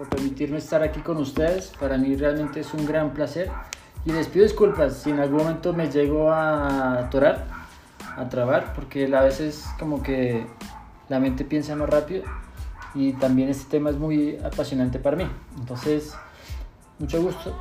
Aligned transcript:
por 0.00 0.08
permitirme 0.08 0.56
estar 0.56 0.82
aquí 0.82 1.02
con 1.02 1.18
ustedes. 1.18 1.74
Para 1.78 1.98
mí 1.98 2.16
realmente 2.16 2.60
es 2.60 2.72
un 2.72 2.86
gran 2.86 3.12
placer. 3.12 3.50
Y 4.06 4.12
les 4.12 4.28
pido 4.28 4.44
disculpas 4.44 4.94
si 4.94 5.10
en 5.10 5.20
algún 5.20 5.40
momento 5.40 5.74
me 5.74 5.90
llego 5.90 6.32
a 6.32 7.00
atorar, 7.00 7.46
a 8.16 8.26
trabar, 8.30 8.72
porque 8.72 9.14
a 9.14 9.20
veces 9.20 9.66
como 9.78 10.02
que 10.02 10.46
la 11.10 11.20
mente 11.20 11.44
piensa 11.44 11.76
más 11.76 11.90
rápido 11.90 12.24
y 12.94 13.12
también 13.12 13.50
este 13.50 13.70
tema 13.70 13.90
es 13.90 13.98
muy 13.98 14.38
apasionante 14.38 14.98
para 14.98 15.18
mí. 15.18 15.30
Entonces, 15.58 16.14
mucho 16.98 17.20
gusto. 17.20 17.54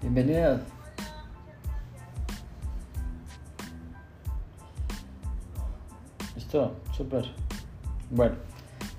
Bienvenida. 0.00 0.62
Súper. 6.94 7.24
Bueno, 8.10 8.34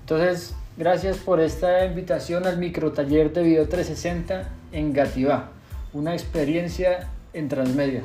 entonces, 0.00 0.56
gracias 0.76 1.18
por 1.18 1.38
esta 1.38 1.84
invitación 1.84 2.48
al 2.48 2.58
micro 2.58 2.90
taller 2.90 3.32
de 3.32 3.44
Video 3.44 3.68
360 3.68 4.48
en 4.72 4.92
Gativá, 4.92 5.50
una 5.92 6.14
experiencia 6.14 7.10
en 7.32 7.48
transmedia. 7.48 8.02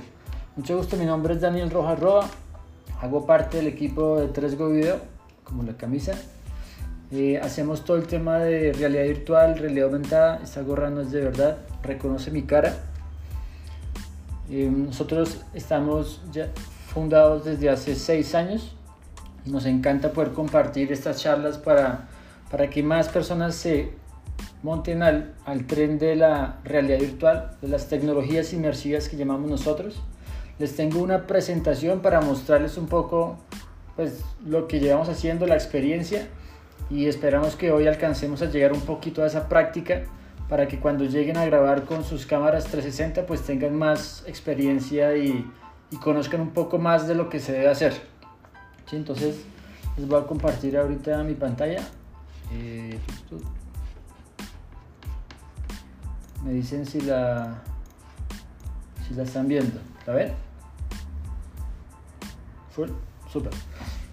Mucho 0.55 0.77
gusto, 0.77 0.97
mi 0.97 1.05
nombre 1.05 1.33
es 1.33 1.41
Daniel 1.41 1.71
Rojas 1.71 1.99
Roa, 1.99 2.29
hago 3.01 3.25
parte 3.25 3.57
del 3.57 3.65
equipo 3.65 4.19
de 4.19 4.31
3Go 4.31 4.71
Video, 4.71 4.97
como 5.43 5.63
la 5.63 5.73
camisa. 5.73 6.11
Eh, 7.11 7.39
hacemos 7.41 7.83
todo 7.83 7.97
el 7.97 8.05
tema 8.05 8.37
de 8.37 8.71
realidad 8.73 9.05
virtual, 9.05 9.57
realidad 9.57 9.87
aumentada, 9.87 10.41
esta 10.43 10.61
gorra 10.61 10.91
no 10.91 11.01
es 11.01 11.11
de 11.11 11.21
verdad, 11.21 11.57
reconoce 11.81 12.29
mi 12.29 12.43
cara. 12.43 12.75
Eh, 14.51 14.69
nosotros 14.71 15.41
estamos 15.55 16.21
ya 16.31 16.49
fundados 16.93 17.45
desde 17.45 17.71
hace 17.71 17.95
seis 17.95 18.35
años 18.35 18.75
nos 19.45 19.65
encanta 19.65 20.11
poder 20.11 20.33
compartir 20.33 20.91
estas 20.91 21.21
charlas 21.21 21.57
para, 21.57 22.07
para 22.51 22.69
que 22.69 22.83
más 22.83 23.09
personas 23.09 23.55
se 23.55 23.93
monten 24.63 25.01
al, 25.03 25.33
al 25.45 25.65
tren 25.65 25.99
de 25.99 26.15
la 26.15 26.59
realidad 26.63 26.99
virtual, 26.99 27.51
de 27.61 27.67
las 27.67 27.87
tecnologías 27.87 28.53
inmersivas 28.53 29.09
que 29.09 29.17
llamamos 29.17 29.49
nosotros. 29.49 30.01
Les 30.59 30.75
tengo 30.75 31.01
una 31.01 31.25
presentación 31.25 32.01
para 32.01 32.21
mostrarles 32.21 32.77
un 32.77 32.87
poco 32.87 33.37
pues, 33.95 34.21
lo 34.45 34.67
que 34.67 34.79
llevamos 34.79 35.09
haciendo, 35.09 35.45
la 35.47 35.55
experiencia 35.55 36.27
y 36.89 37.05
esperamos 37.05 37.55
que 37.55 37.71
hoy 37.71 37.87
alcancemos 37.87 38.41
a 38.41 38.45
llegar 38.45 38.73
un 38.73 38.81
poquito 38.81 39.23
a 39.23 39.27
esa 39.27 39.47
práctica 39.47 40.03
para 40.49 40.67
que 40.67 40.79
cuando 40.79 41.05
lleguen 41.05 41.37
a 41.37 41.45
grabar 41.45 41.85
con 41.85 42.03
sus 42.03 42.25
cámaras 42.25 42.65
360 42.65 43.25
pues 43.25 43.41
tengan 43.41 43.75
más 43.75 44.23
experiencia 44.27 45.15
y, 45.15 45.49
y 45.91 45.97
conozcan 45.97 46.41
un 46.41 46.49
poco 46.49 46.79
más 46.79 47.07
de 47.07 47.15
lo 47.15 47.29
que 47.29 47.39
se 47.39 47.53
debe 47.53 47.69
hacer. 47.69 48.08
Entonces 48.97 49.43
les 49.97 50.07
voy 50.07 50.21
a 50.21 50.25
compartir 50.25 50.77
ahorita 50.77 51.23
mi 51.23 51.33
pantalla. 51.33 51.81
Eh, 52.53 52.97
me 56.43 56.53
dicen 56.53 56.85
si 56.85 57.01
la, 57.01 57.61
si 59.07 59.13
la 59.13 59.23
están 59.23 59.47
viendo. 59.47 59.79
¿La 60.07 60.13
ven? 60.13 60.33
Full, 62.71 62.89
super. 63.31 63.51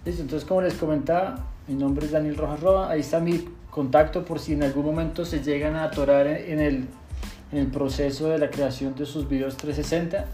Listo, 0.05 0.21
entonces 0.21 0.47
como 0.47 0.61
les 0.61 0.73
comentaba, 0.75 1.45
mi 1.67 1.75
nombre 1.75 2.05
es 2.05 2.11
Daniel 2.11 2.35
Rojas 2.35 2.59
Roa. 2.59 2.89
Ahí 2.89 2.99
está 2.99 3.19
mi 3.19 3.47
contacto 3.69 4.25
por 4.25 4.39
si 4.39 4.53
en 4.53 4.63
algún 4.63 4.85
momento 4.85 5.25
se 5.25 5.41
llegan 5.41 5.75
a 5.75 5.85
atorar 5.85 6.27
en 6.27 6.59
el, 6.59 6.87
en 7.51 7.57
el 7.59 7.67
proceso 7.67 8.29
de 8.29 8.37
la 8.37 8.49
creación 8.49 8.95
de 8.95 9.05
sus 9.05 9.27
videos 9.27 9.57
360. 9.57 10.25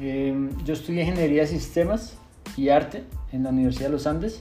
Eh, 0.00 0.50
yo 0.64 0.74
estudié 0.74 1.02
ingeniería 1.02 1.42
de 1.42 1.48
sistemas 1.48 2.16
y 2.56 2.68
arte 2.68 3.04
en 3.32 3.44
la 3.44 3.50
Universidad 3.50 3.86
de 3.86 3.92
los 3.92 4.06
Andes 4.06 4.40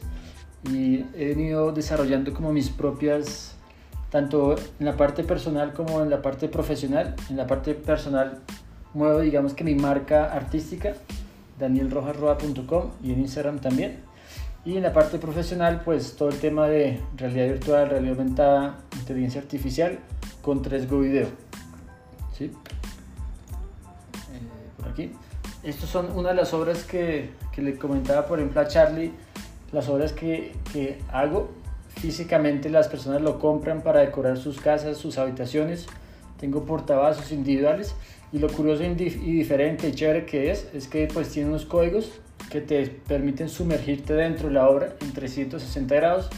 y 0.72 1.06
he 1.16 1.28
venido 1.28 1.72
desarrollando 1.72 2.34
como 2.34 2.52
mis 2.52 2.70
propias, 2.70 3.56
tanto 4.10 4.56
en 4.80 4.86
la 4.86 4.98
parte 4.98 5.24
personal 5.24 5.74
como 5.74 6.02
en 6.02 6.10
la 6.10 6.22
parte 6.22 6.50
profesional. 6.50 7.16
En 7.30 7.38
la 7.38 7.48
parte 7.48 7.74
personal 7.74 8.40
muevo 8.94 9.20
digamos 9.20 9.54
que 9.54 9.64
mi 9.64 9.76
marca 9.76 10.34
artística, 10.34 10.94
danielrojasroa.com 11.60 12.92
y 13.04 13.14
en 13.14 13.20
Instagram 13.22 13.60
también. 13.60 14.00
Y 14.66 14.76
en 14.76 14.84
la 14.84 14.92
parte 14.92 15.18
profesional, 15.18 15.82
pues 15.86 16.18
todo 16.18 16.28
el 16.28 16.40
tema 16.40 16.68
de 16.68 17.00
realidad 17.16 17.46
virtual, 17.48 17.90
realidad 17.90 18.20
aumentada, 18.20 18.80
inteligencia 19.00 19.40
artificial 19.40 20.00
con 20.42 20.62
3Go 20.62 21.00
Video. 21.00 21.28
¿Sí? 22.38 22.46
Eh, 22.46 22.52
por 24.78 24.90
aquí. 24.90 25.14
Estas 25.64 25.90
son 25.90 26.12
una 26.12 26.30
de 26.30 26.36
las 26.36 26.54
obras 26.54 26.84
que, 26.84 27.30
que 27.58 27.64
le 27.64 27.76
comentaba, 27.76 28.28
por 28.28 28.38
ejemplo, 28.38 28.62
a 28.62 28.68
Charlie, 28.68 29.12
las 29.72 29.90
obras 29.90 30.14
que, 30.14 30.52
que 30.72 31.00
hago 31.12 31.50
físicamente 31.96 32.70
las 32.70 32.88
personas 32.88 33.24
lo 33.24 33.40
compran 33.40 33.82
para 33.82 34.02
decorar 34.02 34.38
sus 34.38 34.62
casas, 34.62 34.98
sus 34.98 35.18
habitaciones. 35.18 35.88
Tengo 36.40 36.66
portavasos 36.66 37.32
individuales 37.32 37.96
y 38.32 38.38
lo 38.38 38.48
curioso 38.48 38.84
y 38.84 38.94
diferente 38.94 39.88
y 39.88 39.92
chévere 39.94 40.28
que 40.28 40.52
es 40.52 40.68
es 40.76 40.88
que 40.88 41.08
pues 41.12 41.30
tiene 41.30 41.50
unos 41.50 41.66
códigos 41.66 42.12
que 42.52 42.62
te 42.62 42.86
permiten 43.08 43.50
sumergirte 43.50 44.14
dentro 44.14 44.50
de 44.50 44.54
la 44.54 44.70
obra 44.70 44.94
en 45.02 45.12
360 45.12 45.96
grados 45.96 46.30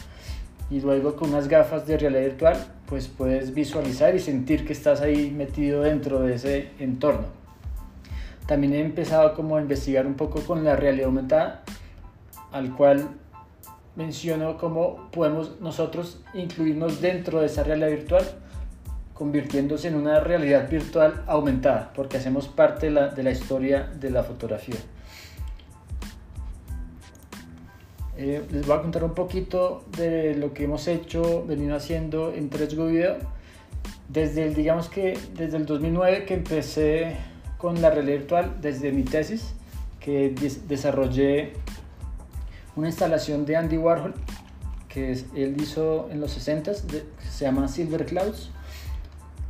y 0.71 0.79
luego 0.79 1.17
con 1.17 1.31
unas 1.31 1.49
gafas 1.49 1.85
de 1.85 1.97
realidad 1.97 2.21
virtual 2.21 2.57
pues 2.85 3.09
puedes 3.09 3.53
visualizar 3.53 4.15
y 4.15 4.19
sentir 4.19 4.65
que 4.65 4.71
estás 4.71 5.01
ahí 5.01 5.31
metido 5.31 5.81
dentro 5.81 6.21
de 6.21 6.35
ese 6.35 6.69
entorno. 6.79 7.38
También 8.49 8.73
he 8.73 8.79
empezado 8.79 9.35
como 9.35 9.57
a 9.57 9.61
investigar 9.61 10.07
un 10.07 10.15
poco 10.15 10.41
con 10.41 10.63
la 10.63 10.75
realidad 10.75 11.05
aumentada, 11.05 11.61
al 12.51 12.75
cual 12.75 13.07
menciono 13.95 14.57
cómo 14.57 15.07
podemos 15.11 15.61
nosotros 15.61 16.23
incluirnos 16.33 16.99
dentro 16.99 17.41
de 17.41 17.45
esa 17.45 17.63
realidad 17.63 17.89
virtual, 17.89 18.23
convirtiéndose 19.13 19.89
en 19.89 19.97
una 19.97 20.19
realidad 20.19 20.67
virtual 20.67 21.23
aumentada, 21.27 21.93
porque 21.93 22.17
hacemos 22.17 22.47
parte 22.47 22.87
de 22.87 22.93
la, 22.93 23.09
de 23.09 23.21
la 23.21 23.29
historia 23.29 23.83
de 23.83 24.09
la 24.09 24.23
fotografía. 24.23 24.77
Eh, 28.17 28.43
les 28.49 28.65
voy 28.65 28.77
a 28.77 28.81
contar 28.81 29.03
un 29.03 29.13
poquito 29.13 29.83
de 29.95 30.33
lo 30.33 30.55
que 30.55 30.63
hemos 30.63 30.87
hecho, 30.87 31.45
venido 31.45 31.75
haciendo 31.75 32.33
en 32.33 32.49
3Go 32.49 32.89
Video. 32.89 33.17
Desde 34.07 34.47
el, 34.47 34.55
digamos 34.55 34.89
que 34.89 35.19
desde 35.35 35.57
el 35.57 35.67
2009 35.67 36.25
que 36.25 36.33
empecé 36.33 37.15
con 37.59 37.81
la 37.81 37.91
realidad 37.91 38.19
virtual 38.19 38.55
desde 38.61 38.91
mi 38.91 39.03
tesis, 39.03 39.53
que 39.99 40.33
desarrollé 40.67 41.53
una 42.75 42.87
instalación 42.87 43.45
de 43.45 43.57
Andy 43.57 43.77
Warhol 43.77 44.15
que 44.89 45.11
él 45.35 45.55
hizo 45.61 46.09
en 46.11 46.19
los 46.19 46.31
60 46.31 46.73
se 46.73 47.45
llama 47.45 47.67
Silver 47.67 48.05
Clouds. 48.05 48.49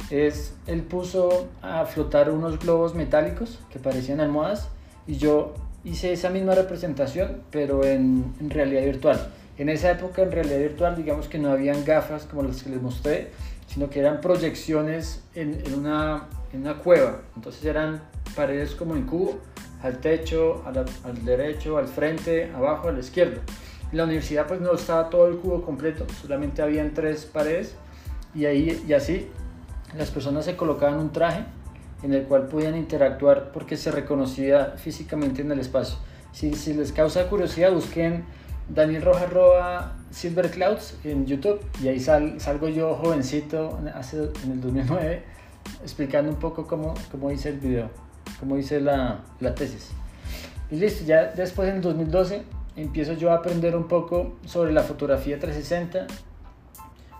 Es, 0.09 0.53
él 0.67 0.81
puso 0.81 1.47
a 1.61 1.85
flotar 1.85 2.29
unos 2.29 2.59
globos 2.59 2.93
metálicos 2.93 3.59
que 3.71 3.79
parecían 3.79 4.19
almohadas 4.19 4.67
y 5.07 5.17
yo 5.17 5.53
hice 5.83 6.11
esa 6.11 6.29
misma 6.29 6.55
representación 6.55 7.41
pero 7.51 7.85
en, 7.85 8.33
en 8.39 8.49
realidad 8.49 8.83
virtual. 8.83 9.31
En 9.57 9.69
esa 9.69 9.91
época 9.91 10.23
en 10.23 10.31
realidad 10.31 10.59
virtual 10.59 10.95
digamos 10.95 11.27
que 11.27 11.37
no 11.37 11.51
habían 11.51 11.85
gafas 11.85 12.23
como 12.23 12.43
las 12.43 12.63
que 12.63 12.71
les 12.71 12.81
mostré, 12.81 13.29
sino 13.71 13.89
que 13.89 13.99
eran 13.99 14.19
proyecciones 14.19 15.23
en, 15.35 15.61
en 15.65 15.73
una 15.73 16.27
en 16.53 16.61
una 16.61 16.75
cueva. 16.77 17.21
Entonces 17.35 17.63
eran 17.65 18.01
paredes 18.35 18.75
como 18.75 18.95
en 18.95 19.05
cubo, 19.05 19.39
al 19.81 19.99
techo, 19.99 20.63
al, 20.65 20.77
al 20.77 21.25
derecho, 21.25 21.77
al 21.77 21.87
frente, 21.87 22.51
abajo, 22.55 22.89
a 22.89 22.91
la 22.91 22.99
izquierda. 22.99 23.41
En 23.91 23.97
la 23.97 24.03
universidad 24.03 24.47
pues 24.47 24.61
no 24.61 24.73
estaba 24.73 25.09
todo 25.09 25.27
el 25.27 25.37
cubo 25.37 25.63
completo, 25.63 26.05
solamente 26.21 26.61
habían 26.61 26.93
tres 26.93 27.25
paredes 27.25 27.75
y 28.35 28.45
ahí 28.45 28.83
y 28.87 28.93
así 28.93 29.27
las 29.97 30.11
personas 30.11 30.45
se 30.45 30.55
colocaban 30.55 30.99
un 30.99 31.11
traje 31.11 31.45
en 32.03 32.13
el 32.13 32.23
cual 32.23 32.47
podían 32.47 32.77
interactuar 32.77 33.51
porque 33.51 33.77
se 33.77 33.91
reconocía 33.91 34.75
físicamente 34.77 35.41
en 35.41 35.51
el 35.51 35.59
espacio. 35.59 35.97
Si, 36.31 36.53
si 36.53 36.73
les 36.73 36.91
causa 36.91 37.27
curiosidad, 37.27 37.71
busquen 37.73 38.23
Daniel 38.69 39.01
Rojas 39.01 39.33
Roa 39.33 39.95
Silver 40.11 40.49
Clouds 40.49 40.97
en 41.03 41.25
YouTube 41.25 41.59
y 41.83 41.87
ahí 41.87 41.99
sal, 41.99 42.39
salgo 42.39 42.67
yo 42.67 42.95
jovencito 42.95 43.79
hace, 43.93 44.29
en 44.43 44.51
el 44.51 44.61
2009 44.61 45.23
explicando 45.83 46.31
un 46.31 46.37
poco 46.37 46.67
cómo, 46.67 46.93
cómo 47.11 47.31
hice 47.31 47.49
el 47.49 47.59
video, 47.59 47.89
cómo 48.39 48.57
hice 48.57 48.79
la, 48.79 49.23
la 49.39 49.55
tesis. 49.55 49.89
Y 50.71 50.75
listo, 50.75 51.05
ya 51.05 51.25
después 51.25 51.69
en 51.69 51.77
el 51.77 51.81
2012 51.81 52.43
empiezo 52.75 53.13
yo 53.13 53.31
a 53.31 53.35
aprender 53.35 53.75
un 53.75 53.87
poco 53.87 54.37
sobre 54.45 54.71
la 54.71 54.83
fotografía 54.83 55.39
360, 55.39 56.07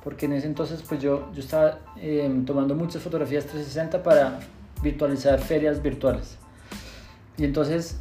porque 0.03 0.25
en 0.25 0.33
ese 0.33 0.47
entonces 0.47 0.83
pues 0.87 1.01
yo, 1.01 1.31
yo 1.33 1.41
estaba 1.41 1.79
em, 1.97 2.45
tomando 2.45 2.75
muchas 2.75 3.01
fotografías 3.01 3.45
360 3.45 4.03
para 4.03 4.39
virtualizar 4.81 5.39
ferias 5.39 5.81
virtuales. 5.81 6.37
Y 7.37 7.45
entonces 7.45 7.97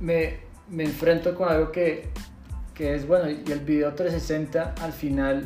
me, 0.00 0.40
me 0.68 0.84
enfrento 0.84 1.34
con 1.34 1.48
algo 1.48 1.72
que, 1.72 2.10
que, 2.74 2.94
es, 2.94 3.06
bueno, 3.06 3.30
y 3.30 3.50
el 3.50 3.60
video 3.60 3.94
360 3.94 4.74
al 4.80 4.92
final, 4.92 5.44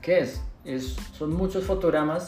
¿qué 0.00 0.20
es? 0.20 0.42
es 0.64 0.96
son 1.12 1.34
muchos 1.34 1.64
fotogramas 1.64 2.26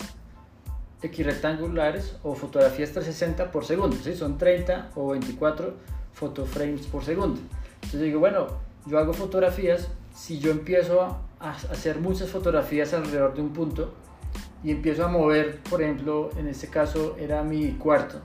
rectangulares 1.22 2.16
o 2.22 2.34
fotografías 2.34 2.92
360 2.92 3.50
por 3.50 3.64
segundo, 3.64 3.96
¿sí? 4.02 4.14
son 4.14 4.38
30 4.38 4.90
o 4.94 5.08
24 5.10 5.74
fotoframes 6.12 6.86
por 6.86 7.04
segundo. 7.04 7.40
Entonces 7.74 8.00
digo, 8.00 8.20
bueno, 8.20 8.46
yo 8.86 8.98
hago 8.98 9.12
fotografías, 9.12 9.88
si 10.14 10.38
yo 10.38 10.50
empiezo 10.50 11.02
a, 11.02 11.20
hacer 11.70 11.98
muchas 12.00 12.30
fotografías 12.30 12.94
alrededor 12.94 13.34
de 13.34 13.42
un 13.42 13.52
punto 13.52 13.92
y 14.62 14.70
empiezo 14.70 15.04
a 15.04 15.08
mover, 15.08 15.60
por 15.68 15.82
ejemplo, 15.82 16.30
en 16.38 16.48
este 16.48 16.68
caso 16.68 17.16
era 17.18 17.42
mi 17.42 17.72
cuarto, 17.72 18.20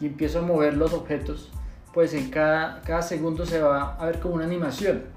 y 0.00 0.06
empiezo 0.06 0.40
a 0.40 0.42
mover 0.42 0.76
los 0.76 0.92
objetos, 0.92 1.50
pues 1.92 2.14
en 2.14 2.30
cada, 2.30 2.80
cada 2.80 3.02
segundo 3.02 3.46
se 3.46 3.60
va 3.60 3.94
a 3.94 4.06
ver 4.06 4.18
como 4.18 4.34
una 4.34 4.44
animación. 4.44 5.13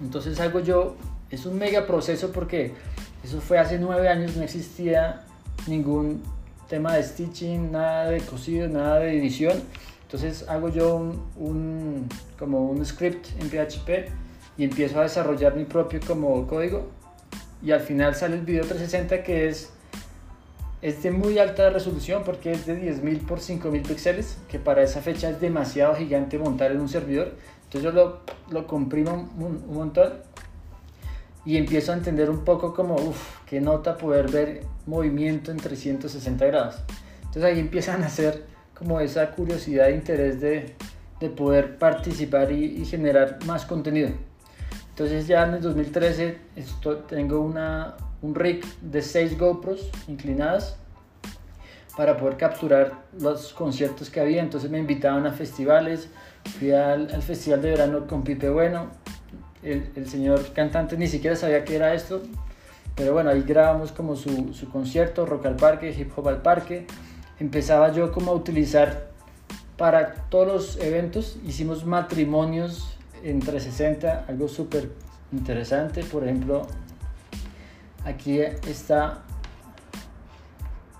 Entonces 0.00 0.38
hago 0.40 0.60
yo, 0.60 0.96
es 1.30 1.46
un 1.46 1.58
mega 1.58 1.86
proceso 1.86 2.32
porque 2.32 2.72
eso 3.24 3.40
fue 3.40 3.58
hace 3.58 3.78
nueve 3.78 4.08
años, 4.08 4.36
no 4.36 4.42
existía 4.42 5.22
ningún 5.66 6.22
tema 6.68 6.94
de 6.94 7.02
stitching, 7.02 7.70
nada 7.70 8.10
de 8.10 8.20
cosido, 8.20 8.68
nada 8.68 8.98
de 9.00 9.18
edición. 9.18 9.62
Entonces 10.02 10.48
hago 10.48 10.68
yo 10.68 11.14
un, 11.36 12.08
como 12.38 12.70
un 12.70 12.84
script 12.84 13.28
en 13.40 13.48
PHP 13.48 14.10
y 14.58 14.64
empiezo 14.64 15.00
a 15.00 15.04
desarrollar 15.04 15.56
mi 15.56 15.64
propio 15.64 16.00
código 16.46 16.90
y 17.62 17.70
al 17.70 17.80
final 17.80 18.14
sale 18.14 18.36
el 18.36 18.42
video 18.42 18.62
360 18.62 19.22
que 19.22 19.48
es, 19.48 19.70
es 20.82 21.02
de 21.02 21.12
muy 21.12 21.38
alta 21.38 21.70
resolución 21.70 22.24
porque 22.24 22.52
es 22.52 22.66
de 22.66 22.78
10.000 22.78 23.26
por 23.26 23.38
5.000 23.38 23.86
píxeles 23.86 24.36
que 24.48 24.58
para 24.58 24.82
esa 24.82 25.00
fecha 25.00 25.30
es 25.30 25.40
demasiado 25.40 25.94
gigante 25.94 26.38
montar 26.38 26.72
en 26.72 26.80
un 26.80 26.88
servidor 26.88 27.32
entonces 27.72 27.82
yo 27.82 27.92
lo, 27.92 28.20
lo 28.50 28.66
comprimo 28.66 29.30
un, 29.38 29.64
un 29.66 29.74
montón 29.74 30.12
y 31.46 31.56
empiezo 31.56 31.92
a 31.92 31.96
entender 31.96 32.28
un 32.28 32.44
poco 32.44 32.74
como, 32.74 32.96
uff, 32.96 33.38
qué 33.46 33.60
nota 33.60 33.96
poder 33.96 34.30
ver 34.30 34.64
movimiento 34.86 35.50
en 35.50 35.56
360 35.56 36.46
grados. 36.46 36.76
Entonces 37.22 37.44
ahí 37.44 37.60
empiezan 37.60 38.02
a 38.02 38.06
hacer 38.06 38.44
como 38.74 39.00
esa 39.00 39.30
curiosidad 39.30 39.88
e 39.88 39.94
interés 39.94 40.40
de, 40.40 40.74
de 41.18 41.30
poder 41.30 41.78
participar 41.78 42.52
y, 42.52 42.84
generar 42.84 43.38
más 43.46 43.64
contenido. 43.64 44.10
Entonces 44.90 45.26
ya 45.26 45.44
en 45.46 45.54
el 45.54 45.62
2013 45.62 46.38
esto, 46.56 46.98
tengo 46.98 47.40
una, 47.40 47.96
un 48.20 48.34
rig 48.34 48.62
de 48.82 49.00
6 49.00 49.38
GoPros 49.38 49.90
inclinadas 50.08 50.76
para 51.96 52.16
poder 52.16 52.36
capturar 52.36 52.92
los 53.18 53.52
conciertos 53.54 54.10
que 54.10 54.20
había. 54.20 54.42
Entonces 54.42 54.70
me 54.70 54.78
invitaban 54.78 55.26
a 55.26 55.32
festivales, 55.32 56.08
fui 56.44 56.72
al, 56.72 57.12
al 57.12 57.22
Festival 57.22 57.62
de 57.62 57.70
Verano 57.70 58.06
con 58.06 58.22
Pipe 58.22 58.48
Bueno, 58.50 58.90
el, 59.62 60.08
señor 60.08 60.52
cantante 60.52 60.96
ni 60.96 61.06
siquiera 61.06 61.36
sabía 61.36 61.64
qué 61.64 61.76
era 61.76 61.94
esto, 61.94 62.22
pero 62.96 63.12
bueno, 63.12 63.30
ahí 63.30 63.42
grabamos 63.42 63.92
como 63.92 64.16
su, 64.16 64.52
su, 64.52 64.68
concierto, 64.68 65.24
rock 65.24 65.46
al 65.46 65.56
parque, 65.56 65.94
hip 65.96 66.10
hop 66.16 66.28
al 66.28 66.42
parque. 66.42 66.86
Empezaba 67.38 67.92
yo 67.92 68.12
como 68.12 68.32
a 68.32 68.34
utilizar 68.34 69.10
para 69.76 70.14
todos 70.28 70.46
los 70.46 70.76
eventos, 70.78 71.38
hicimos 71.46 71.84
matrimonios 71.84 72.96
en 73.22 73.40
360, 73.40 74.26
algo 74.28 74.48
súper 74.48 74.90
interesante, 75.32 76.04
por 76.04 76.24
ejemplo, 76.24 76.66
aquí 78.04 78.40
está 78.40 79.22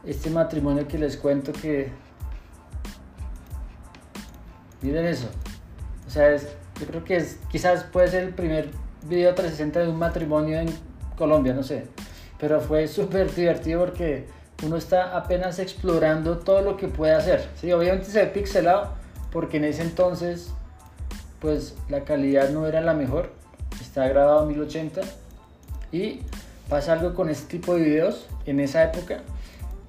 este 0.04 0.30
matrimonio 0.30 0.88
que 0.88 0.98
les 0.98 1.16
cuento 1.16 1.52
que 1.52 1.90
miren 4.82 5.06
eso 5.06 5.28
o 6.06 6.10
sea 6.10 6.32
es, 6.34 6.46
yo 6.80 6.86
creo 6.86 7.04
que 7.04 7.16
es, 7.16 7.38
quizás 7.50 7.84
puede 7.84 8.08
ser 8.08 8.24
el 8.24 8.34
primer 8.34 8.70
video 9.04 9.34
360 9.34 9.80
de 9.80 9.88
un 9.88 9.98
matrimonio 9.98 10.60
en 10.60 10.68
Colombia, 11.16 11.54
no 11.54 11.62
sé. 11.62 11.84
Pero 12.38 12.60
fue 12.60 12.88
súper 12.88 13.34
divertido 13.34 13.80
porque 13.80 14.26
uno 14.64 14.76
está 14.76 15.16
apenas 15.16 15.58
explorando 15.58 16.38
todo 16.38 16.62
lo 16.62 16.76
que 16.76 16.88
puede 16.88 17.14
hacer. 17.14 17.48
Sí, 17.60 17.72
obviamente 17.72 18.06
se 18.06 18.24
ve 18.24 18.26
pixelado 18.26 18.94
porque 19.30 19.56
en 19.56 19.64
ese 19.64 19.82
entonces 19.82 20.50
pues 21.40 21.74
la 21.88 22.04
calidad 22.04 22.50
no 22.50 22.66
era 22.66 22.80
la 22.80 22.94
mejor. 22.94 23.32
Está 23.80 24.06
grabado 24.06 24.40
a 24.40 24.46
1080 24.46 25.00
y 25.90 26.20
pasa 26.68 26.92
algo 26.92 27.14
con 27.14 27.28
este 27.28 27.58
tipo 27.58 27.74
de 27.74 27.82
videos 27.82 28.28
en 28.46 28.60
esa 28.60 28.84
época 28.84 29.20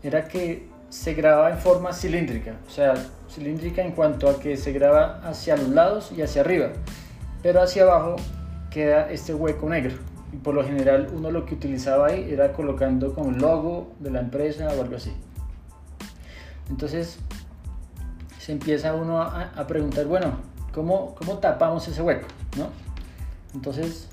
era 0.02 0.28
que 0.28 0.68
se 0.94 1.16
grababa 1.16 1.50
en 1.50 1.58
forma 1.58 1.92
cilíndrica, 1.92 2.54
o 2.68 2.70
sea, 2.70 2.94
cilíndrica 3.28 3.82
en 3.82 3.94
cuanto 3.94 4.30
a 4.30 4.40
que 4.40 4.56
se 4.58 4.72
graba 4.72 5.22
hacia 5.24 5.58
los 5.58 5.70
lados 5.70 6.12
y 6.16 6.22
hacia 6.22 6.42
arriba, 6.42 6.68
pero 7.42 7.64
hacia 7.64 7.82
abajo 7.82 8.18
queda 8.70 9.10
este 9.10 9.34
hueco 9.34 9.68
negro. 9.68 9.96
Y 10.32 10.38
por 10.38 10.54
lo 10.54 10.64
general 10.64 11.10
uno 11.12 11.32
lo 11.32 11.48
que 11.48 11.56
utilizaba 11.56 12.10
ahí 12.10 12.32
era 12.32 12.54
colocando 12.54 13.16
como 13.16 13.32
logo 13.32 13.92
de 14.02 14.12
la 14.12 14.20
empresa 14.20 14.68
o 14.68 14.82
algo 14.82 14.96
así. 14.96 15.12
Entonces 16.70 17.18
se 18.38 18.52
empieza 18.52 18.94
uno 18.94 19.20
a, 19.20 19.66
preguntar, 19.68 20.06
bueno, 20.06 20.36
¿cómo, 20.76 21.16
¿cómo, 21.16 21.40
tapamos 21.40 21.88
ese 21.88 22.04
hueco? 22.04 22.28
¿no? 22.56 22.68
Entonces, 23.56 24.10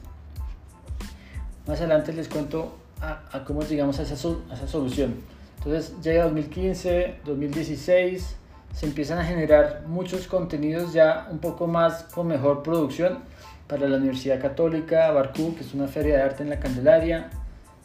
más 1.67 1.79
adelante 1.79 2.15
les 2.15 2.29
cuento 2.29 2.79
a, 3.03 3.44
cómo 3.44 3.65
llegamos 3.65 3.99
a 3.99 4.03
esa 4.03 4.17
solución. 4.17 5.39
Entonces 5.62 5.92
llega 6.02 6.24
2015, 6.24 7.16
2016, 7.26 8.36
se 8.72 8.86
empiezan 8.86 9.18
a 9.18 9.24
generar 9.24 9.84
muchos 9.86 10.26
contenidos 10.26 10.94
ya 10.94 11.28
un 11.30 11.38
poco 11.38 11.66
más 11.66 12.04
con 12.04 12.28
mejor 12.28 12.62
producción 12.62 13.18
para 13.66 13.86
la 13.86 13.98
Universidad 13.98 14.40
Católica, 14.40 15.10
Barcú, 15.10 15.54
que 15.54 15.60
es 15.60 15.74
una 15.74 15.86
feria 15.86 16.16
de 16.16 16.22
arte 16.22 16.42
en 16.42 16.48
la 16.48 16.58
Candelaria, 16.58 17.28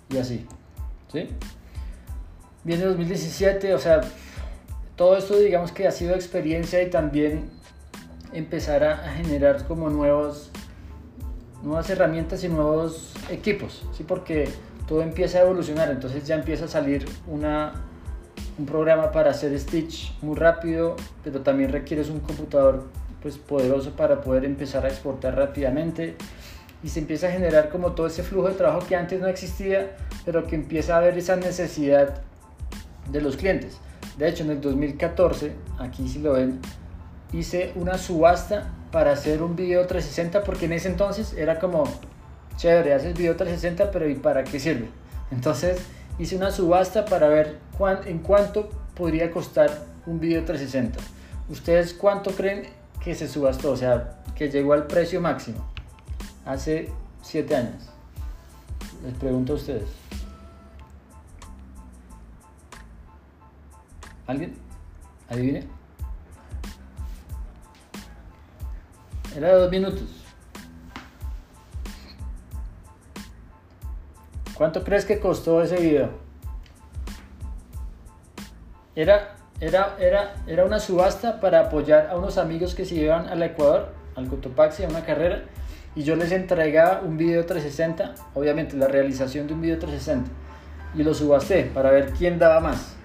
y 0.09 0.17
así. 0.17 0.45
¿sí? 1.11 1.27
Viene 2.63 2.85
2017, 2.85 3.73
o 3.73 3.79
sea, 3.79 4.01
todo 4.95 5.17
esto 5.17 5.37
digamos 5.37 5.73
que 5.73 5.85
ha 5.85 5.91
sido 5.91 6.15
experiencia 6.15 6.81
y 6.81 6.89
también 6.89 7.49
empezar 8.31 8.85
a, 8.85 8.97
generar 9.13 9.67
como 9.67 9.89
nuevos, 9.89 10.49
nuevas 11.61 11.89
herramientas 11.89 12.41
y 12.45 12.47
nuevos 12.47 13.13
equipos, 13.29 13.85
¿sí? 13.93 14.03
porque 14.03 14.49
todo 14.87 15.01
empieza 15.01 15.39
a 15.39 15.41
evolucionar, 15.41 15.89
entonces 15.89 16.25
ya 16.25 16.35
empieza 16.35 16.65
a 16.65 16.67
salir 16.67 17.05
una, 17.27 17.73
un 18.57 18.65
programa 18.65 19.11
para 19.11 19.31
hacer 19.31 19.57
Stitch 19.59 20.15
muy 20.21 20.35
rápido, 20.35 20.95
pero 21.23 21.41
también 21.41 21.71
requieres 21.71 22.09
un 22.09 22.19
computador 22.19 22.83
pues 23.21 23.37
poderoso 23.37 23.91
para 23.91 24.21
poder 24.21 24.45
empezar 24.45 24.85
a 24.85 24.89
exportar 24.89 25.35
rápidamente 25.35 26.15
y 26.83 26.89
se 26.89 26.99
empieza 26.99 27.27
a 27.27 27.31
generar 27.31 27.69
como 27.69 27.93
todo 27.93 28.05
ese 28.05 28.21
flujo 28.21 28.49
de 28.49 28.53
trabajo 28.53 28.85
que 28.87 28.95
antes 28.95 29.19
no 29.19 29.27
existía, 29.27 29.95
pero 30.23 30.45
que 30.45 30.55
empieza 30.55 30.93
a 30.93 30.97
haber 30.99 31.17
esa 31.17 31.35
necesidad 31.35 32.21
de 33.11 33.21
los 33.21 33.37
clientes. 33.37 33.79
De 34.19 34.29
hecho, 34.29 34.43
en 34.43 34.51
el 34.51 34.61
2014, 34.61 35.51
aquí 35.79 36.07
si 36.07 36.19
lo 36.19 36.33
ven, 36.33 36.59
hice 37.33 37.71
una 37.75 37.97
subasta 37.97 38.71
para 38.91 39.13
hacer 39.13 39.41
un 39.41 39.55
video 39.55 39.87
360 39.87 40.43
porque 40.43 40.65
en 40.65 40.73
ese 40.73 40.87
entonces 40.87 41.33
era 41.33 41.59
como 41.59 41.85
chévere, 42.57 42.93
haces 42.93 43.17
video 43.17 43.35
360, 43.35 43.91
pero 43.91 44.09
¿y 44.09 44.15
para 44.15 44.43
qué 44.43 44.59
sirve? 44.59 44.89
Entonces 45.31 45.79
hice 46.19 46.35
una 46.35 46.51
subasta 46.51 47.05
para 47.05 47.27
ver 47.27 47.59
en 48.05 48.19
cuánto 48.19 48.69
podría 48.95 49.31
costar 49.31 49.69
un 50.05 50.19
video 50.19 50.43
360. 50.45 50.99
¿Ustedes 51.49 51.93
cuánto 51.93 52.31
creen 52.31 52.63
que 53.03 53.15
se 53.15 53.27
subastó? 53.27 53.71
O 53.71 53.77
sea, 53.77 54.21
que 54.35 54.49
llegó 54.49 54.73
al 54.73 54.87
precio 54.87 55.21
máximo 55.21 55.65
hace 56.45 56.89
7 57.21 57.55
años. 57.55 57.83
Les 59.03 59.13
pregunto 59.15 59.53
a 59.53 59.55
ustedes. 59.55 59.89
¿Alguien? 64.27 64.55
¿Adivine? 65.29 65.67
Era 69.35 69.49
de 69.49 69.53
dos 69.55 69.71
minutos. 69.71 70.24
¿Cuánto 74.55 74.85
crees 74.85 75.03
que 75.03 75.19
costó 75.19 75.61
ese 75.61 75.75
video? 75.75 76.09
Era, 78.95 79.35
era, 79.59 79.97
era, 79.99 80.35
era 80.47 80.63
una 80.63 80.79
subasta 80.79 81.41
para 81.41 81.59
apoyar 81.59 82.07
a 82.09 82.15
unos 82.15 82.37
amigos 82.37 82.73
que 82.73 82.85
se 82.85 82.95
iban 82.95 83.27
al 83.27 83.43
Ecuador, 83.43 83.89
al 84.15 84.29
Cotopaxi, 84.29 84.85
a 84.85 84.87
una 84.87 85.03
carrera, 85.03 85.43
y 85.93 86.03
yo 86.03 86.15
les 86.15 86.31
entregaba 86.31 87.01
un 87.01 87.17
video 87.17 87.45
360, 87.45 88.15
obviamente 88.33 88.77
la 88.77 88.87
realización 88.87 89.45
de 89.47 89.53
un 89.55 89.61
video 89.61 89.77
360, 89.77 90.31
y 90.95 91.03
lo 91.03 91.13
subasté 91.13 91.65
para 91.73 91.91
ver 91.91 92.13
quién 92.13 92.39
daba 92.39 92.61
más. 92.61 92.95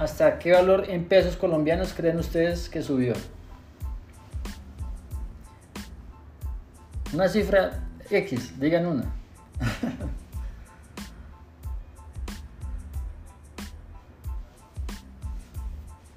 ¿Hasta 0.00 0.40
qué 0.40 0.52
valor 0.52 0.90
en 0.90 1.04
pesos 1.04 1.36
colombianos 1.36 1.94
creen 1.94 2.18
ustedes 2.18 2.68
que 2.68 2.82
subió? 2.82 3.14
Una 7.14 7.28
cifra 7.28 7.84
X, 8.10 8.58
digan 8.58 8.86
una. 8.86 9.04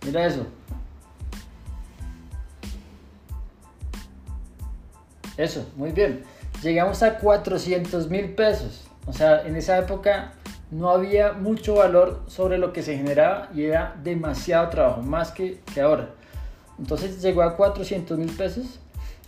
Mira 0.10 0.26
eso. 0.26 0.48
Eso, 5.38 5.70
muy 5.76 5.92
bien. 5.92 6.24
Llegamos 6.64 7.04
a 7.04 7.20
400 7.20 8.10
mil 8.10 8.34
pesos. 8.34 8.86
O 9.06 9.14
sea, 9.14 9.46
en 9.46 9.56
esa 9.56 9.78
época 9.78 10.34
no 10.72 10.90
había 10.90 11.34
mucho 11.34 11.76
valor 11.76 12.24
sobre 12.26 12.58
lo 12.58 12.74
que 12.74 12.82
se 12.82 12.98
generaba 12.98 13.50
y 13.54 13.66
era 13.66 13.96
demasiado 14.04 14.70
trabajo, 14.70 15.04
más 15.04 15.32
que, 15.32 15.60
que 15.74 15.82
ahora. 15.82 16.10
Entonces 16.80 17.22
llegó 17.22 17.44
a 17.44 17.56
400 17.56 18.18
mil 18.18 18.32
pesos 18.32 18.80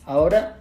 ahora 0.07 0.57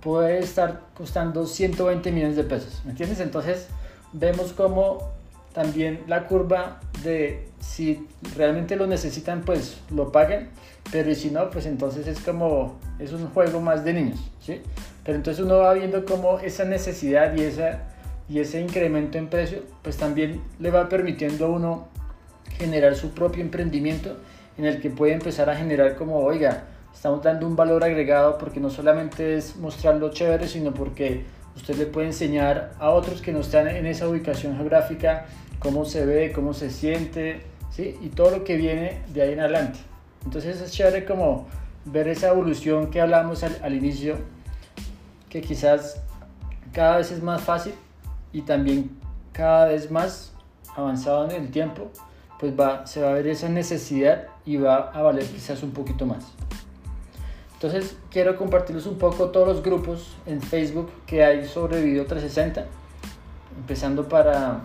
puede 0.00 0.40
estar 0.40 0.80
costando 0.94 1.46
120 1.46 2.10
millones 2.10 2.36
de 2.36 2.42
pesos, 2.42 2.82
¿me 2.84 2.90
entiendes? 2.90 3.20
Entonces 3.20 3.68
vemos 4.12 4.52
como 4.52 5.12
también 5.52 6.00
la 6.06 6.26
curva 6.26 6.80
de 7.02 7.48
si 7.60 8.06
realmente 8.36 8.76
lo 8.76 8.86
necesitan, 8.86 9.42
pues 9.42 9.80
lo 9.90 10.10
paguen, 10.10 10.48
pero 10.90 11.14
si 11.14 11.30
no, 11.30 11.50
pues 11.50 11.66
entonces 11.66 12.06
es 12.06 12.20
como, 12.20 12.78
es 12.98 13.12
un 13.12 13.28
juego 13.28 13.60
más 13.60 13.84
de 13.84 13.92
niños, 13.94 14.18
¿sí? 14.40 14.60
Pero 15.04 15.16
entonces 15.16 15.44
uno 15.44 15.58
va 15.58 15.74
viendo 15.74 16.04
como 16.04 16.38
esa 16.40 16.64
necesidad 16.64 17.34
y, 17.36 17.42
esa, 17.42 17.82
y 18.28 18.40
ese 18.40 18.60
incremento 18.60 19.18
en 19.18 19.28
precio, 19.28 19.62
pues 19.82 19.96
también 19.96 20.40
le 20.58 20.70
va 20.70 20.88
permitiendo 20.88 21.46
a 21.46 21.48
uno 21.48 21.88
generar 22.58 22.94
su 22.94 23.10
propio 23.10 23.42
emprendimiento 23.42 24.16
en 24.58 24.66
el 24.66 24.80
que 24.80 24.90
puede 24.90 25.12
empezar 25.12 25.48
a 25.50 25.56
generar 25.56 25.96
como, 25.96 26.18
oiga, 26.18 26.64
estamos 26.92 27.22
dando 27.22 27.46
un 27.46 27.56
valor 27.56 27.84
agregado 27.84 28.38
porque 28.38 28.60
no 28.60 28.70
solamente 28.70 29.36
es 29.36 29.56
mostrarlo 29.56 30.10
chévere, 30.10 30.46
sino 30.46 30.72
porque 30.74 31.24
usted 31.56 31.76
le 31.76 31.86
puede 31.86 32.08
enseñar 32.08 32.72
a 32.78 32.90
otros 32.90 33.20
que 33.22 33.32
no 33.32 33.40
están 33.40 33.68
en 33.68 33.86
esa 33.86 34.08
ubicación 34.08 34.56
geográfica 34.56 35.26
cómo 35.58 35.84
se 35.84 36.04
ve, 36.04 36.32
cómo 36.32 36.54
se 36.54 36.70
siente, 36.70 37.42
¿sí? 37.70 37.96
Y 38.02 38.08
todo 38.08 38.30
lo 38.30 38.44
que 38.44 38.56
viene 38.56 39.02
de 39.12 39.22
ahí 39.22 39.32
en 39.32 39.40
adelante. 39.40 39.78
Entonces 40.24 40.60
es 40.60 40.72
chévere 40.72 41.04
como 41.04 41.46
ver 41.84 42.08
esa 42.08 42.28
evolución 42.28 42.90
que 42.90 43.00
hablamos 43.00 43.42
al, 43.44 43.56
al 43.62 43.74
inicio, 43.74 44.16
que 45.28 45.40
quizás 45.40 46.02
cada 46.72 46.98
vez 46.98 47.12
es 47.12 47.22
más 47.22 47.42
fácil 47.42 47.74
y 48.32 48.42
también 48.42 48.90
cada 49.32 49.66
vez 49.66 49.90
más 49.90 50.32
avanzado 50.76 51.30
en 51.30 51.42
el 51.42 51.50
tiempo, 51.50 51.90
pues 52.40 52.58
va, 52.58 52.86
se 52.86 53.00
va 53.00 53.10
a 53.10 53.14
ver 53.14 53.26
esa 53.28 53.48
necesidad 53.48 54.26
y 54.44 54.56
va 54.56 54.90
a 54.90 55.02
valer 55.02 55.24
quizás 55.26 55.62
un 55.62 55.70
poquito 55.70 56.06
más. 56.06 56.24
Entonces 57.62 57.96
quiero 58.10 58.36
compartirles 58.36 58.86
un 58.86 58.98
poco 58.98 59.30
todos 59.30 59.46
los 59.46 59.62
grupos 59.62 60.16
en 60.26 60.42
Facebook 60.42 60.90
que 61.06 61.22
hay 61.22 61.46
sobre 61.46 61.80
Video 61.80 62.06
360, 62.06 62.66
empezando 63.56 64.08
para, 64.08 64.62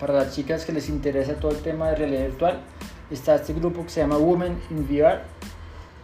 para 0.00 0.14
las 0.14 0.34
chicas 0.34 0.64
que 0.64 0.72
les 0.72 0.88
interesa 0.88 1.34
todo 1.34 1.52
el 1.52 1.58
tema 1.58 1.90
de 1.90 1.94
realidad 1.94 2.22
virtual. 2.22 2.60
Está 3.08 3.36
este 3.36 3.52
grupo 3.52 3.84
que 3.84 3.90
se 3.90 4.00
llama 4.00 4.18
Women 4.18 4.60
in 4.70 4.78
VR. 4.80 5.20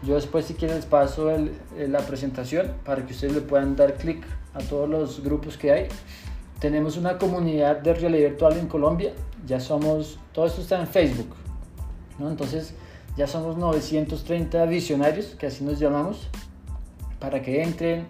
Yo 0.05 0.15
después 0.15 0.45
si 0.45 0.55
quieren 0.55 0.77
les 0.77 0.87
paso 0.87 1.33
el, 1.33 1.51
la 1.77 1.99
presentación 2.07 2.75
para 2.85 3.05
que 3.05 3.13
ustedes 3.13 3.35
le 3.35 3.41
puedan 3.41 3.75
dar 3.75 3.95
clic 3.95 4.25
a 4.55 4.61
todos 4.61 4.89
los 4.89 5.21
grupos 5.21 5.59
que 5.59 5.73
hay. 5.73 5.89
Tenemos 6.61 6.97
una 6.97 7.19
comunidad 7.19 7.79
de 7.79 7.93
realidad 7.93 8.29
virtual 8.29 8.57
en 8.59 8.69
Colombia. 8.69 9.15
Ya 9.49 9.59
somos, 9.59 10.21
todo 10.33 10.47
esto 10.47 10.61
está 10.61 10.79
en 10.79 10.87
Facebook. 10.87 11.35
¿no? 12.21 12.31
Entonces 12.31 12.73
ya 13.17 13.27
somos 13.27 13.57
930 13.57 14.65
visionarios, 14.67 15.35
que 15.39 15.47
así 15.47 15.65
nos 15.65 15.79
llamamos, 15.79 16.29
para 17.19 17.43
que 17.43 17.63
entren. 17.63 18.07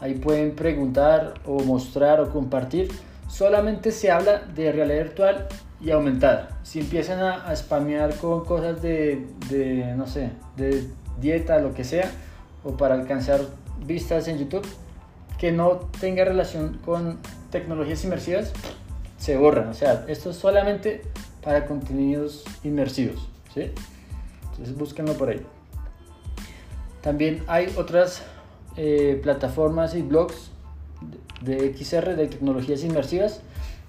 Ahí 0.00 0.14
pueden 0.14 0.54
preguntar 0.54 1.34
o 1.44 1.60
mostrar 1.60 2.20
o 2.20 2.30
compartir. 2.30 2.90
Solamente 3.28 3.90
se 3.90 4.10
habla 4.10 4.38
de 4.38 4.72
realidad 4.72 5.04
virtual 5.04 5.48
y 5.80 5.90
aumentada. 5.90 6.60
Si 6.62 6.80
empiezan 6.80 7.20
a, 7.20 7.46
a 7.48 7.54
spamear 7.54 8.14
con 8.16 8.44
cosas 8.44 8.80
de, 8.80 9.26
de, 9.50 9.94
no 9.96 10.06
sé, 10.06 10.30
de 10.56 10.88
dieta, 11.20 11.58
lo 11.58 11.74
que 11.74 11.84
sea, 11.84 12.10
o 12.64 12.76
para 12.76 12.94
alcanzar 12.94 13.40
vistas 13.84 14.28
en 14.28 14.38
YouTube, 14.38 14.66
que 15.38 15.52
no 15.52 15.80
tenga 16.00 16.24
relación 16.24 16.80
con 16.84 17.18
tecnologías 17.50 18.02
inmersivas, 18.04 18.52
se 19.18 19.36
borran. 19.36 19.68
O 19.68 19.74
sea, 19.74 20.04
esto 20.08 20.30
es 20.30 20.36
solamente 20.36 21.02
para 21.42 21.66
contenidos 21.66 22.44
inmersivos. 22.64 23.28
¿sí? 23.54 23.72
Entonces 24.58 24.76
búsquenlo 24.76 25.14
por 25.14 25.28
ahí. 25.28 25.40
También 27.00 27.44
hay 27.46 27.72
otras 27.76 28.24
eh, 28.76 29.20
plataformas 29.22 29.94
y 29.94 30.02
blogs 30.02 30.50
de 31.40 31.72
XR, 31.76 32.16
de 32.16 32.26
tecnologías 32.26 32.82
inmersivas, 32.82 33.40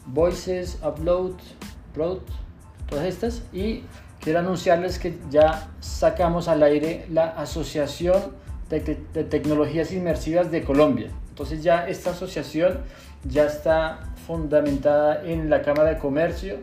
Voices, 0.05 0.79
Upload, 0.83 1.33
Upload, 1.89 2.19
todas 2.87 3.05
estas. 3.05 3.41
Y 3.51 3.83
quiero 4.19 4.39
anunciarles 4.39 4.99
que 4.99 5.17
ya 5.31 5.71
sacamos 5.79 6.47
al 6.47 6.61
aire 6.61 7.07
la 7.09 7.29
Asociación 7.29 8.35
de, 8.69 8.79
Tecnologías 8.79 9.91
Inmersivas 9.91 10.51
de 10.51 10.63
Colombia. 10.63 11.09
Entonces 11.29 11.63
ya 11.63 11.87
esta 11.87 12.11
asociación 12.11 12.81
ya 13.23 13.45
está 13.45 14.01
fundamentada 14.27 15.25
en 15.25 15.49
la 15.49 15.63
Cámara 15.63 15.89
de 15.89 15.97
Comercio 15.97 16.57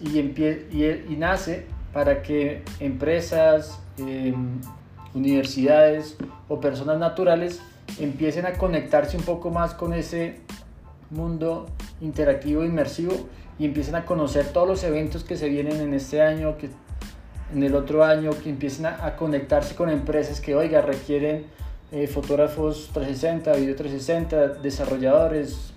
y, 0.00 0.18
y 0.18 1.16
nace 1.16 1.66
para 1.98 2.22
que 2.22 2.62
empresas, 2.78 3.80
em, 3.98 4.60
universidades 5.14 6.16
o 6.48 6.60
personas 6.60 6.96
naturales 6.96 7.60
empiecen 7.98 8.46
a 8.46 8.52
conectarse 8.52 9.16
un 9.16 9.24
poco 9.24 9.50
más 9.50 9.74
con 9.74 9.92
ese 9.92 10.36
mundo 11.10 11.66
interactivo 12.00 12.62
inmersivo 12.62 13.14
y 13.58 13.64
empiecen 13.64 13.96
a 13.96 14.04
conocer 14.04 14.46
todos 14.52 14.68
los 14.68 14.84
eventos 14.84 15.24
que 15.24 15.36
se 15.36 15.48
vienen 15.48 15.80
en 15.80 15.92
este 15.92 16.22
año, 16.22 16.56
que 16.56 16.70
en 17.52 17.64
el 17.64 17.74
otro 17.74 18.04
año, 18.04 18.30
que 18.44 18.48
empiecen 18.48 18.86
a, 18.86 19.16
conectarse 19.16 19.74
con 19.74 19.90
empresas 19.90 20.40
que, 20.40 20.54
oiga, 20.54 20.80
requieren 20.80 21.46
eh, 21.90 22.06
fotógrafos 22.06 22.90
360, 22.94 23.54
video 23.54 23.74
360, 23.74 24.60
desarrolladores, 24.62 25.72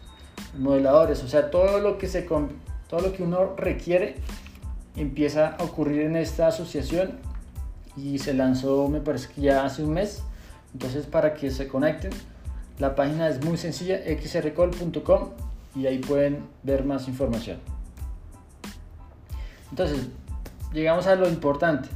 modeladores, 0.55 1.23
o 1.23 1.27
sea, 1.27 1.49
todo 1.49 1.79
lo 1.79 1.97
que, 1.97 2.05
se, 2.05 2.21
todo 2.21 3.01
lo 3.01 3.11
que 3.11 3.23
uno 3.23 3.55
requiere 3.57 4.17
empieza 4.95 5.55
a 5.55 5.63
ocurrir 5.63 6.01
en 6.01 6.15
esta 6.15 6.47
asociación 6.47 7.19
y 7.97 8.19
se 8.19 8.33
lanzó 8.33 8.87
me 8.87 9.01
parece 9.01 9.29
que 9.33 9.41
ya 9.41 9.65
hace 9.65 9.83
un 9.83 9.93
mes 9.93 10.23
entonces 10.73 11.05
para 11.05 11.33
que 11.33 11.51
se 11.51 11.67
conecten 11.67 12.11
la 12.79 12.95
página 12.95 13.29
es 13.29 13.43
muy 13.43 13.57
sencilla 13.57 13.99
xrcall.com 14.05 15.29
y 15.75 15.87
ahí 15.87 15.99
pueden 15.99 16.43
ver 16.63 16.83
más 16.83 17.07
información 17.07 17.59
entonces 19.69 20.07
llegamos 20.73 21.07
a 21.07 21.15
lo 21.15 21.27
importante 21.27 21.89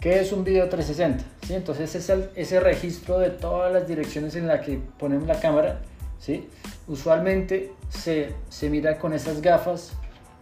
¿qué 0.00 0.20
es 0.20 0.32
un 0.32 0.44
video 0.44 0.68
360? 0.68 1.24
¿Sí? 1.46 1.54
entonces 1.54 1.94
es 1.94 2.08
el, 2.08 2.30
ese 2.34 2.60
registro 2.60 3.18
de 3.18 3.30
todas 3.30 3.72
las 3.72 3.86
direcciones 3.86 4.36
en 4.36 4.46
las 4.46 4.64
que 4.64 4.80
ponemos 4.98 5.26
la 5.26 5.40
cámara 5.40 5.80
¿sí? 6.18 6.48
usualmente 6.86 7.72
se, 7.90 8.34
se 8.48 8.70
mira 8.70 8.98
con 8.98 9.12
esas 9.12 9.40
gafas 9.42 9.92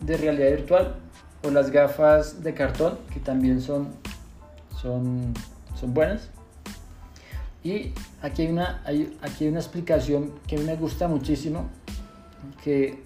de 0.01 0.17
realidad 0.17 0.51
virtual 0.51 1.06
o 1.47 1.51
las 1.51 1.71
gafas 1.71 2.43
de 2.43 2.55
cartón 2.55 2.99
que 3.13 3.21
también 3.21 3.61
son, 3.61 3.89
son, 4.81 5.33
son 5.79 5.95
buenas. 5.95 6.29
Y 7.63 7.93
aquí 8.23 8.43
hay, 8.43 8.49
una, 8.49 8.83
hay, 8.85 9.17
aquí 9.23 9.45
hay 9.45 9.51
una 9.51 9.61
explicación 9.61 10.33
que 10.47 10.59
me 10.59 10.77
gusta 10.77 11.09
muchísimo, 11.09 11.69
que, 12.63 13.03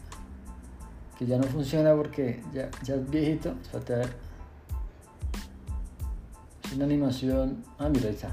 que 1.18 1.26
ya 1.26 1.38
no 1.38 1.44
funciona 1.44 1.94
porque 1.94 2.42
ya, 2.52 2.70
ya 2.82 2.94
es 2.94 3.10
viejito. 3.10 3.54
Espérate 3.62 3.94
a 3.94 3.96
ver. 3.98 4.12
Es 6.64 6.72
una 6.72 6.84
animación. 6.84 7.64
Ah, 7.78 7.88
mira, 7.88 8.08
ahí 8.08 8.14
está. 8.14 8.30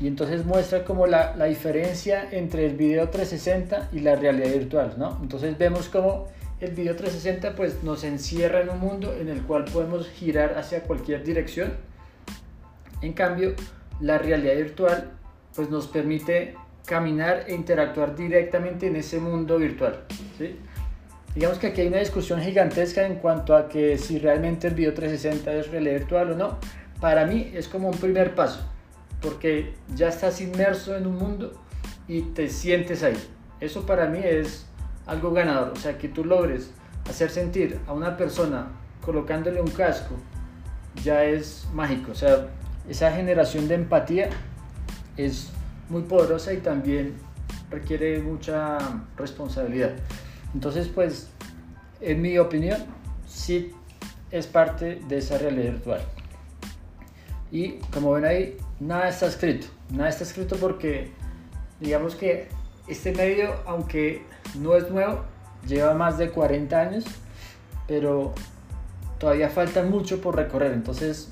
Y 0.00 0.06
entonces 0.06 0.44
muestra 0.44 0.84
como 0.84 1.06
la, 1.06 1.34
la 1.36 1.46
diferencia 1.46 2.28
entre 2.30 2.66
el 2.66 2.76
video 2.76 3.08
360 3.10 3.88
y 3.92 4.00
la 4.00 4.14
realidad 4.14 4.52
virtual, 4.52 4.94
¿no? 4.96 5.18
Entonces 5.22 5.58
vemos 5.58 5.88
como 5.88 6.26
el 6.60 6.72
video 6.72 6.96
360 6.96 7.54
pues 7.54 7.82
nos 7.84 8.02
encierra 8.04 8.60
en 8.60 8.70
un 8.70 8.80
mundo 8.80 9.14
en 9.18 9.28
el 9.28 9.42
cual 9.42 9.64
podemos 9.64 10.08
girar 10.08 10.58
hacia 10.58 10.82
cualquier 10.82 11.22
dirección. 11.22 11.72
En 13.00 13.12
cambio, 13.12 13.54
la 14.00 14.18
realidad 14.18 14.56
virtual 14.56 15.12
pues 15.54 15.70
nos 15.70 15.86
permite 15.86 16.54
caminar 16.84 17.44
e 17.46 17.54
interactuar 17.54 18.16
directamente 18.16 18.86
en 18.88 18.96
ese 18.96 19.20
mundo 19.20 19.58
virtual. 19.58 20.04
¿sí? 20.36 20.56
Digamos 21.34 21.58
que 21.58 21.68
aquí 21.68 21.82
hay 21.82 21.88
una 21.88 21.98
discusión 21.98 22.40
gigantesca 22.40 23.06
en 23.06 23.16
cuanto 23.16 23.54
a 23.54 23.68
que 23.68 23.98
si 23.98 24.18
realmente 24.18 24.66
el 24.66 24.74
video 24.74 24.94
360 24.94 25.52
es 25.54 25.70
realidad 25.70 25.98
virtual 25.98 26.32
o 26.32 26.36
no. 26.36 26.58
Para 27.00 27.26
mí 27.26 27.52
es 27.54 27.68
como 27.68 27.88
un 27.88 27.96
primer 27.96 28.34
paso, 28.34 28.60
porque 29.20 29.74
ya 29.94 30.08
estás 30.08 30.40
inmerso 30.40 30.96
en 30.96 31.06
un 31.06 31.16
mundo 31.16 31.52
y 32.08 32.22
te 32.22 32.48
sientes 32.48 33.04
ahí. 33.04 33.16
Eso 33.60 33.86
para 33.86 34.06
mí 34.06 34.20
es 34.24 34.67
algo 35.08 35.32
ganador, 35.32 35.72
o 35.72 35.76
sea, 35.76 35.98
que 35.98 36.08
tú 36.08 36.24
logres 36.24 36.70
hacer 37.08 37.30
sentir 37.30 37.80
a 37.88 37.92
una 37.92 38.16
persona 38.16 38.68
colocándole 39.04 39.60
un 39.60 39.70
casco, 39.70 40.14
ya 41.02 41.24
es 41.24 41.66
mágico, 41.72 42.12
o 42.12 42.14
sea, 42.14 42.48
esa 42.88 43.10
generación 43.10 43.66
de 43.68 43.74
empatía 43.74 44.28
es 45.16 45.50
muy 45.88 46.02
poderosa 46.02 46.52
y 46.52 46.58
también 46.58 47.14
requiere 47.70 48.20
mucha 48.20 48.78
responsabilidad. 49.16 49.92
Entonces, 50.54 50.88
pues, 50.88 51.30
en 52.00 52.22
mi 52.22 52.38
opinión, 52.38 52.78
sí 53.26 53.72
es 54.30 54.46
parte 54.46 55.00
de 55.08 55.18
esa 55.18 55.38
realidad 55.38 55.72
virtual. 55.72 56.00
Y 57.50 57.72
como 57.92 58.12
ven 58.12 58.24
ahí, 58.24 58.56
nada 58.78 59.08
está 59.08 59.26
escrito. 59.26 59.68
Nada 59.90 60.10
está 60.10 60.24
escrito 60.24 60.56
porque, 60.56 61.12
digamos 61.80 62.14
que 62.14 62.48
este 62.86 63.12
medio, 63.12 63.54
aunque 63.66 64.22
no 64.56 64.76
es 64.76 64.90
nuevo, 64.90 65.22
lleva 65.66 65.94
más 65.94 66.18
de 66.18 66.30
40 66.30 66.80
años, 66.80 67.04
pero 67.86 68.34
todavía 69.18 69.48
falta 69.48 69.82
mucho 69.82 70.20
por 70.20 70.36
recorrer. 70.36 70.72
Entonces, 70.72 71.30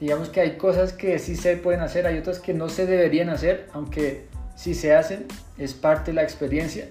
digamos 0.00 0.28
que 0.28 0.40
hay 0.40 0.56
cosas 0.56 0.92
que 0.92 1.18
sí 1.18 1.36
se 1.36 1.56
pueden 1.56 1.80
hacer, 1.80 2.06
hay 2.06 2.18
otras 2.18 2.38
que 2.38 2.54
no 2.54 2.68
se 2.68 2.86
deberían 2.86 3.28
hacer, 3.28 3.68
aunque 3.72 4.26
si 4.56 4.74
se 4.74 4.94
hacen 4.94 5.26
es 5.56 5.74
parte 5.74 6.10
de 6.10 6.14
la 6.16 6.22
experiencia 6.22 6.88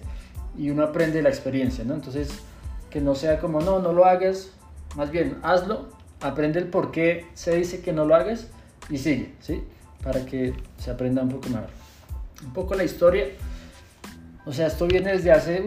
y 0.57 0.69
uno 0.69 0.83
aprende 0.83 1.21
la 1.21 1.29
experiencia, 1.29 1.83
¿no? 1.83 1.93
Entonces, 1.93 2.29
que 2.89 3.01
no 3.01 3.15
sea 3.15 3.39
como, 3.39 3.61
no, 3.61 3.79
no 3.79 3.93
lo 3.93 4.05
hagas, 4.05 4.49
más 4.95 5.11
bien, 5.11 5.37
hazlo, 5.43 5.89
aprende 6.21 6.59
el 6.59 6.67
por 6.67 6.91
qué 6.91 7.25
se 7.33 7.55
dice 7.55 7.81
que 7.81 7.93
no 7.93 8.05
lo 8.05 8.15
hagas 8.15 8.47
y 8.89 8.97
sigue, 8.97 9.33
¿sí? 9.41 9.63
Para 10.03 10.25
que 10.25 10.53
se 10.77 10.91
aprenda 10.91 11.21
un 11.21 11.29
poco 11.29 11.49
más. 11.49 11.65
Un 12.43 12.53
poco 12.53 12.75
la 12.75 12.83
historia, 12.83 13.25
o 14.47 14.53
sea, 14.53 14.67
esto 14.67 14.87
viene 14.87 15.11
desde 15.11 15.31
hace 15.31 15.61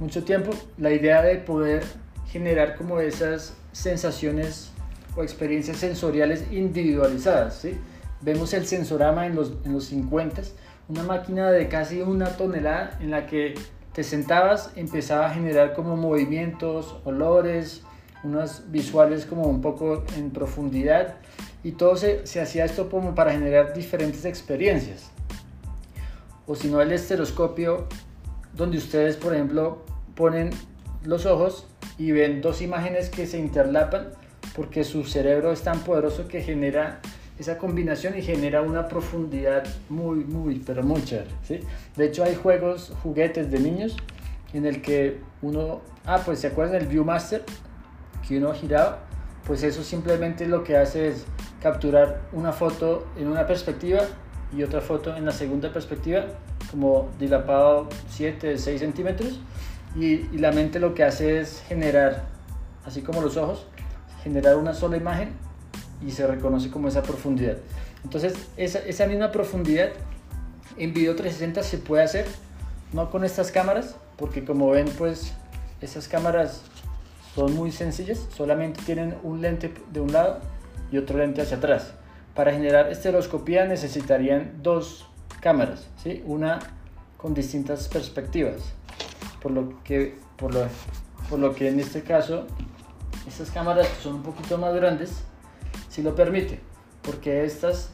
mucho 0.00 0.24
tiempo, 0.24 0.50
la 0.76 0.90
idea 0.90 1.22
de 1.22 1.36
poder 1.36 1.84
generar 2.26 2.74
como 2.74 2.98
esas 2.98 3.54
sensaciones 3.70 4.72
o 5.16 5.22
experiencias 5.22 5.76
sensoriales 5.76 6.44
individualizadas, 6.50 7.54
¿sí? 7.54 7.78
Vemos 8.22 8.52
el 8.52 8.66
sensorama 8.66 9.26
en 9.26 9.36
los, 9.36 9.52
en 9.64 9.72
los 9.72 9.84
50, 9.84 10.42
una 10.88 11.04
máquina 11.04 11.52
de 11.52 11.68
casi 11.68 12.02
una 12.02 12.36
tonelada 12.36 12.98
en 13.00 13.12
la 13.12 13.26
que 13.26 13.54
te 13.92 14.02
sentabas, 14.02 14.72
empezaba 14.74 15.26
a 15.26 15.34
generar 15.34 15.72
como 15.74 15.96
movimientos, 15.96 16.96
olores, 17.04 17.82
unas 18.24 18.68
visuales 18.72 19.26
como 19.26 19.44
un 19.44 19.60
poco 19.60 20.02
en 20.16 20.30
profundidad 20.30 21.16
y 21.62 21.72
todo 21.72 21.96
se, 21.96 22.26
se 22.26 22.40
hacía 22.40 22.64
esto 22.64 22.90
como 22.90 23.14
para 23.14 23.30
generar 23.30 23.74
diferentes 23.74 24.24
experiencias. 24.24 25.10
O 26.46 26.56
si 26.56 26.68
no, 26.68 26.80
el 26.80 26.90
estereoscopio, 26.90 27.86
donde 28.54 28.78
ustedes, 28.78 29.16
por 29.16 29.34
ejemplo, 29.34 29.84
ponen 30.14 30.50
los 31.04 31.26
ojos 31.26 31.66
y 31.98 32.12
ven 32.12 32.40
dos 32.40 32.62
imágenes 32.62 33.10
que 33.10 33.26
se 33.26 33.38
interlapan 33.38 34.08
porque 34.54 34.84
su 34.84 35.04
cerebro 35.04 35.52
es 35.52 35.62
tan 35.62 35.80
poderoso 35.80 36.28
que 36.28 36.42
genera 36.42 37.00
esa 37.38 37.58
combinación 37.58 38.16
y 38.16 38.22
genera 38.22 38.62
una 38.62 38.86
profundidad 38.86 39.64
muy, 39.88 40.24
muy, 40.24 40.60
pero 40.60 40.82
muy 40.82 41.02
chévere. 41.04 41.30
¿sí? 41.42 41.60
De 41.96 42.06
hecho, 42.06 42.22
hay 42.22 42.36
juegos, 42.36 42.92
juguetes 43.02 43.50
de 43.50 43.58
niños 43.58 43.96
en 44.52 44.66
el 44.66 44.82
que 44.82 45.18
uno, 45.42 45.82
ah, 46.06 46.22
pues 46.24 46.38
se 46.38 46.46
acuerdan 46.46 46.78
del 46.78 46.86
Viewmaster, 46.86 47.42
que 48.26 48.38
uno 48.38 48.52
giraba, 48.54 49.00
pues 49.46 49.64
eso 49.64 49.82
simplemente 49.82 50.46
lo 50.46 50.62
que 50.62 50.76
hace 50.76 51.08
es 51.08 51.26
capturar 51.60 52.22
una 52.32 52.52
foto 52.52 53.06
en 53.16 53.26
una 53.26 53.46
perspectiva 53.46 54.02
y 54.56 54.62
otra 54.62 54.80
foto 54.80 55.16
en 55.16 55.24
la 55.24 55.32
segunda 55.32 55.72
perspectiva, 55.72 56.26
como 56.74 57.08
dilapado 57.20 57.88
7, 58.10 58.58
6 58.58 58.80
centímetros, 58.80 59.38
y, 59.94 60.06
y 60.32 60.38
la 60.38 60.50
mente 60.50 60.80
lo 60.80 60.92
que 60.92 61.04
hace 61.04 61.38
es 61.38 61.62
generar, 61.68 62.24
así 62.84 63.00
como 63.00 63.20
los 63.20 63.36
ojos, 63.36 63.64
generar 64.24 64.56
una 64.56 64.74
sola 64.74 64.96
imagen 64.96 65.34
y 66.04 66.10
se 66.10 66.26
reconoce 66.26 66.68
como 66.68 66.88
esa 66.88 67.02
profundidad. 67.02 67.58
Entonces, 68.02 68.34
esa, 68.56 69.06
misma 69.06 69.30
profundidad 69.30 69.90
en 70.76 70.92
video 70.92 71.14
360 71.14 71.62
se 71.62 71.78
puede 71.78 72.02
hacer, 72.02 72.26
no 72.92 73.08
con 73.08 73.22
estas 73.22 73.52
cámaras, 73.52 73.94
porque 74.16 74.44
como 74.44 74.70
ven, 74.70 74.88
pues 74.98 75.32
esas 75.80 76.08
cámaras 76.08 76.62
son 77.36 77.54
muy 77.54 77.70
sencillas, 77.70 78.26
solamente 78.36 78.82
tienen 78.84 79.14
un 79.22 79.40
lente 79.40 79.72
de 79.92 80.00
un 80.00 80.12
lado 80.12 80.40
y 80.90 80.98
otro 80.98 81.18
lente 81.18 81.40
hacia 81.40 81.58
atrás. 81.58 81.92
Para 82.34 82.52
generar 82.52 82.90
estereoscopía 82.90 83.64
necesitarían 83.66 84.54
dos 84.62 85.06
cámaras, 85.44 85.86
¿sí? 86.02 86.22
una 86.24 86.58
con 87.18 87.34
distintas 87.34 87.86
perspectivas, 87.88 88.62
por 89.42 89.52
lo 89.52 89.82
que, 89.84 90.16
por 90.38 90.54
lo, 90.54 90.66
por 91.28 91.38
lo 91.38 91.54
que 91.54 91.68
en 91.68 91.80
este 91.80 92.02
caso 92.02 92.46
estas 93.28 93.50
cámaras 93.50 93.86
son 94.02 94.14
un 94.14 94.22
poquito 94.22 94.56
más 94.56 94.74
grandes, 94.74 95.22
si 95.90 96.02
lo 96.02 96.14
permite, 96.14 96.60
porque 97.02 97.44
estas, 97.44 97.90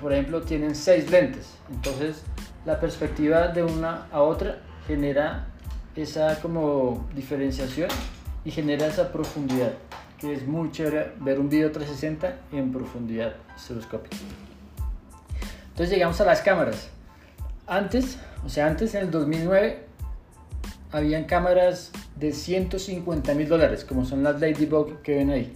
por 0.00 0.12
ejemplo, 0.12 0.42
tienen 0.42 0.76
seis 0.76 1.10
lentes, 1.10 1.54
entonces 1.74 2.22
la 2.64 2.78
perspectiva 2.78 3.48
de 3.48 3.64
una 3.64 4.06
a 4.12 4.22
otra 4.22 4.60
genera 4.86 5.48
esa 5.96 6.40
como 6.40 7.04
diferenciación 7.16 7.90
y 8.44 8.52
genera 8.52 8.86
esa 8.86 9.10
profundidad, 9.10 9.72
que 10.18 10.34
es 10.34 10.46
muy 10.46 10.70
chévere 10.70 11.14
ver 11.18 11.40
un 11.40 11.48
video 11.48 11.72
360 11.72 12.42
en 12.52 12.70
profundidad 12.70 13.34
estereoscópica. 13.56 14.18
Entonces 15.76 15.94
llegamos 15.94 16.18
a 16.22 16.24
las 16.24 16.40
cámaras. 16.40 16.88
Antes, 17.66 18.16
o 18.46 18.48
sea, 18.48 18.66
antes 18.66 18.94
en 18.94 19.02
el 19.02 19.10
2009, 19.10 19.84
habían 20.90 21.24
cámaras 21.24 21.92
de 22.18 22.32
150 22.32 23.34
mil 23.34 23.46
dólares, 23.46 23.84
como 23.84 24.06
son 24.06 24.22
las 24.22 24.40
Ladybug 24.40 25.02
que 25.02 25.16
ven 25.16 25.28
ahí. 25.28 25.54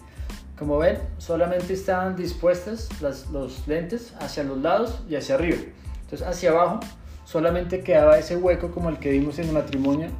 Como 0.58 0.76
ven, 0.76 0.98
solamente 1.16 1.72
estaban 1.72 2.16
dispuestas 2.16 2.90
las, 3.00 3.30
los 3.30 3.66
lentes 3.66 4.12
hacia 4.20 4.44
los 4.44 4.58
lados 4.58 5.00
y 5.08 5.16
hacia 5.16 5.36
arriba. 5.36 5.56
Entonces 6.02 6.26
hacia 6.26 6.50
abajo 6.50 6.80
solamente 7.24 7.80
quedaba 7.80 8.18
ese 8.18 8.36
hueco 8.36 8.72
como 8.72 8.90
el 8.90 8.98
que 8.98 9.12
vimos 9.12 9.38
en 9.38 9.48
el 9.48 9.54
matrimonio, 9.54 10.10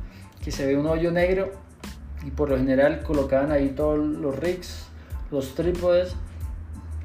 que 0.43 0.51
se 0.51 0.65
ve 0.65 0.79
un 0.79 0.87
hoyo 0.87 1.11
negro 1.11 1.53
y 2.25 2.31
por 2.31 2.49
lo 2.49 2.57
general 2.57 3.03
colocaban 3.03 3.53
ahí 3.53 3.69
todos 3.77 3.99
los 3.99 4.35
rigs, 4.39 4.87
los 5.31 5.55
trípodes 5.55 6.15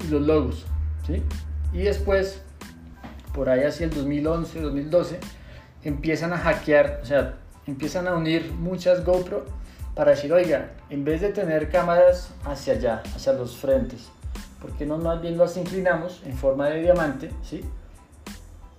y 0.01 0.07
los 0.07 0.21
logos. 0.21 0.65
¿sí? 1.05 1.21
Y 1.73 1.79
después, 1.79 2.44
por 3.35 3.49
ahí 3.49 3.65
hacia 3.65 3.85
el 3.85 3.93
2011, 3.93 4.61
2012, 4.61 5.19
empiezan 5.83 6.31
a 6.31 6.37
hackear, 6.37 7.01
o 7.03 7.05
sea, 7.05 7.35
empiezan 7.67 8.07
a 8.07 8.15
unir 8.15 8.49
muchas 8.53 9.03
GoPro 9.03 9.45
para 9.93 10.11
decir, 10.11 10.31
oiga, 10.31 10.71
en 10.89 11.03
vez 11.03 11.19
de 11.19 11.29
tener 11.29 11.69
cámaras 11.69 12.31
hacia 12.45 12.73
allá, 12.73 13.03
hacia 13.13 13.33
los 13.33 13.57
frentes, 13.57 14.07
¿por 14.61 14.71
qué 14.71 14.85
no 14.85 14.97
más 14.97 15.21
bien 15.21 15.37
las 15.37 15.57
inclinamos 15.57 16.21
en 16.25 16.33
forma 16.33 16.69
de 16.69 16.81
diamante, 16.81 17.29
¿sí? 17.43 17.61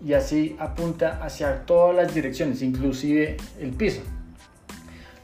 Y 0.02 0.14
así 0.14 0.56
apunta 0.58 1.22
hacia 1.22 1.66
todas 1.66 1.94
las 1.94 2.14
direcciones, 2.14 2.62
inclusive 2.62 3.36
el 3.60 3.72
piso. 3.72 4.00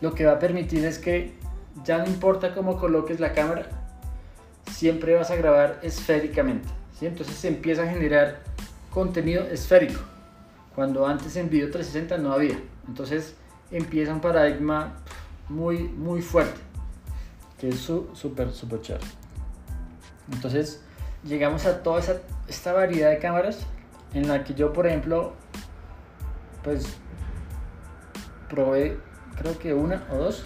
Lo 0.02 0.14
que 0.14 0.26
va 0.26 0.32
a 0.32 0.38
permitir 0.38 0.84
es 0.84 0.98
que 0.98 1.32
ya 1.84 1.98
no 1.98 2.06
importa 2.06 2.54
cómo 2.54 2.78
coloques 2.78 3.18
la 3.18 3.32
cámara, 3.32 3.66
siempre 4.70 5.14
vas 5.14 5.30
a 5.30 5.36
grabar 5.36 5.78
esféricamente, 5.82 6.68
¿sí? 6.98 7.06
Entonces 7.06 7.34
se 7.36 7.48
empieza 7.48 7.84
a 7.84 7.86
generar 7.86 8.52
contenido 8.92 9.44
esférico, 9.44 10.00
cuando 10.74 11.06
antes 11.06 11.36
en 11.36 11.48
video 11.48 11.70
360 11.70 12.18
no 12.18 12.32
había. 12.32 12.58
Entonces 12.86 13.34
empieza 13.70 14.12
un 14.12 14.20
paradigma 14.20 14.94
muy, 15.48 15.84
muy 15.84 16.22
fuerte, 16.22 16.60
que 17.58 17.70
es 17.70 17.80
súper, 17.80 18.52
súper 18.52 18.80
chévere. 18.80 19.04
Entonces, 20.32 20.82
llegamos 21.24 21.66
a 21.66 21.82
toda 21.82 22.00
esa, 22.00 22.20
esta 22.48 22.72
variedad 22.72 23.10
de 23.10 23.18
cámaras 23.18 23.66
en 24.14 24.28
la 24.28 24.44
que 24.44 24.54
yo, 24.54 24.72
por 24.72 24.86
ejemplo, 24.86 25.32
pues 26.62 26.86
probé, 28.48 28.98
creo 29.36 29.58
que 29.58 29.74
una 29.74 30.06
o 30.12 30.16
dos. 30.16 30.44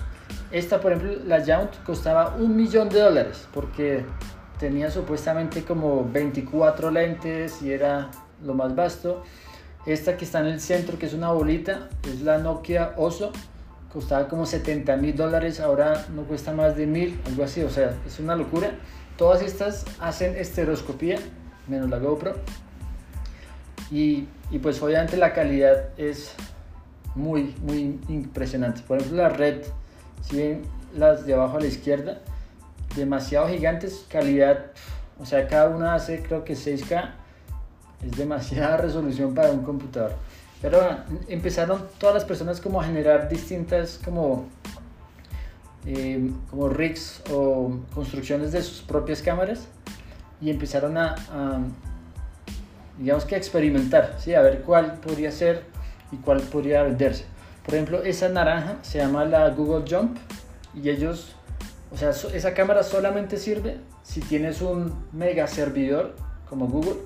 Esta, 0.50 0.80
por 0.80 0.92
ejemplo, 0.92 1.18
la 1.24 1.42
Yount 1.44 1.82
costaba 1.84 2.36
un 2.36 2.56
millón 2.56 2.88
de 2.88 3.00
dólares 3.00 3.46
porque 3.52 4.04
tenía 4.58 4.90
supuestamente 4.90 5.64
como 5.64 6.08
24 6.08 6.90
lentes 6.90 7.60
y 7.62 7.72
era 7.72 8.10
lo 8.44 8.54
más 8.54 8.74
vasto. 8.74 9.22
Esta 9.86 10.16
que 10.16 10.24
está 10.24 10.40
en 10.40 10.46
el 10.46 10.60
centro, 10.60 10.98
que 10.98 11.06
es 11.06 11.14
una 11.14 11.30
bolita, 11.30 11.88
es 12.04 12.22
la 12.22 12.38
Nokia 12.38 12.94
Oso. 12.96 13.32
Costaba 13.92 14.28
como 14.28 14.44
70 14.44 14.96
mil 14.96 15.16
dólares, 15.16 15.60
ahora 15.60 16.06
no 16.14 16.22
cuesta 16.24 16.52
más 16.52 16.76
de 16.76 16.86
mil, 16.86 17.20
algo 17.26 17.44
así. 17.44 17.62
O 17.62 17.70
sea, 17.70 17.94
es 18.06 18.18
una 18.18 18.34
locura. 18.34 18.72
Todas 19.16 19.42
estas 19.42 19.84
hacen 20.00 20.36
estereoscopía, 20.36 21.18
menos 21.68 21.88
la 21.88 21.98
GoPro. 21.98 22.34
Y, 23.90 24.26
y 24.50 24.58
pues 24.58 24.82
obviamente 24.82 25.16
la 25.16 25.32
calidad 25.32 25.90
es 25.96 26.32
muy, 27.14 27.54
muy 27.62 28.00
impresionante. 28.08 28.82
Por 28.82 28.98
ejemplo, 28.98 29.22
la 29.22 29.28
red, 29.28 29.62
si 30.22 30.36
ven 30.36 30.62
las 30.94 31.26
de 31.26 31.34
abajo 31.34 31.56
a 31.58 31.60
la 31.60 31.66
izquierda, 31.66 32.18
demasiado 32.94 33.48
gigantes, 33.48 34.04
calidad, 34.08 34.66
o 35.18 35.26
sea, 35.26 35.48
cada 35.48 35.68
una 35.68 35.94
hace 35.94 36.22
creo 36.22 36.44
que 36.44 36.54
6K 36.54 37.12
es 38.04 38.16
demasiada 38.16 38.76
resolución 38.78 39.34
para 39.34 39.50
un 39.50 39.62
computador. 39.62 40.12
Pero 40.62 40.80
empezaron 41.28 41.86
todas 41.98 42.14
las 42.14 42.24
personas 42.24 42.60
como 42.60 42.80
a 42.80 42.84
generar 42.84 43.28
distintas 43.28 44.00
como, 44.04 44.46
eh, 45.84 46.30
como 46.50 46.68
rigs 46.68 47.22
o 47.30 47.78
construcciones 47.94 48.52
de 48.52 48.62
sus 48.62 48.80
propias 48.80 49.20
cámaras 49.20 49.68
y 50.40 50.50
empezaron 50.50 50.96
a, 50.96 51.14
digamos 52.98 53.24
que 53.24 53.34
a 53.34 53.38
experimentar, 53.38 54.16
¿sí? 54.18 54.34
a 54.34 54.40
ver 54.40 54.62
cuál 54.62 54.94
podría 54.94 55.30
ser 55.30 55.64
y 56.10 56.16
cuál 56.16 56.40
podría 56.40 56.82
venderse. 56.82 57.24
Por 57.64 57.74
ejemplo, 57.74 58.02
esa 58.02 58.28
naranja 58.28 58.76
se 58.82 58.98
llama 58.98 59.24
la 59.24 59.50
Google 59.50 59.84
Jump 59.88 60.16
y 60.74 60.88
ellos, 60.88 61.34
o 61.92 61.96
sea, 61.96 62.10
esa 62.10 62.54
cámara 62.54 62.82
solamente 62.82 63.36
sirve 63.36 63.78
si 64.02 64.20
tienes 64.20 64.62
un 64.62 65.04
mega 65.12 65.46
servidor 65.48 66.14
como 66.48 66.68
Google 66.68 66.96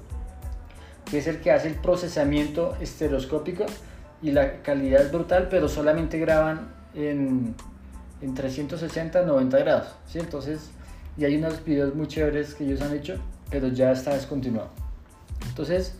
que 1.10 1.18
es 1.18 1.26
el 1.26 1.40
que 1.40 1.50
hace 1.52 1.68
el 1.68 1.74
procesamiento 1.74 2.76
estereoscópico 2.80 3.66
y 4.22 4.30
la 4.32 4.62
calidad 4.62 5.02
es 5.02 5.12
brutal, 5.12 5.48
pero 5.50 5.68
solamente 5.68 6.18
graban 6.18 6.72
en, 6.94 7.54
en 8.20 8.34
360, 8.34 9.22
90 9.22 9.58
grados. 9.58 9.88
¿sí? 10.06 10.18
Entonces 10.18 10.70
y 11.16 11.24
hay 11.24 11.36
unos 11.36 11.64
videos 11.64 11.94
muy 11.94 12.06
chéveres 12.06 12.54
que 12.54 12.64
ellos 12.64 12.80
han 12.80 12.94
hecho, 12.94 13.18
pero 13.50 13.68
ya 13.68 13.92
está 13.92 14.14
descontinuado. 14.14 14.70
Entonces, 15.48 15.94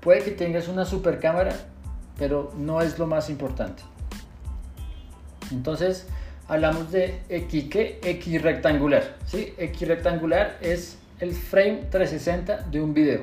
puede 0.00 0.22
que 0.22 0.32
tengas 0.32 0.68
una 0.68 0.84
super 0.84 1.20
cámara, 1.20 1.54
pero 2.18 2.52
no 2.56 2.82
es 2.82 2.98
lo 2.98 3.06
más 3.06 3.30
importante. 3.30 3.82
Entonces, 5.50 6.06
hablamos 6.48 6.90
de 6.90 7.20
X, 7.28 7.68
¿qué? 7.70 7.98
X 8.02 8.42
rectangular. 8.42 9.16
¿sí? 9.24 9.54
X 9.56 9.88
rectangular 9.88 10.58
es 10.60 10.98
el 11.20 11.32
frame 11.32 11.86
360 11.90 12.68
de 12.70 12.80
un 12.80 12.92
video. 12.92 13.22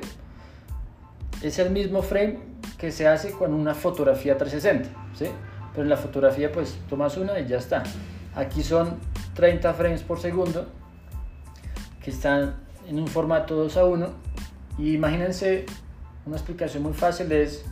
Es 1.42 1.58
el 1.58 1.70
mismo 1.70 2.02
frame 2.02 2.38
que 2.78 2.90
se 2.90 3.06
hace 3.06 3.30
con 3.30 3.52
una 3.52 3.74
fotografía 3.74 4.36
360. 4.36 4.88
¿sí? 5.14 5.26
Pero 5.72 5.82
en 5.82 5.88
la 5.88 5.96
fotografía 5.96 6.50
pues 6.52 6.78
tomas 6.88 7.16
una 7.16 7.38
y 7.38 7.46
ya 7.46 7.58
está. 7.58 7.82
Aquí 8.34 8.62
son 8.62 8.98
30 9.34 9.74
frames 9.74 10.02
por 10.02 10.18
segundo 10.20 10.66
que 12.02 12.10
están 12.10 12.56
en 12.88 12.98
un 12.98 13.08
formato 13.08 13.56
2 13.56 13.76
a 13.76 13.84
1. 13.84 14.08
Y 14.78 14.94
imagínense, 14.94 15.66
una 16.26 16.36
explicación 16.36 16.82
muy 16.82 16.92
fácil 16.92 17.32
es 17.32 17.64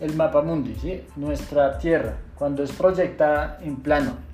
el 0.00 0.14
mapa 0.14 0.42
mundi, 0.42 0.74
¿sí? 0.74 1.02
nuestra 1.16 1.78
Tierra, 1.78 2.16
cuando 2.34 2.62
es 2.62 2.72
proyectada 2.72 3.58
en 3.62 3.76
plano 3.76 4.26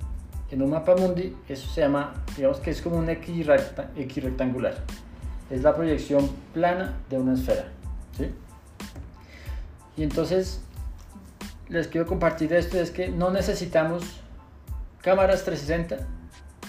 en 0.53 0.61
un 0.61 0.69
mapa 0.69 0.95
mundi, 0.95 1.35
eso 1.49 1.67
se 1.67 1.81
llama, 1.81 2.13
digamos 2.37 2.59
que 2.59 2.69
es 2.69 2.81
como 2.81 2.97
un 2.97 3.09
X, 3.09 3.47
rectangular. 3.47 4.75
Es 5.49 5.63
la 5.63 5.73
proyección 5.73 6.29
plana 6.53 6.93
de 7.09 7.17
una 7.17 7.33
esfera. 7.33 7.65
¿sí? 8.15 8.29
Y 9.95 10.03
entonces 10.03 10.61
les 11.69 11.87
quiero 11.87 12.07
compartir 12.07 12.53
esto, 12.53 12.79
es 12.79 12.91
que 12.91 13.09
no 13.09 13.31
necesitamos 13.31 14.03
cámaras 15.01 15.43
360 15.43 16.07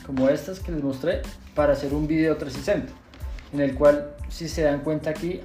como 0.06 0.28
estas 0.28 0.60
que 0.60 0.72
les 0.72 0.82
mostré 0.82 1.22
para 1.54 1.72
hacer 1.72 1.94
un 1.94 2.06
video 2.06 2.36
360, 2.36 2.92
en 3.52 3.60
el 3.60 3.74
cual 3.74 4.14
si 4.28 4.48
se 4.48 4.62
dan 4.62 4.80
cuenta 4.80 5.10
aquí 5.10 5.40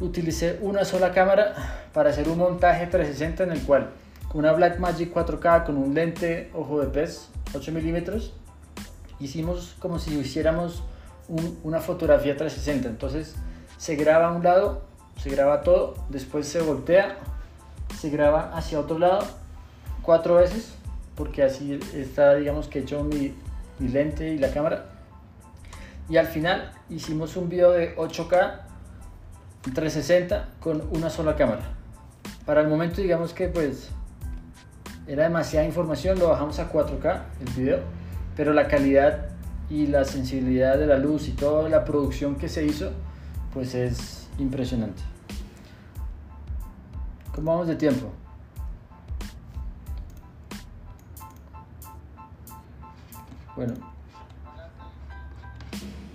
utilicé 0.00 0.58
una 0.62 0.84
sola 0.84 1.12
cámara 1.12 1.88
para 1.92 2.10
hacer 2.10 2.28
un 2.28 2.38
montaje 2.38 2.86
360 2.86 3.44
en 3.44 3.52
el 3.52 3.62
cual 3.62 3.90
con 4.28 4.40
una 4.40 4.52
Blackmagic 4.52 5.14
4K 5.14 5.64
con 5.64 5.76
un 5.76 5.94
lente 5.94 6.50
ojo 6.54 6.80
de 6.80 6.88
pez 6.88 7.28
8 7.54 7.70
milímetros 7.70 8.32
hicimos 9.20 9.76
como 9.78 9.98
si 9.98 10.18
hiciéramos 10.18 10.82
una 11.62 11.78
fotografía 11.78 12.36
360 12.36 12.88
entonces 12.88 13.36
se 13.78 13.94
graba 13.94 14.28
a 14.28 14.32
un 14.32 14.42
lado 14.42 14.82
se 15.18 15.30
graba 15.30 15.62
todo 15.62 15.94
después 16.08 16.48
se 16.48 16.60
voltea 16.60 17.16
se 18.00 18.10
graba 18.10 18.52
hacia 18.54 18.80
otro 18.80 18.98
lado 18.98 19.26
cuatro 20.02 20.36
veces 20.36 20.74
porque 21.16 21.42
así 21.42 21.78
está 21.94 22.34
digamos 22.34 22.68
que 22.68 22.80
he 22.80 22.82
hecho 22.82 23.04
mi, 23.04 23.34
mi 23.78 23.88
lente 23.88 24.28
y 24.28 24.38
la 24.38 24.50
cámara. 24.50 24.86
Y 26.08 26.16
al 26.16 26.26
final 26.26 26.72
hicimos 26.90 27.36
un 27.36 27.48
video 27.48 27.70
de 27.70 27.96
8K 27.96 28.60
360 29.74 30.48
con 30.60 30.82
una 30.90 31.10
sola 31.10 31.36
cámara. 31.36 31.62
Para 32.44 32.60
el 32.60 32.68
momento 32.68 33.00
digamos 33.00 33.32
que 33.32 33.48
pues 33.48 33.90
era 35.06 35.24
demasiada 35.24 35.66
información, 35.66 36.18
lo 36.18 36.28
bajamos 36.28 36.58
a 36.58 36.70
4K 36.72 37.22
el 37.40 37.52
video, 37.54 37.78
pero 38.36 38.52
la 38.52 38.68
calidad 38.68 39.28
y 39.70 39.86
la 39.86 40.04
sensibilidad 40.04 40.76
de 40.76 40.86
la 40.86 40.98
luz 40.98 41.28
y 41.28 41.32
toda 41.32 41.68
la 41.68 41.84
producción 41.84 42.36
que 42.36 42.48
se 42.48 42.64
hizo, 42.64 42.90
pues 43.54 43.74
es 43.74 44.21
impresionante. 44.38 45.02
¿Cómo 47.34 47.50
vamos 47.52 47.66
de 47.68 47.76
tiempo? 47.76 48.10
Bueno. 53.56 53.74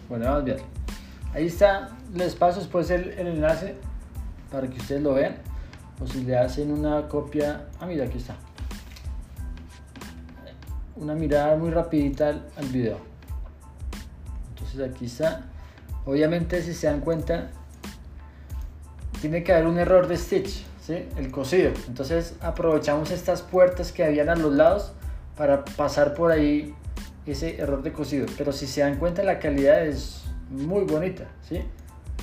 Bueno, 0.10 0.26
vamos 0.26 0.44
bien. 0.44 0.58
Ahí 1.34 1.48
está, 1.48 1.90
les 2.14 2.36
paso 2.36 2.60
después 2.60 2.90
el, 2.90 3.12
enlace 3.20 3.76
para 4.52 4.68
que 4.68 4.78
ustedes 4.78 5.02
lo 5.02 5.14
vean. 5.14 5.36
O 6.02 6.08
si 6.08 6.24
le 6.24 6.38
hacen 6.38 6.72
una 6.72 7.08
copia... 7.08 7.68
Ah, 7.80 7.86
mira, 7.86 8.06
aquí 8.06 8.18
está 8.18 8.36
una 11.00 11.14
mirada 11.14 11.56
muy 11.56 11.70
rapidita 11.72 12.30
al, 12.30 12.68
video. 12.72 12.98
Entonces 14.50 14.90
aquí 14.90 15.06
está. 15.06 15.46
Obviamente 16.06 16.62
si 16.62 16.74
se 16.74 16.88
dan 16.88 17.02
cuenta, 17.02 17.52
tiene 19.22 19.44
que 19.44 19.54
haber 19.54 19.68
un 19.68 19.80
error 19.80 20.08
de 20.08 20.18
stitch, 20.18 20.66
¿sí? 20.82 21.06
el 21.18 21.32
cosido. 21.32 21.72
Entonces 21.88 22.36
aprovechamos 22.42 23.12
estas 23.12 23.42
puertas 23.42 23.92
que 23.92 24.04
habían 24.04 24.30
a 24.30 24.36
los 24.36 24.54
lados 24.54 24.94
para 25.36 25.66
pasar 25.66 26.14
por 26.14 26.32
ahí 26.32 26.74
ese 27.26 27.60
error 27.60 27.84
de 27.84 27.92
cosido. 27.92 28.26
Pero 28.38 28.52
si 28.52 28.68
se 28.68 28.82
dan 28.82 28.98
cuenta 28.98 29.24
la 29.24 29.40
calidad 29.40 29.86
es 29.86 30.24
muy 30.50 30.86
bonita. 30.86 31.26
¿sí? 31.48 31.62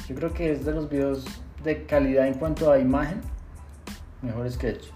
Yo 0.08 0.14
creo 0.14 0.32
que 0.32 0.52
es 0.52 0.64
de 0.64 0.72
los 0.72 0.88
videos 0.88 1.24
de 1.62 1.84
calidad 1.84 2.26
en 2.26 2.34
cuanto 2.34 2.70
a 2.70 2.78
imagen 2.78 3.20
mejores 4.22 4.56
que 4.56 4.68
he 4.68 4.70
hecho. 4.70 4.92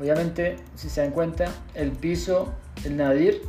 Obviamente, 0.00 0.56
si 0.74 0.88
se 0.88 1.00
dan 1.00 1.12
cuenta, 1.12 1.52
el 1.74 1.92
piso, 1.92 2.52
el 2.84 2.96
nadir, 2.96 3.42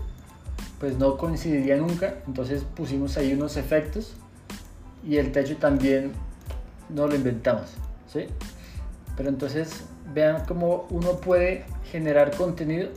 pues 0.80 0.98
no 0.98 1.18
coincidiría 1.18 1.78
nunca. 1.78 2.16
Entonces 2.28 2.64
pusimos 2.76 3.18
ahí 3.18 3.34
unos 3.34 3.58
efectos 3.58 4.16
y 5.08 5.18
el 5.18 5.32
techo 5.32 5.58
también 5.58 6.12
no 6.90 7.08
lo 7.08 7.16
inventamos. 7.16 7.72
¿sí? 8.12 8.28
Pero 9.16 9.30
entonces 9.30 9.86
vean 10.14 10.46
cómo 10.46 10.88
uno 10.90 11.18
puede 11.18 11.66
generar 11.92 12.36
contenido 12.36 12.90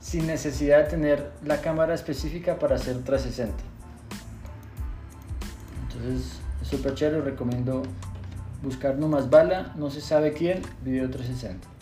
sin 0.00 0.26
necesidad 0.26 0.84
de 0.84 0.90
tener 0.90 1.30
la 1.44 1.60
cámara 1.60 1.94
específica 1.94 2.58
para 2.58 2.76
hacer 2.76 3.02
360. 3.02 3.54
Entonces 5.82 6.40
es 6.62 6.68
súper 6.68 6.94
chévere, 6.94 7.20
recomiendo 7.20 7.82
buscar 8.62 8.96
más 8.98 9.30
bala, 9.30 9.72
no 9.76 9.90
se 9.90 10.00
sabe 10.00 10.32
quién, 10.32 10.62
video 10.82 11.10
360 11.10 11.80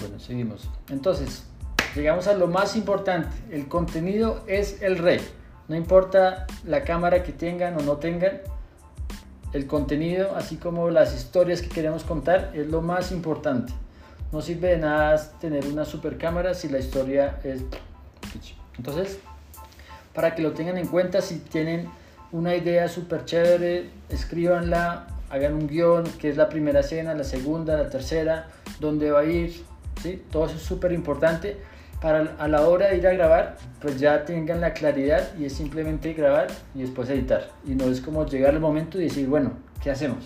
bueno, 0.00 0.18
seguimos. 0.18 0.68
Entonces, 0.90 1.44
llegamos 1.94 2.26
a 2.26 2.34
lo 2.34 2.48
más 2.48 2.76
importante. 2.76 3.28
El 3.50 3.68
contenido 3.68 4.42
es 4.46 4.82
el 4.82 4.98
rey. 4.98 5.20
No 5.68 5.76
importa 5.76 6.46
la 6.64 6.82
cámara 6.82 7.22
que 7.22 7.32
tengan 7.32 7.76
o 7.78 7.82
no 7.82 7.96
tengan. 7.96 8.40
El 9.52 9.66
contenido, 9.66 10.34
así 10.34 10.56
como 10.56 10.90
las 10.90 11.14
historias 11.14 11.60
que 11.60 11.68
queremos 11.68 12.04
contar, 12.04 12.52
es 12.54 12.66
lo 12.68 12.80
más 12.80 13.12
importante. 13.12 13.72
No 14.32 14.40
sirve 14.40 14.68
de 14.68 14.78
nada 14.78 15.30
tener 15.40 15.66
una 15.66 15.84
super 15.84 16.16
cámara 16.16 16.54
si 16.54 16.68
la 16.68 16.78
historia 16.78 17.38
es... 17.44 17.62
Entonces, 18.78 19.18
para 20.14 20.34
que 20.34 20.42
lo 20.42 20.52
tengan 20.52 20.78
en 20.78 20.86
cuenta, 20.86 21.20
si 21.20 21.38
tienen 21.38 21.88
una 22.32 22.56
idea 22.56 22.88
súper 22.88 23.26
chévere, 23.26 23.90
escríbanla, 24.08 25.06
hagan 25.28 25.54
un 25.54 25.68
guion, 25.68 26.04
que 26.18 26.30
es 26.30 26.36
la 26.36 26.48
primera 26.48 26.80
escena, 26.80 27.14
la 27.14 27.24
segunda, 27.24 27.76
la 27.76 27.90
tercera, 27.90 28.48
dónde 28.80 29.10
va 29.10 29.20
a 29.20 29.24
ir, 29.24 29.64
todo 30.30 30.46
eso 30.46 30.56
es 30.56 30.62
súper 30.62 30.92
importante 30.92 31.58
para 32.02 32.34
a 32.38 32.48
la 32.48 32.68
hora 32.68 32.88
de 32.88 32.96
ir 32.96 33.06
a 33.06 33.12
grabar, 33.12 33.56
pues 33.80 34.00
ya 34.00 34.24
tengan 34.24 34.60
la 34.60 34.74
claridad 34.74 35.34
y 35.38 35.44
es 35.44 35.54
simplemente 35.54 36.12
grabar 36.12 36.48
y 36.74 36.82
después 36.82 37.08
editar. 37.08 37.48
Y 37.64 37.76
no 37.76 37.84
es 37.84 38.00
como 38.00 38.26
llegar 38.26 38.54
al 38.54 38.60
momento 38.60 39.00
y 39.00 39.04
decir, 39.04 39.28
bueno, 39.28 39.52
¿qué 39.80 39.92
hacemos? 39.92 40.24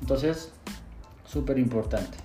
Entonces, 0.00 0.50
súper 1.24 1.58
importante. 1.58 2.18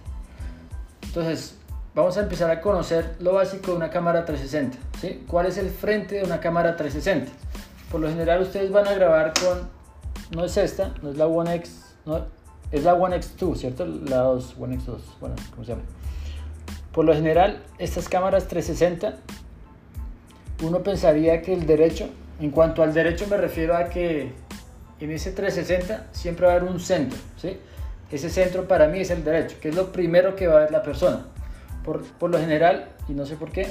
Entonces, 1.04 1.56
vamos 1.94 2.18
a 2.18 2.22
empezar 2.22 2.50
a 2.50 2.62
conocer 2.62 3.16
lo 3.20 3.34
básico 3.34 3.72
de 3.72 3.78
una 3.78 3.92
cámara 3.92 4.26
360. 4.26 4.78
¿sí? 5.00 5.24
¿Cuál 5.28 5.46
es 5.46 5.60
el 5.60 5.70
frente 5.70 6.16
de 6.16 6.24
una 6.24 6.40
cámara 6.40 6.76
360? 6.76 7.32
Por 7.92 8.02
lo 8.02 8.10
general 8.10 8.42
ustedes 8.42 8.72
van 8.72 8.88
a 8.88 8.94
grabar 8.94 9.34
con, 9.40 9.70
no 10.36 10.46
es 10.46 10.58
esta, 10.58 10.96
no 11.04 11.12
es 11.12 11.18
la 11.18 11.28
One 11.28 11.54
X, 11.56 11.96
no, 12.08 12.26
es 12.72 12.84
la 12.84 12.96
One 12.96 13.18
X2, 13.18 13.56
¿cierto? 13.56 13.86
La 13.86 14.18
2, 14.18 14.56
One 14.60 14.80
X2, 14.80 14.98
bueno, 15.20 15.36
¿cómo 15.52 15.64
se 15.64 15.74
llama? 15.74 15.84
Por 16.94 17.06
lo 17.06 17.14
general, 17.14 17.64
estas 17.80 18.08
cámaras 18.08 18.48
360, 18.48 19.18
uno 20.64 20.84
pensaría 20.84 21.42
que 21.42 21.54
el 21.54 21.66
derecho, 21.66 22.08
en 22.40 22.52
cuanto 22.52 22.84
al 22.84 22.94
derecho 22.94 23.26
me 23.28 23.38
refiero 23.38 23.76
a 23.76 23.90
que 23.90 24.32
en 25.00 25.12
ese 25.12 25.32
360 25.32 26.08
siempre 26.12 26.46
va 26.46 26.54
a 26.54 26.56
haber 26.58 26.70
un 26.70 26.80
centro, 26.80 27.18
¿sí? 27.38 27.58
Ese 28.12 28.30
centro 28.30 28.68
para 28.68 28.88
mí 28.88 29.00
es 29.00 29.10
el 29.10 29.24
derecho, 29.24 29.58
que 29.60 29.70
es 29.70 29.76
lo 29.76 29.92
primero 29.92 30.36
que 30.36 30.48
va 30.48 30.58
a 30.58 30.60
ver 30.62 30.72
la 30.72 30.84
persona. 30.84 31.26
Por, 31.84 32.04
por 32.04 32.30
lo 32.30 32.38
general, 32.38 32.90
y 33.08 33.14
no 33.14 33.26
sé 33.26 33.36
por 33.38 33.52
qué, 33.52 33.68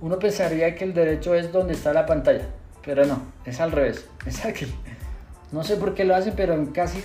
uno 0.00 0.18
pensaría 0.18 0.74
que 0.74 0.82
el 0.82 0.94
derecho 0.94 1.36
es 1.36 1.52
donde 1.52 1.74
está 1.74 1.92
la 1.92 2.06
pantalla, 2.06 2.46
pero 2.84 3.06
no, 3.06 3.22
es 3.44 3.60
al 3.60 3.70
revés, 3.70 4.04
es 4.26 4.44
aquí. 4.44 4.66
No 5.52 5.62
sé 5.62 5.76
por 5.76 5.94
qué 5.94 6.04
lo 6.04 6.16
hacen, 6.16 6.34
pero 6.36 6.54
en 6.54 6.66
casi 6.66 7.04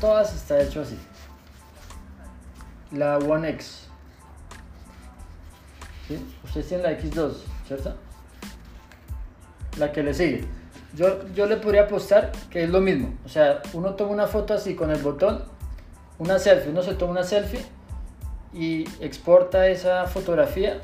todas 0.00 0.34
está 0.34 0.60
hecho 0.60 0.82
así. 0.82 0.98
La 2.92 3.16
One 3.16 3.48
X, 3.50 3.85
¿sí? 6.08 6.18
Ustedes 6.44 6.68
tienen 6.68 6.86
la 6.86 6.98
X2, 6.98 7.32
¿cierto? 7.66 7.94
La 9.78 9.92
que 9.92 10.02
le 10.02 10.14
sigue. 10.14 10.44
Yo, 10.94 11.28
yo 11.34 11.46
le 11.46 11.56
podría 11.56 11.82
apostar 11.82 12.32
que 12.50 12.64
es 12.64 12.70
lo 12.70 12.80
mismo. 12.80 13.14
O 13.24 13.28
sea, 13.28 13.60
uno 13.74 13.94
toma 13.94 14.12
una 14.12 14.26
foto 14.26 14.54
así 14.54 14.74
con 14.74 14.90
el 14.90 15.02
botón, 15.02 15.42
una 16.18 16.38
selfie, 16.38 16.70
uno 16.70 16.82
se 16.82 16.94
toma 16.94 17.12
una 17.12 17.24
selfie 17.24 17.60
y 18.52 18.84
exporta 19.00 19.68
esa 19.68 20.06
fotografía 20.06 20.80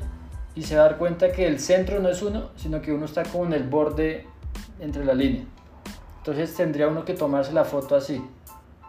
y 0.55 0.63
se 0.63 0.75
va 0.75 0.83
a 0.83 0.89
dar 0.89 0.97
cuenta 0.97 1.31
que 1.31 1.47
el 1.47 1.59
centro 1.59 1.99
no 1.99 2.09
es 2.09 2.21
uno, 2.21 2.51
sino 2.55 2.81
que 2.81 2.91
uno 2.93 3.05
está 3.05 3.23
como 3.23 3.45
en 3.45 3.53
el 3.53 3.63
borde 3.63 4.27
entre 4.79 5.03
la 5.03 5.13
línea. 5.13 5.45
Entonces 6.17 6.53
tendría 6.53 6.87
uno 6.87 7.03
que 7.03 7.13
tomarse 7.13 7.51
la 7.51 7.65
foto 7.65 7.95
así, 7.95 8.23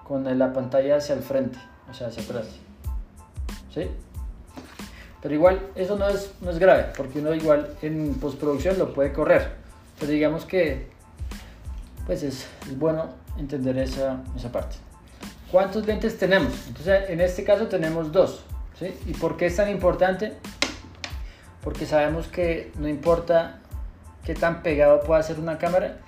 con 0.07 0.39
la 0.39 0.53
pantalla 0.53 0.97
hacia 0.97 1.15
el 1.15 1.23
frente, 1.23 1.59
o 1.91 1.95
sea, 1.95 2.09
hacia 2.09 2.23
atrás. 2.23 2.49
¿Sí? 3.73 3.89
Pero 5.25 5.37
igual, 5.37 5.59
eso 5.75 5.97
no 5.97 6.07
es, 6.07 6.35
no 6.43 6.51
es 6.51 6.59
grave, 6.59 6.89
porque 6.95 7.19
uno 7.19 7.35
igual 7.35 7.71
en 7.81 8.13
postproducción 8.17 8.79
lo 8.79 8.93
puede 8.93 9.11
correr. 9.15 9.53
Pero 9.99 10.13
digamos 10.13 10.45
que, 10.45 10.87
pues 12.05 12.23
es, 12.23 12.47
bueno 12.77 13.09
entender 13.39 13.79
esa, 13.79 14.23
esa 14.37 14.53
parte. 14.53 14.77
¿Cuántos 15.51 15.87
lentes 15.87 16.19
tenemos? 16.19 16.53
Entonces, 16.69 17.09
en 17.09 17.23
este 17.23 17.43
caso 17.43 17.69
tenemos 17.69 18.13
dos. 18.13 18.45
¿sí? 18.79 18.95
¿Y 19.07 19.15
por 19.15 19.39
qué 19.39 19.47
es 19.47 19.57
tan 19.57 19.71
importante? 19.71 20.35
Porque 21.63 21.87
sabemos 21.87 22.29
que 22.29 22.71
no 22.79 22.87
importa 22.87 23.61
qué 24.27 24.35
tan 24.35 24.63
pegado 24.63 25.01
pueda 25.01 25.23
ser 25.23 25.41
una 25.41 25.57
cámara, 25.57 26.01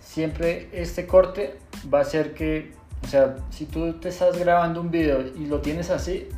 siempre 0.00 0.68
este 0.72 1.08
corte 1.08 1.58
va 1.92 2.02
a 2.02 2.04
ser 2.04 2.34
que, 2.34 2.72
o 3.02 3.08
sea, 3.08 3.34
si 3.50 3.66
tú 3.66 3.94
te 3.94 4.10
estás 4.10 4.38
grabando 4.38 4.80
un 4.80 4.92
video 4.92 5.22
y 5.22 5.46
lo 5.46 5.60
tienes 5.60 5.90
así, 5.90 6.28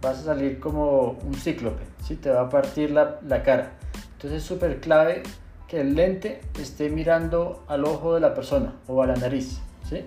vas 0.00 0.18
a 0.18 0.24
salir 0.24 0.60
como 0.60 1.18
un 1.22 1.34
cíclope, 1.34 1.82
¿sí? 2.04 2.16
te 2.16 2.30
va 2.30 2.42
a 2.42 2.48
partir 2.48 2.90
la, 2.90 3.18
la 3.26 3.42
cara. 3.42 3.72
Entonces 4.12 4.42
es 4.42 4.48
súper 4.48 4.80
clave 4.80 5.22
que 5.68 5.80
el 5.80 5.94
lente 5.94 6.40
esté 6.58 6.88
mirando 6.88 7.64
al 7.68 7.84
ojo 7.84 8.14
de 8.14 8.20
la 8.20 8.34
persona 8.34 8.72
o 8.86 9.02
a 9.02 9.06
la 9.06 9.16
nariz. 9.16 9.60
¿sí? 9.88 10.04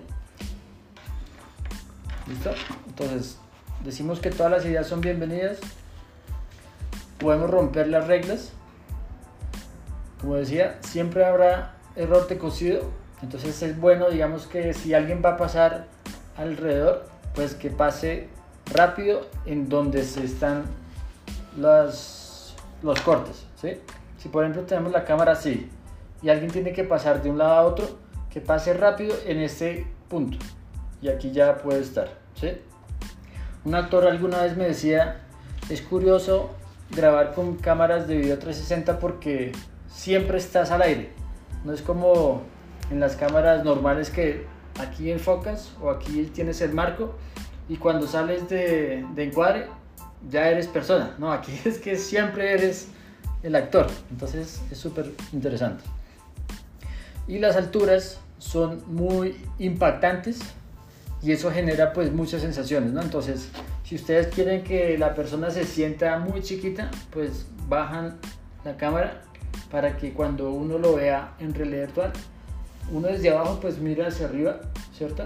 ¿Listo? 2.26 2.50
Entonces, 2.86 3.38
decimos 3.84 4.20
que 4.20 4.30
todas 4.30 4.50
las 4.50 4.64
ideas 4.64 4.86
son 4.86 5.00
bienvenidas. 5.00 5.58
Podemos 7.18 7.50
romper 7.50 7.88
las 7.88 8.06
reglas. 8.06 8.52
Como 10.20 10.36
decía, 10.36 10.78
siempre 10.82 11.24
habrá 11.24 11.74
error 11.96 12.26
de 12.28 12.38
cocido. 12.38 12.82
Entonces 13.22 13.62
es 13.62 13.80
bueno, 13.80 14.10
digamos 14.10 14.46
que 14.46 14.74
si 14.74 14.94
alguien 14.94 15.22
va 15.24 15.30
a 15.30 15.36
pasar 15.36 15.86
alrededor, 16.36 17.06
pues 17.34 17.54
que 17.54 17.70
pase 17.70 18.28
rápido 18.72 19.26
en 19.46 19.68
donde 19.68 20.02
se 20.04 20.24
están 20.24 20.64
los, 21.56 22.54
cortes. 23.04 23.46
¿sí? 23.60 23.78
Si 24.18 24.28
por 24.28 24.44
ejemplo 24.44 24.62
tenemos 24.62 24.92
la 24.92 25.04
cámara 25.04 25.32
así 25.32 25.68
y 26.22 26.28
alguien 26.28 26.50
tiene 26.50 26.72
que 26.72 26.84
pasar 26.84 27.22
de 27.22 27.30
un 27.30 27.38
lado 27.38 27.52
a 27.52 27.62
otro, 27.62 27.86
que 28.30 28.40
pase 28.40 28.72
rápido 28.74 29.14
en 29.26 29.40
este 29.40 29.86
punto. 30.08 30.38
Y 31.00 31.08
aquí 31.08 31.32
ya 31.32 31.58
puede 31.58 31.80
estar. 31.80 32.08
¿sí? 32.34 32.52
Un 33.64 33.74
actor 33.74 34.06
alguna 34.06 34.42
vez 34.42 34.56
me 34.56 34.64
decía, 34.64 35.20
es 35.68 35.82
curioso 35.82 36.50
grabar 36.90 37.34
con 37.34 37.56
cámaras 37.56 38.06
de 38.06 38.16
video 38.16 38.38
360 38.38 38.98
porque 38.98 39.52
siempre 39.88 40.38
estás 40.38 40.70
al 40.70 40.82
aire. 40.82 41.12
No 41.64 41.72
es 41.72 41.82
como 41.82 42.42
en 42.90 43.00
las 43.00 43.16
cámaras 43.16 43.64
normales 43.64 44.10
que 44.10 44.46
aquí 44.80 45.10
enfocas 45.10 45.72
o 45.80 45.90
aquí 45.90 46.30
tienes 46.34 46.60
el 46.60 46.72
marco 46.72 47.14
y 47.72 47.78
cuando 47.78 48.06
sales 48.06 48.50
de, 48.50 49.02
de 49.14 49.24
encuadre 49.24 49.66
ya 50.28 50.50
eres 50.50 50.66
persona. 50.66 51.14
No, 51.18 51.32
aquí 51.32 51.58
es 51.64 51.78
que 51.78 51.96
siempre 51.96 52.52
eres 52.52 52.88
el 53.42 53.56
actor. 53.56 53.86
Entonces 54.10 54.60
es 54.70 54.76
súper 54.76 55.10
interesante. 55.32 55.82
Y 57.26 57.38
las 57.38 57.56
alturas 57.56 58.20
son 58.36 58.82
muy 58.88 59.36
impactantes 59.58 60.40
y 61.22 61.32
eso 61.32 61.50
genera 61.50 61.94
pues 61.94 62.12
muchas 62.12 62.42
sensaciones, 62.42 62.92
¿no? 62.92 63.00
Entonces, 63.00 63.48
si 63.84 63.94
ustedes 63.94 64.26
quieren 64.26 64.64
que 64.64 64.98
la 64.98 65.14
persona 65.14 65.50
se 65.50 65.64
sienta 65.64 66.18
muy 66.18 66.42
chiquita, 66.42 66.90
pues 67.10 67.46
bajan 67.68 68.18
la 68.66 68.76
cámara 68.76 69.22
para 69.70 69.96
que 69.96 70.12
cuando 70.12 70.50
uno 70.50 70.76
lo 70.76 70.96
vea 70.96 71.32
en 71.38 71.54
realidad 71.54 71.86
virtual, 71.86 72.12
uno 72.92 73.08
desde 73.08 73.30
abajo 73.30 73.60
pues 73.62 73.78
mira 73.78 74.08
hacia 74.08 74.26
arriba, 74.26 74.60
¿cierto? 74.94 75.24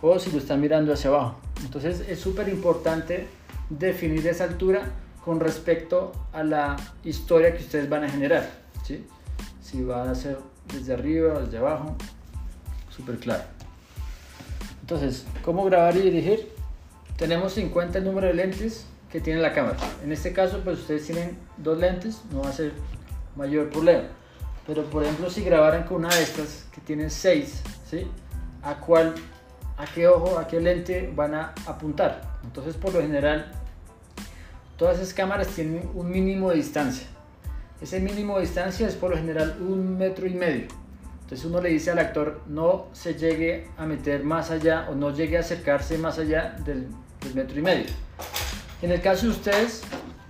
O 0.00 0.18
si 0.18 0.30
lo 0.30 0.38
está 0.38 0.56
mirando 0.56 0.94
hacia 0.94 1.10
abajo. 1.10 1.51
Entonces 1.62 2.00
es 2.08 2.18
súper 2.18 2.48
importante 2.48 3.26
definir 3.70 4.26
esa 4.26 4.44
altura 4.44 4.82
con 5.24 5.40
respecto 5.40 6.12
a 6.32 6.42
la 6.42 6.76
historia 7.04 7.54
que 7.56 7.62
ustedes 7.62 7.88
van 7.88 8.04
a 8.04 8.08
generar, 8.08 8.50
¿sí? 8.84 9.06
Si 9.62 9.82
van 9.82 10.08
a 10.08 10.14
ser 10.14 10.38
desde 10.72 10.94
arriba, 10.94 11.40
desde 11.40 11.58
abajo, 11.58 11.96
súper 12.90 13.18
claro. 13.18 13.44
Entonces, 14.80 15.24
¿cómo 15.44 15.64
grabar 15.64 15.96
y 15.96 16.00
dirigir? 16.00 16.50
Tenemos 17.16 17.52
50 17.54 17.98
el 17.98 18.04
número 18.04 18.26
de 18.26 18.34
lentes 18.34 18.84
que 19.10 19.20
tiene 19.20 19.40
la 19.40 19.52
cámara. 19.52 19.76
En 20.02 20.10
este 20.10 20.32
caso, 20.32 20.60
pues 20.64 20.80
ustedes 20.80 21.06
tienen 21.06 21.38
dos 21.56 21.78
lentes, 21.78 22.22
no 22.32 22.42
va 22.42 22.48
a 22.48 22.52
ser 22.52 22.72
mayor 23.36 23.70
problema. 23.70 24.08
Pero 24.66 24.84
por 24.84 25.04
ejemplo, 25.04 25.30
si 25.30 25.42
grabaran 25.42 25.84
con 25.84 25.98
una 25.98 26.14
de 26.14 26.22
estas 26.22 26.66
que 26.74 26.80
tiene 26.80 27.10
6, 27.10 27.62
¿sí? 27.88 28.06
¿A 28.62 28.74
cuál, 28.76 29.14
a 29.76 29.86
qué 29.86 30.08
ojo, 30.08 30.38
a 30.38 30.46
qué 30.46 30.60
lente 30.60 31.12
van 31.14 31.34
a 31.34 31.54
apuntar? 31.66 32.22
Entonces, 32.44 32.76
por 32.76 32.92
lo 32.92 33.00
general, 33.00 33.50
todas 34.76 34.98
esas 34.98 35.14
cámaras 35.14 35.48
tienen 35.48 35.88
un 35.94 36.10
mínimo 36.10 36.50
de 36.50 36.56
distancia. 36.56 37.06
Ese 37.80 38.00
mínimo 38.00 38.36
de 38.36 38.42
distancia 38.42 38.86
es 38.86 38.94
por 38.94 39.10
lo 39.10 39.16
general 39.16 39.56
un 39.60 39.98
metro 39.98 40.26
y 40.26 40.34
medio. 40.34 40.68
Entonces 41.32 41.50
uno 41.50 41.60
le 41.60 41.70
dice 41.70 41.90
al 41.90 41.98
actor 41.98 42.42
no 42.46 42.88
se 42.92 43.14
llegue 43.14 43.66
a 43.78 43.86
meter 43.86 44.22
más 44.22 44.50
allá 44.50 44.86
o 44.90 44.94
no 44.94 45.14
llegue 45.14 45.38
a 45.38 45.40
acercarse 45.40 45.96
más 45.96 46.18
allá 46.18 46.56
del, 46.64 46.88
metro 47.34 47.58
y 47.58 47.62
medio. 47.62 47.86
En 48.82 48.92
el 48.92 49.00
caso 49.00 49.26
de 49.26 49.32
ustedes, 49.32 49.82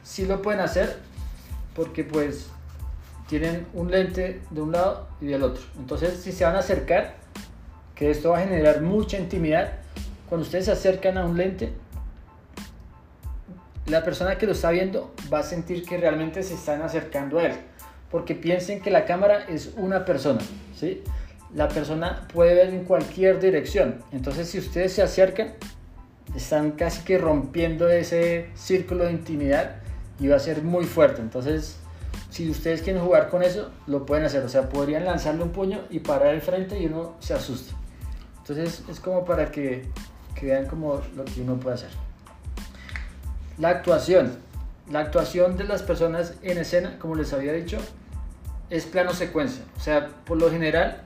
sí 0.04 0.26
lo 0.26 0.40
pueden 0.40 0.60
hacer 0.60 0.98
porque 1.74 2.04
pues 2.04 2.50
tienen 3.26 3.66
un 3.74 3.90
lente 3.90 4.42
de 4.50 4.60
un 4.60 4.72
lado 4.72 5.08
y 5.20 5.26
del 5.26 5.42
otro. 5.42 5.62
Entonces, 5.76 6.20
si 6.20 6.30
se 6.30 6.44
van 6.44 6.54
a 6.54 6.60
acercar, 6.60 7.16
que 8.02 8.10
esto 8.10 8.30
va 8.30 8.38
a 8.38 8.42
generar 8.42 8.80
mucha 8.80 9.16
intimidad, 9.16 9.74
cuando 10.28 10.44
ustedes 10.44 10.64
se 10.64 10.72
acercan 10.72 11.16
a 11.18 11.24
un 11.24 11.36
lente, 11.36 11.72
la 13.86 14.02
persona 14.02 14.38
que 14.38 14.44
lo 14.44 14.50
está 14.50 14.72
viendo 14.72 15.14
va 15.32 15.38
a 15.38 15.42
sentir 15.44 15.84
que 15.84 15.98
realmente 15.98 16.42
se 16.42 16.54
están 16.54 16.82
acercando 16.82 17.38
a 17.38 17.44
él, 17.44 17.52
porque 18.10 18.34
piensen 18.34 18.80
que 18.80 18.90
la 18.90 19.04
cámara 19.04 19.44
es 19.48 19.74
una 19.76 20.04
persona, 20.04 20.40
¿sí? 20.76 21.04
La 21.54 21.68
persona 21.68 22.26
puede 22.32 22.54
ver 22.54 22.70
en 22.70 22.82
cualquier 22.82 23.38
dirección, 23.38 24.02
entonces 24.10 24.48
si 24.48 24.58
ustedes 24.58 24.92
se 24.94 25.02
acercan, 25.02 25.52
están 26.34 26.72
casi 26.72 27.04
que 27.04 27.18
rompiendo 27.18 27.88
ese 27.88 28.48
círculo 28.56 29.04
de 29.04 29.12
intimidad 29.12 29.76
y 30.18 30.26
va 30.26 30.34
a 30.34 30.40
ser 30.40 30.64
muy 30.64 30.86
fuerte, 30.86 31.22
entonces 31.22 31.76
si 32.30 32.50
ustedes 32.50 32.82
quieren 32.82 33.00
jugar 33.00 33.28
con 33.28 33.44
eso, 33.44 33.70
lo 33.86 34.04
pueden 34.06 34.24
hacer. 34.24 34.42
O 34.42 34.48
sea, 34.48 34.70
podrían 34.70 35.04
lanzarle 35.04 35.42
un 35.42 35.50
puño 35.50 35.82
y 35.90 36.00
parar 36.00 36.34
el 36.34 36.40
frente 36.40 36.80
y 36.80 36.86
uno 36.86 37.14
se 37.20 37.34
asusta. 37.34 37.76
Entonces 38.52 38.84
es 38.86 39.00
como 39.00 39.24
para 39.24 39.50
que, 39.50 39.82
que 40.34 40.46
vean 40.46 40.66
como 40.66 41.00
lo 41.16 41.24
que 41.24 41.40
uno 41.40 41.56
puede 41.56 41.76
hacer. 41.76 41.88
La 43.58 43.70
actuación. 43.70 44.36
La 44.90 45.00
actuación 45.00 45.56
de 45.56 45.64
las 45.64 45.82
personas 45.82 46.34
en 46.42 46.58
escena, 46.58 46.98
como 46.98 47.14
les 47.14 47.32
había 47.32 47.54
dicho, 47.54 47.78
es 48.68 48.84
plano 48.84 49.14
secuencia. 49.14 49.64
O 49.78 49.80
sea, 49.80 50.08
por 50.26 50.36
lo 50.36 50.50
general, 50.50 51.02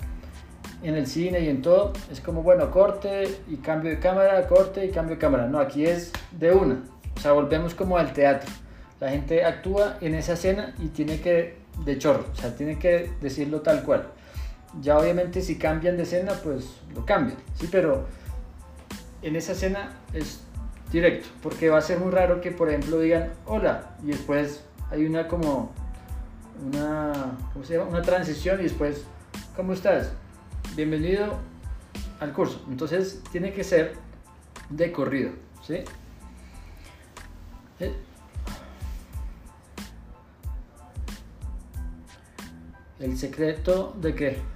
en 0.82 0.96
el 0.96 1.06
cine 1.06 1.40
y 1.40 1.48
en 1.48 1.62
todo, 1.62 1.92
es 2.10 2.20
como, 2.20 2.42
bueno, 2.42 2.70
corte 2.72 3.38
y 3.48 3.58
cambio 3.58 3.90
de 3.90 4.00
cámara, 4.00 4.44
corte 4.48 4.84
y 4.84 4.90
cambio 4.90 5.14
de 5.14 5.20
cámara. 5.20 5.46
No, 5.46 5.60
aquí 5.60 5.86
es 5.86 6.12
de 6.32 6.52
una. 6.52 6.82
O 7.16 7.20
sea, 7.20 7.30
volvemos 7.30 7.74
como 7.74 7.96
al 7.96 8.12
teatro. 8.12 8.50
La 8.98 9.10
gente 9.10 9.44
actúa 9.44 9.98
en 10.00 10.16
esa 10.16 10.32
escena 10.32 10.74
y 10.80 10.88
tiene 10.88 11.20
que, 11.20 11.58
de 11.84 11.98
chorro, 11.98 12.24
o 12.32 12.34
sea, 12.34 12.56
tiene 12.56 12.78
que 12.78 13.12
decirlo 13.20 13.60
tal 13.60 13.84
cual. 13.84 14.08
Ya 14.80 14.98
obviamente 14.98 15.40
si 15.42 15.58
cambian 15.58 15.96
de 15.96 16.02
escena, 16.02 16.32
pues 16.42 16.76
lo 16.94 17.04
cambian, 17.04 17.38
¿sí? 17.54 17.68
Pero 17.70 18.06
en 19.22 19.36
esa 19.36 19.52
escena 19.52 19.98
es 20.12 20.40
directo, 20.92 21.28
porque 21.42 21.68
va 21.68 21.78
a 21.78 21.82
ser 21.82 21.98
muy 21.98 22.10
raro 22.10 22.40
que, 22.40 22.50
por 22.50 22.68
ejemplo, 22.68 23.00
digan 23.00 23.32
hola 23.46 23.96
y 24.02 24.08
después 24.08 24.62
hay 24.90 25.06
una 25.06 25.26
como 25.26 25.72
una, 26.64 27.36
¿cómo 27.52 27.64
se 27.64 27.76
llama? 27.76 27.90
una 27.90 28.02
transición 28.02 28.60
y 28.60 28.64
después, 28.64 29.04
¿cómo 29.56 29.72
estás? 29.72 30.12
Bienvenido 30.74 31.38
al 32.20 32.32
curso. 32.32 32.64
Entonces 32.68 33.22
tiene 33.32 33.52
que 33.52 33.64
ser 33.64 33.94
de 34.70 34.92
corrido, 34.92 35.30
¿sí? 35.62 35.84
Eh, 37.80 37.94
El 42.98 43.18
secreto 43.18 43.94
de 44.00 44.14
qué? 44.14 44.55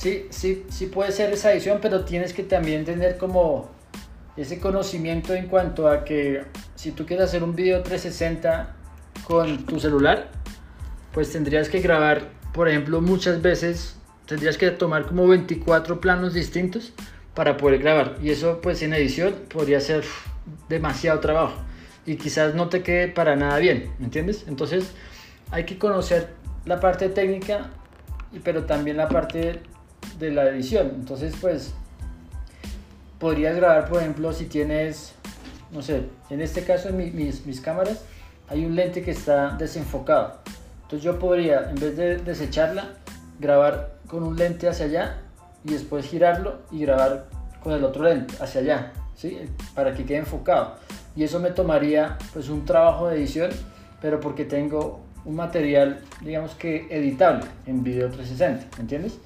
sí, 0.00 0.26
sí, 0.30 0.64
sí 0.70 0.86
puede 0.86 1.12
ser 1.12 1.30
esa 1.30 1.52
edición, 1.52 1.78
pero 1.82 2.06
tienes 2.06 2.32
que 2.32 2.42
también 2.42 2.86
tener 2.86 3.18
como 3.18 3.70
ese 4.34 4.58
conocimiento 4.58 5.34
en 5.34 5.46
cuanto 5.46 5.88
a 5.88 6.04
que 6.04 6.44
si 6.74 6.92
tú 6.92 7.04
quieres 7.04 7.26
hacer 7.26 7.44
un 7.44 7.54
video 7.54 7.82
360 7.82 8.74
con 9.24 9.66
tu 9.66 9.78
celular, 9.78 10.30
pues 11.12 11.30
tendrías 11.30 11.68
que 11.68 11.80
grabar, 11.80 12.30
por 12.54 12.66
ejemplo, 12.68 13.02
muchas 13.02 13.42
veces, 13.42 13.96
tendrías 14.24 14.56
que 14.56 14.70
tomar 14.70 15.04
como 15.04 15.28
24 15.28 16.00
planos 16.00 16.32
distintos 16.32 16.94
para 17.34 17.58
poder 17.58 17.80
grabar. 17.80 18.16
Y 18.22 18.30
eso 18.30 18.60
pues 18.62 18.80
en 18.80 18.94
edición 18.94 19.34
podría 19.52 19.80
ser 19.80 20.04
demasiado 20.70 21.20
trabajo 21.20 21.56
y 22.06 22.16
quizás 22.16 22.54
no 22.54 22.70
te 22.70 22.82
quede 22.82 23.08
para 23.08 23.36
nada 23.36 23.58
bien, 23.58 23.92
¿me 23.98 24.06
entiendes? 24.06 24.46
Entonces 24.48 24.92
hay 25.50 25.64
que 25.64 25.76
conocer 25.76 26.28
la 26.64 26.80
parte 26.80 27.10
técnica, 27.10 27.68
pero 28.42 28.64
también 28.64 28.96
la 28.96 29.08
parte 29.08 29.60
de 30.20 30.30
la 30.30 30.48
edición. 30.48 30.92
Entonces 30.94 31.34
pues 31.40 31.72
podrías 33.18 33.56
grabar, 33.56 33.88
por 33.88 34.00
ejemplo, 34.00 34.32
si 34.32 34.44
tienes, 34.44 35.14
no 35.72 35.82
sé, 35.82 36.04
en 36.30 36.40
este 36.40 36.62
caso 36.62 36.90
en 36.90 37.16
mis, 37.16 37.44
mis 37.44 37.60
cámaras 37.60 38.02
hay 38.48 38.64
un 38.64 38.76
lente 38.76 39.02
que 39.02 39.10
está 39.10 39.56
desenfocado. 39.56 40.38
Entonces 40.82 41.02
yo 41.02 41.18
podría, 41.18 41.70
en 41.70 41.76
vez 41.76 41.96
de 41.96 42.18
desecharla, 42.18 42.90
grabar 43.38 43.94
con 44.06 44.22
un 44.22 44.36
lente 44.36 44.68
hacia 44.68 44.86
allá 44.86 45.18
y 45.64 45.72
después 45.72 46.06
girarlo 46.06 46.58
y 46.70 46.80
grabar 46.80 47.26
con 47.62 47.72
el 47.72 47.84
otro 47.84 48.04
lente 48.04 48.34
hacia 48.40 48.60
allá, 48.60 48.92
¿sí? 49.16 49.38
Para 49.74 49.94
que 49.94 50.04
quede 50.04 50.18
enfocado. 50.18 50.74
Y 51.14 51.24
eso 51.24 51.38
me 51.38 51.50
tomaría 51.50 52.18
pues 52.32 52.48
un 52.48 52.64
trabajo 52.64 53.08
de 53.08 53.16
edición, 53.16 53.50
pero 54.00 54.20
porque 54.20 54.44
tengo 54.44 55.00
un 55.24 55.36
material, 55.36 56.00
digamos 56.22 56.54
que 56.54 56.86
editable 56.90 57.44
en 57.66 57.84
video 57.84 58.08
360, 58.10 58.80
¿entiendes? 58.80 59.18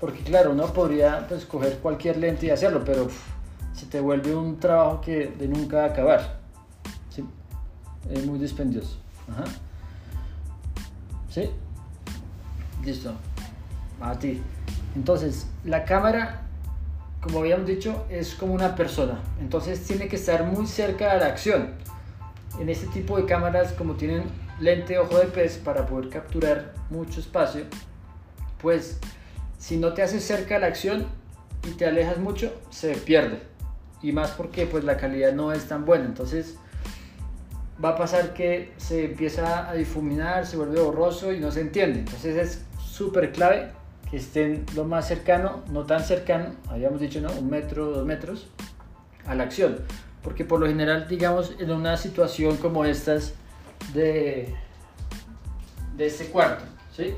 Porque 0.00 0.20
claro, 0.20 0.52
uno 0.52 0.66
podría 0.72 1.26
pues 1.28 1.44
coger 1.44 1.78
cualquier 1.78 2.16
lente 2.16 2.46
y 2.46 2.50
hacerlo, 2.50 2.82
pero 2.84 3.08
se 3.74 3.86
te 3.86 4.00
vuelve 4.00 4.34
un 4.34 4.58
trabajo 4.58 5.00
que 5.00 5.26
de 5.26 5.46
nunca 5.46 5.84
acabar. 5.84 6.40
Es 8.10 8.26
muy 8.26 8.38
dispendioso. 8.38 8.96
¿Sí? 11.28 11.50
Listo. 12.84 13.12
A 14.00 14.18
ti. 14.18 14.40
Entonces, 14.96 15.46
la 15.64 15.84
cámara, 15.84 16.42
como 17.20 17.40
habíamos 17.40 17.66
dicho, 17.66 18.06
es 18.08 18.34
como 18.34 18.54
una 18.54 18.74
persona. 18.74 19.20
Entonces 19.40 19.84
tiene 19.84 20.08
que 20.08 20.16
estar 20.16 20.44
muy 20.44 20.66
cerca 20.66 21.14
de 21.14 21.20
la 21.20 21.26
acción. 21.26 21.74
En 22.58 22.68
este 22.68 22.86
tipo 22.88 23.16
de 23.16 23.26
cámaras, 23.26 23.72
como 23.72 23.94
tienen 23.94 24.24
lente 24.58 24.98
ojo 24.98 25.18
de 25.18 25.26
pez 25.26 25.58
para 25.58 25.86
poder 25.86 26.08
capturar 26.08 26.74
mucho 26.90 27.20
espacio, 27.20 27.64
pues 28.60 28.98
si 29.60 29.76
no 29.76 29.92
te 29.92 30.02
haces 30.02 30.24
cerca 30.24 30.54
de 30.54 30.60
la 30.60 30.66
acción 30.66 31.06
y 31.68 31.72
te 31.72 31.86
alejas 31.86 32.18
mucho, 32.18 32.52
se 32.70 32.94
pierde 32.94 33.38
y 34.02 34.12
más 34.12 34.30
porque 34.30 34.66
pues 34.66 34.84
la 34.84 34.96
calidad 34.96 35.32
no 35.32 35.52
es 35.52 35.68
tan 35.68 35.84
buena. 35.84 36.06
Entonces 36.06 36.56
va 37.82 37.90
a 37.90 37.96
pasar 37.96 38.32
que 38.32 38.72
se 38.78 39.04
empieza 39.04 39.68
a 39.68 39.74
difuminar, 39.74 40.46
se 40.46 40.56
vuelve 40.56 40.80
borroso 40.80 41.32
y 41.32 41.40
no 41.40 41.52
se 41.52 41.60
entiende. 41.60 42.00
Entonces 42.00 42.36
es 42.36 42.64
súper 42.82 43.32
clave 43.32 43.70
que 44.10 44.16
estén 44.16 44.64
lo 44.74 44.84
más 44.84 45.06
cercano, 45.06 45.62
no 45.70 45.84
tan 45.84 46.02
cercano, 46.02 46.54
habíamos 46.68 47.00
dicho, 47.00 47.20
¿no? 47.20 47.30
Un 47.32 47.48
metro, 47.48 47.90
dos 47.90 48.06
metros, 48.06 48.48
a 49.26 49.34
la 49.34 49.44
acción. 49.44 49.78
Porque 50.22 50.44
por 50.44 50.58
lo 50.58 50.66
general, 50.66 51.06
digamos, 51.06 51.54
en 51.58 51.70
una 51.70 51.96
situación 51.96 52.56
como 52.56 52.84
estas 52.84 53.34
de, 53.94 54.54
de 55.96 56.06
este 56.06 56.26
cuarto, 56.26 56.64
¿sí? 56.94 57.14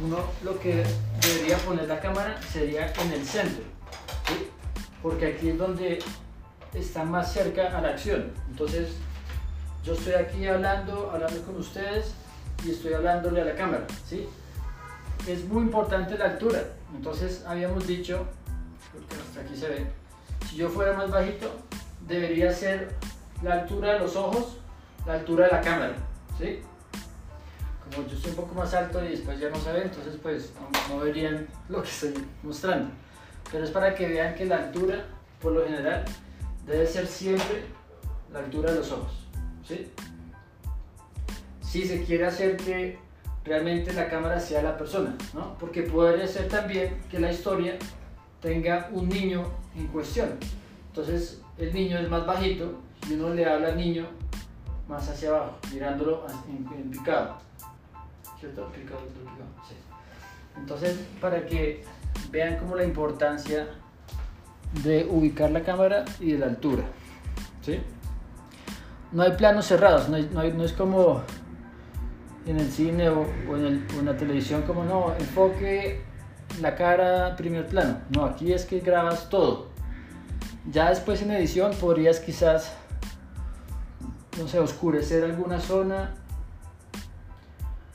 Uno 0.00 0.18
lo 0.42 0.58
que 0.58 0.84
debería 1.20 1.58
poner 1.58 1.88
la 1.88 2.00
cámara 2.00 2.40
sería 2.42 2.92
en 3.00 3.12
el 3.12 3.26
centro, 3.26 3.64
porque 5.02 5.26
aquí 5.26 5.50
es 5.50 5.58
donde 5.58 5.98
está 6.74 7.04
más 7.04 7.32
cerca 7.32 7.76
a 7.76 7.80
la 7.80 7.90
acción. 7.90 8.32
Entonces, 8.50 8.96
yo 9.84 9.94
estoy 9.94 10.14
aquí 10.14 10.46
hablando, 10.46 11.10
hablando 11.12 11.42
con 11.42 11.56
ustedes 11.56 12.14
y 12.64 12.70
estoy 12.70 12.94
hablándole 12.94 13.42
a 13.42 13.44
la 13.44 13.54
cámara, 13.54 13.86
¿sí? 14.06 14.28
Es 15.26 15.44
muy 15.44 15.62
importante 15.62 16.16
la 16.16 16.26
altura. 16.26 16.62
Entonces, 16.94 17.44
habíamos 17.46 17.86
dicho, 17.86 18.26
porque 18.92 19.14
hasta 19.14 19.40
aquí 19.40 19.56
se 19.56 19.68
ve, 19.68 19.86
si 20.48 20.56
yo 20.56 20.68
fuera 20.68 20.94
más 20.94 21.10
bajito, 21.10 21.50
debería 22.06 22.52
ser 22.52 22.94
la 23.42 23.54
altura 23.54 23.94
de 23.94 23.98
los 24.00 24.16
ojos, 24.16 24.58
la 25.06 25.14
altura 25.14 25.46
de 25.46 25.52
la 25.52 25.60
cámara, 25.60 25.94
¿sí? 26.38 26.60
Yo 27.96 28.16
estoy 28.16 28.30
un 28.30 28.36
poco 28.36 28.54
más 28.54 28.72
alto 28.74 29.04
y 29.04 29.08
después 29.08 29.38
ya 29.38 29.50
no 29.50 29.56
se 29.56 29.72
ve, 29.72 29.82
entonces 29.82 30.18
pues 30.22 30.52
no, 30.88 30.96
no 30.96 31.04
verían 31.04 31.46
lo 31.68 31.82
que 31.82 31.88
estoy 31.88 32.14
mostrando 32.42 32.90
pero 33.52 33.64
es 33.64 33.70
para 33.70 33.94
que 33.94 34.08
vean 34.08 34.34
que 34.34 34.46
la 34.46 34.56
altura, 34.56 35.04
por 35.40 35.52
lo 35.52 35.64
general, 35.64 36.04
debe 36.66 36.86
ser 36.86 37.06
siempre 37.06 37.64
la 38.32 38.38
altura 38.38 38.72
de 38.72 38.78
los 38.78 38.90
ojos. 38.90 39.12
¿sí? 39.66 39.90
Si 41.60 41.86
se 41.86 42.02
quiere 42.02 42.26
hacer 42.26 42.56
que 42.56 42.98
realmente 43.44 43.92
la 43.92 44.08
cámara 44.08 44.40
sea 44.40 44.62
la 44.62 44.78
persona, 44.78 45.14
¿no? 45.34 45.56
porque 45.58 45.82
podría 45.82 46.26
ser 46.26 46.48
también 46.48 46.98
que 47.10 47.20
la 47.20 47.30
historia 47.30 47.76
tenga 48.40 48.88
un 48.92 49.08
niño 49.08 49.44
en 49.76 49.86
cuestión. 49.88 50.38
Entonces 50.88 51.42
el 51.58 51.74
niño 51.74 51.98
es 51.98 52.08
más 52.08 52.24
bajito 52.24 52.72
y 53.08 53.14
uno 53.14 53.34
le 53.34 53.44
habla 53.44 53.68
al 53.68 53.76
niño 53.76 54.06
más 54.88 55.08
hacia 55.08 55.28
abajo, 55.28 55.58
mirándolo 55.72 56.26
en, 56.48 56.90
picado. 56.90 57.38
¿Cierto? 58.42 58.72
Picado. 58.72 58.98
Sí. 59.68 59.76
Entonces, 60.56 60.98
para 61.20 61.46
que 61.46 61.84
vean 62.32 62.58
como 62.58 62.74
la 62.74 62.82
importancia 62.82 63.68
de 64.82 65.06
ubicar 65.08 65.52
la 65.52 65.62
cámara 65.62 66.04
y 66.18 66.32
de 66.32 66.38
la 66.38 66.46
altura. 66.46 66.82
¿sí? 67.60 67.78
No 69.12 69.22
hay 69.22 69.30
planos 69.36 69.66
cerrados, 69.66 70.08
no, 70.08 70.18
no, 70.18 70.64
es 70.64 70.72
como 70.72 71.22
en 72.44 72.58
el 72.58 72.68
cine 72.68 73.10
o, 73.10 73.24
en, 73.56 73.86
la 74.04 74.16
televisión 74.16 74.62
como 74.62 74.82
no, 74.82 75.14
enfoque 75.20 76.02
la 76.60 76.74
cara 76.74 77.36
primer 77.36 77.68
plano. 77.68 78.00
No, 78.10 78.24
aquí 78.24 78.52
es 78.52 78.64
que 78.64 78.80
grabas 78.80 79.28
todo. 79.28 79.68
Ya 80.68 80.88
después 80.90 81.22
en 81.22 81.30
edición 81.30 81.70
podrías 81.80 82.18
quizás, 82.18 82.74
no 84.36 84.48
sé, 84.48 84.58
oscurecer 84.58 85.22
alguna 85.22 85.60
zona 85.60 86.16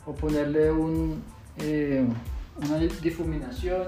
o 0.07 0.15
ponerle 0.15 0.71
un, 0.71 1.21
eh, 1.59 2.03
una 2.59 2.77
difuminación 2.77 3.83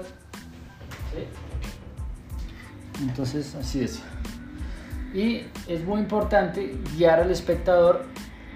entonces, 3.00 3.54
así 3.54 3.82
es. 3.82 4.00
Y 5.14 5.42
es 5.66 5.84
muy 5.84 6.00
importante 6.00 6.76
guiar 6.96 7.20
al 7.20 7.30
espectador 7.30 8.04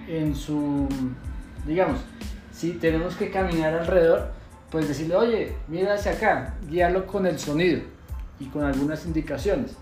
en 0.07 0.37
su, 0.37 0.87
digamos, 1.67 2.01
si 2.53 2.73
tenemos 2.73 3.17
que 3.17 3.31
caminar 3.31 3.75
alrededor, 3.75 4.31
pues 4.71 4.87
decirle, 4.89 5.17
oye, 5.17 5.57
mira 5.69 5.95
hacia 5.95 6.13
acá, 6.13 6.55
guiarlo 6.69 7.07
con 7.07 7.27
el 7.27 7.39
sonido 7.39 7.81
y 8.39 8.47
con 8.47 8.65
algunas 8.65 9.07
indicaciones. 9.07 9.77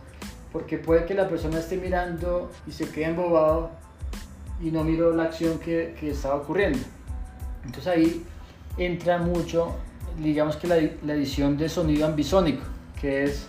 Porque 0.52 0.78
puede 0.78 1.04
que 1.04 1.14
la 1.14 1.28
persona 1.28 1.58
esté 1.58 1.76
mirando 1.76 2.50
y 2.66 2.72
se 2.72 2.88
quede 2.88 3.06
embobado 3.06 3.70
y 4.60 4.70
no 4.70 4.84
miró 4.84 5.14
la 5.14 5.24
acción 5.24 5.58
que, 5.58 5.96
que 5.98 6.10
estaba 6.10 6.36
ocurriendo. 6.36 6.78
Entonces 7.64 7.86
ahí 7.86 8.24
entra 8.76 9.18
mucho 9.18 9.76
digamos 10.18 10.56
que 10.56 10.66
la, 10.66 10.76
edición 10.76 11.56
de 11.56 11.68
sonido 11.68 12.06
ambisónico, 12.06 12.62
que 13.00 13.24
es 13.24 13.46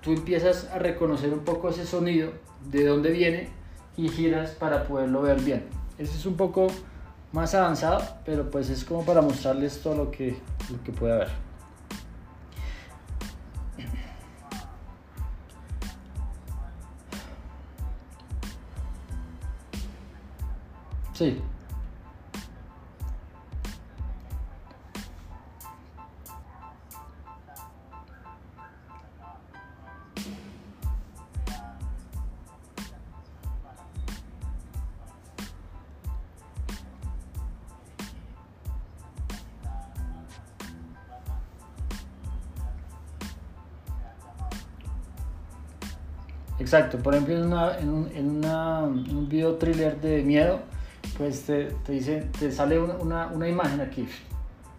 tú 0.00 0.12
empiezas 0.12 0.68
a 0.72 0.78
reconocer 0.78 1.32
un 1.32 1.40
poco 1.40 1.68
ese 1.70 1.86
sonido, 1.86 2.32
de 2.70 2.86
dónde 2.86 3.10
viene 3.10 3.48
y 3.96 4.08
giras 4.08 4.50
para 4.52 4.84
poderlo 4.84 5.22
ver 5.22 5.40
bien. 5.40 5.64
Ese 5.98 6.16
es 6.16 6.26
un 6.26 6.36
poco 6.36 6.68
más 7.32 7.54
avanzado, 7.54 8.02
pero 8.24 8.50
pues 8.50 8.70
es 8.70 8.84
como 8.84 9.04
para 9.04 9.22
mostrarles 9.22 9.80
todo 9.80 9.96
lo 9.96 10.10
que, 10.10 10.36
lo 10.70 10.82
que 10.84 10.92
puede 10.92 11.14
haber. 11.14 11.28
Sí. 21.14 21.40
Exacto, 46.74 46.96
por 47.00 47.14
ejemplo 47.14 47.34
en, 47.34 47.92
un, 47.92 49.26
video 49.28 49.56
thriller 49.56 50.00
de 50.00 50.22
miedo, 50.22 50.60
pues 51.18 51.42
te, 51.42 51.64
te, 51.84 51.92
dice, 51.92 52.30
te 52.38 52.50
sale 52.50 52.80
una, 52.80 53.46
imagen 53.46 53.82
aquí, 53.82 54.08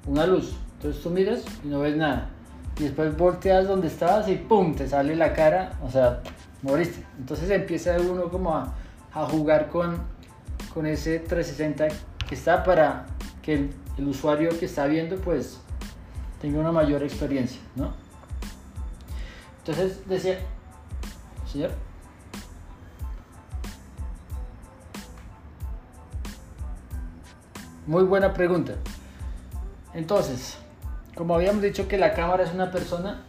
una 0.07 0.25
luz. 0.25 0.55
Entonces 0.77 1.03
tú 1.03 1.11
miras 1.11 1.43
y 1.63 1.67
no 1.67 1.81
ves 1.81 1.95
nada. 1.95 2.29
Y 2.79 2.85
después 2.85 3.15
volteas 3.15 3.67
donde 3.67 3.89
estabas 3.89 4.27
y 4.27 4.37
¡pum! 4.37 4.73
te 4.73 4.89
sale 4.89 5.15
la 5.15 5.33
cara, 5.33 5.73
o 5.83 5.91
sea, 5.91 6.21
moriste. 6.63 7.05
Entonces 7.19 7.47
empieza 7.51 7.95
uno 8.01 8.27
como 8.29 8.55
a, 8.55 8.73
a 9.13 9.25
jugar 9.27 9.69
con, 9.69 9.97
con 10.73 10.87
ese 10.87 11.19
360 11.19 11.89
que 12.27 12.33
está 12.33 12.63
para 12.63 13.05
que 13.43 13.53
el, 13.53 13.69
el 13.99 14.07
usuario 14.07 14.49
que 14.57 14.65
está 14.65 14.87
viendo 14.87 15.17
pues 15.17 15.59
tenga 16.41 16.59
una 16.59 16.71
mayor 16.71 17.03
experiencia, 17.03 17.61
¿no? 17.75 17.93
Entonces 19.59 20.09
decía, 20.09 20.39
Muy 27.85 28.03
buena 28.03 28.33
pregunta. 28.33 28.73
Entonces, 29.93 30.57
como 31.15 31.35
habíamos 31.35 31.61
dicho 31.61 31.87
que 31.87 31.97
la 31.97 32.13
cámara 32.13 32.43
es 32.43 32.53
una 32.53 32.71
persona, 32.71 33.23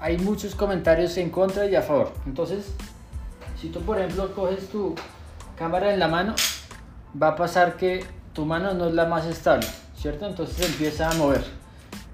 hay 0.00 0.18
muchos 0.18 0.54
comentarios 0.54 1.16
en 1.16 1.30
contra 1.30 1.66
y 1.66 1.74
a 1.76 1.82
favor. 1.82 2.12
Entonces, 2.26 2.74
si 3.60 3.68
tú 3.68 3.80
por 3.80 3.98
ejemplo 3.98 4.34
coges 4.34 4.68
tu 4.68 4.94
cámara 5.56 5.92
en 5.94 6.00
la 6.00 6.08
mano, 6.08 6.34
va 7.20 7.28
a 7.28 7.36
pasar 7.36 7.76
que 7.76 8.04
tu 8.32 8.44
mano 8.44 8.74
no 8.74 8.88
es 8.88 8.94
la 8.94 9.06
más 9.06 9.26
estable, 9.26 9.66
¿cierto? 9.96 10.26
Entonces 10.26 10.68
empieza 10.68 11.08
a 11.08 11.14
mover. 11.14 11.44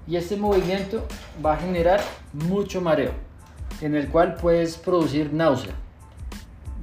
Y 0.07 0.15
este 0.15 0.37
movimiento 0.37 1.05
va 1.43 1.53
a 1.53 1.57
generar 1.57 1.99
mucho 2.31 2.79
mareo, 2.79 3.11
en 3.81 3.95
el 3.95 4.07
cual 4.09 4.35
puedes 4.35 4.77
producir 4.77 5.33
náusea, 5.33 5.73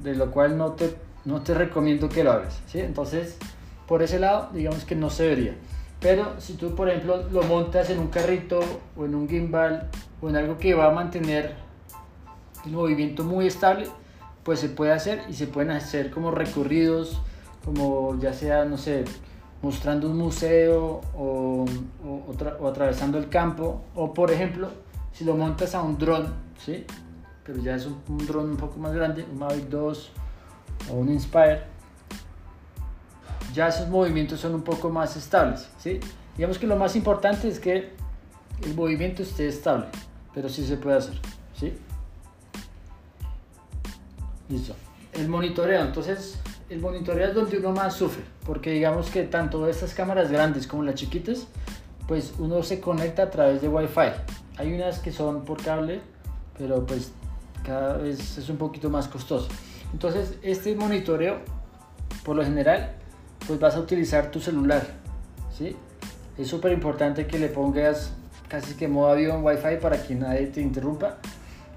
de 0.03 0.15
lo 0.15 0.31
cual 0.31 0.57
no 0.57 0.73
te, 0.73 0.95
no 1.25 1.41
te 1.41 1.53
recomiendo 1.53 2.09
que 2.09 2.23
lo 2.23 2.31
hagas, 2.31 2.61
¿sí? 2.67 2.79
Entonces, 2.79 3.37
por 3.87 4.03
ese 4.03 4.19
lado, 4.19 4.49
digamos 4.53 4.85
que 4.85 4.95
no 4.95 5.09
se 5.09 5.23
debería. 5.23 5.55
Pero 5.99 6.39
si 6.39 6.53
tú, 6.53 6.75
por 6.75 6.89
ejemplo, 6.89 7.23
lo 7.31 7.43
montas 7.43 7.89
en 7.89 7.99
un 7.99 8.07
carrito 8.07 8.59
o 8.95 9.05
en 9.05 9.15
un 9.15 9.27
gimbal 9.27 9.89
o 10.21 10.29
en 10.29 10.37
algo 10.37 10.57
que 10.57 10.73
va 10.73 10.87
a 10.87 10.91
mantener 10.91 11.55
el 12.65 12.71
movimiento 12.71 13.23
muy 13.23 13.47
estable, 13.47 13.87
pues 14.43 14.59
se 14.59 14.69
puede 14.69 14.93
hacer 14.93 15.23
y 15.29 15.33
se 15.33 15.47
pueden 15.47 15.71
hacer 15.71 16.11
como 16.11 16.31
recorridos, 16.31 17.21
como 17.65 18.17
ya 18.19 18.33
sea, 18.33 18.65
no 18.65 18.77
sé, 18.77 19.03
mostrando 19.61 20.09
un 20.09 20.17
museo 20.17 21.01
o, 21.15 21.65
o, 22.03 22.67
atravesando 22.67 23.17
el 23.17 23.29
campo, 23.29 23.81
o 23.95 24.13
por 24.13 24.31
ejemplo, 24.31 24.69
si 25.11 25.25
lo 25.25 25.35
montas 25.35 25.75
a 25.75 25.81
un 25.81 25.97
dron, 25.97 26.33
¿sí? 26.63 26.85
pero 27.49 27.63
ya 27.63 27.75
es 27.75 27.87
un, 27.87 27.99
un 28.07 28.27
dron 28.27 28.51
un 28.51 28.57
poco 28.57 28.77
más 28.77 28.93
grande, 28.93 29.25
un 29.31 29.39
Mavic 29.39 29.69
2 29.69 30.11
o 30.91 30.93
un 30.93 31.09
Inspire, 31.09 31.63
ya 33.55 33.69
esos 33.69 33.87
movimientos 33.87 34.39
son 34.39 34.53
un 34.53 34.61
poco 34.61 34.89
más 34.91 35.15
estables. 35.15 35.67
¿sí? 35.79 35.99
Digamos 36.37 36.59
que 36.59 36.67
lo 36.67 36.75
más 36.75 36.95
importante 36.95 37.47
es 37.47 37.59
que 37.59 37.89
el 38.63 38.75
movimiento 38.75 39.23
esté 39.23 39.47
estable, 39.47 39.87
pero 40.31 40.47
sí 40.47 40.63
se 40.63 40.77
puede 40.77 40.97
hacer. 40.97 41.19
¿sí? 41.59 41.73
Listo. 44.47 44.75
El 45.13 45.27
monitoreo, 45.27 45.81
entonces 45.81 46.37
el 46.69 46.79
monitoreo 46.79 47.29
es 47.29 47.33
donde 47.33 47.57
uno 47.57 47.71
más 47.71 47.95
sufre, 47.95 48.23
porque 48.45 48.71
digamos 48.73 49.09
que 49.09 49.23
tanto 49.23 49.67
estas 49.67 49.95
cámaras 49.95 50.29
grandes 50.29 50.67
como 50.67 50.83
las 50.83 50.93
chiquitas, 50.93 51.47
pues 52.07 52.33
uno 52.37 52.61
se 52.61 52.79
conecta 52.79 53.23
a 53.23 53.31
través 53.31 53.59
de 53.61 53.67
Wi-Fi. 53.67 54.11
Hay 54.57 54.71
unas 54.71 54.99
que 54.99 55.11
son 55.11 55.45
por 55.45 55.63
cable, 55.63 56.01
pero 56.59 56.85
pues 56.85 57.11
cada 57.63 57.97
vez 57.97 58.37
es 58.37 58.49
un 58.49 58.57
poquito 58.57 58.91
más 58.91 59.07
costoso. 59.07 59.47
Entonces 59.91 60.35
este 60.43 60.75
monitoreo, 60.75 61.37
por 62.23 62.35
lo 62.35 62.43
general, 62.43 62.91
pues 63.47 63.59
vas 63.59 63.75
a 63.75 63.79
utilizar 63.79 64.29
tu 64.29 64.39
celular, 64.39 64.85
¿sí? 65.57 65.75
Es 66.37 66.47
súper 66.47 66.71
importante 66.71 67.25
que 67.25 67.39
le 67.39 67.47
pongas 67.47 68.11
casi 68.47 68.75
que 68.75 68.87
modo 68.87 69.09
avión 69.09 69.43
Wi-Fi 69.43 69.77
para 69.81 70.01
que 70.03 70.15
nadie 70.15 70.47
te 70.47 70.61
interrumpa 70.61 71.17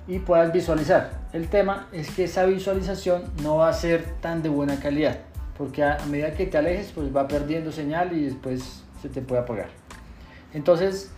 y 0.08 0.18
puedas 0.18 0.52
visualizar. 0.52 1.20
El 1.32 1.48
tema 1.48 1.88
es 1.92 2.10
que 2.10 2.24
esa 2.24 2.44
visualización 2.44 3.22
no 3.42 3.56
va 3.56 3.68
a 3.68 3.72
ser 3.72 4.04
tan 4.20 4.42
de 4.42 4.48
buena 4.48 4.80
calidad, 4.80 5.18
porque 5.56 5.84
a, 5.84 5.98
medida 6.06 6.32
que 6.34 6.46
te 6.46 6.58
alejes, 6.58 6.92
pues 6.92 7.14
va 7.14 7.28
perdiendo 7.28 7.70
señal 7.70 8.16
y 8.16 8.24
después 8.24 8.82
se 9.00 9.08
te 9.08 9.22
puede 9.22 9.42
apagar. 9.42 9.68
Entonces, 10.54 11.10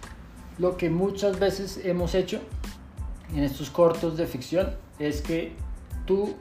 lo 0.58 0.76
que 0.76 0.90
muchas 0.90 1.38
veces 1.38 1.80
hemos 1.84 2.14
hecho 2.14 2.40
en 3.34 3.44
estos 3.44 3.70
cortos 3.70 4.16
de 4.16 4.26
ficción 4.26 4.74
es 4.98 5.22
que 5.22 5.54
tú 6.06 6.34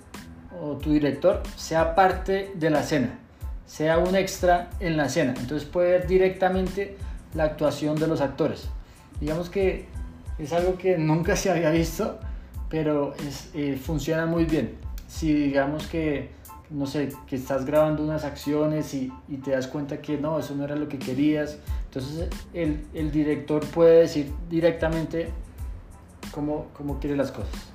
o 0.61 0.77
tu 0.77 0.91
director 0.91 1.41
sea 1.55 1.95
parte 1.95 2.51
de 2.55 2.69
la 2.69 2.81
escena 2.81 3.19
sea 3.65 3.97
un 3.97 4.15
extra 4.15 4.69
en 4.79 4.97
la 4.97 5.05
escena. 5.05 5.33
Entonces 5.39 5.67
puede 5.67 5.91
ver 5.91 6.07
directamente 6.07 6.95
la 7.33 7.45
actuación 7.45 7.95
de 7.95 8.07
los 8.07 8.21
actores. 8.21 8.69
Digamos 9.19 9.49
que 9.49 9.87
es 10.37 10.53
algo 10.53 10.77
que 10.77 10.97
nunca 10.97 11.35
se 11.35 11.49
había 11.49 11.71
visto, 11.71 12.19
pero 12.69 13.15
eh, 13.55 13.79
funciona 13.83 14.27
muy 14.27 14.45
bien. 14.45 14.75
Si 15.07 15.33
digamos 15.33 15.87
que, 15.87 16.29
no 16.69 16.85
sé, 16.85 17.09
que 17.27 17.35
estás 17.35 17.65
grabando 17.65 18.03
unas 18.03 18.23
acciones 18.25 18.93
y, 18.93 19.11
te 19.43 19.51
das 19.51 19.67
cuenta 19.67 20.01
que 20.01 20.17
no, 20.17 20.39
eso 20.39 20.55
no 20.55 20.65
era 20.65 20.75
lo 20.75 20.87
que 20.87 20.99
querías, 20.99 21.57
entonces 21.85 22.29
el, 22.53 22.85
el 22.93 23.11
director 23.11 23.65
puede 23.65 24.01
decir 24.01 24.31
directamente 24.49 25.29
cómo, 26.33 26.67
cómo 26.73 26.99
quiere 26.99 27.15
las 27.15 27.31
cosas. 27.31 27.73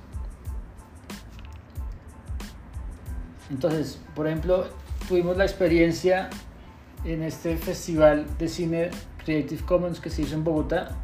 Entonces, 3.49 3.99
por 4.15 4.27
ejemplo, 4.27 4.67
tuvimos 5.07 5.37
la 5.37 5.45
experiencia 5.45 6.29
en 7.03 7.23
este 7.23 7.57
festival 7.57 8.25
de 8.37 8.47
cine 8.47 8.91
Creative 9.23 9.63
Commons 9.63 9.99
que 9.99 10.09
se 10.09 10.21
hizo 10.21 10.35
en 10.35 10.43
Bogotá. 10.43 10.97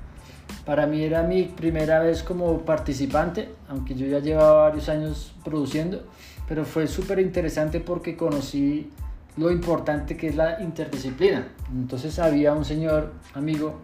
Para 0.65 0.85
mí 0.87 1.03
era 1.03 1.23
mi 1.23 1.43
primera 1.43 1.99
vez 1.99 2.23
como 2.23 2.59
participante, 2.61 3.49
aunque 3.67 3.95
yo 3.95 4.05
ya 4.07 4.19
llevaba 4.19 4.63
varios 4.63 4.89
años 4.89 5.33
produciendo, 5.43 6.03
pero 6.47 6.65
fue 6.65 6.87
súper 6.87 7.19
interesante 7.19 7.79
porque 7.79 8.15
conocí 8.15 8.91
lo 9.37 9.51
importante 9.51 10.15
que 10.17 10.27
es 10.27 10.35
la 10.35 10.61
interdisciplina. 10.61 11.47
Entonces 11.71 12.19
había 12.19 12.53
un 12.53 12.65
señor 12.65 13.13
amigo 13.33 13.79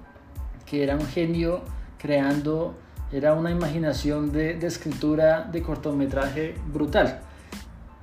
que 0.65 0.83
era 0.83 0.95
un 0.95 1.05
genio 1.05 1.61
creando, 1.97 2.75
era 3.11 3.33
una 3.33 3.51
imaginación 3.51 4.31
de, 4.31 4.55
de 4.55 4.67
escritura 4.67 5.49
de 5.51 5.61
cortometraje 5.61 6.55
brutal 6.73 7.21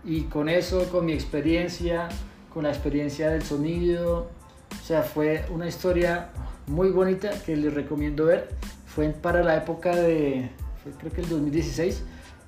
y 0.04 0.22
con 0.22 0.48
eso, 0.48 0.84
con 0.90 1.06
mi 1.06 1.12
experiencia, 1.12 2.08
con 2.52 2.64
la 2.64 2.70
experiencia 2.70 3.30
del 3.30 3.42
sonido, 3.42 4.30
o 4.70 4.84
sea, 4.84 5.02
fue 5.02 5.44
una 5.50 5.66
historia 5.66 6.30
muy 6.66 6.90
bonita 6.90 7.30
que 7.44 7.56
les 7.56 7.72
recomiendo 7.74 8.26
ver. 8.26 8.48
Fue 8.86 9.08
para 9.10 9.42
la 9.42 9.56
época 9.56 9.94
de, 9.94 10.50
creo 10.98 11.12
que 11.12 11.20
el 11.20 11.28
2016, 11.28 12.02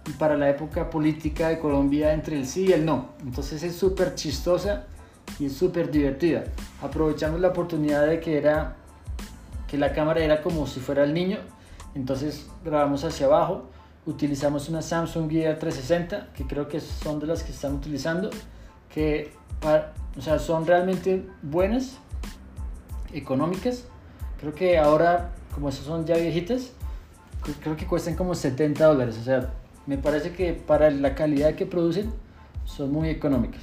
y 0.08 0.12
para 0.12 0.36
la 0.36 0.48
época 0.48 0.88
política 0.88 1.48
de 1.48 1.58
Colombia 1.58 2.12
entre 2.12 2.36
el 2.36 2.46
sí 2.46 2.66
y 2.68 2.72
el 2.72 2.84
no. 2.84 3.10
Entonces 3.22 3.62
es 3.62 3.76
súper 3.76 4.14
chistosa 4.14 4.86
y 5.38 5.46
es 5.46 5.52
súper 5.52 5.90
divertida. 5.90 6.44
Aprovechamos 6.82 7.40
la 7.40 7.48
oportunidad 7.48 8.06
de 8.06 8.20
que 8.20 8.38
era 8.38 8.76
que 9.68 9.76
la 9.76 9.92
cámara 9.92 10.20
era 10.24 10.42
como 10.42 10.66
si 10.66 10.80
fuera 10.80 11.04
el 11.04 11.14
niño, 11.14 11.38
entonces 11.94 12.48
grabamos 12.64 13.04
hacia 13.04 13.26
abajo 13.26 13.68
utilizamos 14.06 14.68
una 14.68 14.82
Samsung 14.82 15.30
Gear 15.30 15.58
360, 15.58 16.32
que 16.34 16.46
creo 16.46 16.68
que 16.68 16.80
son 16.80 17.20
de 17.20 17.26
las 17.26 17.42
que 17.42 17.52
están 17.52 17.74
utilizando, 17.74 18.30
que 18.92 19.32
o 20.16 20.20
sea, 20.20 20.38
son 20.38 20.66
realmente 20.66 21.26
buenas, 21.42 21.98
económicas. 23.12 23.84
Creo 24.38 24.54
que 24.54 24.78
ahora, 24.78 25.32
como 25.54 25.68
esas 25.68 25.84
son 25.84 26.06
ya 26.06 26.16
viejitas, 26.16 26.72
creo 27.62 27.76
que 27.76 27.86
cuestan 27.86 28.14
como 28.14 28.34
70 28.34 28.84
dólares. 28.84 29.18
O 29.18 29.24
sea, 29.24 29.50
me 29.86 29.98
parece 29.98 30.32
que 30.32 30.54
para 30.54 30.90
la 30.90 31.14
calidad 31.14 31.54
que 31.54 31.66
producen 31.66 32.12
son 32.64 32.92
muy 32.92 33.08
económicas. 33.08 33.62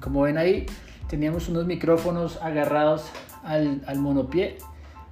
Como 0.00 0.22
ven 0.22 0.38
ahí, 0.38 0.66
teníamos 1.08 1.48
unos 1.48 1.66
micrófonos 1.66 2.38
agarrados 2.42 3.04
al, 3.42 3.82
al 3.86 3.98
monopié. 3.98 4.58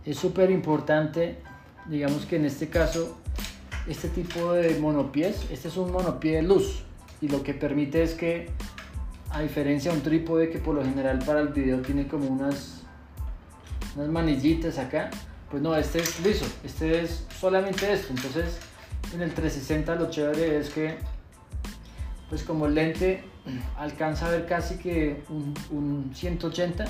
Es 0.05 0.19
súper 0.19 0.51
importante, 0.51 1.39
digamos 1.89 2.27
que 2.27 2.37
en 2.37 2.45
este 2.45 2.69
caso, 2.69 3.17
este 3.89 4.09
tipo 4.09 4.53
de 4.53 4.79
monopiés. 4.79 5.47
Este 5.51 5.69
es 5.69 5.77
un 5.77 5.91
monopié 5.91 6.37
de 6.37 6.43
luz 6.43 6.83
y 7.21 7.29
lo 7.29 7.43
que 7.43 7.55
permite 7.55 8.03
es 8.03 8.15
que, 8.15 8.51
a 9.31 9.41
diferencia 9.41 9.91
de 9.91 9.99
un 9.99 10.03
trípode 10.03 10.51
que 10.51 10.59
por 10.59 10.75
lo 10.75 10.85
general 10.85 11.19
para 11.25 11.41
el 11.41 11.49
video 11.49 11.81
tiene 11.81 12.07
como 12.07 12.29
unas, 12.29 12.83
unas 13.97 14.09
manillitas 14.09 14.79
acá, 14.79 15.11
pues 15.51 15.63
no, 15.63 15.75
este 15.75 16.01
es 16.01 16.21
liso, 16.21 16.47
este 16.65 17.01
es 17.03 17.27
solamente 17.39 17.91
esto. 17.93 18.09
Entonces, 18.11 18.59
en 19.15 19.23
el 19.23 19.33
360 19.33 19.95
lo 19.97 20.11
chévere 20.11 20.59
es 20.59 20.71
que, 20.71 20.97
pues 22.29 22.43
como 22.43 22.67
el 22.67 22.75
lente 22.75 23.25
alcanza 23.79 24.27
a 24.27 24.31
ver 24.31 24.47
casi 24.47 24.77
que 24.77 25.23
un, 25.31 26.11
180, 26.15 26.85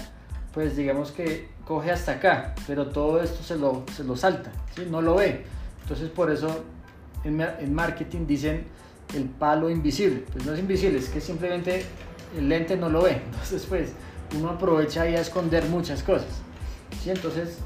pues 0.59 0.77
digamos 0.77 1.13
que 1.13 1.47
coge 1.65 1.93
hasta 1.93 2.15
acá, 2.15 2.53
pero 2.67 2.89
todo 2.89 3.23
esto 3.23 3.45
se 3.45 3.55
lo, 3.55 3.85
se 3.95 4.03
lo 4.03 4.17
salta, 4.17 4.51
no 4.91 5.01
lo 5.01 5.15
ve. 5.15 5.45
Entonces 5.83 6.11
por 6.11 6.33
eso 6.33 6.65
en, 7.23 7.73
marketing 7.73 8.27
dicen 8.27 8.65
el 9.15 9.27
palo 9.27 9.71
invisible. 9.71 10.25
Pues 10.33 10.45
no 10.45 10.55
es 10.55 10.59
invisible, 10.59 10.99
es 10.99 11.11
que 11.11 11.21
simplemente 11.21 11.85
el 12.37 12.49
lente 12.49 12.77
no 12.77 12.89
lo 12.89 13.03
ve. 13.03 13.13
Entonces, 13.25 13.67
pues 13.69 13.93
uno 14.37 14.49
aprovecha 14.51 15.03
ahí 15.03 15.15
a 15.15 15.21
esconder 15.21 15.65
muchas 15.67 16.03
cosas. 16.03 16.27
¿sí? 17.01 17.11
Entonces, 17.11 17.59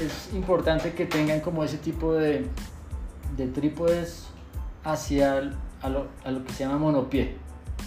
es 0.00 0.32
importante 0.32 0.94
que 0.94 1.04
tengan 1.04 1.40
como 1.40 1.64
ese 1.64 1.76
tipo 1.76 2.14
de, 2.14 2.46
de 3.36 3.46
trípodes 3.48 4.28
hacia 4.84 5.36
a 5.82 5.88
lo, 5.90 6.06
a 6.24 6.30
lo, 6.30 6.42
que 6.46 6.52
se 6.54 6.64
llama 6.64 6.78
monopié 6.78 7.36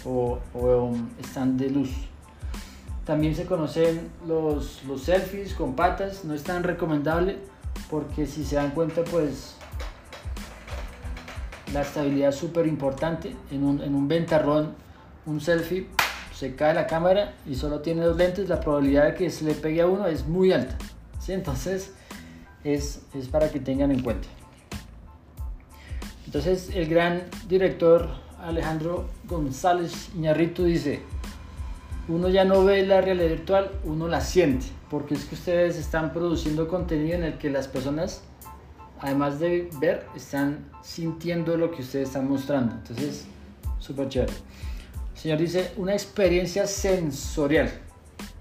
o, 0.04 0.38
o 0.54 0.92
stand 1.20 1.58
de 1.60 1.68
luz. 1.68 1.90
También 3.06 3.36
se 3.36 3.46
conocen 3.46 4.10
los, 4.26 4.82
los 4.84 5.02
selfies 5.02 5.54
con 5.54 5.76
patas, 5.76 6.24
no 6.24 6.34
es 6.34 6.42
tan 6.42 6.64
recomendable 6.64 7.38
porque 7.88 8.26
si 8.26 8.44
se 8.44 8.56
dan 8.56 8.72
cuenta 8.72 9.04
pues 9.04 9.54
la 11.72 11.82
estabilidad 11.82 12.30
es 12.30 12.36
súper 12.36 12.66
importante. 12.66 13.36
En 13.52 13.62
un, 13.62 13.80
en 13.80 13.94
un 13.94 14.08
ventarrón, 14.08 14.74
un 15.24 15.40
selfie, 15.40 15.86
se 16.34 16.56
cae 16.56 16.74
la 16.74 16.86
cámara 16.86 17.34
y 17.46 17.54
solo 17.54 17.80
tiene 17.80 18.02
dos 18.02 18.16
lentes, 18.16 18.48
la 18.48 18.60
probabilidad 18.60 19.04
de 19.04 19.14
que 19.14 19.30
se 19.30 19.44
le 19.44 19.54
pegue 19.54 19.82
a 19.82 19.86
uno 19.86 20.06
es 20.08 20.26
muy 20.26 20.52
alta. 20.52 20.76
¿sí? 21.20 21.32
Entonces 21.32 21.94
es, 22.64 23.02
es 23.14 23.28
para 23.28 23.50
que 23.50 23.60
tengan 23.60 23.92
en 23.92 24.02
cuenta. 24.02 24.26
Entonces 26.26 26.70
el 26.74 26.88
gran 26.88 27.22
director 27.48 28.08
Alejandro 28.42 29.08
González 29.28 30.10
Iñarrito 30.14 30.64
dice, 30.64 31.02
uno 32.08 32.28
ya 32.28 32.44
no 32.44 32.64
ve 32.64 32.86
la 32.86 33.00
realidad 33.00 33.28
virtual, 33.28 33.70
uno 33.84 34.08
la 34.08 34.20
siente, 34.20 34.66
porque 34.90 35.14
es 35.14 35.24
que 35.24 35.34
ustedes 35.34 35.76
están 35.76 36.12
produciendo 36.12 36.68
contenido 36.68 37.16
en 37.16 37.24
el 37.24 37.38
que 37.38 37.50
las 37.50 37.68
personas 37.68 38.22
además 39.00 39.38
de 39.40 39.68
ver, 39.78 40.06
están 40.14 40.70
sintiendo 40.82 41.56
lo 41.56 41.70
que 41.70 41.82
ustedes 41.82 42.08
están 42.08 42.28
mostrando. 42.28 42.74
Entonces, 42.74 43.26
súper 43.78 44.08
chévere. 44.08 44.32
El 45.14 45.20
señor 45.20 45.38
dice, 45.38 45.72
una 45.76 45.92
experiencia 45.92 46.66
sensorial. 46.66 47.70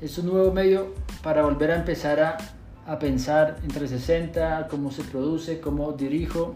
Es 0.01 0.17
un 0.17 0.27
nuevo 0.27 0.51
medio 0.51 0.93
para 1.23 1.43
volver 1.43 1.71
a 1.71 1.75
empezar 1.77 2.19
a, 2.19 2.37
a 2.85 2.99
pensar 2.99 3.57
en 3.63 3.69
360, 3.69 4.67
cómo 4.69 4.91
se 4.91 5.03
produce, 5.03 5.59
cómo 5.59 5.93
dirijo. 5.93 6.55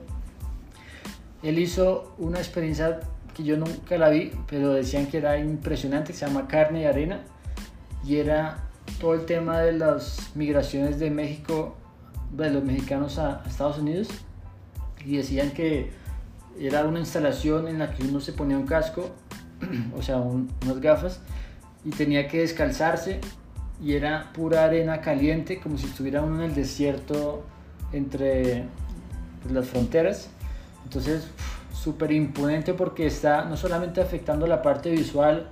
Él 1.41 1.57
hizo 1.57 2.15
una 2.17 2.39
experiencia 2.39 2.99
yo 3.43 3.57
nunca 3.57 3.97
la 3.97 4.09
vi, 4.09 4.31
pero 4.47 4.73
decían 4.73 5.07
que 5.07 5.17
era 5.17 5.37
impresionante, 5.37 6.13
se 6.13 6.25
llama 6.25 6.47
Carne 6.47 6.81
y 6.81 6.85
Arena, 6.85 7.21
y 8.05 8.17
era 8.17 8.69
todo 8.99 9.13
el 9.13 9.25
tema 9.25 9.59
de 9.59 9.73
las 9.73 10.31
migraciones 10.35 10.99
de 10.99 11.09
México 11.09 11.75
de 12.31 12.49
los 12.49 12.63
mexicanos 12.63 13.17
a, 13.17 13.43
Estados 13.47 13.79
Unidos 13.79 14.09
y 15.05 15.17
decían 15.17 15.51
que 15.51 15.91
era 16.59 16.83
una 16.85 16.99
instalación 16.99 17.67
en 17.67 17.79
la 17.79 17.93
que 17.93 18.03
uno 18.03 18.19
se 18.19 18.33
ponía 18.33 18.57
un 18.57 18.65
casco, 18.65 19.09
o 19.97 20.01
sea, 20.01 20.17
unas 20.17 20.79
gafas, 20.81 21.21
y 21.85 21.91
tenía 21.91 22.27
que 22.27 22.39
descalzarse 22.39 23.21
y 23.81 23.93
era 23.93 24.31
pura 24.33 24.65
arena 24.65 24.99
caliente, 24.99 25.59
como 25.59 25.77
si 25.77 25.85
estuviera 25.85 26.21
uno 26.21 26.43
en 26.43 26.49
el 26.49 26.55
desierto 26.55 27.43
entre 27.93 28.65
pues, 29.41 29.53
las 29.53 29.67
fronteras. 29.67 30.29
Entonces, 30.83 31.27
súper 31.71 32.11
imponente 32.11 32.73
porque 32.73 33.07
está 33.07 33.45
no 33.45 33.57
solamente 33.57 34.01
afectando 34.01 34.47
la 34.47 34.61
parte 34.61 34.89
visual, 34.91 35.49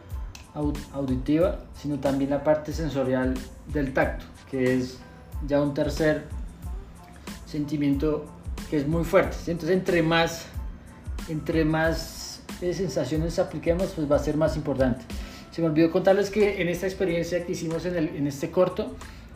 auditiva, 0.93 1.59
sino 1.79 1.99
también 1.99 2.31
la 2.31 2.43
parte 2.43 2.73
sensorial 2.73 3.35
del 3.67 3.93
tacto, 3.93 4.25
que 4.49 4.75
es 4.75 4.97
ya 5.47 5.61
un 5.61 5.73
tercer 5.73 6.25
sentimiento 7.45 8.25
que 8.69 8.77
es 8.77 8.87
muy 8.87 9.03
fuerte. 9.03 9.37
Entonces, 9.47 9.77
entre 9.77 10.01
más, 10.01 10.47
entre 11.29 11.63
más 11.63 12.41
eh, 12.61 12.73
sensaciones 12.73 13.37
apliquemos, 13.39 13.93
pues 13.95 14.11
va 14.11 14.15
a 14.15 14.19
ser 14.19 14.35
más 14.35 14.55
importante. 14.57 15.05
Se 15.51 15.61
me 15.61 15.67
olvidó 15.67 15.91
contarles 15.91 16.29
que 16.29 16.61
en 16.61 16.69
esta 16.69 16.87
experiencia 16.87 17.45
que 17.45 17.51
hicimos 17.51 17.85
en, 17.85 17.95
el, 17.95 18.07
en 18.15 18.27
este 18.27 18.51
corto, 18.51 18.95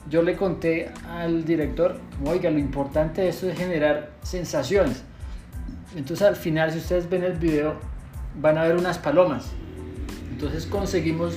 yo 0.09 0.23
le 0.23 0.35
conté 0.35 0.89
al 1.07 1.45
director, 1.45 1.99
oiga, 2.25 2.49
lo 2.49 2.57
importante 2.57 3.21
de 3.21 3.29
esto 3.29 3.47
es 3.47 3.57
generar 3.57 4.11
sensaciones. 4.23 5.03
Entonces 5.95 6.27
al 6.27 6.35
final, 6.35 6.71
si 6.71 6.77
ustedes 6.77 7.09
ven 7.09 7.23
el 7.23 7.37
video, 7.37 7.75
van 8.39 8.57
a 8.57 8.63
ver 8.63 8.75
unas 8.75 8.97
palomas. 8.97 9.51
Entonces 10.31 10.65
conseguimos 10.65 11.35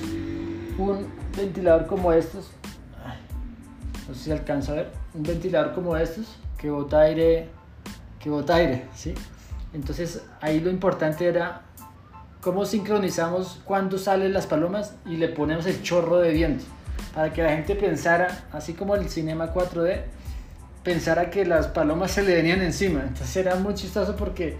un 0.77 1.07
ventilador 1.35 1.87
como 1.87 2.11
estos. 2.13 2.51
no 4.07 4.13
sé 4.13 4.23
si 4.23 4.31
alcanza 4.31 4.71
a 4.71 4.75
ver. 4.75 4.91
Un 5.13 5.23
ventilador 5.23 5.73
como 5.73 5.95
estos 5.97 6.37
que 6.57 6.69
bota 6.69 7.01
aire, 7.01 7.49
que 8.19 8.29
bota 8.29 8.55
aire, 8.55 8.85
¿sí? 8.95 9.13
Entonces 9.73 10.23
ahí 10.41 10.59
lo 10.59 10.69
importante 10.69 11.27
era 11.27 11.61
cómo 12.41 12.65
sincronizamos 12.65 13.59
cuando 13.65 13.97
salen 13.97 14.31
las 14.31 14.47
palomas 14.47 14.95
y 15.05 15.17
le 15.17 15.29
ponemos 15.29 15.65
el 15.65 15.81
chorro 15.83 16.19
de 16.19 16.31
viento 16.31 16.63
para 17.13 17.31
que 17.31 17.41
la 17.41 17.49
gente 17.49 17.75
pensara, 17.75 18.45
así 18.51 18.73
como 18.73 18.95
el 18.95 19.09
cinema 19.09 19.53
4D, 19.53 20.03
pensara 20.85 21.29
que 21.29 21.45
las 21.45 21.67
palomas 21.67 22.11
se 22.11 22.23
le 22.23 22.35
venían 22.35 22.61
encima. 22.61 23.01
Entonces 23.01 23.35
era 23.35 23.55
muy 23.55 23.73
chistoso 23.73 24.15
porque 24.15 24.55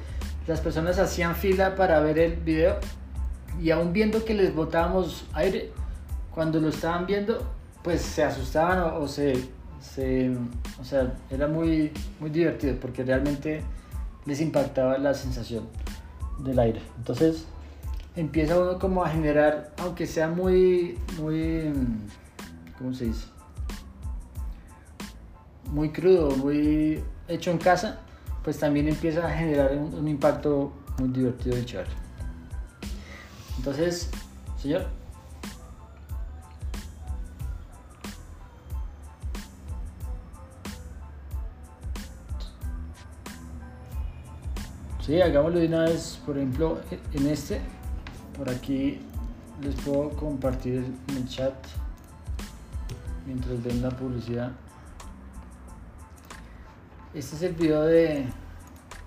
las 0.48 0.60
personas 0.60 1.00
hacían 1.00 1.36
fila 1.36 1.76
para 1.76 2.02
ver 2.02 2.20
el 2.20 2.36
video 2.36 2.78
y 3.62 3.72
aún 3.72 3.94
viendo 3.94 4.26
que 4.26 4.34
les 4.34 4.54
botábamos 4.54 5.26
aire, 5.34 5.72
cuando 6.32 6.60
lo 6.60 6.68
estaban 6.68 7.06
viendo, 7.06 7.50
pues 7.82 8.02
se 8.02 8.24
asustaban 8.24 8.80
o 8.96 9.08
se 9.08 9.56
o 10.82 10.84
sea, 10.84 11.14
era 11.30 11.48
muy, 11.48 11.92
muy 12.20 12.30
divertido 12.30 12.76
porque 12.82 13.04
realmente 13.04 13.62
les 14.26 14.42
impactaba 14.42 14.98
la 14.98 15.14
sensación 15.14 15.68
del 16.40 16.60
aire. 16.60 16.82
Entonces 16.98 17.46
empieza 18.16 18.60
uno 18.60 18.80
como 18.80 19.06
a 19.06 19.10
generar, 19.10 19.74
aunque 19.78 20.08
sea 20.08 20.28
muy, 20.28 20.98
muy, 21.18 21.72
¿cómo 22.78 22.94
se 22.94 23.06
dice? 23.06 23.35
Muy 25.72 25.92
crudo, 25.92 26.32
muy 26.38 27.04
hecho 27.28 27.52
en 27.52 27.58
casa, 27.58 28.00
pues 28.44 28.60
también 28.60 28.88
empieza 28.88 29.26
a 29.26 29.30
generar 29.30 29.76
un, 29.76 30.08
impacto 30.08 30.72
muy 31.00 31.10
divertido 31.10 31.58
y 31.58 31.66
chévere. 31.66 31.90
Entonces, 33.58 34.10
señor. 34.62 34.86
Sí, 45.06 45.22
hagámoslo 45.22 45.60
de 45.60 45.68
una 45.68 45.84
vez, 45.84 46.20
por 46.26 46.38
ejemplo, 46.38 46.80
en 47.14 47.28
este, 47.28 47.62
por 48.36 48.50
aquí 48.50 49.00
les 49.62 49.76
puedo 49.76 50.10
compartir 50.10 50.84
en 51.08 51.18
el 51.18 51.28
chat 51.28 51.54
mientras 53.26 53.64
ven 53.64 53.82
la 53.82 53.90
publicidad. 53.90 54.52
Este 57.16 57.38
es 57.38 57.42
el 57.44 57.54
video 57.54 57.84
de, 57.84 58.26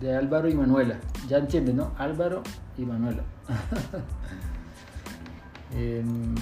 de 0.00 0.16
Álvaro 0.16 0.48
y 0.48 0.54
Manuela. 0.54 0.98
Ya 1.28 1.36
entienden, 1.36 1.76
¿no? 1.76 1.92
Álvaro 1.98 2.42
y 2.78 2.82
Manuela. 2.82 3.22
Em, 5.76 6.34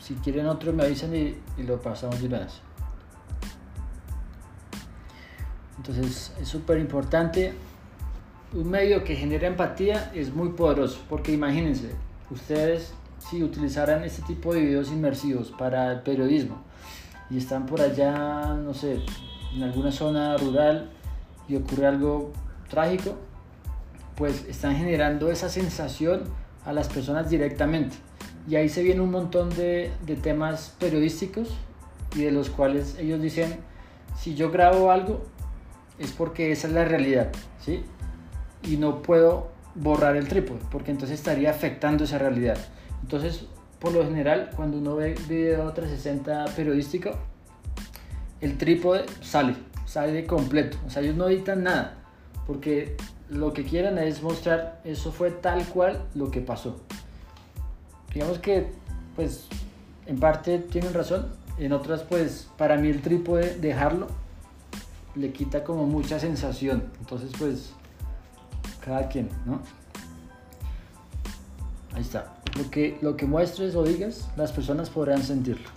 si 0.00 0.14
quieren 0.14 0.46
otro 0.46 0.72
me 0.72 0.84
avisan 0.84 1.14
y, 1.14 1.36
lo 1.58 1.78
pasamos 1.82 2.22
de 2.22 2.28
vez. 2.28 2.62
Entonces 5.76 6.32
es 6.40 6.48
súper 6.48 6.78
importante 6.78 7.52
un 8.54 8.70
medio 8.70 9.04
que 9.04 9.14
genera 9.14 9.46
empatía 9.46 10.10
es 10.14 10.32
muy 10.32 10.50
poderoso, 10.50 11.02
porque 11.10 11.32
imagínense, 11.32 11.90
ustedes 12.30 12.94
si 13.18 13.42
utilizaran 13.42 14.02
este 14.02 14.22
tipo 14.22 14.54
de 14.54 14.60
videos 14.60 14.88
inmersivos 14.90 15.50
para 15.50 15.92
el 15.92 16.00
periodismo 16.00 16.62
y 17.28 17.36
están 17.36 17.66
por 17.66 17.82
allá, 17.82 18.54
no 18.54 18.72
sé, 18.72 19.04
en 19.54 19.62
alguna 19.62 19.92
zona 19.92 20.36
rural 20.36 20.90
y 21.48 21.56
ocurre 21.56 21.86
algo 21.86 22.32
trágico, 22.68 23.16
pues 24.16 24.46
están 24.48 24.76
generando 24.76 25.30
esa 25.30 25.48
sensación 25.48 26.24
a 26.64 26.72
las 26.72 26.88
personas 26.88 27.28
directamente. 27.28 27.96
Y 28.48 28.56
ahí 28.56 28.68
se 28.68 28.82
viene 28.82 29.00
un 29.00 29.10
montón 29.10 29.50
de, 29.50 29.90
de 30.06 30.16
temas 30.16 30.74
periodísticos 30.78 31.48
y 32.14 32.22
de 32.22 32.32
los 32.32 32.50
cuales 32.50 32.96
ellos 32.98 33.20
dicen, 33.20 33.56
si 34.16 34.34
yo 34.34 34.50
grabo 34.50 34.90
algo, 34.90 35.22
es 35.98 36.12
porque 36.12 36.52
esa 36.52 36.68
es 36.68 36.74
la 36.74 36.84
realidad, 36.84 37.30
¿sí? 37.60 37.84
y 38.62 38.76
no 38.76 39.02
puedo 39.02 39.48
borrar 39.74 40.16
el 40.16 40.28
trípode, 40.28 40.60
porque 40.70 40.90
entonces 40.90 41.18
estaría 41.18 41.50
afectando 41.50 42.04
esa 42.04 42.18
realidad. 42.18 42.58
Entonces, 43.02 43.46
por 43.78 43.92
lo 43.92 44.04
general, 44.04 44.50
cuando 44.54 44.78
uno 44.78 44.96
ve 44.96 45.14
video 45.28 45.72
360 45.72 46.44
periodístico, 46.56 47.10
el 48.42 48.58
trípode 48.58 49.06
sale, 49.22 49.56
sale 49.86 50.26
completo. 50.26 50.76
O 50.86 50.90
sea, 50.90 51.00
ellos 51.00 51.16
no 51.16 51.28
editan 51.28 51.62
nada, 51.62 51.94
porque 52.46 52.96
lo 53.30 53.54
que 53.54 53.64
quieren 53.64 53.96
es 53.98 54.22
mostrar 54.22 54.80
eso 54.84 55.12
fue 55.12 55.30
tal 55.30 55.64
cual 55.66 56.02
lo 56.14 56.30
que 56.30 56.40
pasó. 56.40 56.80
Digamos 58.12 58.38
que, 58.40 58.72
pues, 59.16 59.46
en 60.06 60.18
parte 60.18 60.58
tienen 60.58 60.92
razón, 60.92 61.28
en 61.56 61.72
otras, 61.72 62.02
pues, 62.02 62.50
para 62.58 62.76
mí 62.76 62.88
el 62.88 63.00
trípode, 63.00 63.56
dejarlo, 63.58 64.08
le 65.14 65.32
quita 65.32 65.62
como 65.62 65.86
mucha 65.86 66.18
sensación. 66.18 66.84
Entonces, 67.00 67.30
pues, 67.38 67.72
cada 68.84 69.08
quien, 69.08 69.28
¿no? 69.46 69.62
Ahí 71.94 72.02
está. 72.02 72.34
Lo 72.58 72.70
que, 72.70 72.98
lo 73.00 73.16
que 73.16 73.26
muestres 73.26 73.74
o 73.76 73.84
digas, 73.84 74.28
las 74.36 74.52
personas 74.52 74.90
podrán 74.90 75.22
sentirlo. 75.22 75.70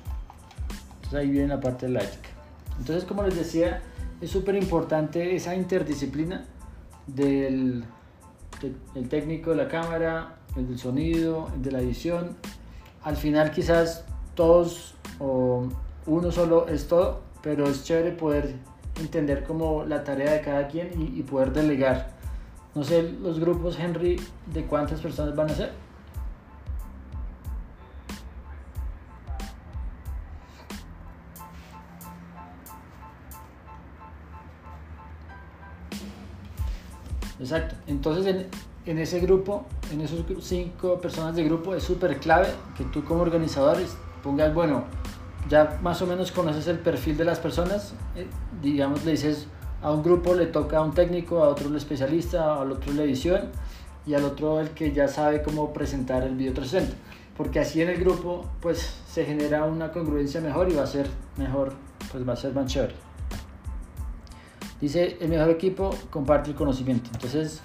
Entonces 0.95 1.19
ahí 1.19 1.29
viene 1.29 1.49
la 1.49 1.61
parte 1.61 1.85
de 1.85 1.91
la 1.93 1.99
ética. 2.01 2.34
Entonces, 2.79 3.05
como 3.05 3.23
les 3.23 3.35
decía, 3.35 3.81
es 4.21 4.29
súper 4.29 4.55
importante 4.55 5.35
esa 5.35 5.55
interdisciplina 5.55 6.45
del, 7.07 7.85
el 8.95 9.09
técnico 9.09 9.51
de 9.51 9.57
la 9.57 9.67
cámara, 9.67 10.37
el 10.55 10.67
del 10.67 10.79
sonido, 10.79 11.49
el 11.55 11.61
de 11.61 11.71
la 11.71 11.79
edición. 11.79 12.35
Al 13.03 13.15
final 13.15 13.51
quizás 13.51 14.05
todos 14.33 14.95
o 15.19 15.67
uno 16.05 16.31
solo 16.31 16.67
es 16.67 16.87
todo, 16.87 17.21
pero 17.41 17.67
es 17.67 17.83
chévere 17.83 18.11
poder 18.11 18.55
entender 18.99 19.43
como 19.43 19.85
la 19.85 20.03
tarea 20.03 20.33
de 20.33 20.41
cada 20.41 20.67
quien 20.67 20.89
y, 20.99 21.19
y 21.19 21.23
poder 21.23 21.51
delegar. 21.53 22.15
No 22.73 22.83
sé, 22.83 23.03
los 23.03 23.39
grupos, 23.39 23.79
Henry, 23.79 24.19
de 24.53 24.65
cuántas 24.65 24.99
personas 25.01 25.35
van 25.35 25.49
a 25.49 25.53
ser. 25.53 25.71
Exacto. 37.45 37.75
Entonces, 37.85 38.47
en, 38.87 38.97
ese 38.97 39.19
grupo, 39.19 39.65
en 39.91 40.01
esos 40.01 40.25
cinco 40.41 40.99
personas 40.99 41.35
de 41.35 41.43
grupo, 41.43 41.75
es 41.75 41.83
súper 41.83 42.17
clave 42.17 42.47
que 42.75 42.83
tú 42.85 43.05
como 43.05 43.21
organizador 43.21 43.77
pongas, 44.23 44.51
bueno, 44.51 44.85
ya 45.47 45.77
más 45.83 46.01
o 46.01 46.07
menos 46.07 46.31
conoces 46.31 46.67
el 46.67 46.79
perfil 46.79 47.17
de 47.17 47.25
las 47.25 47.39
personas, 47.39 47.93
eh, 48.15 48.25
digamos, 48.63 49.05
le 49.05 49.11
dices 49.11 49.45
a 49.83 49.91
un 49.91 50.01
grupo 50.01 50.33
le 50.33 50.47
toca 50.47 50.79
a 50.79 50.81
un 50.81 50.91
técnico, 50.95 51.43
a 51.43 51.49
otro 51.49 51.69
el 51.69 51.75
especialista, 51.75 52.59
al 52.59 52.71
otro 52.71 52.91
la 52.93 53.03
edición 53.03 53.51
y 54.07 54.15
al 54.15 54.23
otro 54.23 54.59
el 54.59 54.71
que 54.71 54.91
ya 54.91 55.07
sabe 55.07 55.43
cómo 55.43 55.71
presentar 55.71 56.23
el 56.23 56.33
video 56.33 56.53
360. 56.53 56.97
Porque 57.37 57.59
así 57.59 57.83
en 57.83 57.89
el 57.89 57.99
grupo 57.99 58.49
pues 58.59 59.03
se 59.07 59.23
genera 59.23 59.65
una 59.65 59.91
congruencia 59.91 60.41
mejor 60.41 60.71
y 60.71 60.73
va 60.73 60.81
a 60.81 60.87
ser 60.87 61.07
mejor, 61.37 61.73
pues 62.11 62.27
va 62.27 62.33
a 62.33 62.37
ser 62.37 62.55
más 62.55 62.65
chévere. 62.65 63.04
Dice, 64.85 65.17
el 65.19 65.29
mejor 65.29 65.49
equipo 65.49 65.89
comparte 66.11 66.51
el 66.51 66.55
conocimiento. 66.55 67.09
Entonces, 67.11 67.59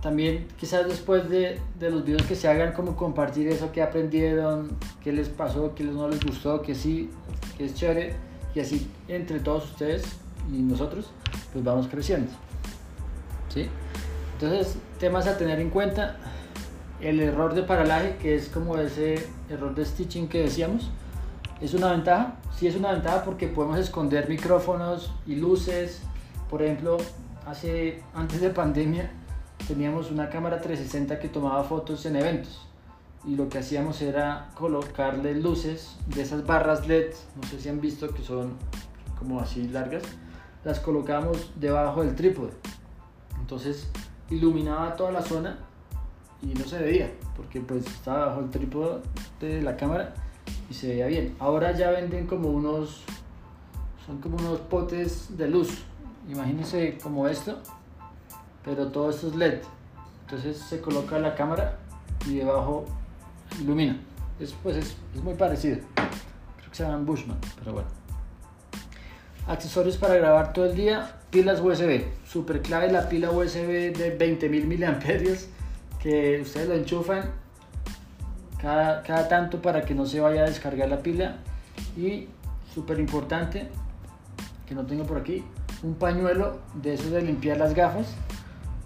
también 0.00 0.48
quizás 0.56 0.88
después 0.88 1.28
de, 1.28 1.60
de, 1.78 1.90
los 1.90 2.02
videos 2.02 2.22
que 2.22 2.34
se 2.34 2.48
hagan, 2.48 2.72
como 2.72 2.96
compartir 2.96 3.46
eso 3.48 3.72
que 3.72 3.82
aprendieron, 3.82 4.74
qué 5.04 5.12
les 5.12 5.28
pasó, 5.28 5.74
qué 5.74 5.84
no 5.84 6.08
les 6.08 6.24
gustó, 6.24 6.62
que 6.62 6.74
sí, 6.74 7.10
que 7.58 7.66
es 7.66 7.74
chévere. 7.74 8.14
Y 8.54 8.60
así 8.60 8.90
entre 9.06 9.40
todos 9.40 9.66
ustedes 9.66 10.04
y 10.50 10.62
nosotros, 10.62 11.10
pues 11.52 11.62
vamos 11.62 11.88
creciendo. 11.88 12.32
¿Sí? 13.50 13.68
Entonces, 14.40 14.78
temas 14.98 15.26
a 15.26 15.36
tener 15.36 15.60
en 15.60 15.68
cuenta. 15.68 16.16
El 17.02 17.20
error 17.20 17.52
de 17.52 17.64
paralaje, 17.64 18.16
que 18.16 18.34
es 18.34 18.48
como 18.48 18.78
ese 18.78 19.26
error 19.50 19.74
de 19.74 19.84
stitching 19.84 20.28
que 20.28 20.38
decíamos, 20.38 20.90
es 21.62 21.74
una 21.74 21.92
ventaja. 21.92 22.36
Sí 22.56 22.66
es 22.66 22.76
una 22.76 22.92
ventaja 22.92 23.24
porque 23.24 23.46
podemos 23.46 23.78
esconder 23.78 24.28
micrófonos 24.28 25.12
y 25.26 25.36
luces. 25.36 26.02
Por 26.50 26.62
ejemplo, 26.62 26.98
hace, 27.46 28.02
antes 28.14 28.40
de 28.40 28.50
pandemia 28.50 29.10
teníamos 29.66 30.10
una 30.10 30.28
cámara 30.28 30.60
360 30.60 31.20
que 31.20 31.28
tomaba 31.28 31.62
fotos 31.62 32.04
en 32.04 32.16
eventos 32.16 32.66
y 33.24 33.36
lo 33.36 33.48
que 33.48 33.58
hacíamos 33.58 34.02
era 34.02 34.50
colocarle 34.54 35.36
luces 35.36 35.96
de 36.08 36.22
esas 36.22 36.44
barras 36.44 36.88
LED, 36.88 37.12
no 37.40 37.48
sé 37.48 37.60
si 37.60 37.68
han 37.68 37.80
visto 37.80 38.12
que 38.12 38.22
son 38.22 38.54
como 39.16 39.38
así 39.38 39.68
largas, 39.68 40.02
las 40.64 40.80
colocamos 40.80 41.52
debajo 41.54 42.02
del 42.02 42.16
trípode. 42.16 42.50
Entonces 43.38 43.88
iluminaba 44.30 44.96
toda 44.96 45.12
la 45.12 45.22
zona 45.22 45.58
y 46.42 46.46
no 46.46 46.64
se 46.64 46.78
veía 46.78 47.12
porque 47.36 47.60
pues 47.60 47.86
estaba 47.86 48.26
bajo 48.26 48.40
el 48.40 48.50
trípode 48.50 49.00
de 49.38 49.62
la 49.62 49.76
cámara 49.76 50.14
se 50.72 50.88
veía 50.88 51.06
bien. 51.06 51.34
Ahora 51.38 51.72
ya 51.72 51.90
venden 51.90 52.26
como 52.26 52.48
unos, 52.48 53.02
son 54.06 54.20
como 54.20 54.36
unos 54.36 54.60
potes 54.60 55.36
de 55.36 55.48
luz. 55.48 55.84
Imagínense 56.28 56.98
como 57.02 57.28
esto, 57.28 57.58
pero 58.64 58.88
todo 58.88 59.10
esto 59.10 59.28
es 59.28 59.36
LED. 59.36 59.58
Entonces 60.22 60.56
se 60.58 60.80
coloca 60.80 61.18
la 61.18 61.34
cámara 61.34 61.78
y 62.26 62.36
debajo 62.36 62.86
ilumina. 63.60 63.98
Es, 64.40 64.54
pues 64.62 64.76
es, 64.76 64.96
es 65.14 65.22
muy 65.22 65.34
parecido. 65.34 65.78
Creo 65.94 66.70
que 66.70 66.76
se 66.76 66.82
llaman 66.84 67.04
Bushman, 67.04 67.38
pero 67.58 67.74
bueno. 67.74 67.88
Accesorios 69.46 69.96
para 69.96 70.14
grabar 70.14 70.52
todo 70.52 70.66
el 70.66 70.76
día, 70.76 71.16
pilas 71.30 71.60
USB. 71.60 72.04
Super 72.26 72.62
clave 72.62 72.92
la 72.92 73.08
pila 73.08 73.30
USB 73.30 73.92
de 73.92 74.16
20.000 74.18 74.64
miliamperios 74.64 75.48
que 76.00 76.40
ustedes 76.40 76.68
lo 76.68 76.74
enchufan 76.74 77.41
cada, 78.62 79.02
cada 79.02 79.28
tanto 79.28 79.60
para 79.60 79.82
que 79.82 79.94
no 79.94 80.06
se 80.06 80.20
vaya 80.20 80.42
a 80.42 80.46
descargar 80.46 80.88
la 80.88 81.00
pila. 81.00 81.38
Y 81.96 82.28
súper 82.72 83.00
importante, 83.00 83.68
que 84.66 84.74
no 84.74 84.86
tengo 84.86 85.04
por 85.04 85.18
aquí, 85.18 85.44
un 85.82 85.94
pañuelo 85.94 86.60
de 86.74 86.94
esos 86.94 87.10
de 87.10 87.22
limpiar 87.22 87.58
las 87.58 87.74
gafas. 87.74 88.14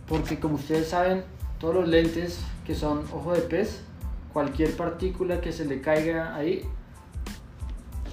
Porque 0.09 0.41
como 0.41 0.55
ustedes 0.55 0.89
saben, 0.89 1.25
todos 1.61 1.75
los 1.75 1.89
lentes 1.89 2.41
que 2.65 2.75
son 2.75 3.05
ojo 3.13 3.33
de 3.33 3.43
pez, 3.43 3.83
cualquier 4.33 4.77
partícula 4.77 5.41
que 5.41 5.53
se 5.53 5.65
le 5.65 5.81
caiga 5.81 6.35
ahí, 6.35 6.65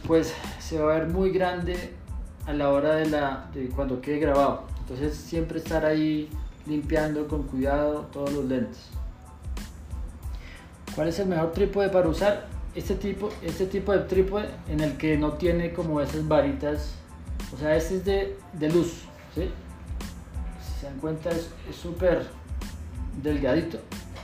pues 0.06 0.34
se 0.60 0.80
va 0.80 0.96
a 0.96 1.00
ver 1.00 1.08
muy 1.08 1.32
grande 1.32 1.94
a 2.46 2.54
la 2.54 2.70
hora 2.70 2.96
de, 2.96 3.10
la, 3.10 3.50
de 3.54 3.70
cuando 3.70 4.02
quede 4.02 4.20
grabado. 4.20 4.64
Entonces 4.80 5.16
siempre 5.16 5.60
estar 5.60 5.86
ahí 5.86 6.30
limpiando 6.66 7.28
con 7.28 7.44
cuidado 7.44 8.08
todos 8.12 8.34
los 8.34 8.46
lentes. 8.46 8.90
¿Cuál 10.96 11.08
es 11.08 11.20
el 11.20 11.28
mejor 11.28 11.52
trípode 11.52 11.90
para 11.90 12.08
usar? 12.08 12.48
Este 12.76 12.96
tipo, 12.96 13.30
este 13.42 13.66
tipo 13.66 13.92
de 13.94 14.00
trípode 14.00 14.48
en 14.68 14.80
el 14.80 14.98
que 14.98 15.18
no 15.18 15.34
tiene 15.34 15.74
como 15.74 16.02
esas 16.02 16.28
varitas, 16.28 16.96
o 17.54 17.58
sea, 17.58 17.76
este 17.76 17.98
es 17.98 18.06
de, 18.06 18.38
de 18.54 18.70
luz, 18.70 19.04
¿sí? 19.36 19.50
Si 20.64 20.80
se 20.80 20.86
dan 20.88 21.00
cuenta 21.00 21.30
es 21.30 21.50
súper 21.76 22.26
delgadito, 23.22 23.80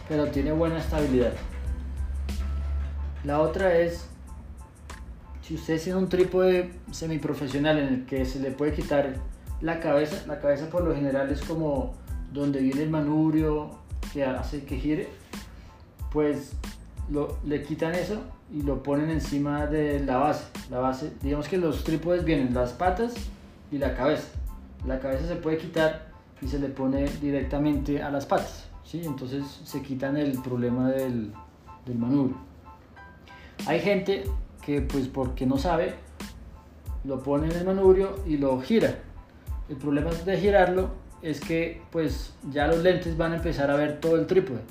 pero 0.08 0.28
tiene 0.28 0.52
buena 0.52 0.80
estabilidad. 0.80 1.34
La 3.24 3.40
otra 3.42 3.78
es 3.78 4.08
si 5.42 5.56
usted 5.56 5.82
tiene 5.82 5.98
un 5.98 6.10
trípode 6.10 6.72
semiprofesional 6.92 7.80
en 7.80 7.88
el 7.88 8.06
que 8.06 8.24
se 8.26 8.40
le 8.40 8.52
puede 8.52 8.74
quitar 8.74 9.16
la 9.62 9.80
cabeza, 9.80 10.24
la 10.28 10.40
cabeza 10.40 10.70
por 10.70 10.84
lo 10.84 10.94
general 10.94 11.32
es 11.32 11.42
como 11.42 11.96
donde 12.32 12.60
viene 12.62 12.84
el 12.84 12.92
manubrio 12.92 13.72
que 14.14 14.24
hace 14.24 14.64
que 14.64 14.78
gire, 14.78 15.10
pues 16.12 16.54
le 17.46 17.64
quitan 17.64 17.96
eso 17.96 18.22
y 18.54 18.62
lo 18.62 18.84
ponen 18.84 19.10
encima 19.10 19.66
de 19.66 20.00
la 20.00 20.18
base. 20.18 20.46
La 20.70 20.80
base, 20.80 21.12
digamos 21.22 21.48
que 21.48 21.58
los 21.58 21.84
trípodes 21.84 22.24
vienen 22.24 22.54
las 22.54 22.74
patas 22.74 23.14
y 23.72 23.78
la 23.78 23.96
cabeza. 23.96 24.28
La 24.86 25.00
cabeza 25.00 25.28
se 25.28 25.36
puede 25.36 25.58
quitar 25.58 26.10
y 26.42 26.48
se 26.48 26.60
le 26.60 26.70
pone 26.70 27.06
directamente 27.22 28.02
a 28.02 28.10
las 28.10 28.26
patas, 28.26 28.68
¿sí? 28.84 29.02
Entonces 29.04 29.44
se 29.64 29.82
quitan 29.82 30.18
el 30.18 30.42
problema 30.42 30.90
del, 30.90 31.34
del 31.86 31.98
manubrio. 31.98 32.38
Hay 33.66 33.82
gente 33.82 34.24
que 34.62 34.82
pues 34.82 35.08
porque 35.08 35.46
no 35.46 35.58
sabe, 35.58 35.96
lo 37.04 37.22
pone 37.22 37.48
en 37.48 37.58
el 37.58 37.66
manubrio 37.66 38.16
y 38.26 38.38
lo 38.38 38.60
gira. 38.62 39.00
El 39.70 39.76
problema 39.76 40.12
de 40.12 40.38
girarlo 40.38 40.90
es 41.22 41.42
que 41.42 41.82
pues 41.92 42.34
ya 42.52 42.68
los 42.68 42.80
lentes 42.80 43.18
van 43.18 43.34
a 43.34 43.36
empezar 43.38 43.70
a 43.70 43.76
ver 43.76 44.00
todo 44.00 44.16
el 44.16 44.26
trípode. 44.26 44.62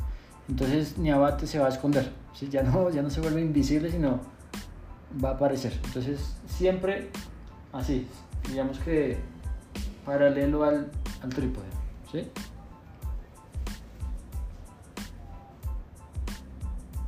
Entonces 0.49 0.99
ni 0.99 1.11
abate 1.11 1.47
se 1.47 1.59
va 1.59 1.67
a 1.67 1.69
esconder. 1.71 2.11
¿sí? 2.35 2.49
Ya, 2.49 2.63
no, 2.63 2.91
ya 2.91 3.03
no 3.03 3.11
se 3.11 3.21
vuelve 3.21 3.41
invisible, 3.41 3.91
sino 3.91 4.21
va 5.23 5.31
a 5.31 5.33
aparecer. 5.33 5.79
Entonces 5.85 6.37
siempre 6.47 7.11
así, 7.73 8.07
digamos 8.49 8.79
que 8.79 9.19
paralelo 10.05 10.65
al, 10.65 10.91
al 11.23 11.29
trípode. 11.31 11.67
¿sí? 12.11 12.29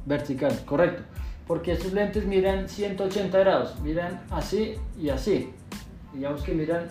Vertical, 0.07 0.64
correcto 0.64 1.03
porque 1.51 1.72
estos 1.72 1.93
lentes 1.93 2.26
miran 2.26 2.68
180 2.68 3.36
grados, 3.41 3.80
miran 3.80 4.22
así 4.30 4.76
y 4.97 5.09
así. 5.09 5.53
Digamos 6.14 6.45
que 6.45 6.55
miran 6.55 6.86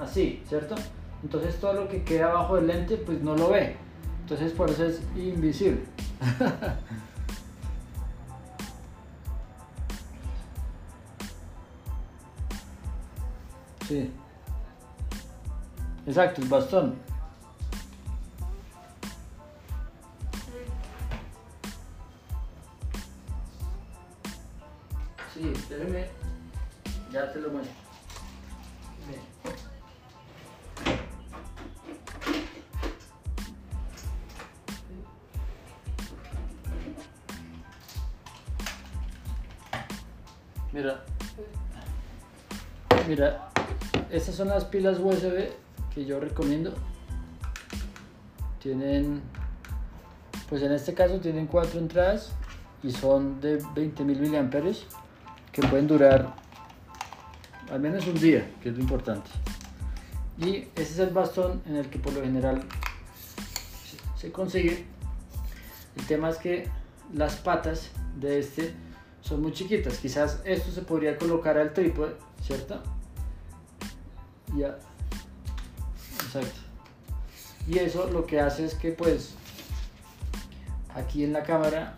así, 0.00 0.42
¿cierto? 0.48 0.74
Entonces 1.22 1.60
todo 1.60 1.74
lo 1.74 1.88
que 1.88 2.02
queda 2.02 2.32
abajo 2.32 2.56
del 2.56 2.66
lente 2.66 2.96
pues 2.96 3.22
no 3.22 3.36
lo 3.36 3.50
ve. 3.50 3.76
Entonces 4.24 4.52
por 4.52 4.70
eso 4.70 4.86
es 4.86 5.02
invisible. 5.16 5.84
sí. 13.86 14.10
Exacto, 16.06 16.40
el 16.40 16.48
bastón. 16.48 16.94
Sí, 25.34 25.52
espérame. 25.54 26.06
Ya 27.12 27.30
te 27.30 27.40
lo 27.40 27.50
muestro. 27.50 27.83
Mira. 43.08 43.50
estas 44.10 44.34
son 44.34 44.48
las 44.48 44.64
pilas 44.64 44.98
USB 44.98 45.50
que 45.94 46.04
yo 46.04 46.20
recomiendo. 46.20 46.74
Tienen, 48.60 49.22
pues 50.48 50.62
en 50.62 50.72
este 50.72 50.94
caso 50.94 51.20
tienen 51.20 51.46
cuatro 51.46 51.78
entradas 51.80 52.32
y 52.82 52.90
son 52.90 53.40
de 53.40 53.60
20.000 53.60 54.04
miliamperios 54.04 54.86
que 55.52 55.62
pueden 55.62 55.86
durar 55.86 56.34
al 57.70 57.80
menos 57.80 58.06
un 58.06 58.14
día, 58.14 58.50
que 58.62 58.68
es 58.68 58.76
lo 58.76 58.82
importante. 58.82 59.30
Y 60.38 60.68
ese 60.74 60.82
es 60.82 60.98
el 60.98 61.10
bastón 61.10 61.62
en 61.66 61.76
el 61.76 61.88
que 61.88 61.98
por 61.98 62.12
lo 62.12 62.22
general 62.22 62.62
se 64.18 64.32
consigue. 64.32 64.84
El 65.96 66.06
tema 66.06 66.30
es 66.30 66.36
que 66.38 66.68
las 67.12 67.36
patas 67.36 67.90
de 68.20 68.38
este 68.40 68.74
son 69.24 69.40
muy 69.40 69.52
chiquitas. 69.52 69.98
Quizás 69.98 70.40
esto 70.44 70.70
se 70.70 70.82
podría 70.82 71.16
colocar 71.16 71.56
al 71.56 71.72
trípode, 71.72 72.14
¿cierto? 72.42 72.80
Ya. 74.54 74.78
Exacto. 76.24 76.60
Y 77.66 77.78
eso 77.78 78.10
lo 78.10 78.26
que 78.26 78.40
hace 78.40 78.66
es 78.66 78.74
que 78.74 78.92
pues 78.92 79.34
aquí 80.94 81.24
en 81.24 81.32
la 81.32 81.42
cámara 81.42 81.96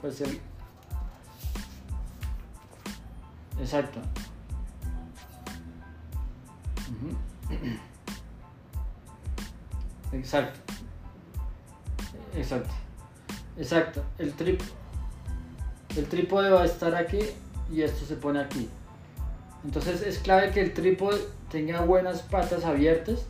pues 0.00 0.20
el 0.20 0.38
exacto 3.58 4.00
exacto 10.12 10.60
exacto 12.34 12.74
exacto 13.56 14.04
el 14.18 14.34
trip 14.34 14.60
el 15.96 16.06
trípode 16.06 16.50
va 16.50 16.62
a 16.62 16.64
estar 16.64 16.94
aquí 16.94 17.20
y 17.72 17.82
esto 17.82 18.04
se 18.06 18.16
pone 18.16 18.40
aquí 18.40 18.68
entonces 19.64 20.02
es 20.02 20.18
clave 20.18 20.50
que 20.50 20.60
el 20.60 20.74
trípode 20.74 21.18
tenga 21.50 21.80
buenas 21.82 22.22
patas 22.22 22.64
abiertas 22.64 23.20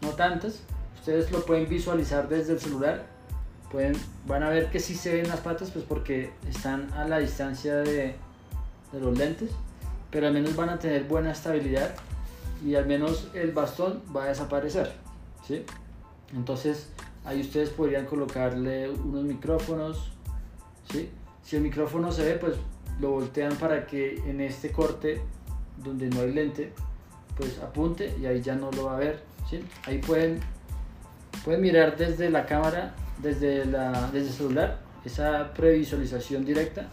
no 0.00 0.10
tantas 0.10 0.60
ustedes 0.96 1.30
lo 1.30 1.44
pueden 1.44 1.68
visualizar 1.68 2.28
desde 2.28 2.54
el 2.54 2.60
celular 2.60 3.06
pueden 3.70 3.94
van 4.26 4.42
a 4.42 4.48
ver 4.48 4.70
que 4.70 4.80
sí 4.80 4.94
se 4.94 5.14
ven 5.14 5.28
las 5.28 5.40
patas 5.40 5.70
pues 5.70 5.84
porque 5.84 6.32
están 6.48 6.92
a 6.94 7.06
la 7.06 7.18
distancia 7.18 7.76
de, 7.76 8.14
los 8.92 9.18
lentes 9.18 9.50
pero 10.10 10.28
al 10.28 10.32
menos 10.32 10.54
van 10.54 10.68
a 10.68 10.78
tener 10.78 11.04
buena 11.04 11.32
estabilidad 11.32 11.94
y 12.64 12.76
al 12.76 12.86
menos 12.86 13.28
el 13.34 13.50
bastón 13.50 14.02
va 14.16 14.24
a 14.24 14.28
desaparecer 14.28 14.92
¿sí? 15.46 15.64
entonces 16.32 16.88
ahí 17.24 17.40
ustedes 17.40 17.70
podrían 17.70 18.06
colocarle 18.06 18.88
unos 18.88 19.24
micrófonos 19.24 20.12
¿sí? 20.90 21.10
Si 21.44 21.56
el 21.56 21.62
micrófono 21.62 22.10
se 22.10 22.24
ve 22.24 22.34
pues 22.34 22.56
lo 23.00 23.10
voltean 23.10 23.56
para 23.56 23.86
que 23.86 24.16
en 24.26 24.40
este 24.40 24.72
corte 24.72 25.20
donde 25.76 26.08
no 26.08 26.20
hay 26.20 26.32
lente 26.32 26.72
pues 27.36 27.58
apunte 27.58 28.16
y 28.20 28.26
ahí 28.26 28.40
ya 28.40 28.54
no 28.54 28.70
lo 28.72 28.86
va 28.86 28.96
a 28.96 28.98
ver 28.98 29.22
¿sí? 29.48 29.62
ahí 29.84 29.98
pueden 29.98 30.40
pueden 31.44 31.60
mirar 31.60 31.96
desde 31.96 32.30
la 32.30 32.46
cámara 32.46 32.94
desde, 33.22 33.64
la, 33.64 34.10
desde 34.12 34.28
el 34.28 34.32
celular 34.32 34.80
esa 35.04 35.52
previsualización 35.52 36.44
directa 36.44 36.88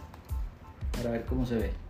para 0.92 1.10
ver 1.10 1.24
cómo 1.24 1.46
se 1.46 1.56
ve 1.56 1.81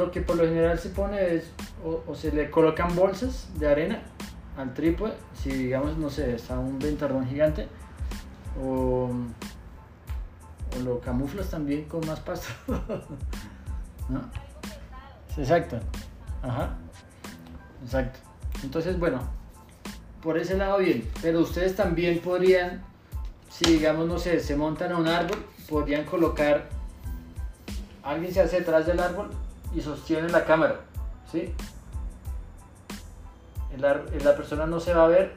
lo, 0.00 0.10
que 0.10 0.20
por 0.20 0.36
lo 0.36 0.44
general 0.44 0.78
se 0.78 0.90
pone 0.90 1.34
es, 1.34 1.50
o, 1.84 2.14
se 2.14 2.32
le 2.32 2.50
colocan 2.50 2.94
bolsas 2.96 3.48
de 3.58 3.68
arena 3.68 4.02
al 4.56 4.74
trípode, 4.74 5.12
si 5.34 5.50
digamos, 5.50 5.96
no 5.96 6.10
sé, 6.10 6.34
está 6.34 6.58
un 6.58 6.78
ventarrón 6.78 7.26
gigante, 7.26 7.68
o, 8.60 9.10
o 10.76 10.82
lo 10.84 11.00
camuflas 11.00 11.50
también 11.50 11.84
con 11.84 12.06
más 12.06 12.20
pasto. 12.20 12.48
¿No? 14.08 14.28
exacto. 15.36 15.78
Ajá. 16.42 16.76
Exacto. 17.84 18.18
Entonces, 18.62 18.98
bueno, 18.98 19.20
por 20.22 20.36
ese 20.36 20.56
lado 20.56 20.78
bien, 20.78 21.08
pero 21.22 21.40
ustedes 21.40 21.76
también 21.76 22.18
podrían, 22.20 22.82
si 23.48 23.72
digamos, 23.72 24.06
no 24.06 24.18
sé, 24.18 24.40
se 24.40 24.56
montan 24.56 24.92
a 24.92 24.96
un 24.96 25.08
árbol, 25.08 25.44
podrían 25.68 26.04
colocar 26.04 26.68
alguien 28.02 28.32
se 28.32 28.40
hace 28.40 28.60
detrás 28.60 28.86
del 28.86 29.00
árbol 29.00 29.30
y 29.74 29.80
sostiene 29.80 30.28
la 30.28 30.44
cámara, 30.44 30.80
¿sí? 31.30 31.54
La, 33.78 34.36
persona 34.36 34.66
no 34.66 34.80
se 34.80 34.92
va 34.92 35.04
a 35.04 35.08
ver. 35.08 35.36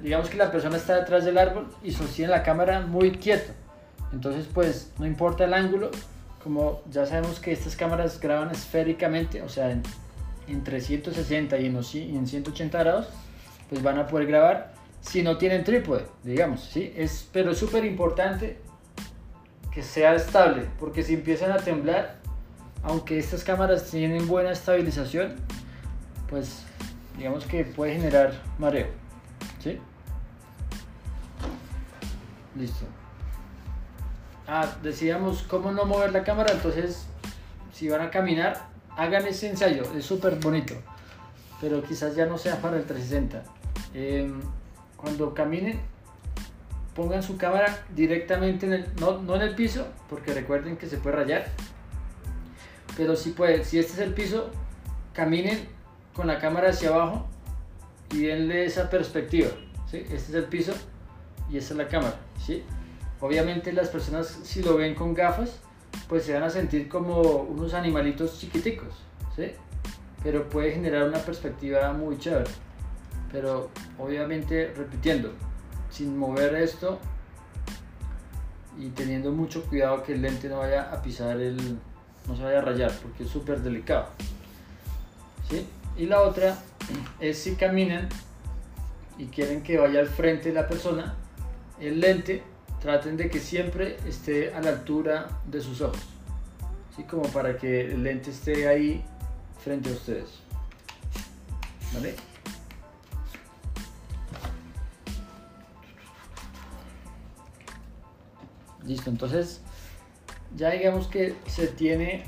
Digamos 0.00 0.28
que 0.30 0.36
la 0.36 0.50
persona 0.50 0.76
está 0.76 0.96
detrás 0.96 1.24
del 1.24 1.38
árbol 1.38 1.68
y 1.82 1.92
sostiene 1.92 2.30
la 2.30 2.42
cámara 2.42 2.80
muy 2.80 3.12
quieto. 3.12 3.52
Entonces, 4.12 4.46
pues, 4.52 4.92
no 4.98 5.06
importa 5.06 5.44
el 5.44 5.54
ángulo, 5.54 5.90
como 6.42 6.82
ya 6.90 7.06
sabemos 7.06 7.40
que 7.40 7.52
estas 7.52 7.76
cámaras 7.76 8.20
graban 8.20 8.50
esféricamente, 8.50 9.42
o 9.42 9.48
sea, 9.48 9.70
en, 9.70 9.82
360 10.64 11.58
y 11.58 11.66
en, 11.66 11.76
en 11.76 12.26
180 12.26 12.78
grados, 12.78 13.08
pues 13.68 13.82
van 13.82 13.98
a 13.98 14.06
poder 14.08 14.26
grabar 14.26 14.72
si 15.00 15.22
no 15.22 15.38
tienen 15.38 15.64
trípode, 15.64 16.06
digamos, 16.24 16.62
¿sí? 16.62 16.92
Es, 16.96 17.28
pero 17.32 17.52
es 17.52 17.58
súper 17.58 17.84
importante 17.84 18.58
que 19.72 19.82
sea 19.82 20.14
estable, 20.14 20.66
porque 20.78 21.02
si 21.02 21.14
empiezan 21.14 21.52
a 21.52 21.58
temblar, 21.58 22.19
aunque 22.82 23.18
estas 23.18 23.44
cámaras 23.44 23.90
tienen 23.90 24.26
buena 24.26 24.52
estabilización, 24.52 25.36
pues 26.28 26.64
digamos 27.16 27.44
que 27.44 27.64
puede 27.64 27.94
generar 27.94 28.32
mareo. 28.58 28.86
¿Sí? 29.62 29.78
Listo. 32.56 32.86
Ah, 34.46 34.76
decíamos 34.82 35.42
cómo 35.42 35.70
no 35.70 35.84
mover 35.84 36.12
la 36.12 36.24
cámara, 36.24 36.52
entonces 36.52 37.06
si 37.72 37.88
van 37.88 38.00
a 38.00 38.10
caminar, 38.10 38.68
hagan 38.96 39.26
ese 39.26 39.48
ensayo, 39.48 39.84
es 39.96 40.04
súper 40.04 40.36
bonito, 40.36 40.74
pero 41.60 41.82
quizás 41.82 42.16
ya 42.16 42.26
no 42.26 42.36
sea 42.36 42.60
para 42.60 42.76
el 42.76 42.84
360. 42.84 43.42
Em, 43.94 44.40
cuando 44.96 45.34
caminen, 45.34 45.80
pongan 46.94 47.22
su 47.22 47.36
cámara 47.36 47.84
directamente 47.94 48.66
en 48.66 48.72
el, 48.72 48.86
no, 49.00 49.22
no 49.22 49.36
en 49.36 49.42
el 49.42 49.54
piso, 49.54 49.86
porque 50.08 50.34
recuerden 50.34 50.76
que 50.76 50.86
se 50.86 50.98
puede 50.98 51.16
rayar, 51.16 51.46
pero 53.00 53.16
si 53.16 53.30
puede, 53.30 53.64
si 53.64 53.78
este 53.78 53.94
es 53.94 53.98
el 54.00 54.12
piso, 54.12 54.50
caminen 55.14 55.66
con 56.14 56.26
la 56.26 56.38
cámara 56.38 56.68
hacia 56.68 56.90
abajo 56.90 57.26
y 58.12 58.24
denle 58.24 58.66
esa 58.66 58.90
perspectiva, 58.90 59.48
¿sí? 59.90 60.00
Este 60.00 60.16
es 60.16 60.34
el 60.34 60.44
piso 60.44 60.74
y 61.50 61.56
esta 61.56 61.72
es 61.72 61.78
la 61.78 61.88
cámara, 61.88 62.16
¿sí? 62.44 62.62
Obviamente 63.22 63.72
las 63.72 63.88
personas 63.88 64.40
si 64.42 64.62
lo 64.62 64.76
ven 64.76 64.94
con 64.94 65.14
gafas, 65.14 65.60
pues 66.10 66.24
se 66.24 66.34
van 66.34 66.42
a 66.42 66.50
sentir 66.50 66.90
como 66.90 67.22
unos 67.22 67.72
animalitos 67.72 68.38
chiquiticos, 68.38 68.92
¿sí? 69.34 69.52
Pero 70.22 70.46
puede 70.50 70.72
generar 70.72 71.08
una 71.08 71.20
perspectiva 71.20 71.94
muy 71.94 72.18
chévere. 72.18 72.50
Pero 73.32 73.70
obviamente 73.98 74.74
repitiendo, 74.76 75.32
sin 75.88 76.18
mover 76.18 76.54
esto 76.54 76.98
y 78.78 78.90
teniendo 78.90 79.32
mucho 79.32 79.64
cuidado 79.64 80.02
que 80.02 80.12
el 80.12 80.20
lente 80.20 80.50
no 80.50 80.58
vaya 80.58 80.92
a 80.92 81.00
pisar 81.00 81.40
el, 81.40 81.78
no 82.26 82.36
se 82.36 82.42
vaya 82.42 82.58
a 82.58 82.62
rayar 82.62 82.92
porque 83.02 83.24
es 83.24 83.30
súper 83.30 83.60
delicado. 83.60 84.08
¿sí? 85.48 85.66
Y 85.96 86.06
la 86.06 86.22
otra 86.22 86.58
es 87.20 87.38
si 87.38 87.54
caminan 87.54 88.08
y 89.18 89.26
quieren 89.26 89.62
que 89.62 89.78
vaya 89.78 90.00
al 90.00 90.08
frente 90.08 90.52
la 90.52 90.66
persona, 90.66 91.14
el 91.80 92.00
lente 92.00 92.42
traten 92.80 93.16
de 93.16 93.28
que 93.28 93.40
siempre 93.40 93.98
esté 94.06 94.54
a 94.54 94.60
la 94.60 94.70
altura 94.70 95.28
de 95.46 95.60
sus 95.60 95.80
ojos, 95.80 96.00
¿sí? 96.96 97.04
como 97.04 97.22
para 97.24 97.56
que 97.58 97.92
el 97.92 98.02
lente 98.02 98.30
esté 98.30 98.68
ahí 98.68 99.04
frente 99.62 99.90
a 99.90 99.92
ustedes. 99.92 100.28
¿Vale? 101.92 102.14
Listo, 108.86 109.10
entonces 109.10 109.60
ya 110.56 110.70
digamos 110.70 111.06
que 111.06 111.34
se 111.46 111.66
tiene, 111.66 112.24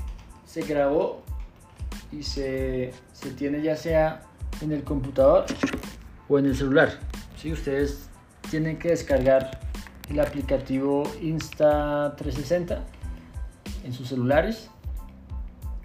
se 0.46 0.62
grabó 0.62 1.22
y 2.10 2.22
se, 2.22 2.92
tiene 3.36 3.62
ya 3.62 3.76
sea 3.76 4.22
en 4.60 4.72
el 4.72 4.84
computador 4.84 5.46
o 6.28 6.38
en 6.38 6.46
el 6.46 6.56
celular. 6.56 6.98
si 7.36 7.52
Ustedes 7.52 8.08
tienen 8.50 8.78
que 8.78 8.90
descargar 8.90 9.60
el 10.08 10.20
aplicativo 10.20 11.04
Insta360 11.20 12.80
en 13.84 13.92
sus 13.92 14.08
celulares 14.08 14.68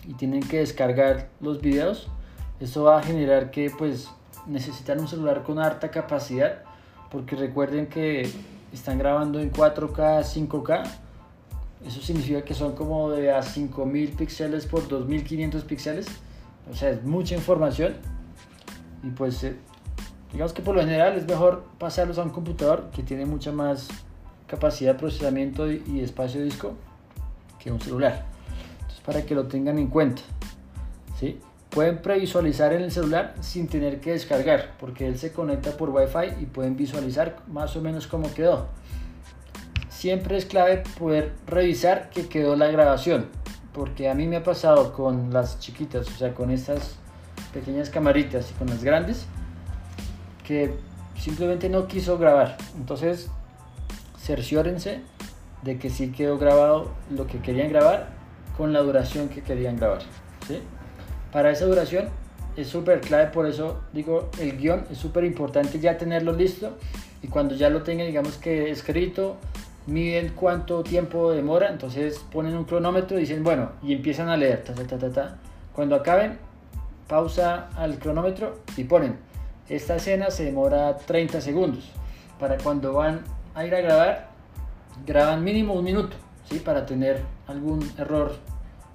y 0.06 0.14
tienen 0.14 0.42
que 0.42 0.60
descargar 0.60 1.30
los 1.40 1.62
videos. 1.62 2.10
Esto 2.60 2.84
va 2.84 3.00
a 3.00 3.04
generar 3.04 3.52
que 3.52 3.70
pues 3.70 4.10
necesitan 4.48 5.00
un 5.00 5.08
celular 5.08 5.44
con 5.44 5.60
harta 5.60 5.92
capacidad 5.92 6.64
porque 7.12 7.36
recuerden 7.36 7.88
que 7.88 8.30
están 8.74 8.98
grabando 8.98 9.40
en 9.40 9.52
4K, 9.52 10.24
5K 10.24 11.07
Eso 11.86 12.01
significa 12.01 12.43
que 12.43 12.53
son 12.53 12.73
como 12.73 13.11
de 13.11 13.32
a 13.32 13.41
5000 13.41 14.11
píxeles 14.11 14.65
por 14.65 14.88
2500 14.88 15.63
píxeles. 15.63 16.07
O 16.69 16.75
sea, 16.75 16.89
es 16.89 17.03
mucha 17.03 17.36
información. 17.36 17.95
Y 19.03 19.09
pues, 19.09 19.43
eh, 19.43 19.55
digamos 20.32 20.53
que 20.53 20.61
por 20.61 20.75
lo 20.75 20.82
general 20.82 21.15
es 21.15 21.28
mejor 21.28 21.65
pasarlos 21.78 22.17
a 22.17 22.23
un 22.23 22.32
computador 22.32 22.89
que 22.93 23.03
tiene 23.03 23.25
mucha 23.25 23.51
más 23.51 23.88
capacidad 24.47 24.93
de 24.93 24.99
procesamiento 24.99 25.71
y 25.71 25.99
espacio 25.99 26.39
de 26.39 26.45
disco 26.45 26.73
que 27.59 27.71
un 27.71 27.80
celular. 27.80 28.25
Entonces, 28.75 29.01
para 29.05 29.25
que 29.25 29.36
lo 29.36 29.47
tengan 29.47 29.78
en 29.78 29.88
cuenta. 29.88 30.21
¿sí? 31.19 31.39
Pueden 31.69 32.01
previsualizar 32.01 32.73
en 32.73 32.82
el 32.82 32.91
celular 32.91 33.36
sin 33.41 33.67
tener 33.67 33.99
que 33.99 34.11
descargar, 34.11 34.73
porque 34.80 35.07
él 35.07 35.17
se 35.17 35.32
conecta 35.32 35.71
por 35.71 35.89
Wi-Fi 35.89 36.41
y 36.41 36.45
pueden 36.45 36.75
visualizar 36.75 37.38
más 37.47 37.75
o 37.75 37.82
menos 37.82 38.07
cómo 38.07 38.34
quedó. 38.34 38.67
Siempre 39.98 40.38
es 40.38 40.45
clave 40.45 40.84
poder 41.00 41.32
revisar 41.48 42.12
que 42.12 42.28
quedó 42.28 42.56
la 42.56 42.68
grabación, 42.68 43.30
porque 43.74 44.12
a 44.12 44.14
mí 44.14 44.28
me 44.28 44.36
ha 44.36 44.43
pasado 44.43 44.93
con 44.93 45.34
las 45.34 45.58
chiquitas, 45.58 46.08
o 46.08 46.12
sea, 46.12 46.36
con 46.36 46.52
estas 46.52 46.98
pequeñas 47.52 47.89
camaritas 47.89 48.52
y 48.52 48.54
con 48.54 48.68
las 48.68 48.84
grandes, 48.84 49.26
que 50.45 50.72
simplemente 51.20 51.68
no 51.68 51.88
quiso 51.88 52.20
grabar. 52.20 52.58
Entonces, 52.78 53.32
cerciórense 54.20 55.02
de 55.64 55.80
que 55.80 55.89
sí 55.89 56.12
quedó 56.12 56.38
grabado 56.38 56.91
lo 57.10 57.26
que 57.26 57.39
querían 57.39 57.70
grabar 57.70 58.10
con 58.56 58.74
la 58.74 58.82
duración 58.82 59.30
que 59.30 59.41
querían 59.41 59.78
grabar. 59.78 60.04
¿sí? 60.48 60.60
Para 61.32 61.50
esa 61.50 61.66
duración 61.66 62.10
es 62.56 62.68
súper 62.68 63.02
clave, 63.02 63.32
por 63.32 63.48
eso 63.48 63.82
digo, 63.93 64.30
el 64.39 64.60
guion 64.60 64.86
es 64.91 65.00
súper 65.00 65.24
importante 65.24 65.80
ya 65.80 65.98
tenerlo 65.98 66.34
listo 66.34 66.78
y 67.24 67.30
cuando 67.30 67.56
ya 67.56 67.72
lo 67.72 67.82
tengan, 67.82 68.06
digamos 68.06 68.38
que 68.38 68.70
escrito, 68.70 69.38
miden 69.88 70.34
cuánto 70.36 70.84
tiempo 70.84 71.32
demora, 71.32 71.70
entonces 71.70 72.20
ponen 72.32 72.56
un 72.56 72.66
cronómetro 72.66 73.18
y 73.18 73.22
dicen, 73.22 73.44
bueno, 73.44 73.72
y 73.82 73.94
empiezan 73.94 74.30
a 74.30 74.38
leer, 74.38 74.64
ta, 74.64 74.74
ta, 74.74 74.98
ta, 74.98 75.12
ta, 75.12 75.38
Cuando 75.74 75.96
acaben, 75.96 76.38
pausa 77.08 77.70
al 77.76 77.98
cronómetro 77.98 78.60
y 78.76 78.84
ponen, 78.84 79.18
esta 79.70 79.96
escena 79.96 80.30
se 80.30 80.46
demora 80.46 80.98
30 80.98 81.42
segundos. 81.42 81.90
Para 82.40 82.58
cuando 82.58 82.94
van 82.94 83.22
a 83.56 83.66
ir 83.66 83.74
a 83.74 83.82
grabar, 83.82 84.30
graban 85.06 85.44
mínimo 85.44 85.74
un 85.74 85.84
minuto, 85.84 86.16
¿sí? 86.50 86.60
Para 86.60 86.86
tener 86.86 87.22
algún 87.48 87.90
error 87.98 88.36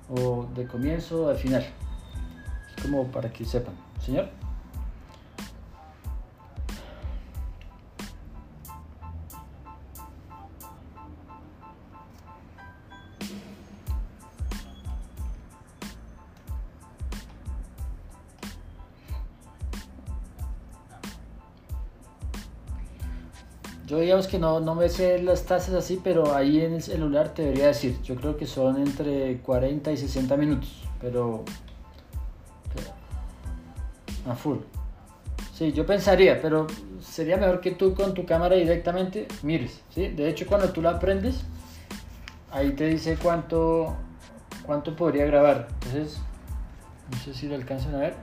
o 0.08 0.46
de 0.54 0.66
comienzo 0.66 1.24
o 1.24 1.28
de 1.30 1.36
final. 1.36 1.66
Es 2.76 2.82
como 2.84 3.06
para 3.08 3.30
que 3.32 3.44
sepan. 3.44 3.74
Señor. 4.00 4.41
Digamos 24.02 24.26
que 24.26 24.38
no, 24.38 24.60
no 24.60 24.74
me 24.74 24.88
sé 24.88 25.22
las 25.22 25.44
tasas 25.44 25.74
así, 25.74 26.00
pero 26.02 26.34
ahí 26.34 26.60
en 26.60 26.74
el 26.74 26.82
celular 26.82 27.34
te 27.34 27.42
debería 27.42 27.68
decir. 27.68 28.00
Yo 28.02 28.16
creo 28.16 28.36
que 28.36 28.46
son 28.46 28.78
entre 28.78 29.38
40 29.38 29.92
y 29.92 29.96
60 29.96 30.36
minutos, 30.36 30.84
pero... 31.00 31.44
a 34.28 34.34
full. 34.34 34.58
Sí, 35.54 35.72
yo 35.72 35.84
pensaría, 35.84 36.40
pero 36.40 36.66
sería 37.00 37.36
mejor 37.36 37.60
que 37.60 37.72
tú 37.72 37.94
con 37.94 38.14
tu 38.14 38.24
cámara 38.24 38.56
directamente 38.56 39.28
mires, 39.42 39.82
¿sí? 39.90 40.08
De 40.08 40.28
hecho, 40.28 40.46
cuando 40.46 40.70
tú 40.72 40.80
la 40.80 40.98
prendes, 40.98 41.44
ahí 42.50 42.72
te 42.72 42.86
dice 42.86 43.18
cuánto, 43.20 43.96
cuánto 44.64 44.96
podría 44.96 45.26
grabar. 45.26 45.68
Entonces, 45.74 46.18
no 47.10 47.18
sé 47.18 47.34
si 47.34 47.48
lo 47.48 47.54
alcanzan 47.54 47.94
a 47.94 47.98
ver, 47.98 48.14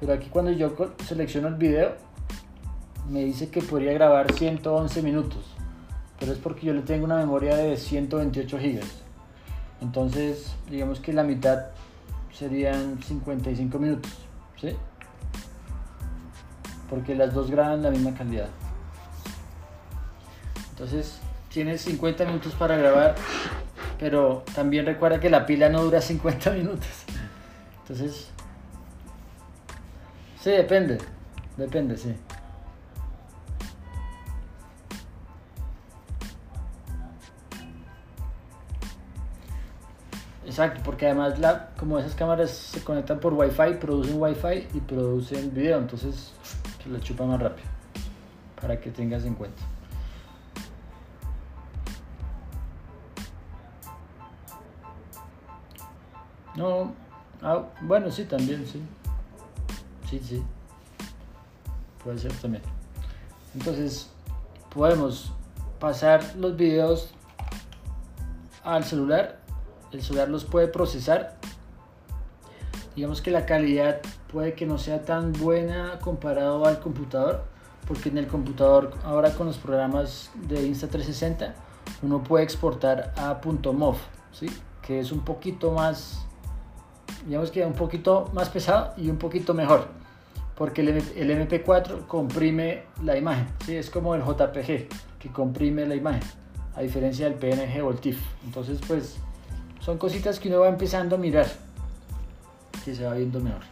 pero 0.00 0.12
aquí 0.12 0.28
cuando 0.28 0.52
yo 0.52 0.74
selecciono 1.06 1.48
el 1.48 1.54
video, 1.54 1.96
me 3.08 3.24
dice 3.24 3.48
que 3.48 3.62
podría 3.62 3.92
grabar 3.92 4.32
111 4.32 5.02
minutos, 5.02 5.44
pero 6.18 6.32
es 6.32 6.38
porque 6.38 6.66
yo 6.66 6.74
le 6.74 6.82
tengo 6.82 7.04
una 7.04 7.16
memoria 7.16 7.56
de 7.56 7.76
128 7.76 8.58
gigas. 8.58 9.02
Entonces, 9.80 10.54
digamos 10.70 11.00
que 11.00 11.12
la 11.12 11.22
mitad 11.22 11.66
serían 12.32 13.02
55 13.02 13.78
minutos, 13.78 14.12
¿sí? 14.60 14.76
Porque 16.90 17.14
las 17.14 17.32
dos 17.32 17.50
graban 17.50 17.82
la 17.82 17.90
misma 17.90 18.14
calidad. 18.14 18.48
Entonces, 20.70 21.18
tienes 21.50 21.80
50 21.82 22.24
minutos 22.26 22.54
para 22.54 22.76
grabar, 22.76 23.14
pero 23.98 24.44
también 24.54 24.86
recuerda 24.86 25.18
que 25.18 25.30
la 25.30 25.46
pila 25.46 25.68
no 25.68 25.82
dura 25.82 26.00
50 26.00 26.50
minutos. 26.52 26.88
Entonces, 27.82 28.28
sí, 30.40 30.50
depende, 30.50 30.98
depende, 31.56 31.96
sí. 31.96 32.14
Exacto, 40.58 40.80
porque 40.84 41.06
además 41.06 41.38
la, 41.38 41.68
como 41.78 42.00
esas 42.00 42.16
cámaras 42.16 42.50
se 42.50 42.82
conectan 42.82 43.20
por 43.20 43.32
Wi-Fi, 43.32 43.74
producen 43.80 44.20
Wi-Fi 44.20 44.66
y 44.74 44.80
producen 44.80 45.54
video, 45.54 45.78
entonces 45.78 46.32
se 46.82 46.88
lo 46.88 46.98
chupa 46.98 47.24
más 47.26 47.40
rápido, 47.40 47.68
para 48.60 48.80
que 48.80 48.90
tengas 48.90 49.24
en 49.24 49.36
cuenta. 49.36 49.62
No, 56.56 56.92
ah, 57.40 57.62
bueno, 57.82 58.10
sí, 58.10 58.24
también, 58.24 58.66
sí. 58.66 58.82
Sí, 60.10 60.18
sí. 60.18 60.42
Puede 62.02 62.18
ser 62.18 62.32
también. 62.32 62.64
Entonces, 63.54 64.10
podemos 64.74 65.30
pasar 65.78 66.34
los 66.34 66.56
videos 66.56 67.10
al 68.64 68.82
celular 68.82 69.38
el 69.92 70.02
celular 70.02 70.28
los 70.28 70.44
puede 70.44 70.68
procesar. 70.68 71.36
Digamos 72.94 73.22
que 73.22 73.30
la 73.30 73.46
calidad 73.46 74.00
puede 74.32 74.54
que 74.54 74.66
no 74.66 74.78
sea 74.78 75.02
tan 75.02 75.32
buena 75.32 75.98
comparado 76.00 76.66
al 76.66 76.80
computador, 76.80 77.44
porque 77.86 78.08
en 78.08 78.18
el 78.18 78.26
computador 78.26 78.92
ahora 79.04 79.32
con 79.34 79.46
los 79.46 79.56
programas 79.56 80.30
de 80.34 80.68
Insta360 80.68 81.54
uno 82.02 82.22
puede 82.22 82.44
exportar 82.44 83.12
a 83.16 83.40
.mov, 83.72 83.96
¿sí? 84.32 84.46
que 84.82 85.00
es 85.00 85.12
un 85.12 85.20
poquito 85.20 85.72
más, 85.72 86.26
digamos 87.26 87.50
que 87.50 87.64
un 87.64 87.72
poquito 87.72 88.30
más 88.34 88.48
pesado 88.50 88.92
y 88.96 89.08
un 89.08 89.16
poquito 89.16 89.54
mejor, 89.54 89.88
porque 90.54 90.82
el, 90.82 90.88
MP4 91.30 92.06
comprime 92.06 92.82
la 93.02 93.16
imagen, 93.16 93.46
¿sí? 93.64 93.76
es 93.76 93.90
como 93.90 94.14
el 94.14 94.22
JPG 94.22 94.88
que 95.18 95.32
comprime 95.32 95.86
la 95.86 95.94
imagen, 95.94 96.22
a 96.74 96.82
diferencia 96.82 97.28
del 97.28 97.34
PNG 97.34 97.82
o 97.82 97.90
el. 97.90 98.18
Entonces, 98.44 98.80
pues 98.86 99.18
son 99.88 99.96
cositas 99.96 100.38
que 100.38 100.48
uno 100.50 100.60
va 100.60 100.68
empezando 100.68 101.16
a 101.16 101.18
mirar, 101.18 101.46
que 102.84 102.94
se 102.94 103.06
va 103.06 103.14
viendo 103.14 103.40
mejor. 103.40 103.62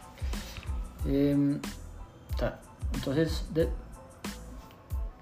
Em, 1.05 1.61
entonces, 2.91 3.45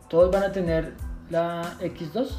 todos 0.08 0.32
van 0.32 0.44
a 0.44 0.54
tener 0.54 0.94
la 1.30 1.78
X2. 1.82 2.30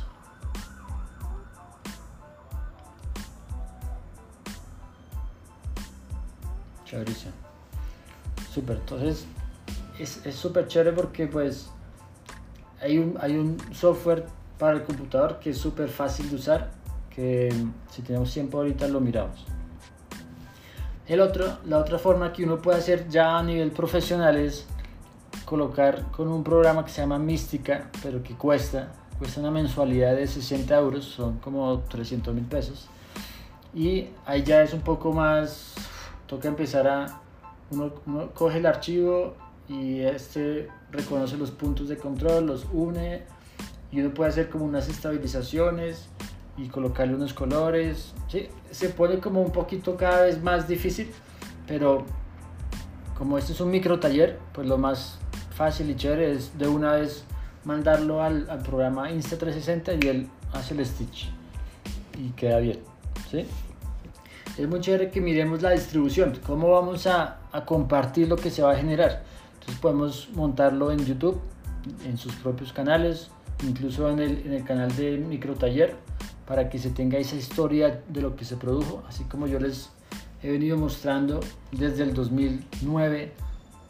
Chéverísimo. 6.86 7.32
Súper, 8.50 8.78
entonces 8.78 9.26
es 9.98 10.34
súper 10.34 10.66
chévere 10.66 10.96
porque 10.96 11.26
pues 11.26 11.68
hay 12.80 12.96
un, 12.96 13.18
hay 13.20 13.36
un 13.36 13.58
software 13.74 14.24
para 14.58 14.78
el 14.78 14.84
computador 14.84 15.40
que 15.40 15.50
es 15.50 15.58
súper 15.58 15.90
fácil 15.90 16.30
de 16.30 16.36
usar 16.36 16.75
que 17.16 17.48
si 17.90 18.02
tenemos 18.02 18.30
tiempo 18.30 18.58
ahorita 18.58 18.86
lo 18.88 19.00
miramos. 19.00 19.42
El 21.08 21.20
otro, 21.20 21.58
la 21.64 21.78
otra 21.78 21.98
forma 21.98 22.32
que 22.32 22.44
uno 22.44 22.60
puede 22.60 22.78
hacer 22.78 23.08
ya 23.08 23.38
a 23.38 23.42
nivel 23.42 23.70
profesional 23.70 24.36
es 24.36 24.66
colocar 25.46 26.10
con 26.10 26.28
un 26.28 26.44
programa 26.44 26.84
que 26.84 26.90
se 26.90 27.00
llama 27.00 27.18
Mística, 27.18 27.90
pero 28.02 28.22
que 28.22 28.34
cuesta, 28.34 28.92
cuesta 29.18 29.40
una 29.40 29.50
mensualidad 29.50 30.14
de 30.14 30.26
60 30.26 30.76
euros, 30.76 31.04
son 31.06 31.38
como 31.38 31.78
300 31.88 32.34
mil 32.34 32.44
pesos. 32.44 32.86
Y 33.74 34.08
ahí 34.26 34.42
ya 34.42 34.62
es 34.62 34.74
un 34.74 34.82
poco 34.82 35.12
más, 35.12 35.74
toca 36.26 36.48
empezar 36.48 36.86
a, 36.86 37.20
uno, 37.70 37.92
uno 38.04 38.30
coge 38.34 38.58
el 38.58 38.66
archivo 38.66 39.34
y 39.68 40.00
este 40.00 40.68
reconoce 40.90 41.38
los 41.38 41.50
puntos 41.50 41.88
de 41.88 41.96
control, 41.96 42.46
los 42.46 42.66
une 42.72 43.22
y 43.90 44.00
uno 44.00 44.12
puede 44.12 44.30
hacer 44.30 44.50
como 44.50 44.66
unas 44.66 44.88
estabilizaciones 44.88 46.08
y 46.56 46.68
colocarle 46.68 47.14
unos 47.14 47.34
colores. 47.34 48.14
¿sí? 48.28 48.48
Se 48.70 48.88
pone 48.88 49.18
como 49.18 49.42
un 49.42 49.52
poquito 49.52 49.96
cada 49.96 50.22
vez 50.22 50.42
más 50.42 50.68
difícil, 50.68 51.10
pero 51.66 52.04
como 53.16 53.38
este 53.38 53.52
es 53.52 53.60
un 53.60 53.70
micro 53.70 53.98
taller, 53.98 54.38
pues 54.52 54.66
lo 54.66 54.78
más 54.78 55.18
fácil 55.54 55.90
y 55.90 55.96
chévere 55.96 56.32
es 56.32 56.58
de 56.58 56.68
una 56.68 56.92
vez 56.92 57.24
mandarlo 57.64 58.22
al, 58.22 58.48
al 58.50 58.60
programa 58.60 59.10
Insta360 59.10 60.04
y 60.04 60.08
él 60.08 60.28
hace 60.52 60.74
el 60.74 60.84
stitch. 60.84 61.30
y 62.18 62.30
queda 62.30 62.58
bien. 62.58 62.78
¿sí? 63.30 63.46
Es 64.56 64.68
muy 64.68 64.80
chévere 64.80 65.10
que 65.10 65.20
miremos 65.20 65.62
la 65.62 65.70
distribución, 65.70 66.38
cómo 66.46 66.70
vamos 66.70 67.06
a, 67.06 67.40
a 67.52 67.64
compartir 67.64 68.28
lo 68.28 68.36
que 68.36 68.50
se 68.50 68.62
va 68.62 68.72
a 68.72 68.76
generar. 68.76 69.22
Entonces 69.54 69.78
podemos 69.80 70.28
montarlo 70.34 70.92
en 70.92 71.04
YouTube, 71.04 71.40
en 72.06 72.16
sus 72.16 72.34
propios 72.36 72.72
canales, 72.72 73.30
incluso 73.66 74.08
en 74.10 74.20
el, 74.20 74.46
en 74.46 74.52
el 74.52 74.64
canal 74.64 74.94
de 74.96 75.18
Microtaller, 75.18 75.96
para 76.46 76.68
que 76.68 76.78
se 76.78 76.90
tenga 76.90 77.18
esa 77.18 77.36
historia 77.36 78.02
de 78.08 78.22
lo 78.22 78.36
que 78.36 78.44
se 78.44 78.56
produjo, 78.56 79.02
así 79.08 79.24
como 79.24 79.46
yo 79.46 79.58
les 79.58 79.90
he 80.42 80.50
venido 80.50 80.76
mostrando 80.76 81.40
desde 81.72 82.04
el 82.04 82.14
2009 82.14 83.32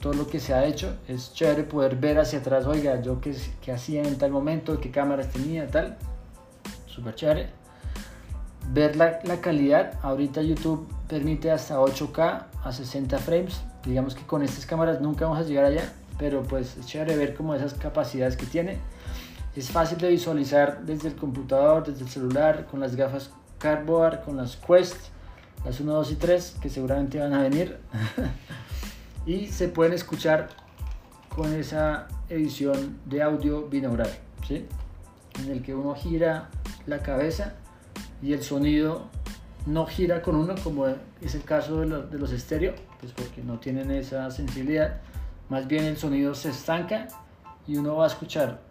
todo 0.00 0.14
lo 0.14 0.26
que 0.26 0.40
se 0.40 0.54
ha 0.54 0.64
hecho. 0.64 0.96
Es 1.08 1.32
chévere 1.34 1.64
poder 1.64 1.96
ver 1.96 2.18
hacia 2.18 2.38
atrás, 2.38 2.66
oiga, 2.66 3.00
yo 3.02 3.20
qué, 3.20 3.34
qué 3.60 3.72
hacía 3.72 4.02
en 4.02 4.16
tal 4.16 4.30
momento, 4.30 4.80
qué 4.80 4.90
cámaras 4.90 5.30
tenía, 5.30 5.66
tal. 5.66 5.96
Súper 6.86 7.14
chévere. 7.14 7.50
Ver 8.72 8.96
la, 8.96 9.20
la, 9.24 9.40
calidad. 9.40 9.98
Ahorita 10.02 10.42
YouTube 10.42 10.88
permite 11.08 11.50
hasta 11.50 11.78
8K 11.78 12.46
a 12.64 12.72
60 12.72 13.18
frames. 13.18 13.60
Digamos 13.84 14.14
que 14.14 14.22
con 14.22 14.42
estas 14.42 14.66
cámaras 14.66 15.00
nunca 15.00 15.26
vamos 15.26 15.40
a 15.40 15.48
llegar 15.48 15.64
allá, 15.64 15.92
pero 16.18 16.42
pues 16.42 16.76
es 16.76 16.86
chévere 16.86 17.16
ver 17.16 17.34
como 17.34 17.54
esas 17.54 17.74
capacidades 17.74 18.36
que 18.36 18.46
tiene. 18.46 18.78
Es 19.56 19.70
fácil 19.70 19.96
de 19.96 20.10
visualizar 20.10 20.82
desde 20.84 21.08
el 21.08 21.16
computador, 21.16 21.82
desde 21.86 22.04
el 22.04 22.10
celular, 22.10 22.66
con 22.66 22.78
las 22.78 22.94
gafas 22.94 23.30
Cardboard, 23.58 24.22
con 24.22 24.36
las 24.36 24.54
Quest, 24.56 24.96
las 25.64 25.80
1, 25.80 25.94
2 25.94 26.12
y 26.12 26.16
3, 26.16 26.56
que 26.60 26.68
seguramente 26.68 27.18
van 27.18 27.32
a 27.32 27.40
venir. 27.40 27.78
y 29.26 29.46
se 29.46 29.68
pueden 29.68 29.94
escuchar 29.94 30.48
con 31.34 31.54
esa 31.54 32.06
edición 32.28 32.98
de 33.06 33.22
audio 33.22 33.66
binaural, 33.66 34.10
¿sí? 34.46 34.66
en 35.42 35.50
el 35.50 35.62
que 35.62 35.74
uno 35.74 35.94
gira 35.94 36.50
la 36.86 36.98
cabeza 36.98 37.54
y 38.22 38.34
el 38.34 38.42
sonido 38.42 39.06
no 39.64 39.86
gira 39.86 40.20
con 40.20 40.36
uno 40.36 40.54
como 40.62 40.86
es 40.86 41.34
el 41.34 41.44
caso 41.44 41.80
de, 41.80 41.86
los, 41.86 42.10
de 42.10 42.18
los 42.18 42.30
estéreo, 42.30 42.74
pues 43.00 43.12
porque 43.12 43.42
no 43.42 43.58
tienen 43.58 43.90
esa 43.90 44.30
sensibilidad, 44.30 45.00
más 45.48 45.66
bien 45.66 45.84
el 45.84 45.96
sonido 45.96 46.34
se 46.34 46.50
estanca 46.50 47.08
y 47.66 47.76
uno 47.76 47.96
va 47.96 48.04
a 48.04 48.08
escuchar 48.08 48.65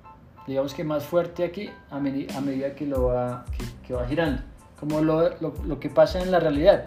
digamos 0.48 0.74
que 0.74 0.84
más 0.84 1.04
fuerte 1.04 1.44
aquí 1.44 1.70
a, 1.90 1.98
a 1.98 2.00
medida 2.00 2.76
que 2.76 2.86
lo 2.86 3.06
va, 3.06 3.46
que, 3.88 3.94
va 3.94 4.08
girando, 4.08 4.42
como 4.80 5.02
lo, 5.02 5.30
lo, 5.40 5.54
lo, 5.66 5.80
que 5.80 5.90
pasa 5.90 6.22
en 6.22 6.32
la 6.32 6.40
realidad. 6.40 6.86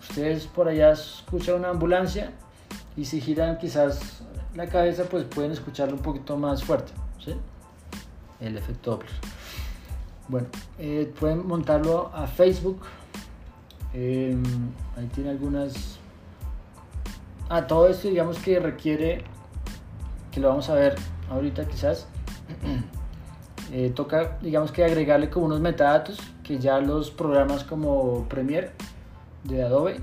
Ustedes 0.00 0.46
por 0.46 0.68
allá 0.68 0.92
escuchan 0.92 1.56
una 1.56 1.70
ambulancia 1.70 2.30
y 2.96 3.04
si 3.04 3.20
giran 3.20 3.58
quizás 3.58 4.22
la 4.54 4.66
cabeza 4.68 5.04
pues 5.04 5.24
pueden 5.24 5.52
escucharlo 5.52 5.96
un 5.96 6.02
poquito 6.02 6.36
más 6.36 6.62
fuerte. 6.62 6.92
El 8.40 8.58
efecto 8.58 8.92
Doppler. 8.92 9.12
Bueno, 10.28 10.48
eh, 10.78 11.12
pueden 11.18 11.46
montarlo 11.46 12.10
a 12.14 12.26
Facebook. 12.26 12.82
Eh, 13.92 14.36
ahí 14.96 15.06
tiene 15.14 15.30
algunas... 15.30 15.98
Ah, 17.48 17.66
todo 17.66 17.88
esto 17.88 18.08
digamos 18.08 18.38
que 18.38 18.58
requiere, 18.58 19.22
que 20.30 20.40
lo 20.40 20.48
vamos 20.48 20.68
a 20.70 20.74
ver 20.74 20.94
ahorita 21.30 21.66
quizás, 21.66 22.08
eh, 23.72 23.92
toca, 23.94 24.38
digamos 24.40 24.72
que 24.72 24.84
agregarle 24.84 25.30
como 25.30 25.46
unos 25.46 25.60
metadatos 25.60 26.18
que 26.42 26.58
ya 26.58 26.80
los 26.80 27.10
programas 27.10 27.64
como 27.64 28.26
Premiere 28.28 28.70
de 29.44 29.62
Adobe 29.62 30.00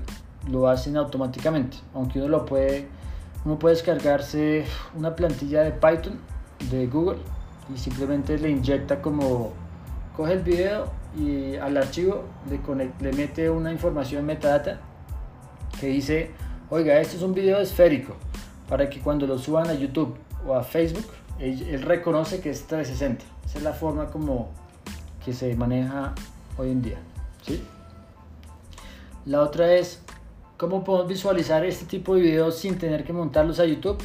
lo 0.50 0.68
hacen 0.68 0.96
automáticamente, 0.96 1.76
aunque 1.94 2.18
uno 2.18 2.28
lo 2.28 2.46
puede, 2.46 2.88
uno 3.44 3.58
puede 3.58 3.76
descargarse 3.76 4.64
una 4.96 5.14
plantilla 5.14 5.62
de 5.62 5.70
Python 5.70 6.18
de 6.70 6.86
Google 6.86 7.18
y 7.72 7.78
simplemente 7.78 8.38
le 8.38 8.50
inyecta 8.50 9.00
como 9.00 9.52
coge 10.16 10.34
el 10.34 10.42
video 10.42 10.90
y 11.16 11.56
al 11.56 11.76
archivo 11.76 12.24
le, 12.48 12.92
le 13.00 13.12
mete 13.16 13.48
una 13.50 13.72
información 13.72 14.26
metadata 14.26 14.80
que 15.80 15.86
dice, 15.86 16.30
oiga, 16.70 16.98
este 17.00 17.16
es 17.16 17.22
un 17.22 17.34
video 17.34 17.58
esférico 17.58 18.14
para 18.68 18.88
que 18.88 19.00
cuando 19.00 19.26
lo 19.26 19.38
suban 19.38 19.68
a 19.68 19.74
YouTube 19.74 20.16
o 20.46 20.54
a 20.54 20.62
Facebook 20.62 21.06
él, 21.38 21.82
reconoce 21.82 22.40
que 22.40 22.50
es 22.50 22.66
360. 22.66 23.24
Esa 23.44 23.58
es 23.58 23.64
la 23.64 23.72
forma 23.72 24.06
como 24.06 24.50
que 25.24 25.32
se 25.32 25.54
maneja 25.56 26.14
hoy 26.56 26.70
en 26.70 26.82
día. 26.82 26.98
¿sí? 27.42 27.62
La 29.24 29.40
otra 29.40 29.72
es, 29.74 30.00
¿cómo 30.56 30.84
podemos 30.84 31.08
visualizar 31.08 31.64
este 31.64 31.86
tipo 31.86 32.14
de 32.14 32.22
videos 32.22 32.58
sin 32.58 32.78
tener 32.78 33.04
que 33.04 33.12
montarlos 33.12 33.60
a 33.60 33.64
YouTube? 33.64 34.02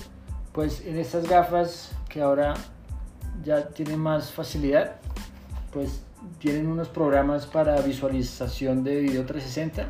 Pues 0.53 0.81
en 0.85 0.97
estas 0.97 1.27
gafas 1.27 1.91
que 2.09 2.21
ahora 2.21 2.55
ya 3.43 3.67
tienen 3.69 3.99
más 3.99 4.31
facilidad, 4.31 4.95
pues 5.71 6.01
tienen 6.39 6.67
unos 6.67 6.87
programas 6.87 7.45
para 7.45 7.79
visualización 7.81 8.83
de 8.83 9.01
video 9.01 9.25
360 9.25 9.87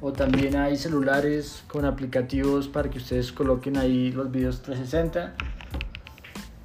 o 0.00 0.12
también 0.12 0.56
hay 0.56 0.76
celulares 0.76 1.64
con 1.68 1.84
aplicativos 1.84 2.68
para 2.68 2.90
que 2.90 2.98
ustedes 2.98 3.30
coloquen 3.32 3.76
ahí 3.76 4.10
los 4.10 4.30
videos 4.30 4.62
360 4.62 5.34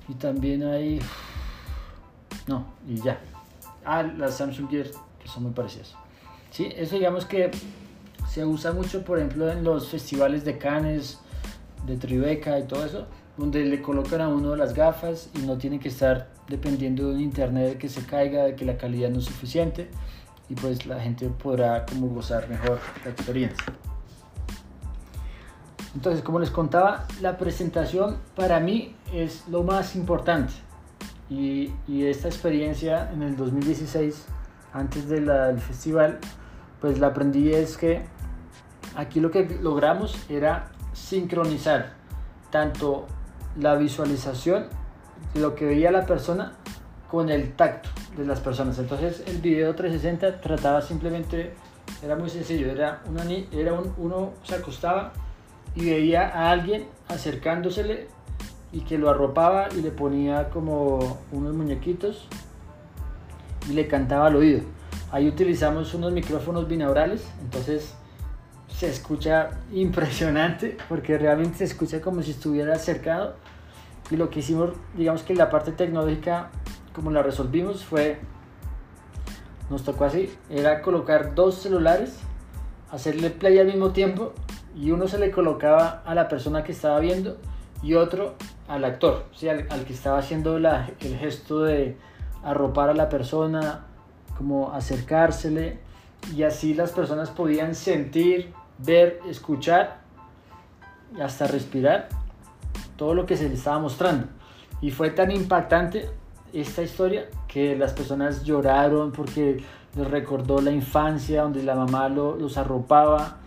y 0.07 0.13
también 0.13 0.63
hay. 0.63 0.99
No, 2.47 2.65
y 2.87 2.95
ya. 3.01 3.19
Ah, 3.85 4.03
las 4.03 4.37
Samsung 4.37 4.69
Gear, 4.69 4.87
que 5.21 5.27
son 5.27 5.43
muy 5.43 5.51
parecidas. 5.51 5.95
Sí, 6.51 6.69
eso 6.75 6.95
digamos 6.95 7.25
que 7.25 7.51
se 8.29 8.45
usa 8.45 8.73
mucho, 8.73 9.03
por 9.03 9.19
ejemplo, 9.19 9.51
en 9.51 9.63
los 9.63 9.89
festivales 9.89 10.43
de 10.45 10.57
Cannes, 10.57 11.19
de 11.85 11.97
Tribeca 11.97 12.59
y 12.59 12.63
todo 12.63 12.85
eso, 12.85 13.07
donde 13.37 13.63
le 13.65 13.81
colocan 13.81 14.21
a 14.21 14.27
uno 14.27 14.55
las 14.55 14.73
gafas 14.73 15.29
y 15.35 15.39
no 15.39 15.57
tiene 15.57 15.79
que 15.79 15.89
estar 15.89 16.29
dependiendo 16.47 17.07
de 17.07 17.15
un 17.15 17.21
internet 17.21 17.77
que 17.77 17.89
se 17.89 18.05
caiga, 18.05 18.43
de 18.43 18.55
que 18.55 18.65
la 18.65 18.77
calidad 18.77 19.09
no 19.09 19.19
es 19.19 19.25
suficiente 19.25 19.89
y 20.49 20.55
pues 20.55 20.85
la 20.85 20.99
gente 20.99 21.27
podrá 21.29 21.85
como 21.85 22.07
gozar 22.07 22.47
mejor 22.49 22.79
la 23.03 23.11
experiencia. 23.11 23.65
Entonces, 25.97 26.21
como 26.21 26.37
les 26.37 26.51
contaba, 26.51 27.07
la 27.21 27.39
presentación 27.39 28.17
para 28.35 28.59
mí 28.59 28.95
es 29.11 29.47
lo 29.47 29.63
más 29.63 29.95
importante. 29.95 30.53
Y, 31.27 31.73
y 31.87 32.05
esta 32.05 32.27
experiencia 32.27 33.09
en 33.11 33.23
el 33.23 33.35
2016, 33.35 34.27
antes 34.73 35.09
de 35.09 35.21
la, 35.21 35.47
del 35.47 35.59
festival, 35.59 36.19
pues 36.79 36.99
la 36.99 37.07
aprendí 37.07 37.51
es 37.51 37.77
que 37.77 38.05
aquí 38.95 39.19
lo 39.19 39.31
que 39.31 39.57
logramos 39.59 40.15
era 40.29 40.69
sincronizar 40.93 41.93
tanto 42.51 43.07
la 43.59 43.73
visualización 43.73 44.67
de 45.33 45.39
lo 45.39 45.55
que 45.55 45.65
veía 45.65 45.89
la 45.89 46.05
persona 46.05 46.53
con 47.09 47.31
el 47.31 47.53
tacto 47.53 47.89
de 48.15 48.23
las 48.23 48.39
personas. 48.39 48.77
Entonces 48.77 49.23
el 49.25 49.41
video 49.41 49.73
360 49.73 50.41
trataba 50.41 50.83
simplemente, 50.83 51.55
era 52.03 52.15
muy 52.15 52.29
sencillo, 52.29 52.69
era, 52.69 53.01
una, 53.07 53.23
era 53.51 53.73
un, 53.73 53.95
uno 53.97 54.33
se 54.43 54.53
acostaba 54.53 55.11
y 55.77 55.91
veía 55.91 56.27
a 56.27 56.49
alguien 56.49 56.87
acercándosele 57.07 58.07
y 58.71 58.81
que 58.81 58.97
lo 58.97 59.09
arropaba 59.09 59.69
y 59.75 59.81
le 59.81 59.91
ponía 59.91 60.49
como 60.49 61.19
unos 61.31 61.53
muñequitos 61.55 62.27
y 63.69 63.73
le 63.73 63.87
cantaba 63.87 64.27
al 64.27 64.35
oído. 64.37 64.61
Ahí 65.11 65.27
utilizamos 65.27 65.93
unos 65.93 66.11
micrófonos 66.11 66.67
binaurales, 66.67 67.27
entonces 67.41 67.93
se 68.67 68.89
escucha 68.89 69.51
impresionante 69.71 70.77
porque 70.89 71.17
realmente 71.17 71.59
se 71.59 71.65
escucha 71.65 72.01
como 72.01 72.23
si 72.23 72.31
estuviera 72.31 72.73
acercado. 72.73 73.35
Y 74.09 74.15
lo 74.15 74.29
que 74.29 74.39
hicimos, 74.39 74.71
digamos 74.95 75.21
que 75.21 75.35
la 75.35 75.49
parte 75.49 75.73
tecnológica, 75.73 76.49
como 76.93 77.11
la 77.11 77.21
resolvimos, 77.21 77.85
fue, 77.85 78.17
nos 79.69 79.83
tocó 79.83 80.05
así, 80.05 80.33
era 80.49 80.81
colocar 80.81 81.35
dos 81.35 81.55
celulares, 81.55 82.17
hacerle 82.89 83.29
play 83.29 83.59
al 83.59 83.67
mismo 83.67 83.91
tiempo 83.91 84.33
y 84.79 84.91
uno 84.91 85.07
se 85.07 85.17
le 85.17 85.31
colocaba 85.31 86.03
a 86.05 86.13
la 86.13 86.27
persona 86.27 86.63
que 86.63 86.71
estaba 86.71 86.99
viendo 86.99 87.37
y 87.81 87.95
otro 87.95 88.35
al 88.67 88.85
actor, 88.85 89.25
¿sí? 89.33 89.49
al, 89.49 89.65
que 89.65 89.93
estaba 89.93 90.19
haciendo 90.19 90.59
la, 90.59 90.89
el 90.99 91.17
gesto 91.17 91.61
de 91.61 91.97
arropar 92.43 92.89
a 92.89 92.93
la 92.93 93.09
persona, 93.09 93.85
como 94.37 94.71
acercársele 94.71 95.79
y 96.35 96.43
así 96.43 96.73
las 96.73 96.91
personas 96.91 97.29
podían 97.29 97.75
sentir, 97.75 98.53
ver, 98.77 99.19
escuchar 99.27 99.99
y 101.17 101.21
hasta 101.21 101.47
respirar 101.47 102.09
todo 102.97 103.13
lo 103.13 103.25
que 103.25 103.37
se 103.37 103.49
les 103.49 103.59
estaba 103.59 103.79
mostrando. 103.79 104.27
Y 104.81 104.91
fue 104.91 105.09
tan 105.09 105.31
impactante 105.31 106.09
esta 106.53 106.83
historia 106.83 107.25
que 107.47 107.75
las 107.75 107.93
personas 107.93 108.43
lloraron 108.43 109.11
porque 109.11 109.63
les 109.95 110.11
recordó 110.11 110.61
la 110.61 110.71
infancia 110.71 111.43
donde 111.43 111.63
la 111.63 111.75
mamá 111.75 112.09
lo, 112.09 112.35
los 112.35 112.57
arropaba 112.57 113.37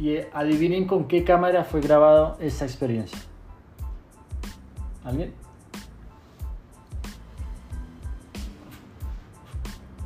y 0.00 0.14
eh, 0.14 0.30
adivinen 0.32 0.86
con 0.86 1.06
qué 1.06 1.24
cámara 1.24 1.62
fue 1.64 1.82
grabado 1.82 2.38
esta 2.40 2.64
experiencia. 2.64 3.18
¿Alguien? 5.04 5.34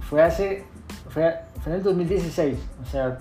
Fue 0.01 0.21
hace. 0.21 0.65
Fue, 1.11 1.33
fue, 1.63 1.73
en 1.73 1.79
el 1.79 1.83
2016. 1.85 2.59
O 2.83 2.87
sea, 2.87 3.19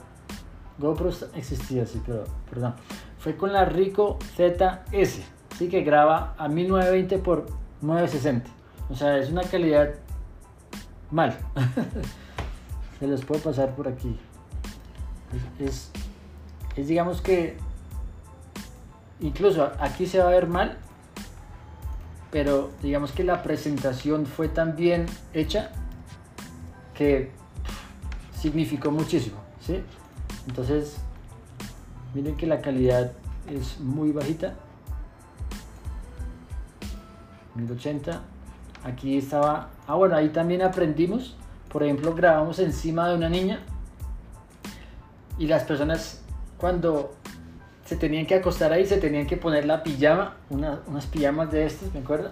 GoPro 0.79 1.11
existía, 1.35 1.85
sí, 1.85 2.01
pero. 2.05 2.23
Perdón. 2.49 2.73
Fue 3.19 3.37
con 3.37 3.53
la 3.53 3.65
Rico 3.65 4.17
ZS. 4.35 5.21
Sí, 5.57 5.69
que 5.69 5.83
graba 5.83 6.33
a 6.39 6.47
1920 6.47 7.19
por 7.19 7.45
960. 7.81 8.49
O 8.89 8.95
sea, 8.95 9.17
es 9.19 9.29
una 9.29 9.43
calidad 9.43 9.93
mal. 11.11 11.37
se 12.99 13.07
los 13.07 13.23
puedo 13.23 13.41
pasar 13.41 13.75
por 13.75 13.87
aquí. 13.87 14.19
Es, 15.59 15.91
digamos 16.81 17.21
que 17.21 17.57
incluso 19.19 19.71
aquí 19.79 20.07
se 20.07 20.19
va 20.19 20.25
a 20.25 20.31
ver 20.31 20.47
mal, 20.47 20.77
pero 22.31 22.71
digamos 22.81 23.11
que 23.11 23.23
la 23.23 23.43
presentación 23.43 24.25
fue 24.25 24.47
tan 24.47 24.75
bien 24.75 25.05
hecha 25.33 25.71
que 26.95 27.31
significó 28.39 28.89
muchísimo, 28.91 29.37
¿sí? 29.61 29.83
Entonces, 30.47 30.97
miren 32.13 32.35
que 32.35 32.47
la 32.47 32.61
calidad 32.61 33.11
es 33.47 33.79
muy 33.79 34.11
bajita. 34.11 34.55
1080. 37.55 38.21
Aquí 38.83 39.17
estaba... 39.17 39.69
Ah, 39.87 39.95
bueno, 39.95 40.15
ahí 40.15 40.29
también 40.29 40.61
aprendimos. 40.63 41.37
Por 41.69 41.83
ejemplo, 41.83 42.13
grabamos 42.13 42.59
encima 42.59 43.07
de 43.07 43.15
una 43.15 43.29
niña. 43.29 43.59
Y 45.37 45.47
las 45.47 45.63
personas 45.63 46.22
cuando 46.63 47.11
se 47.83 47.97
tenían 47.97 48.25
que 48.25 48.35
acostar 48.35 48.71
ahí, 48.71 48.85
se 48.85 48.95
tenían 48.95 49.27
que 49.27 49.35
poner 49.35 49.65
la 49.65 49.83
pijama, 49.83 50.37
unas 50.49 51.05
pijamas 51.07 51.51
de 51.51 51.65
estas, 51.65 51.93
¿me 51.93 51.99
acuerdo? 51.99 52.31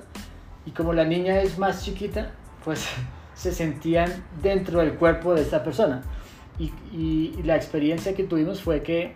Y 0.65 0.71
como 0.71 0.93
la 0.93 1.03
niña 1.03 1.41
es 1.41 1.59
más 1.59 1.83
chiquita, 1.83 2.31
pues 2.63 2.87
se 3.33 3.51
sentían 3.51 4.09
dentro 4.41 4.79
del 4.79 4.93
cuerpo 4.93 5.33
de 5.33 5.41
esta 5.41 5.65
persona. 5.65 6.01
Y, 6.57 6.71
y, 6.93 7.43
la 7.43 7.57
experiencia 7.57 8.15
que 8.15 8.23
tuvimos 8.23 8.61
fue 8.61 8.81
que 8.83 9.15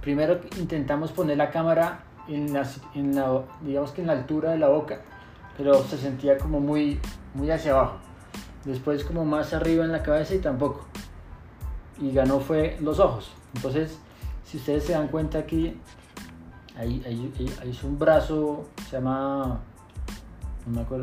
primero 0.00 0.40
intentamos 0.58 1.12
poner 1.12 1.36
la 1.36 1.50
cámara 1.50 2.04
en 2.26 2.50
la, 2.54 2.66
en 2.94 3.14
la, 3.14 3.42
digamos 3.60 3.90
que 3.90 4.00
en 4.00 4.06
la 4.06 4.14
altura 4.14 4.52
de 4.52 4.58
la 4.58 4.68
boca, 4.68 5.02
pero 5.58 5.84
se 5.84 5.98
sentía 5.98 6.38
como 6.38 6.60
muy, 6.60 6.98
muy 7.34 7.50
hacia 7.50 7.72
abajo. 7.72 7.98
Después 8.64 9.04
como 9.04 9.26
más 9.26 9.52
arriba 9.52 9.84
en 9.84 9.92
la 9.92 10.02
cabeza 10.02 10.34
y 10.34 10.38
tampoco. 10.38 10.86
Y 12.00 12.10
ganó 12.12 12.40
fue 12.40 12.78
los 12.80 12.98
ojos. 12.98 13.30
Entonces, 13.54 13.98
si 14.54 14.58
ustedes 14.58 14.84
se 14.84 14.92
dan 14.92 15.08
cuenta 15.08 15.40
aquí, 15.40 15.76
ahí 16.76 17.32
es 17.64 17.82
un 17.82 17.98
brazo, 17.98 18.68
se 18.88 18.98
llama, 18.98 19.58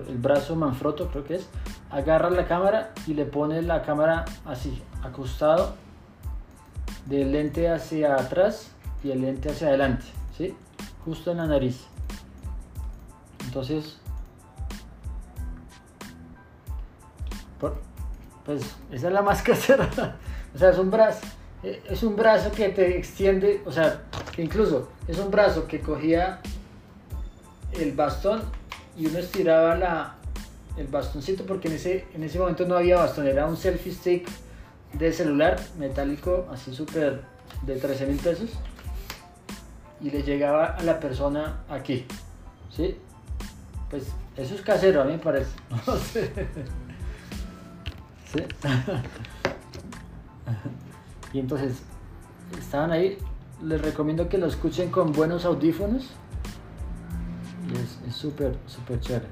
el 0.07 0.17
brazo 0.19 0.55
Manfrotto 0.55 1.09
creo 1.09 1.25
que 1.25 1.35
es. 1.35 1.49
Agarra 1.89 2.29
la 2.29 2.47
cámara 2.47 2.93
y 3.07 3.13
le 3.13 3.25
pone 3.25 3.61
la 3.61 3.81
cámara 3.81 4.23
así, 4.45 4.81
acostado, 5.03 5.75
del 7.07 7.33
lente 7.33 7.69
hacia 7.69 8.15
atrás 8.15 8.71
y 9.03 9.11
el 9.11 9.19
lente 9.19 9.49
hacia 9.49 9.67
adelante, 9.67 10.05
¿sí? 10.37 10.55
Justo 11.03 11.31
en 11.31 11.37
la 11.37 11.47
nariz. 11.47 11.87
Entonces, 13.47 13.99
pues 18.45 18.63
esa 18.91 19.07
es 19.07 19.13
la 19.13 19.21
más 19.23 19.41
casera. 19.41 19.89
o 20.55 20.57
sea, 20.57 20.69
es 20.69 20.77
un 20.77 20.89
brazo, 20.89 21.19
es 21.63 22.03
un 22.03 22.15
brazo 22.15 22.51
que 22.51 22.69
te 22.69 22.97
extiende, 22.97 23.61
o 23.65 23.71
sea, 23.71 24.03
que 24.35 24.41
incluso 24.41 24.89
es 25.07 25.19
un 25.19 25.29
brazo 25.29 25.67
que 25.67 25.79
cogía 25.79 26.39
el 27.73 27.91
bastón 27.93 28.41
y 28.97 29.05
uno 29.05 29.19
estiraba 29.19 29.75
la, 29.75 30.15
el 30.77 30.87
bastoncito 30.87 31.45
porque 31.45 31.67
en 31.67 31.75
ese, 31.75 32.05
en 32.13 32.23
ese 32.23 32.39
momento 32.39 32.65
no 32.65 32.75
había 32.75 32.97
bastón, 32.97 33.27
era 33.27 33.45
un 33.45 33.57
selfie 33.57 33.93
stick 33.93 34.27
de 34.93 35.13
celular 35.13 35.59
metálico 35.77 36.47
así 36.51 36.73
súper 36.73 37.21
de 37.61 37.75
13 37.75 38.07
mil 38.07 38.17
pesos 38.17 38.49
y 40.01 40.09
le 40.09 40.23
llegaba 40.23 40.65
a 40.65 40.83
la 40.83 40.99
persona 40.99 41.61
aquí, 41.69 42.05
¿sí? 42.75 42.97
Pues 43.89 44.07
eso 44.35 44.55
es 44.55 44.61
casero, 44.61 45.01
a 45.01 45.05
mí 45.05 45.13
me 45.13 45.19
parece. 45.19 45.51
¿Sí? 48.33 48.43
y 51.33 51.39
entonces, 51.39 51.81
estaban 52.57 52.91
ahí, 52.91 53.17
les 53.61 53.81
recomiendo 53.81 54.27
que 54.27 54.37
lo 54.37 54.47
escuchen 54.47 54.89
con 54.91 55.11
buenos 55.11 55.45
audífonos. 55.45 56.09
Es 58.07 58.15
súper, 58.15 58.57
súper 58.65 58.99
chévere. 58.99 59.27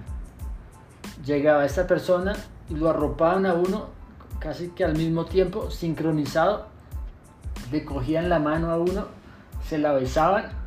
Llegaba 1.25 1.65
esta 1.65 1.85
persona 1.85 2.35
y 2.69 2.75
lo 2.75 2.89
arropaban 2.89 3.45
a 3.45 3.53
uno 3.53 3.87
casi 4.39 4.69
que 4.69 4.85
al 4.85 4.95
mismo 4.95 5.25
tiempo, 5.25 5.69
sincronizado. 5.69 6.67
Le 7.71 7.83
cogían 7.83 8.29
la 8.29 8.39
mano 8.39 8.71
a 8.71 8.77
uno, 8.77 9.05
se 9.67 9.77
la 9.77 9.91
besaban 9.91 10.57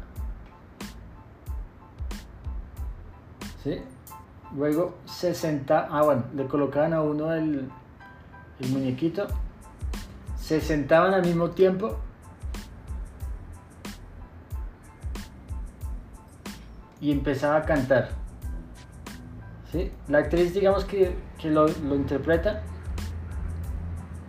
¿sí? 3.65 3.81
Luego 4.57 4.95
se 5.07 5.35
senta, 5.35 5.89
ah 5.91 6.03
bueno, 6.03 6.25
le 6.35 6.47
colocaban 6.47 6.93
a 6.93 7.01
uno 7.01 7.33
el 7.33 7.71
muñequito, 8.71 9.27
se 10.43 10.61
sentaban 10.61 11.15
al 11.15 11.23
mismo 11.23 11.51
tiempo 11.51 11.97
y 17.01 17.13
empezaba 17.13 17.59
a 17.59 17.63
cantar. 17.63 18.11
¿Sí? 19.71 19.93
La 20.09 20.19
actriz, 20.19 20.53
digamos 20.53 20.85
que, 20.85 21.17
que 21.39 21.49
lo, 21.49 21.69
interpreta, 21.95 22.63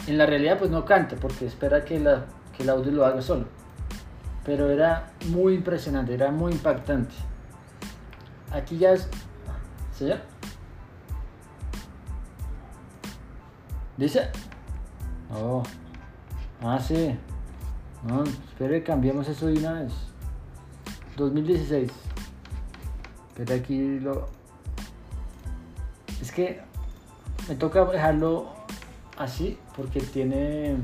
en 0.07 0.18
la 0.18 0.26
realidad 0.26 0.59
pues 0.59 0.70
no 0.70 0.86
canta 0.86 1.16
porque 1.16 1.47
espera 1.47 1.84
que, 1.84 1.99
la, 1.99 2.26
que 2.55 2.64
el 2.64 2.70
audio 2.70 2.91
lo 2.91 3.05
haga 3.05 3.22
solo. 3.22 3.45
Pero 4.45 4.70
era 4.70 5.11
muy 5.30 5.55
impresionante, 5.55 6.14
era 6.14 6.30
muy 6.30 6.51
impactante. 6.51 7.16
Aquí 8.51 8.78
ya 8.78 8.91
es 8.91 9.09
¿Señor? 9.97 10.20
¿Dice? 13.97 14.30
Oh. 15.32 15.64
Ah, 16.64 16.80
sí. 16.80 17.16
No, 18.07 18.24
espero 18.24 18.74
que 18.74 18.84
cambiemos 18.84 19.28
eso 19.28 19.47
de 19.47 19.59
una 19.59 19.74
vez. 19.74 19.93
2016. 21.18 21.91
Pero 23.36 23.55
aquí 23.55 23.99
lo... 23.99 24.28
Es 26.22 26.32
que 26.32 26.61
me 27.47 27.55
toca 27.55 27.86
dejarlo 27.86 28.49
así 29.18 29.57
porque 29.76 29.99
tiene... 29.99 30.78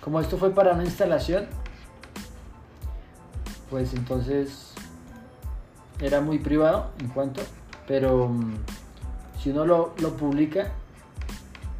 Como 0.00 0.20
esto 0.20 0.38
fue 0.38 0.50
para 0.50 0.72
una 0.72 0.84
instalación, 0.84 1.46
pues 3.68 3.92
entonces 3.92 4.72
era 6.00 6.20
muy 6.20 6.38
privado 6.38 6.90
en 7.00 7.08
cuanto 7.08 7.42
pero 7.88 8.28
mm, 8.28 8.54
si 9.40 9.50
uno 9.50 9.64
lo, 9.64 9.94
publica, 10.16 10.70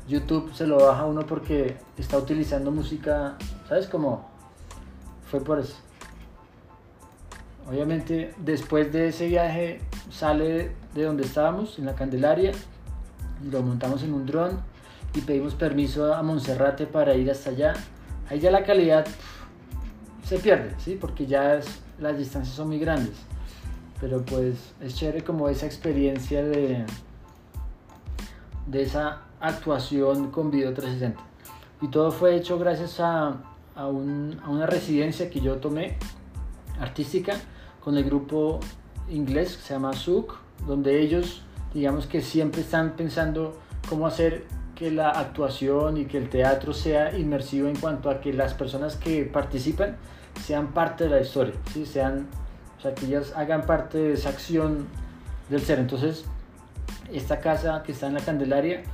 YouTube 0.08 0.52
se 0.54 0.66
lo 0.66 0.78
baja 0.78 1.04
uno 1.04 1.26
porque 1.26 1.76
está 1.96 2.18
utilizando 2.18 2.70
música, 2.70 3.36
¿sabes 3.68 3.86
cómo? 3.86 4.28
Fue 5.30 5.40
por 5.40 5.58
eso. 5.58 5.76
Obviamente 7.68 8.34
después 8.38 8.92
de 8.92 9.08
ese 9.08 9.26
viaje 9.28 9.80
sale 10.10 10.72
de 10.94 11.04
donde 11.04 11.24
estábamos, 11.24 11.78
en 11.78 11.86
la 11.86 11.94
Candelaria, 11.94 12.52
lo 13.50 13.62
montamos 13.62 14.02
en 14.02 14.14
un 14.14 14.26
dron 14.26 14.58
y 15.14 15.20
pedimos 15.20 15.54
permiso 15.54 16.14
a 16.14 16.22
Monserrate 16.22 16.86
para 16.86 17.14
ir 17.14 17.30
hasta 17.30 17.50
allá. 17.50 17.74
Ahí 18.30 18.40
ya 18.40 18.50
la 18.50 18.64
calidad 18.64 19.06
se 20.24 20.38
pierde, 20.38 20.74
¿sí? 20.78 20.96
Porque 21.00 21.26
ya 21.26 21.60
las 22.00 22.18
distancias 22.18 22.56
son 22.56 22.68
muy 22.68 22.78
grandes 22.78 23.28
pero 24.00 24.22
pues 24.22 24.74
es 24.80 24.94
chévere 24.94 25.24
como 25.24 25.48
esa 25.48 25.66
experiencia 25.66 26.44
de, 26.44 26.84
de 28.66 28.82
esa 28.82 29.22
actuación 29.40 30.30
con 30.30 30.50
Video 30.50 30.72
360. 30.74 31.20
Y 31.80 31.88
todo 31.88 32.10
fue 32.10 32.36
hecho 32.36 32.58
gracias 32.58 33.00
a, 33.00 33.36
a, 33.74 33.86
una 33.86 34.66
residencia 34.66 35.30
que 35.30 35.40
yo 35.40 35.56
tomé 35.56 35.96
artística 36.80 37.36
con 37.82 37.96
el 37.96 38.04
grupo 38.04 38.60
inglés 39.08 39.56
que 39.56 39.62
se 39.62 39.74
llama 39.74 39.92
SUC, 39.92 40.34
donde 40.66 41.00
ellos 41.00 41.42
digamos 41.74 42.06
que 42.06 42.22
siempre 42.22 42.62
están 42.62 42.96
pensando 42.96 43.58
cómo 43.88 44.06
hacer 44.06 44.44
que 44.74 44.90
la 44.90 45.10
actuación 45.10 45.96
y 45.96 46.04
que 46.06 46.18
el 46.18 46.28
teatro 46.28 46.72
sea 46.72 47.16
inmersivo 47.18 47.68
en 47.68 47.76
cuanto 47.76 48.10
a 48.10 48.20
que 48.20 48.32
las 48.32 48.54
personas 48.54 48.96
que 48.96 49.24
participan 49.24 49.96
sean 50.44 50.68
parte 50.68 51.04
de 51.04 51.10
la 51.10 51.20
historia, 51.20 51.54
¿sí? 51.72 51.84
sean 51.84 52.28
o 52.78 52.80
sea, 52.80 52.94
que 52.94 53.06
ellas 53.06 53.32
hagan 53.34 53.62
parte 53.66 53.98
de 53.98 54.12
esa 54.12 54.28
acción 54.28 54.86
del 55.50 55.62
ser. 55.62 55.80
Entonces, 55.80 56.24
esta 57.12 57.40
casa 57.40 57.82
que 57.82 57.92
está 57.92 58.06
en 58.06 58.14
la 58.14 58.20
Candelaria 58.20 58.84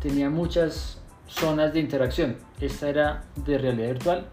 tenía 0.00 0.30
muchas 0.30 0.98
zonas 1.26 1.72
de 1.72 1.80
interacción. 1.80 2.36
Esta 2.60 2.88
era 2.88 3.24
de 3.36 3.58
realidad 3.58 3.88
virtual 3.88 4.26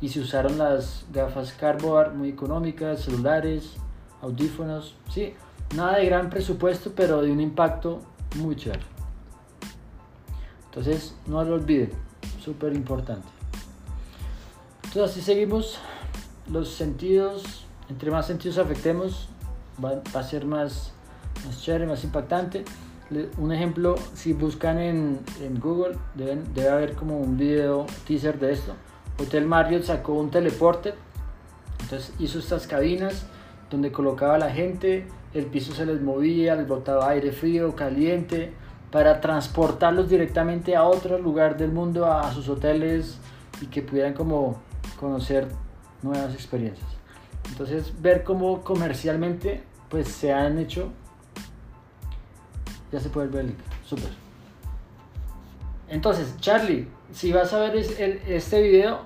y 0.00 0.08
se 0.08 0.20
usaron 0.20 0.58
las 0.58 1.04
gafas 1.12 1.52
Cardboard 1.52 2.14
muy 2.14 2.28
económicas, 2.28 3.00
celulares, 3.00 3.72
audífonos, 4.20 4.94
sí, 5.10 5.34
nada 5.74 5.98
de 5.98 6.06
gran 6.06 6.30
presupuesto, 6.30 6.92
pero 6.94 7.22
de 7.22 7.32
un 7.32 7.40
impacto 7.40 8.00
muy 8.36 8.56
chévere. 8.56 8.82
Entonces, 10.66 11.14
no 11.26 11.42
lo 11.42 11.54
olviden, 11.54 11.90
súper 12.42 12.74
importante. 12.74 13.26
Entonces, 14.84 15.10
así 15.10 15.22
seguimos 15.22 15.78
los 16.50 16.68
sentidos 16.68 17.66
entre 17.88 18.10
más 18.10 18.26
sentidos 18.26 18.58
afectemos, 18.58 19.28
va, 19.82 20.02
a 20.14 20.22
ser 20.22 20.44
más, 20.44 20.92
más 21.44 21.62
chévere, 21.62 21.86
más 21.86 22.02
impactante. 22.04 22.64
Un 23.38 23.52
ejemplo, 23.52 23.94
si 24.14 24.32
buscan 24.32 24.78
en, 24.78 25.20
Google, 25.60 25.96
deben, 26.14 26.42
debe 26.54 26.68
haber 26.68 26.94
como 26.94 27.18
un 27.18 27.36
video 27.36 27.86
teaser 28.06 28.38
de 28.38 28.52
esto. 28.52 28.74
Hotel 29.18 29.46
Marriott 29.46 29.84
sacó 29.84 30.14
un 30.14 30.30
teleporte, 30.30 30.94
entonces 31.80 32.12
hizo 32.18 32.38
estas 32.38 32.66
cabinas 32.66 33.26
donde 33.70 33.92
colocaba 33.92 34.34
a 34.34 34.38
la 34.38 34.50
gente, 34.50 35.06
el 35.34 35.46
piso 35.46 35.72
se 35.72 35.86
les 35.86 36.00
movía, 36.00 36.54
les 36.54 36.68
botaba 36.68 37.08
aire 37.10 37.32
frío, 37.32 37.74
caliente, 37.74 38.52
para 38.90 39.20
transportarlos 39.20 40.08
directamente 40.08 40.76
a 40.76 40.84
otro 40.84 41.18
lugar 41.18 41.56
del 41.56 41.72
mundo, 41.72 42.06
a, 42.06 42.32
sus 42.32 42.48
hoteles 42.48 43.18
y 43.60 43.66
que 43.66 43.82
pudieran 43.82 44.14
como 44.14 44.60
conocer 44.98 45.48
nuevas 46.02 46.32
experiencias. 46.34 46.88
Entonces 47.50 47.92
ver 48.00 48.24
cómo 48.24 48.62
comercialmente 48.62 49.62
pues 49.88 50.08
se 50.08 50.32
han 50.32 50.58
hecho 50.58 50.92
ya 52.92 53.00
se 53.00 53.08
puede 53.08 53.28
ver 53.28 53.40
el 53.40 53.46
link. 53.48 53.58
Súper. 53.84 54.10
Entonces, 55.88 56.34
Charlie, 56.40 56.88
si 57.12 57.32
vas 57.32 57.52
a 57.52 57.60
ver 57.60 57.76
este 57.76 58.62
video, 58.62 59.02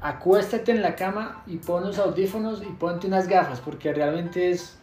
acuéstate 0.00 0.72
en 0.72 0.82
la 0.82 0.96
cama 0.96 1.42
y 1.46 1.56
pon 1.56 1.84
los 1.84 1.98
audífonos 1.98 2.62
y 2.62 2.66
ponte 2.66 3.06
unas 3.06 3.28
gafas, 3.28 3.60
porque 3.60 3.92
realmente 3.92 4.50
es. 4.50 4.78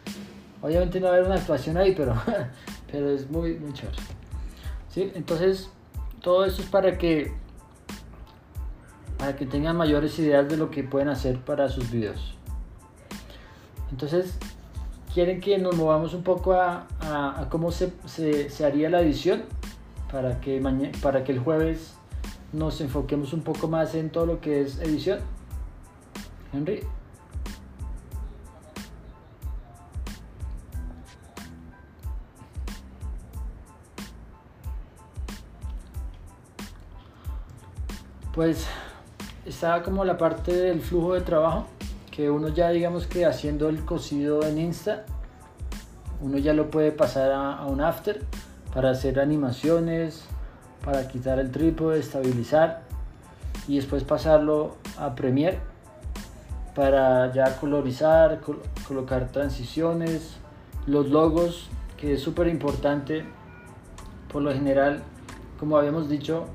Obviamente 0.62 1.00
no 1.00 1.06
va 1.06 1.12
a 1.12 1.16
haber 1.16 1.26
una 1.26 1.36
actuación 1.36 1.76
ahí, 1.76 1.92
pero, 1.94 2.14
pero 2.90 3.10
es 3.10 3.28
muy, 3.30 3.54
muy 3.56 3.72
chévere. 3.72 3.98
¿Sí? 4.88 5.10
Entonces, 5.14 5.70
todo 6.20 6.44
esto 6.44 6.62
es 6.62 6.68
para 6.68 6.96
que 6.98 7.32
para 9.22 9.36
que 9.36 9.46
tengan 9.46 9.76
mayores 9.76 10.18
ideas 10.18 10.48
de 10.48 10.56
lo 10.56 10.68
que 10.72 10.82
pueden 10.82 11.08
hacer 11.08 11.38
para 11.38 11.68
sus 11.68 11.92
videos. 11.92 12.34
Entonces, 13.92 14.36
quieren 15.12 15.40
que 15.40 15.58
nos 15.58 15.76
movamos 15.76 16.14
un 16.14 16.22
poco 16.22 16.54
a, 16.54 16.86
cómo 17.50 17.70
se, 17.70 17.92
haría 18.64 18.88
la 18.90 19.00
edición 19.00 19.42
para 20.10 20.40
que, 20.40 20.60
para 21.02 21.24
que 21.24 21.32
el 21.32 21.38
jueves 21.38 21.94
nos 22.52 22.80
enfoquemos 22.80 23.32
un 23.32 23.42
poco 23.42 23.68
más 23.68 23.94
en 23.94 24.10
todo 24.10 24.26
lo 24.26 24.40
que 24.40 24.62
es 24.62 24.78
edición. 24.80 25.20
Henry. 26.52 26.84
Pues 38.34 38.66
está 39.44 39.82
como 39.82 40.06
la 40.06 40.16
parte 40.16 40.54
del 40.54 40.80
flujo 40.80 41.12
de 41.12 41.20
trabajo 41.20 41.66
que 42.12 42.30
uno 42.30 42.48
ya 42.48 42.68
digamos 42.68 43.08
que 43.08 43.26
haciendo 43.26 43.68
el 43.68 43.84
cosido 43.84 44.44
en 44.44 44.58
Insta, 44.58 45.04
uno 46.20 46.38
ya 46.38 46.52
lo 46.52 46.70
puede 46.70 46.92
pasar 46.92 47.32
a, 47.32 47.66
un 47.66 47.80
after 47.80 48.20
para 48.72 48.90
hacer 48.90 49.18
animaciones, 49.18 50.24
para 50.84 51.08
quitar 51.08 51.40
el 51.40 51.50
trípode, 51.50 51.98
estabilizar 51.98 52.82
y 53.66 53.76
después 53.76 54.04
pasarlo 54.04 54.76
a 54.98 55.14
Premiere 55.14 55.58
para 56.74 57.32
ya 57.32 57.56
colorizar, 57.56 58.40
colocar 58.86 59.28
transiciones, 59.28 60.36
los 60.86 61.08
logos, 61.08 61.70
que 61.96 62.14
es 62.14 62.22
súper 62.22 62.46
importante. 62.48 63.24
Por 64.30 64.42
lo 64.42 64.52
general, 64.52 65.02
como 65.58 65.76
habíamos 65.76 66.08
dicho, 66.08 66.46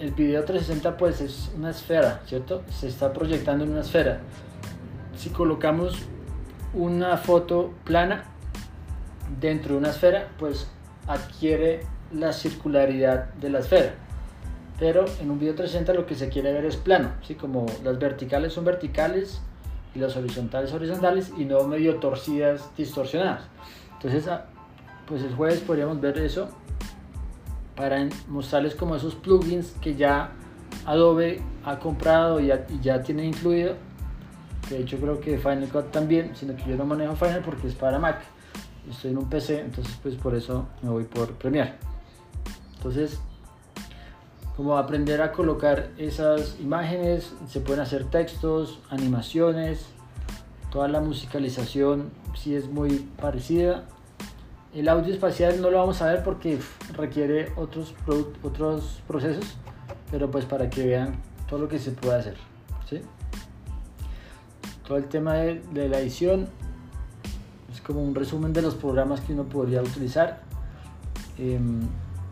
el 0.00 0.12
video 0.12 0.44
360 0.44 0.96
pues 0.96 1.20
es 1.20 1.50
una 1.56 1.70
esfera, 1.70 2.22
¿cierto? 2.26 2.62
Se 2.70 2.88
está 2.88 3.12
proyectando 3.12 3.64
en 3.64 3.72
una 3.72 3.82
esfera. 3.82 4.20
Si 5.16 5.30
colocamos 5.30 5.98
una 6.72 7.16
foto 7.18 7.72
plana 7.84 8.24
dentro 9.40 9.74
de 9.74 9.78
una 9.78 9.90
esfera, 9.90 10.28
pues 10.38 10.68
adquiere 11.06 11.80
la 12.12 12.32
circularidad 12.32 13.34
de 13.34 13.50
la 13.50 13.58
esfera. 13.58 13.94
Pero 14.78 15.04
en 15.20 15.30
un 15.30 15.38
video 15.38 15.54
360 15.54 15.92
lo 15.92 16.06
que 16.06 16.14
se 16.14 16.28
quiere 16.30 16.52
ver 16.52 16.64
es 16.64 16.76
plano, 16.76 17.12
¿sí? 17.22 17.34
Como 17.34 17.66
las 17.84 17.98
verticales 17.98 18.52
son 18.54 18.64
verticales 18.64 19.40
y 19.94 19.98
las 19.98 20.16
horizontales 20.16 20.72
horizontales 20.72 21.32
y 21.36 21.44
no 21.44 21.62
medio 21.68 21.96
torcidas, 21.96 22.70
distorsionadas. 22.76 23.42
Entonces, 23.92 24.26
ah, 24.26 24.46
pues 25.06 25.22
el 25.22 25.34
jueves 25.34 25.60
podríamos 25.60 26.00
ver 26.00 26.18
eso 26.18 26.48
para 27.76 28.08
mostrarles 28.28 28.74
como 28.74 28.96
esos 28.96 29.14
plugins 29.14 29.72
que 29.80 29.96
ya 29.96 30.32
Adobe 30.86 31.42
ha 31.64 31.78
comprado 31.78 32.40
y 32.40 32.52
ya, 32.82 33.02
tiene 33.02 33.24
incluido. 33.24 33.74
De 34.68 34.78
hecho 34.78 34.98
creo 34.98 35.20
que 35.20 35.38
Final 35.38 35.68
Cut 35.68 35.90
también, 35.90 36.34
sino 36.34 36.56
que 36.56 36.64
yo 36.64 36.76
no 36.76 36.84
manejo 36.84 37.16
Final 37.16 37.42
porque 37.44 37.68
es 37.68 37.74
para 37.74 37.98
Mac. 37.98 38.22
Estoy 38.88 39.12
en 39.12 39.18
un 39.18 39.28
PC, 39.28 39.60
entonces 39.60 39.98
pues 40.02 40.14
por 40.16 40.34
eso 40.34 40.66
me 40.82 40.90
voy 40.90 41.04
por 41.04 41.32
Premiere. 41.32 41.74
Entonces, 42.76 43.18
como 44.56 44.76
aprender 44.76 45.22
a 45.22 45.32
colocar 45.32 45.90
esas 45.96 46.58
imágenes, 46.60 47.32
se 47.48 47.60
pueden 47.60 47.80
hacer 47.80 48.04
textos, 48.04 48.80
animaciones, 48.90 49.86
toda 50.70 50.88
la 50.88 51.00
musicalización 51.00 52.10
si 52.34 52.54
es 52.54 52.68
muy 52.68 53.08
parecida 53.20 53.84
el 54.74 54.88
audio 54.88 55.14
espacial 55.14 55.60
no 55.60 55.70
lo 55.70 55.78
vamos 55.78 56.02
a 56.02 56.06
ver 56.06 56.24
porque 56.24 56.58
requiere 56.94 57.52
otros, 57.56 57.94
otros 58.42 59.00
procesos, 59.06 59.56
pero 60.10 60.30
pues 60.30 60.44
para 60.44 60.68
que 60.68 60.84
vean 60.84 61.14
todo 61.48 61.60
lo 61.60 61.68
que 61.68 61.78
se 61.78 61.92
puede 61.92 62.18
hacer. 62.18 62.36
¿sí? 62.88 63.00
Todo 64.86 64.98
el 64.98 65.04
tema 65.04 65.34
de, 65.34 65.88
la 65.88 66.00
edición 66.00 66.48
es 67.72 67.80
como 67.80 68.02
un 68.02 68.14
resumen 68.14 68.52
de 68.52 68.62
los 68.62 68.74
programas 68.74 69.20
que 69.20 69.32
uno 69.32 69.44
podría 69.44 69.80
utilizar. 69.80 70.42
Em, 71.38 71.82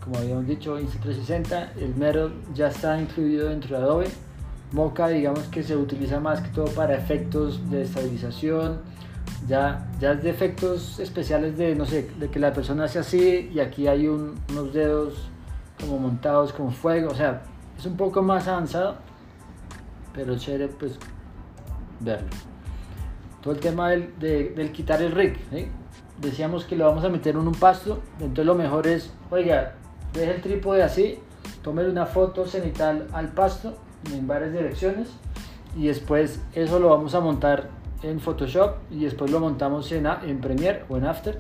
como 0.03 0.19
habíamos 0.19 0.47
dicho, 0.47 0.79
Insta360, 0.81 1.77
el 1.77 1.95
Metal 1.95 2.33
ya 2.55 2.69
está 2.69 3.01
incluido 3.01 3.49
dentro 3.51 3.79
de 3.79 3.85
Adobe. 3.85 4.09
Mocha, 4.73 5.09
digamos 5.09 5.45
que 5.45 5.63
se 5.63 5.77
utiliza 5.77 6.19
más 6.19 6.41
que 6.41 6.49
todo 6.49 6.67
para 6.67 6.97
efectos 6.97 7.71
de 7.71 7.83
estabilización, 7.83 8.81
ya, 9.49 9.89
ya 10.01 10.13
es 10.13 10.23
de 10.23 10.31
efectos 10.31 10.99
especiales 10.99 11.57
de, 11.57 11.75
no 11.75 11.85
sé, 11.85 12.09
de 12.19 12.31
que 12.31 12.39
la 12.39 12.53
persona 12.53 12.85
hace 12.85 12.99
así 12.99 13.51
y 13.53 13.61
aquí 13.61 13.89
hay 13.89 14.09
unos 14.09 14.73
dedos 14.73 15.29
como 15.81 15.99
montados 15.99 16.53
con 16.53 16.73
fuego, 16.73 17.11
o 17.11 17.15
sea, 17.15 17.43
es 17.77 17.87
un 17.87 17.97
poco 17.97 18.23
más 18.23 18.47
avanzado, 18.47 18.97
pero 20.15 20.37
chévere 20.37 20.69
pues 20.69 20.99
verlo. 22.01 22.29
Todo 23.43 23.55
el 23.55 23.61
tema 23.61 23.91
del, 23.91 24.13
del 24.21 24.71
quitar 24.71 25.03
el 25.03 25.11
rig, 25.11 25.37
decíamos 26.21 26.65
que 26.65 26.77
lo 26.77 26.87
vamos 26.87 27.05
a 27.05 27.09
meter 27.09 27.35
en 27.35 27.49
un 27.49 27.55
pasto, 27.55 28.01
entonces 28.21 28.47
lo 28.47 28.55
mejor 28.55 28.87
es, 28.87 29.13
oiga, 29.31 29.75
deje 30.13 30.37
el 30.37 30.41
trípode 30.41 30.83
así, 30.85 31.19
tome 31.63 31.85
una 31.89 32.07
foto 32.07 32.47
cenital 32.47 33.09
al 33.13 33.29
pasto 33.29 33.77
en 34.13 34.27
varias 34.29 34.53
direcciones 34.53 35.09
y 35.77 35.87
después 35.89 36.41
eso 36.55 36.79
lo 36.79 36.91
vamos 36.91 37.15
a 37.17 37.21
montar 37.21 37.82
en 38.03 38.21
Photoshop 38.21 38.75
y 38.91 39.05
después 39.05 39.31
lo 39.31 39.41
montamos 39.41 39.91
en, 39.93 40.07
en 40.07 40.41
Premiere 40.41 40.85
o 40.89 40.97
en 40.97 41.07
After 41.07 41.39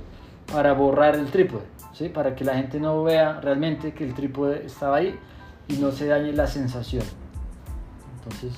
para 0.53 0.73
borrar 0.73 1.17
el 1.17 1.27
trípode, 1.27 1.65
¿sí? 1.93 2.09
para 2.09 2.35
que 2.35 2.45
la 2.45 2.55
gente 2.55 2.79
no 2.79 3.03
vea 3.03 3.41
realmente 3.41 3.93
que 3.93 4.05
el 4.05 4.15
trípode 4.15 4.67
estaba 4.67 4.97
ahí 4.97 5.19
y 5.69 5.75
no 5.75 5.91
se 5.93 6.07
dañe 6.07 6.33
la 6.33 6.47
sensación. 6.47 7.05
Entonces, 8.19 8.53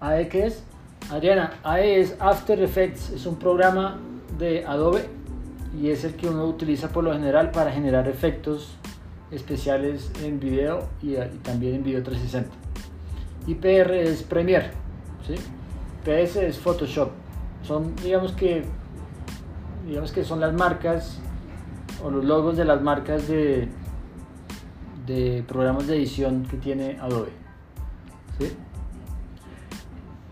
¿AE 0.00 0.28
qué 0.28 0.46
es? 0.46 0.62
Adriana, 1.10 1.54
AE 1.64 2.00
es 2.00 2.16
After 2.18 2.60
Effects, 2.62 3.10
es 3.10 3.26
un 3.26 3.36
programa 3.36 3.98
de 4.38 4.64
Adobe 4.66 5.06
y 5.80 5.90
es 5.90 6.04
el 6.04 6.14
que 6.14 6.28
uno 6.28 6.44
utiliza 6.46 6.90
por 6.90 7.04
lo 7.04 7.12
general 7.12 7.50
para 7.50 7.72
generar 7.72 8.08
efectos 8.08 8.76
especiales 9.30 10.12
en 10.22 10.38
video 10.38 10.88
y, 11.02 11.16
y 11.16 11.40
también 11.42 11.76
en 11.76 11.84
video 11.84 12.02
360. 12.02 12.50
IPR 13.46 13.94
es 13.94 14.22
Premiere, 14.22 14.70
¿sí? 15.26 15.34
PS 16.04 16.36
es 16.36 16.58
Photoshop. 16.58 17.10
Son, 17.62 17.94
digamos 17.96 18.32
que, 18.32 18.64
digamos 19.86 20.12
que 20.12 20.24
son 20.24 20.40
las 20.40 20.52
marcas 20.52 21.18
o 22.02 22.10
los 22.10 22.24
logos 22.24 22.56
de 22.56 22.64
las 22.64 22.82
marcas 22.82 23.28
de, 23.28 23.68
de 25.06 25.44
programas 25.46 25.86
de 25.86 25.96
edición 25.96 26.44
que 26.44 26.56
tiene 26.56 26.98
Adobe. 27.00 27.30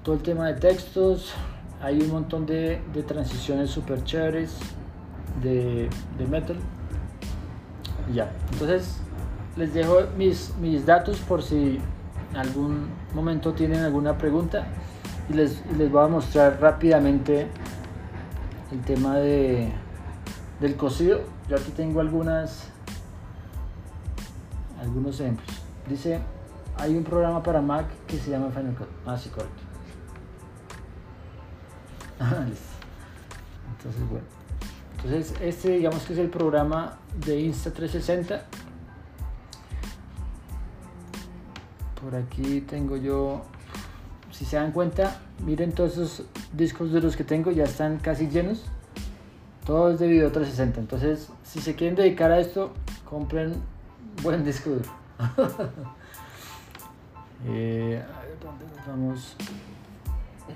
Todo 0.03 0.17
el 0.17 0.23
tema 0.23 0.49
de 0.49 0.55
textos, 0.55 1.33
hay 1.81 2.01
un 2.01 2.11
montón 2.11 2.47
de, 2.47 2.81
transiciones 3.07 3.71
super 3.71 4.03
chéveres 4.03 4.59
de, 5.43 5.89
de 6.19 6.27
Metal. 6.27 6.57
ya, 8.13 8.33
entonces 8.53 9.01
les 9.57 9.75
dejo 9.75 9.99
mis, 10.17 10.55
mis 10.61 10.87
datos 10.87 11.19
por 11.19 11.43
si 11.43 11.79
en 12.31 12.37
algún 12.37 12.89
momento 13.15 13.53
tienen 13.53 13.81
alguna 13.81 14.17
pregunta 14.17 14.67
y 15.29 15.33
les, 15.35 15.65
les 15.77 15.91
voy 15.91 16.05
a 16.05 16.09
mostrar 16.09 16.61
rápidamente 16.61 17.49
el 18.73 18.81
tema 18.83 19.17
de, 19.17 19.73
del 20.61 20.77
cocido. 20.77 21.21
Yo 21.49 21.57
aquí 21.57 21.71
tengo 21.73 22.01
algunas 22.01 22.69
algunos 24.81 25.21
ejemplos. 25.21 25.63
Dice, 25.89 26.21
hay 26.77 26.97
un 26.97 27.05
programa 27.05 27.43
para 27.43 27.61
Mac 27.61 27.87
que 28.07 28.19
se 28.19 28.31
llama 28.31 28.51
Final 28.51 28.75
Cut. 28.75 28.89
Ah, 29.07 29.19
sí, 29.19 29.29
correcto. 29.31 29.63
Entonces, 32.21 34.09
bueno. 34.09 34.27
Entonces 34.97 35.35
este 35.41 35.71
digamos 35.71 36.03
que 36.03 36.13
es 36.13 36.19
el 36.19 36.29
programa 36.29 36.99
de 37.25 37.41
Insta360. 37.41 38.43
Por 42.03 42.15
aquí 42.15 42.61
tengo 42.63 42.97
yo, 42.97 43.43
si 44.31 44.45
se 44.45 44.57
dan 44.57 44.73
cuenta, 44.73 45.21
miren 45.45 45.73
todos 45.73 45.93
esos 45.93 46.25
discos 46.53 46.93
de 46.93 47.01
los 47.01 47.17
que 47.17 47.25
tengo 47.25 47.51
ya 47.51 47.65
están 47.65 47.99
casi 47.99 48.29
llenos. 48.29 48.65
Todo 49.65 49.91
es 49.91 49.99
de 49.99 50.09
Video 50.09 50.31
360. 50.33 50.81
Entonces 50.81 51.29
si 51.45 51.61
se 51.61 51.75
quieren 51.75 51.97
dedicar 51.97 52.31
a 52.31 52.39
esto, 52.41 52.73
compren 53.05 53.55
buen 54.23 54.45
disco 54.45 54.71
duro. 54.71 54.89
eh, 57.47 58.03
a 58.03 58.21
ver, 58.21 58.39
¿dónde 58.43 58.65
nos 58.77 58.87
vamos? 58.87 59.37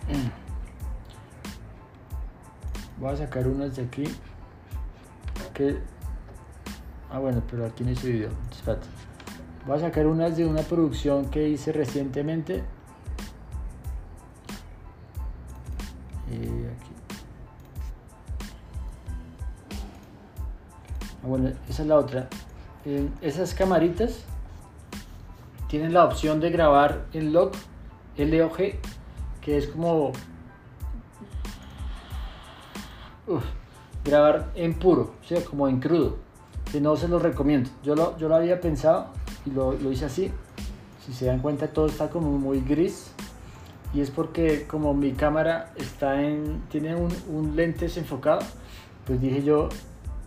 Voy 2.99 3.13
a 3.13 3.17
sacar 3.17 3.49
unas 3.49 3.77
de 3.77 3.83
aquí. 3.83 4.05
Que... 5.53 5.79
Ah, 7.11 7.19
bueno, 7.19 7.43
pero 7.51 7.67
aquí 7.67 7.85
no 7.85 7.91
hice 7.91 8.11
video. 8.11 8.31
Espérate. 8.51 8.87
Voy 9.67 9.77
a 9.77 9.81
sacar 9.81 10.07
unas 10.07 10.37
de 10.37 10.47
una 10.47 10.63
producción 10.63 11.27
que 11.31 11.49
hice 11.49 11.73
recientemente. 11.73 12.63
Eh, 16.35 16.71
aquí. 16.77 16.91
Ah, 21.23 21.27
bueno, 21.27 21.53
esa 21.69 21.83
es 21.83 21.89
la 21.89 21.97
otra. 21.97 22.29
Esas 23.23 23.55
camaritas 23.55 24.25
tienen 25.69 25.95
la 25.95 26.05
opción 26.05 26.41
de 26.41 26.51
grabar 26.51 27.07
en 27.13 27.33
log, 27.33 27.53
LOG, 28.19 28.57
que 29.41 29.57
es 29.57 29.69
como 29.69 30.13
grabar 34.05 34.51
en 34.55 34.75
puro, 34.75 35.15
o 35.23 35.27
sea, 35.27 35.43
como 35.43 35.67
en 35.67 35.81
crudo, 35.81 36.17
que 36.71 36.81
no 36.81 36.95
se 36.97 37.09
lo 37.09 37.19
recomiendo. 37.19 37.71
Yo 37.83 37.95
lo, 37.95 38.19
yo 38.19 38.29
lo 38.29 38.37
había 38.37 38.61
pensado 38.61 39.07
y 39.47 39.51
lo, 39.51 39.73
lo 39.73 39.91
hice 39.91 40.05
así. 40.05 40.31
Si 41.07 41.15
se 41.15 41.27
dan 41.27 41.41
cuenta, 41.41 41.69
todo 41.69 41.87
está 41.87 42.11
como 42.11 42.39
muy 42.39 42.61
gris 42.61 43.14
y 43.95 44.01
es 44.01 44.11
porque 44.11 44.67
como 44.67 44.93
mi 44.93 45.13
cámara 45.13 45.73
está 45.77 46.21
en 46.21 46.63
tiene 46.69 46.97
un, 46.97 47.15
un, 47.29 47.55
lente 47.55 47.87
desenfocado 47.87 48.41
pues 49.07 49.21
dije 49.21 49.43
yo 49.43 49.69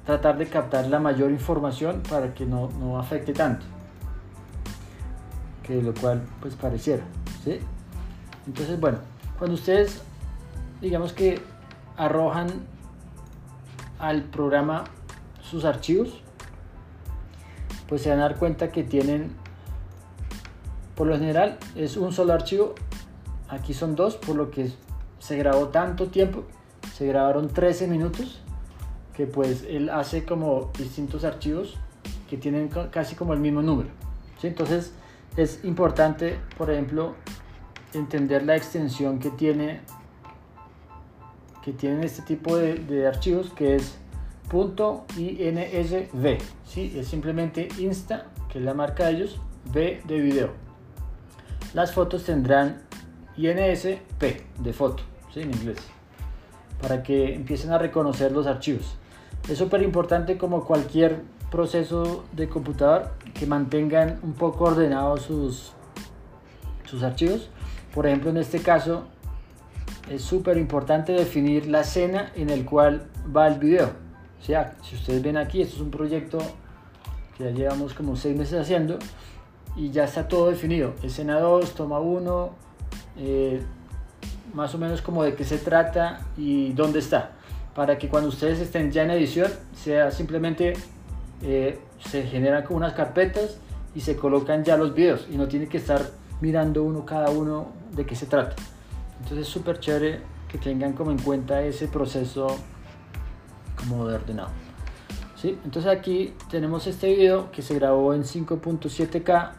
tratar 0.05 0.37
de 0.37 0.47
captar 0.47 0.87
la 0.87 0.99
mayor 0.99 1.31
información 1.31 2.01
para 2.09 2.33
que 2.33 2.45
no, 2.45 2.69
no 2.79 2.97
afecte 2.97 3.33
tanto 3.33 3.65
que 5.63 5.81
lo 5.81 5.93
cual 5.93 6.23
pues 6.39 6.55
pareciera 6.55 7.03
¿sí? 7.43 7.59
entonces 8.47 8.79
bueno 8.79 8.99
cuando 9.37 9.55
ustedes 9.55 10.01
digamos 10.79 11.11
que 11.11 11.41
arrojan 11.97 12.47
al 13.99 14.23
programa 14.23 14.85
sus 15.41 15.65
archivos 15.65 16.21
pues 17.89 18.01
se 18.01 18.09
van 18.09 18.19
a 18.19 18.23
dar 18.23 18.37
cuenta 18.37 18.71
que 18.71 18.83
tienen 18.83 19.31
por 20.95 21.07
lo 21.07 21.17
general 21.17 21.57
es 21.75 21.97
un 21.97 22.13
solo 22.13 22.33
archivo 22.33 22.75
aquí 23.49 23.73
son 23.73 23.95
dos, 23.95 24.15
por 24.15 24.35
lo 24.35 24.51
que 24.51 24.71
se 25.19 25.37
grabó 25.37 25.69
tanto 25.69 26.07
tiempo, 26.07 26.43
se 26.95 27.07
grabaron 27.07 27.47
13 27.47 27.87
minutos, 27.87 28.41
que 29.15 29.25
pues 29.25 29.65
él 29.67 29.89
hace 29.89 30.25
como 30.25 30.71
distintos 30.77 31.23
archivos 31.23 31.77
que 32.29 32.37
tienen 32.37 32.69
casi 32.91 33.15
como 33.15 33.33
el 33.33 33.39
mismo 33.39 33.61
número. 33.61 33.89
Entonces 34.43 34.93
es 35.35 35.63
importante, 35.63 36.39
por 36.57 36.69
ejemplo, 36.69 37.15
entender 37.93 38.43
la 38.43 38.55
extensión 38.55 39.19
que 39.19 39.29
tiene 39.29 39.81
que 41.63 41.73
tienen 41.73 42.03
este 42.03 42.21
tipo 42.21 42.55
de, 42.55 42.75
de 42.75 43.07
archivos 43.07 43.49
que 43.49 43.75
es 43.75 43.97
.insv 44.53 46.37
¿sí? 46.65 46.93
es 46.95 47.07
simplemente 47.07 47.67
insta 47.77 48.27
que 48.49 48.59
es 48.59 48.63
la 48.63 48.73
marca 48.73 49.07
de 49.07 49.11
ellos 49.11 49.41
v 49.73 50.01
de 50.05 50.19
video 50.19 50.51
las 51.73 51.93
fotos 51.93 52.23
tendrán 52.23 52.86
INSP 53.37 54.23
de 54.59 54.73
foto, 54.73 55.03
¿sí? 55.33 55.41
en 55.41 55.53
inglés, 55.53 55.77
para 56.81 57.03
que 57.03 57.35
empiecen 57.35 57.71
a 57.71 57.77
reconocer 57.77 58.31
los 58.31 58.47
archivos. 58.47 58.95
Es 59.47 59.57
súper 59.57 59.81
importante 59.83 60.37
como 60.37 60.65
cualquier 60.65 61.21
proceso 61.51 62.25
de 62.33 62.49
computador 62.49 63.11
que 63.33 63.45
mantengan 63.45 64.19
un 64.23 64.33
poco 64.33 64.65
ordenados 64.65 65.21
sus, 65.21 65.71
sus 66.85 67.03
archivos. 67.03 67.49
Por 67.93 68.07
ejemplo, 68.07 68.29
en 68.29 68.37
este 68.37 68.59
caso 68.59 69.05
es 70.09 70.21
súper 70.21 70.57
importante 70.57 71.13
definir 71.13 71.67
la 71.67 71.81
escena 71.81 72.31
en 72.35 72.49
el 72.49 72.65
cual 72.65 73.07
va 73.35 73.47
el 73.47 73.59
video. 73.59 73.91
O 74.39 74.43
sea, 74.43 74.75
si 74.83 74.95
ustedes 74.95 75.21
ven 75.21 75.37
aquí, 75.37 75.61
esto 75.61 75.75
es 75.75 75.81
un 75.81 75.91
proyecto 75.91 76.39
que 77.37 77.45
ya 77.45 77.51
llevamos 77.51 77.93
como 77.93 78.15
seis 78.15 78.37
meses 78.37 78.59
haciendo 78.59 78.97
y 79.75 79.91
ya 79.91 80.05
está 80.05 80.27
todo 80.27 80.49
definido. 80.49 80.93
Escena 81.03 81.39
2, 81.39 81.73
toma 81.75 81.99
1, 81.99 82.66
eh, 83.17 83.61
más 84.53 84.73
o 84.75 84.77
menos 84.77 85.01
como 85.01 85.23
de 85.23 85.35
qué 85.35 85.43
se 85.43 85.57
trata 85.57 86.21
y 86.37 86.73
dónde 86.73 86.99
está, 86.99 87.31
para 87.75 87.97
que 87.97 88.09
cuando 88.09 88.29
ustedes 88.29 88.59
estén 88.59 88.91
ya 88.91 89.03
en 89.03 89.11
edición 89.11 89.51
sea 89.75 90.11
simplemente 90.11 90.73
eh, 91.41 91.79
se 91.99 92.23
generan 92.23 92.63
como 92.63 92.77
unas 92.77 92.93
carpetas 92.93 93.57
y 93.95 94.01
se 94.01 94.15
colocan 94.15 94.63
ya 94.63 94.77
los 94.77 94.93
videos 94.93 95.27
y 95.31 95.37
no 95.37 95.47
tiene 95.47 95.67
que 95.67 95.77
estar 95.77 96.01
mirando 96.41 96.83
uno 96.83 97.05
cada 97.05 97.29
uno 97.29 97.71
de 97.91 98.05
qué 98.05 98.15
se 98.15 98.25
trata. 98.25 98.55
Entonces 99.19 99.47
es 99.47 99.53
súper 99.53 99.79
chévere 99.79 100.21
que 100.47 100.57
tengan 100.57 100.93
como 100.93 101.11
en 101.11 101.17
cuenta 101.19 101.61
ese 101.61 101.87
proceso 101.87 102.47
como 103.75 104.07
de 104.07 104.15
ordenado. 104.15 104.49
¿Sí? 105.35 105.57
Entonces 105.65 105.91
aquí 105.91 106.33
tenemos 106.49 106.87
este 106.87 107.13
video 107.13 107.51
que 107.51 107.61
se 107.61 107.75
grabó 107.75 108.13
en 108.13 108.23
5.7K 108.23 109.51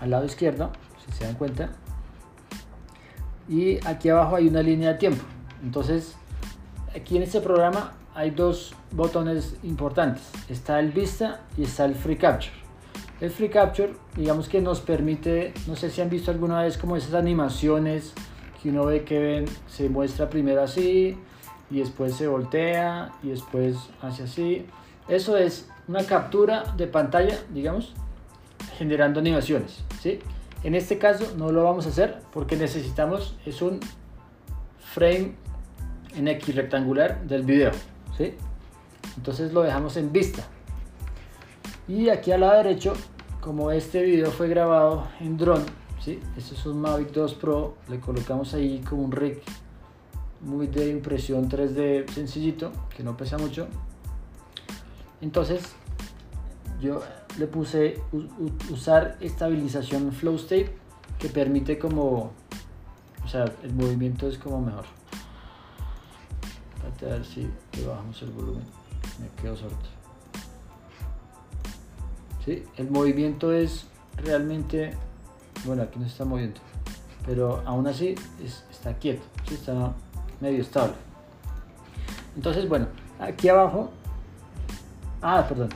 al 0.00 0.10
lado 0.10 0.24
izquierdo, 0.24 0.70
si 1.04 1.12
se 1.12 1.24
dan 1.24 1.34
cuenta 1.34 1.70
y 3.48 3.84
aquí 3.86 4.08
abajo 4.08 4.36
hay 4.36 4.48
una 4.48 4.62
línea 4.62 4.92
de 4.92 4.98
tiempo. 4.98 5.24
Entonces, 5.62 6.16
aquí 6.94 7.16
en 7.16 7.22
este 7.22 7.40
programa 7.40 7.92
hay 8.14 8.30
dos 8.30 8.74
botones 8.92 9.56
importantes. 9.62 10.22
Está 10.48 10.80
el 10.80 10.92
Vista 10.92 11.40
y 11.56 11.64
está 11.64 11.84
el 11.84 11.94
Free 11.94 12.16
Capture. 12.16 12.52
El 13.20 13.30
Free 13.30 13.48
Capture, 13.48 13.94
digamos 14.16 14.48
que 14.48 14.60
nos 14.60 14.80
permite, 14.80 15.54
no 15.66 15.76
sé 15.76 15.90
si 15.90 16.00
han 16.00 16.10
visto 16.10 16.30
alguna 16.30 16.62
vez 16.62 16.76
como 16.76 16.96
esas 16.96 17.14
animaciones 17.14 18.12
que 18.62 18.70
uno 18.70 18.86
ve 18.86 19.04
que 19.04 19.44
se 19.68 19.88
muestra 19.88 20.28
primero 20.28 20.62
así 20.62 21.16
y 21.70 21.78
después 21.78 22.14
se 22.14 22.26
voltea 22.26 23.12
y 23.22 23.28
después 23.28 23.76
hace 24.02 24.24
así. 24.24 24.66
Eso 25.08 25.36
es 25.36 25.68
una 25.88 26.04
captura 26.04 26.74
de 26.76 26.86
pantalla, 26.86 27.38
digamos, 27.52 27.94
generando 28.76 29.20
animaciones, 29.20 29.84
¿sí? 30.00 30.18
En 30.66 30.74
este 30.74 30.98
caso 30.98 31.32
no 31.36 31.52
lo 31.52 31.62
vamos 31.62 31.86
a 31.86 31.90
hacer 31.90 32.22
porque 32.32 32.56
necesitamos 32.56 33.36
es 33.46 33.62
un 33.62 33.78
frame 34.80 35.36
en 36.16 36.26
X 36.26 36.56
rectangular 36.56 37.22
del 37.22 37.44
video. 37.44 37.70
¿sí? 38.18 38.34
Entonces 39.16 39.52
lo 39.52 39.62
dejamos 39.62 39.96
en 39.96 40.10
vista. 40.10 40.42
Y 41.86 42.08
aquí 42.08 42.32
al 42.32 42.40
lado 42.40 42.56
derecho, 42.64 42.94
como 43.40 43.70
este 43.70 44.02
video 44.02 44.32
fue 44.32 44.48
grabado 44.48 45.06
en 45.20 45.36
drone, 45.36 45.66
¿sí? 46.00 46.18
este 46.36 46.56
es 46.56 46.66
un 46.66 46.80
Mavic 46.80 47.12
2 47.12 47.34
Pro, 47.34 47.76
le 47.88 48.00
colocamos 48.00 48.52
ahí 48.52 48.80
como 48.80 49.04
un 49.04 49.12
rig 49.12 49.40
muy 50.40 50.66
de 50.66 50.88
impresión 50.88 51.48
3D 51.48 52.10
sencillito, 52.10 52.72
que 52.96 53.04
no 53.04 53.16
pesa 53.16 53.38
mucho. 53.38 53.68
Entonces 55.20 55.76
yo 56.80 57.02
le 57.38 57.46
puse 57.46 58.00
usar 58.70 59.16
estabilización 59.20 60.12
flow 60.12 60.36
state 60.36 60.72
que 61.18 61.28
permite 61.28 61.78
como 61.78 62.32
o 63.24 63.28
sea 63.28 63.44
el 63.62 63.74
movimiento 63.74 64.28
es 64.28 64.38
como 64.38 64.60
mejor 64.60 64.84
a 67.02 67.04
ver 67.04 67.24
si 67.24 67.50
bajamos 67.86 68.22
el 68.22 68.30
volumen 68.30 68.64
me 69.20 69.42
quedo 69.42 69.56
sordo 69.56 69.76
¿Sí? 72.44 72.64
el 72.76 72.90
movimiento 72.90 73.52
es 73.52 73.86
realmente 74.16 74.92
bueno 75.64 75.82
aquí 75.82 75.98
no 75.98 76.06
se 76.06 76.12
está 76.12 76.24
moviendo 76.24 76.60
pero 77.26 77.62
aún 77.66 77.86
así 77.86 78.14
está 78.70 78.94
quieto 78.94 79.24
¿sí? 79.48 79.54
está 79.54 79.92
medio 80.40 80.62
estable 80.62 80.94
entonces 82.34 82.68
bueno 82.68 82.86
aquí 83.18 83.48
abajo 83.48 83.90
ah 85.20 85.44
perdón 85.48 85.68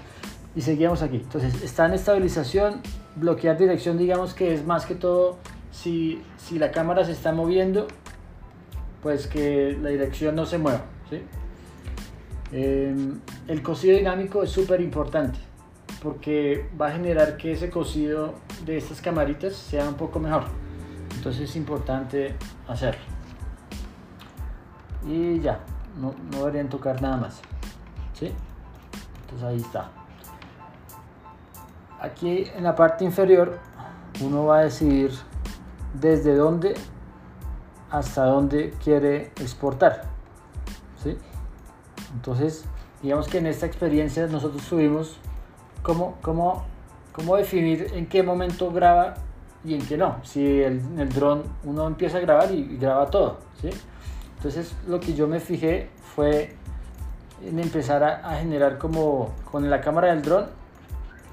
y 0.54 0.60
seguimos 0.60 1.02
aquí. 1.02 1.16
Entonces 1.16 1.62
está 1.62 1.86
en 1.86 1.94
estabilización, 1.94 2.80
bloquear 3.16 3.58
dirección 3.58 3.98
digamos 3.98 4.34
que 4.34 4.54
es 4.54 4.64
más 4.64 4.86
que 4.86 4.94
todo 4.94 5.38
si, 5.70 6.22
si 6.36 6.58
la 6.58 6.70
cámara 6.70 7.04
se 7.04 7.12
está 7.12 7.32
moviendo, 7.32 7.86
pues 9.02 9.26
que 9.26 9.78
la 9.80 9.90
dirección 9.90 10.34
no 10.34 10.46
se 10.46 10.58
mueva. 10.58 10.84
Em, 12.52 13.20
el 13.46 13.62
cosido 13.62 13.96
dinámico 13.96 14.42
es 14.42 14.50
súper 14.50 14.80
importante 14.80 15.38
porque 16.02 16.68
va 16.80 16.88
a 16.88 16.92
generar 16.92 17.36
que 17.36 17.52
ese 17.52 17.70
cosido 17.70 18.34
de 18.64 18.76
estas 18.76 19.00
camaritas 19.00 19.54
sea 19.54 19.88
un 19.88 19.94
poco 19.94 20.18
mejor. 20.18 20.44
Entonces 21.16 21.50
es 21.50 21.56
importante 21.56 22.34
hacerlo. 22.66 23.00
Y 25.06 25.40
ya, 25.40 25.60
no, 26.00 26.14
no 26.32 26.38
deberían 26.38 26.68
tocar 26.68 27.00
nada 27.00 27.16
más. 27.16 27.40
¿sí? 28.14 28.32
Entonces 29.22 29.46
ahí 29.46 29.56
está. 29.56 29.99
Aquí 32.00 32.50
en 32.56 32.64
la 32.64 32.74
parte 32.74 33.04
inferior 33.04 33.58
uno 34.22 34.46
va 34.46 34.58
a 34.58 34.62
decidir 34.62 35.12
desde 35.94 36.34
dónde 36.34 36.74
hasta 37.90 38.24
dónde 38.24 38.72
quiere 38.82 39.32
exportar. 39.40 40.04
¿sí? 41.02 41.16
Entonces, 42.14 42.64
digamos 43.02 43.28
que 43.28 43.38
en 43.38 43.46
esta 43.46 43.66
experiencia 43.66 44.26
nosotros 44.28 44.62
subimos 44.62 45.18
cómo, 45.82 46.16
cómo, 46.22 46.64
cómo 47.12 47.36
definir 47.36 47.88
en 47.94 48.06
qué 48.06 48.22
momento 48.22 48.70
graba 48.72 49.14
y 49.64 49.74
en 49.74 49.86
qué 49.86 49.96
no. 49.96 50.16
Si 50.22 50.62
el, 50.62 50.80
el 50.98 51.08
dron 51.10 51.42
uno 51.64 51.86
empieza 51.86 52.18
a 52.18 52.20
grabar 52.20 52.50
y, 52.50 52.78
graba 52.78 53.10
todo. 53.10 53.38
¿sí? 53.60 53.70
Entonces, 54.36 54.74
lo 54.88 55.00
que 55.00 55.14
yo 55.14 55.28
me 55.28 55.40
fijé 55.40 55.90
fue 56.14 56.54
en 57.44 57.58
empezar 57.58 58.02
a, 58.02 58.28
a 58.28 58.36
generar 58.36 58.78
como 58.78 59.34
con 59.50 59.68
la 59.68 59.80
cámara 59.80 60.08
del 60.08 60.22
dron. 60.22 60.59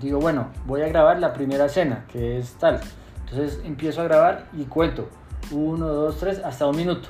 Digo, 0.01 0.19
bueno, 0.19 0.49
voy 0.65 0.81
a 0.81 0.87
grabar 0.87 1.19
la 1.19 1.33
primera 1.33 1.65
escena, 1.65 2.05
que 2.11 2.37
es 2.37 2.53
tal. 2.53 2.79
Entonces 3.25 3.59
empiezo 3.65 4.01
a 4.01 4.05
grabar 4.05 4.45
y 4.53 4.63
cuento 4.65 5.09
1, 5.51 5.85
2, 5.85 6.17
3, 6.17 6.41
hasta 6.43 6.67
un 6.67 6.75
minuto. 6.75 7.09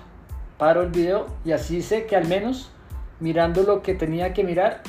Paro 0.58 0.82
el 0.82 0.90
video 0.90 1.28
y 1.46 1.52
así 1.52 1.82
sé 1.82 2.06
que 2.06 2.16
al 2.16 2.28
menos 2.28 2.72
mirando 3.20 3.64
lo 3.64 3.82
que 3.82 3.94
tenía 3.94 4.34
que 4.34 4.44
mirar, 4.44 4.82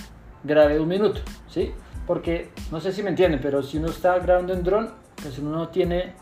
grabé 0.45 0.81
un 0.81 0.89
minuto, 0.89 1.21
¿sí? 1.49 1.73
Porque 2.07 2.51
no 2.71 2.81
sé 2.81 2.93
si 2.93 3.03
me 3.03 3.11
entienden, 3.11 3.41
pero 3.43 3.63
si 3.63 3.79
uno 3.79 3.89
está 3.89 4.19
grabando 4.19 4.53
en 4.53 4.63
dron, 4.63 4.91
pues 5.23 5.39
uno 5.39 5.51
no 5.51 5.69
tiene, 5.69 6.15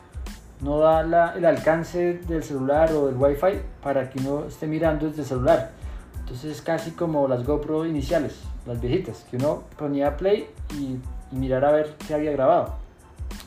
no 0.61 0.79
da 0.79 1.35
el 1.37 1.45
alcance 1.45 2.15
del 2.27 2.43
celular 2.43 2.93
o 2.93 3.07
del 3.07 3.17
wifi 3.17 3.61
para 3.83 4.11
que 4.11 4.19
uno 4.21 4.47
esté 4.47 4.67
mirando 4.67 5.07
desde 5.07 5.23
el 5.23 5.29
celular. 5.29 5.71
Entonces 6.19 6.57
es 6.57 6.63
casi 6.63 6.91
como 6.93 7.29
las 7.29 7.45
GoPro 7.45 7.87
iniciales, 7.87 8.41
las 8.67 8.81
viejitas, 8.81 9.25
que 9.31 9.37
uno 9.37 9.63
ponía 9.79 10.17
play 10.17 10.49
y, 10.75 10.97
y 11.33 11.37
mirar 11.37 11.65
a 11.65 11.73
ver 11.73 11.97
qué 12.07 12.15
había 12.15 12.33
grabado. 12.33 12.75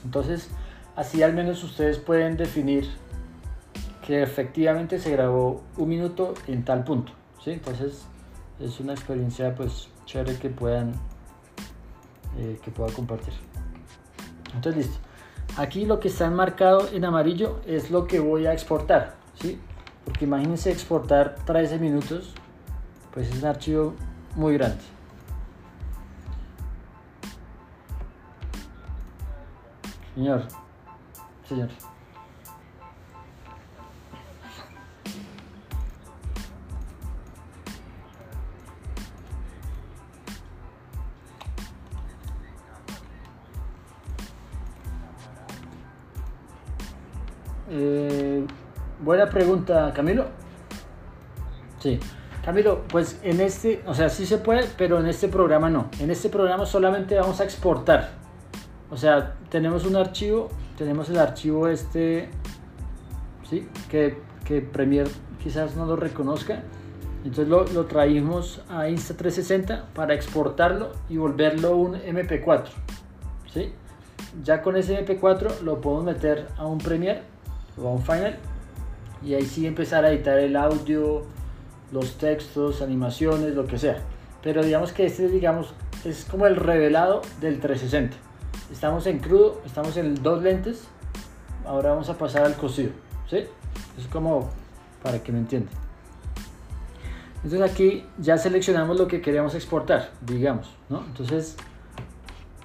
Entonces, 0.04 0.50
así 0.96 1.24
al 1.24 1.34
menos 1.34 1.64
ustedes 1.64 1.98
pueden 1.98 2.38
definir 2.38 2.90
que 4.06 4.24
efectivamente 4.24 4.98
se 4.98 5.12
grabó 5.12 5.62
un 5.78 5.90
minuto 5.90 6.34
en 6.48 6.66
tal 6.66 6.84
punto. 6.84 7.12
¿sí? 7.44 7.52
Entonces 7.52 8.06
es 8.60 8.80
una 8.80 8.94
experiencia 8.94 9.54
pues 9.56 9.88
chévere 10.06 10.36
que 10.38 10.50
puedan 10.50 10.94
eh, 12.38 12.60
que 12.64 12.72
pueda 12.72 12.92
compartir. 12.92 13.34
Entonces 14.56 14.88
listo. 14.88 15.00
Aquí 15.58 15.86
lo 15.86 16.00
que 16.00 16.08
está 16.08 16.26
enmarcado 16.26 16.90
en 16.92 17.06
amarillo 17.06 17.62
es 17.68 17.92
lo 17.92 18.08
que 18.08 18.20
voy 18.20 18.48
a 18.48 18.54
exportar. 18.54 19.16
¿sí? 19.40 19.60
Porque 20.06 20.26
imagínense 20.26 20.72
exportar 20.72 21.36
13 21.46 21.78
minutos, 21.78 22.34
pues 23.14 23.30
es 23.30 23.44
un 23.44 23.46
archivo 23.46 23.94
muy 24.36 24.56
grande. 24.56 24.82
Señor, 30.20 30.42
señor. 31.48 31.70
Eh, 47.70 48.46
buena 49.00 49.30
pregunta, 49.30 49.94
Camilo. 49.96 50.26
Sí. 51.80 51.98
Camilo, 52.44 52.84
pues 52.90 53.22
en 53.24 53.40
este, 53.40 53.82
o 53.86 53.94
sea, 53.94 54.10
sí 54.10 54.26
se 54.26 54.38
puede, 54.38 54.68
pero 54.78 55.00
en 55.00 55.06
este 55.08 55.30
programa 55.30 55.70
no. 55.70 55.90
En 56.02 56.12
este 56.12 56.28
programa 56.28 56.66
solamente 56.66 57.16
vamos 57.16 57.40
a 57.40 57.46
exportar. 57.46 58.19
O 58.92 58.98
sea, 58.98 59.36
tenemos 59.50 59.86
un 59.86 59.96
archivo, 59.96 60.50
tenemos 60.78 61.10
el 61.10 61.20
archivo 61.20 61.68
este, 61.68 62.30
¿sí? 63.50 63.68
Que, 63.90 64.18
que 64.46 64.62
Premiere 64.62 65.10
quizás 65.42 65.76
no 65.76 65.86
lo 65.86 65.96
reconozca. 65.96 66.64
Entonces 67.24 67.50
lo, 67.50 67.66
lo 67.66 67.86
traímos 67.86 68.62
a 68.70 68.88
Insta360 68.88 69.84
para 69.94 70.14
exportarlo 70.14 70.94
y 71.10 71.18
volverlo 71.18 71.76
un 71.76 71.96
MP4. 71.96 72.70
¿sí? 73.54 73.74
Ya 74.44 74.62
con 74.62 74.78
ese 74.78 75.06
MP4 75.06 75.62
lo 75.62 75.82
podemos 75.82 76.06
meter 76.06 76.48
a 76.58 76.66
un 76.66 76.78
Premiere 76.78 77.24
o 77.78 77.88
a 77.88 77.92
un 77.92 78.02
Final 78.02 78.38
y 79.24 79.34
ahí 79.34 79.44
sí 79.44 79.68
empezar 79.68 80.06
a 80.06 80.12
editar 80.12 80.40
el 80.40 80.56
audio, 80.56 81.24
los 81.92 82.18
textos, 82.18 82.82
animaciones, 82.82 83.54
lo 83.54 83.66
que 83.66 83.78
sea. 83.78 83.98
Pero 84.42 84.64
digamos 84.64 84.94
que 84.94 85.06
este 85.06 85.28
digamos 85.28 85.74
es 86.06 86.24
como 86.24 86.48
el 86.48 86.56
revelado 86.56 87.22
del 87.42 87.60
360. 87.60 88.29
Estamos 88.72 89.08
en 89.08 89.20
crudo, 89.20 89.62
estamos 89.66 89.98
en 89.98 90.22
dos 90.22 90.44
lentes. 90.44 90.84
Ahora 91.66 91.92
vamos 91.92 92.10
a 92.10 92.18
pasar 92.18 92.44
al 92.46 92.56
cocido, 92.56 92.92
¿sí? 93.30 93.44
Es 93.98 94.08
como 94.12 94.50
para 95.04 95.22
que 95.22 95.32
me 95.32 95.40
entiendan. 95.40 95.74
Entonces 97.44 97.62
aquí 97.62 98.06
ya 98.18 98.38
seleccionamos 98.38 98.98
lo 98.98 99.08
que 99.08 99.22
queríamos 99.22 99.56
exportar, 99.56 100.12
digamos, 100.22 100.70
¿no? 100.90 101.04
Entonces 101.06 101.56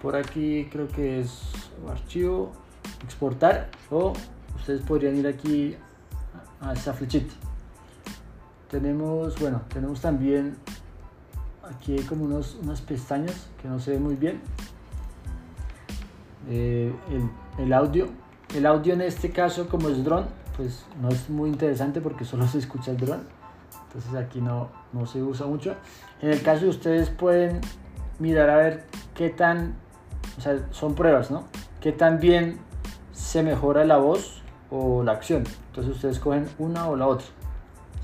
por 0.02 0.16
aquí 0.16 0.68
creo 0.70 0.88
que 0.88 1.20
es 1.20 1.40
archivo, 1.88 2.52
exportar 3.04 3.70
o 3.90 4.12
ustedes 4.56 4.82
podrían 4.82 5.16
ir 5.16 5.26
aquí 5.26 5.76
a 6.60 6.72
esa 6.72 6.92
flechita. 6.92 7.32
Tenemos, 8.68 9.38
bueno, 9.38 9.62
tenemos 9.72 10.00
también 10.00 10.56
aquí 11.62 11.92
hay 11.92 12.04
como 12.04 12.24
unos, 12.24 12.58
unas 12.62 12.80
pestañas 12.80 13.48
que 13.62 13.68
no 13.68 13.80
se 13.80 13.92
ven 13.92 14.02
muy 14.02 14.16
bien. 14.16 14.42
Eh, 16.48 16.94
el, 17.10 17.64
el, 17.64 17.72
audio, 17.72 18.08
el 18.54 18.66
audio 18.66 18.94
en 18.94 19.00
este 19.02 19.30
caso 19.30 19.68
como 19.68 19.88
es 19.88 20.04
drone, 20.04 20.26
pues 20.56 20.84
no 21.00 21.08
es 21.08 21.28
muy 21.30 21.50
interesante 21.50 22.00
porque 22.00 22.24
solo 22.24 22.46
se 22.48 22.58
escucha 22.58 22.90
el 22.90 22.98
drone. 22.98 23.22
Entonces 23.86 24.14
aquí 24.14 24.40
no, 24.40 24.70
no 24.92 25.06
se 25.06 25.22
usa 25.22 25.46
mucho. 25.46 25.76
En 26.20 26.30
el 26.30 26.42
caso 26.42 26.64
de 26.64 26.70
ustedes 26.70 27.10
pueden 27.10 27.60
mirar 28.18 28.50
a 28.50 28.56
ver 28.56 28.86
qué 29.14 29.30
tan, 29.30 29.74
o 30.36 30.40
sea, 30.40 30.66
son 30.70 30.94
pruebas, 30.94 31.30
¿no? 31.30 31.44
Qué 31.80 31.92
tan 31.92 32.18
bien 32.18 32.58
se 33.12 33.42
mejora 33.42 33.84
la 33.84 33.96
voz 33.98 34.42
o 34.70 35.02
la 35.02 35.12
acción. 35.12 35.44
Entonces 35.68 35.94
ustedes 35.94 36.18
cogen 36.18 36.48
una 36.58 36.88
o 36.88 36.96
la 36.96 37.06
otra. 37.06 37.26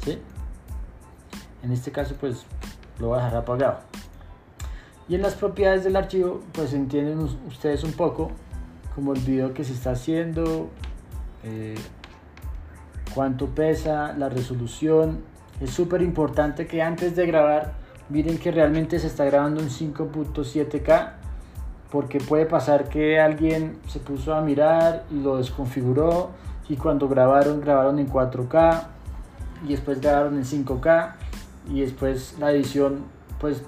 ¿sí? 0.05 0.19
En 1.63 1.73
este 1.73 1.91
caso 1.91 2.15
pues 2.19 2.45
lo 2.99 3.09
voy 3.09 3.19
a 3.19 3.25
dejar 3.25 3.39
apagado. 3.39 3.81
Y 5.11 5.17
en 5.17 5.23
las 5.23 5.35
propiedades 5.35 5.83
del 5.83 5.97
archivo 5.97 6.41
pues 6.53 6.73
entienden 6.73 7.19
ustedes 7.49 7.83
un 7.83 7.93
poco 7.93 8.31
como 8.95 9.13
el 9.13 9.21
video 9.21 9.53
que 9.53 9.65
se 9.65 9.73
está 9.73 9.91
haciendo, 9.91 10.71
eh, 11.43 11.75
cuánto 13.13 13.49
pesa, 13.49 14.15
la 14.17 14.29
resolución. 14.29 15.23
Es 15.61 15.71
súper 15.71 16.03
importante 16.03 16.69
que 16.69 16.81
antes 16.81 17.17
de 17.17 17.27
grabar 17.27 17.73
miren 18.09 18.39
que 18.39 18.53
realmente 18.53 19.01
se 19.01 19.09
está 19.09 19.25
grabando 19.25 19.61
en 19.61 19.69
5.7K 19.69 21.15
porque 21.91 22.21
puede 22.21 22.47
pasar 22.47 22.89
que 22.89 23.19
alguien 23.19 23.81
se 23.89 23.99
puso 23.99 24.33
a 24.33 24.43
mirar 24.43 25.07
y 25.11 25.21
lo 25.21 25.39
desconfiguró 25.39 26.31
y 26.69 26.77
cuando 26.77 27.09
grabaron, 27.09 27.61
grabaron 27.61 27.99
en 27.99 28.09
4K 28.09 28.85
y 29.67 29.71
después 29.71 30.01
grabaron 30.01 30.37
en 30.37 30.45
5K 30.45 31.15
y 31.69 31.81
después 31.81 32.37
la 32.39 32.53
edición, 32.53 33.07
pues 33.41 33.65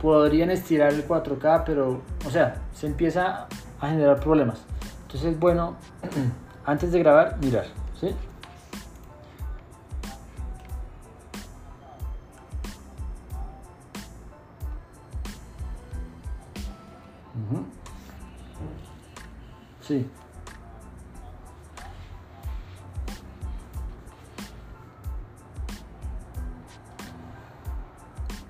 podrían 0.00 0.50
estirar 0.50 0.92
el 0.92 1.06
4K, 1.06 1.62
pero, 1.64 2.02
o 2.26 2.30
sea, 2.30 2.62
se 2.72 2.86
empieza 2.86 3.46
a 3.80 3.88
generar 3.88 4.20
problemas. 4.20 4.64
Entonces 5.02 5.32
es 5.32 5.38
bueno, 5.38 5.76
antes 6.64 6.92
de 6.92 6.98
grabar, 6.98 7.38
mirar, 7.40 7.66
¿sí? 8.00 8.14
Sí. 19.86 20.04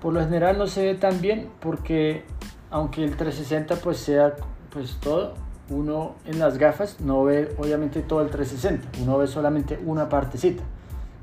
Por 0.07 0.13
lo 0.13 0.21
general 0.21 0.57
no 0.57 0.67
se 0.67 0.85
ve 0.85 0.95
tan 0.95 1.19
bien 1.19 1.49
porque 1.59 2.23
aunque 2.71 3.03
el 3.03 3.17
360 3.17 3.75
pues 3.83 3.97
sea 3.97 4.35
pues 4.69 4.95
todo, 5.01 5.33
uno 5.69 6.15
en 6.25 6.39
las 6.39 6.57
gafas 6.57 7.01
no 7.01 7.25
ve 7.25 7.53
obviamente 7.57 8.01
todo 8.03 8.21
el 8.21 8.29
360, 8.29 8.99
uno 9.03 9.17
ve 9.17 9.27
solamente 9.27 9.77
una 9.85 10.07
partecita. 10.07 10.63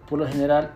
Por 0.06 0.18
lo 0.18 0.26
general, 0.26 0.72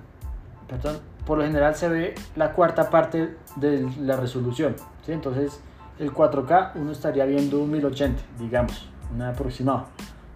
perdón, 0.66 1.00
por 1.26 1.36
lo 1.36 1.44
general 1.44 1.74
se 1.74 1.90
ve 1.90 2.14
la 2.34 2.54
cuarta 2.54 2.88
parte 2.88 3.36
de 3.56 3.86
la 4.00 4.16
resolución, 4.16 4.74
¿sí? 5.04 5.12
Entonces, 5.12 5.60
el 5.98 6.10
4K 6.10 6.76
uno 6.76 6.92
estaría 6.92 7.26
viendo 7.26 7.60
un 7.60 7.70
1080, 7.70 8.22
digamos, 8.38 8.88
un 9.14 9.20
aproximado. 9.20 9.84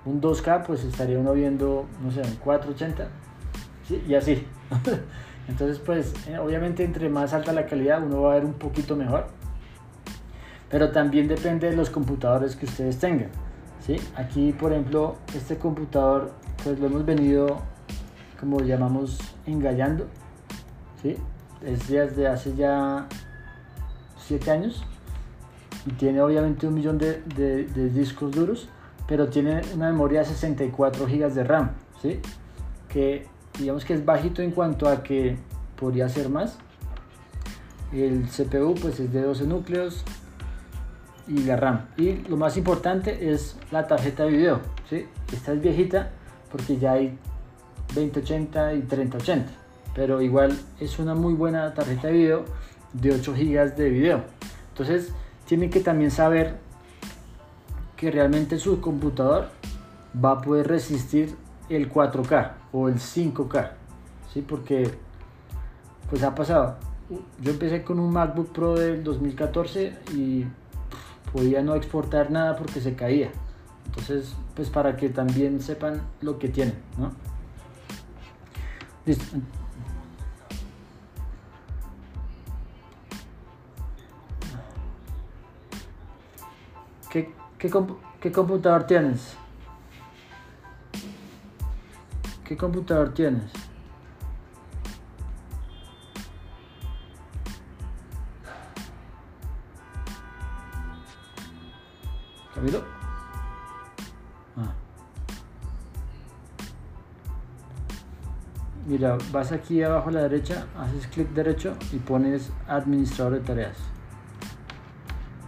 Un 0.05 0.20
2K 0.20 0.66
pues 0.66 0.85
estaría 0.85 1.19
uno 1.19 1.32
viendo, 1.32 1.86
no 2.03 2.11
sé, 2.11 2.20
un 2.20 2.36
480, 2.36 3.09
¿sí? 3.89 4.05
Y 4.07 4.15
así. 4.15 4.47
Entonces, 5.48 5.78
pues, 5.78 6.14
eh, 6.28 6.39
obviamente 6.39 6.85
entre 6.85 7.09
más 7.09 7.32
alta 7.32 7.52
la 7.52 7.66
calidad, 7.66 8.02
uno 8.02 8.23
va 8.23 8.32
a 8.32 8.35
ver 8.36 8.44
un 8.44 8.55
poquito 8.55 8.97
mejor. 8.97 9.27
Pero 10.70 10.90
también 10.90 11.28
depende 11.28 11.69
de 11.69 11.77
los 11.77 11.90
computadores 11.90 12.56
que 12.56 12.66
ustedes 12.66 12.98
tengan. 12.98 13.28
¿sí? 13.85 13.97
Aquí, 14.16 14.52
por 14.52 14.73
ejemplo, 14.73 15.16
este 15.35 15.56
computador, 15.56 16.32
pues 16.62 16.78
lo 16.78 16.86
hemos 16.86 17.05
venido, 17.05 17.60
como 18.40 18.60
llamamos, 18.60 19.19
engallando. 19.47 20.06
¿sí? 21.02 21.16
Es 21.64 21.89
desde 21.89 22.27
hace 22.27 22.55
ya 22.55 23.06
7 24.19 24.51
años. 24.51 24.85
Y 25.85 25.90
tiene 25.93 26.23
obviamente 26.23 26.69
un 26.69 26.74
millón 26.74 26.97
de, 26.97 27.20
discos 27.93 28.31
duros, 28.31 28.69
pero 29.09 29.28
tiene 29.28 29.60
una 29.74 29.90
memoria 29.90 30.20
de 30.20 30.27
64 30.27 31.06
GB 31.06 31.32
de 31.35 31.44
RAM. 31.44 31.73
¿sí? 32.01 32.20
Que 32.89 33.27
digamos 33.59 33.85
que 33.85 33.95
es 33.95 34.05
bajito 34.05 34.43
en 34.43 34.51
cuanto 34.51 34.89
a 34.89 35.03
que 35.03 35.37
podría 35.77 36.09
ser 36.09 36.29
más. 36.29 36.59
El 37.93 38.27
CPU 38.29 38.74
pues 38.74 39.01
es 39.01 39.12
de 39.12 39.23
12 39.23 39.47
núcleos 39.47 40.05
y 41.29 41.45
la 41.45 41.57
RAM. 41.57 41.87
Y 41.97 42.15
lo 42.29 42.37
más 42.37 42.57
importante 42.57 43.33
es 43.33 43.57
la 43.70 43.87
tarjeta 43.87 44.24
de 44.24 44.31
video. 44.31 44.61
¿sí? 44.89 45.07
Esta 45.33 45.53
es 45.53 45.61
viejita 45.61 46.11
porque 46.51 46.79
ya 46.79 46.93
hay 46.93 47.19
2080 47.95 48.74
y 48.74 48.83
3080. 48.83 49.53
Pero 49.95 50.23
igual 50.23 50.59
es 50.81 50.99
una 50.99 51.15
muy 51.15 51.35
buena 51.35 51.74
tarjeta 51.74 52.09
de 52.09 52.15
video 52.15 52.45
de 52.95 53.12
8 53.12 53.33
GB 53.33 53.77
de 53.77 53.91
video. 53.91 54.24
Entonces 54.70 55.12
tienen 55.47 55.69
que 55.69 55.81
también 55.81 56.11
saber 56.11 56.57
que 57.97 58.11
realmente 58.11 58.59
su 58.59 58.81
computador 58.81 59.49
va 60.23 60.33
a 60.33 60.41
poder 60.41 60.69
resistir 60.69 61.35
el 61.69 61.93
4K 61.93 62.61
o 62.73 62.89
el 62.89 62.97
5K, 62.97 63.70
¿sí? 64.32 64.43
Porque 64.43 64.90
pues 66.09 66.23
ha 66.23 66.35
pasado. 66.35 66.77
Yo 67.40 67.53
empecé 67.53 67.82
con 67.85 67.99
un 67.99 68.12
MacBook 68.12 68.53
Pro 68.53 68.74
del 68.74 69.05
2014 69.05 69.99
y 70.15 70.47
podía 71.32 71.62
no 71.62 71.74
exportar 71.74 72.31
nada 72.31 72.57
porque 72.57 72.81
se 72.81 72.94
caía. 72.94 73.31
Entonces, 73.86 74.35
pues 74.55 74.70
para 74.70 74.97
que 74.97 75.09
también 75.09 75.61
sepan 75.61 76.03
lo 76.20 76.39
que 76.39 76.49
tienen, 76.49 76.77
¿no? 76.99 77.12
Listo. 79.05 79.24
¿Qué, 87.11 87.31
qué, 87.59 87.70
qué 88.20 88.32
computador 88.32 88.85
tienes? 88.86 89.36
¿Qué 92.53 92.59
computador 92.59 93.15
tienes? 93.15 93.51
Ah. 104.55 104.74
Mira, 108.87 109.16
vas 109.33 109.51
aquí 109.53 109.83
abajo 109.83 110.11
a 110.11 110.12
la 110.12 110.20
derecha, 110.24 110.66
haces 110.77 111.07
clic 111.07 111.31
derecho 111.31 111.74
y 111.91 111.97
pones 111.97 112.53
administrador 112.69 113.33
de 113.33 113.41
tareas. 113.41 113.79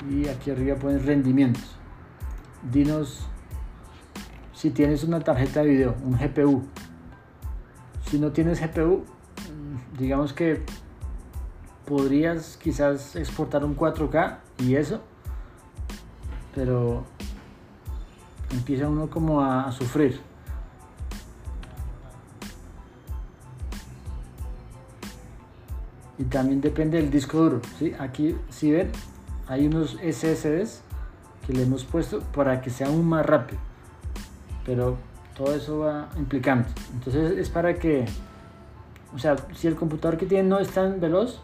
Y 0.08 0.26
aquí 0.26 0.52
arriba 0.52 0.76
pones 0.76 1.04
rendimientos. 1.04 1.76
Dinos 2.72 3.28
si 4.54 4.70
tienes 4.70 5.04
una 5.04 5.20
tarjeta 5.20 5.62
de 5.62 5.68
video, 5.68 5.96
un 6.02 6.16
GPU, 6.16 6.64
si 8.14 8.20
no 8.20 8.30
tienes 8.30 8.60
GPU, 8.60 8.98
mm, 9.02 9.98
digamos 9.98 10.32
que 10.32 10.62
podrías 11.84 12.56
quizás 12.58 13.16
exportar 13.16 13.64
un 13.64 13.74
4K 13.74 14.38
y 14.58 14.76
eso, 14.76 15.00
pero 16.54 17.02
empieza 18.52 18.88
uno 18.88 19.10
como 19.10 19.40
a, 19.40 19.72
sufrir. 19.72 20.20
Y 26.16 26.22
también 26.26 26.60
depende 26.60 26.98
del 26.98 27.10
disco 27.10 27.38
duro. 27.38 27.60
¿sí? 27.80 27.94
Aquí, 27.98 28.36
si 28.48 28.70
ven, 28.70 28.92
hay 29.48 29.66
unos 29.66 29.98
SSDs 30.00 30.82
que 31.44 31.52
le 31.52 31.64
hemos 31.64 31.84
puesto 31.84 32.20
para 32.20 32.60
que 32.60 32.70
sea 32.70 32.86
aún 32.86 33.08
más 33.08 33.26
rápido. 33.26 33.58
Pero 34.64 34.98
todo 35.36 35.54
eso 35.54 35.80
va 35.80 36.08
implicando. 36.16 36.68
Entonces 36.92 37.38
es 37.38 37.48
para 37.50 37.74
que, 37.74 38.06
o 39.14 39.18
sea, 39.18 39.36
si 39.54 39.66
el 39.66 39.74
computador 39.74 40.16
que 40.16 40.26
tienen 40.26 40.48
no 40.48 40.58
es 40.58 40.70
tan 40.70 41.00
veloz, 41.00 41.40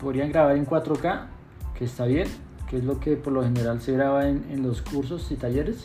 podrían 0.00 0.30
grabar 0.30 0.56
en 0.56 0.66
4K, 0.66 1.26
que 1.74 1.84
está 1.84 2.06
bien, 2.06 2.28
que 2.68 2.78
es 2.78 2.84
lo 2.84 3.00
que 3.00 3.16
por 3.16 3.32
lo 3.32 3.42
general 3.42 3.80
se 3.80 3.92
graba 3.92 4.28
en, 4.28 4.62
los 4.62 4.82
cursos 4.82 5.30
y 5.30 5.36
talleres, 5.36 5.84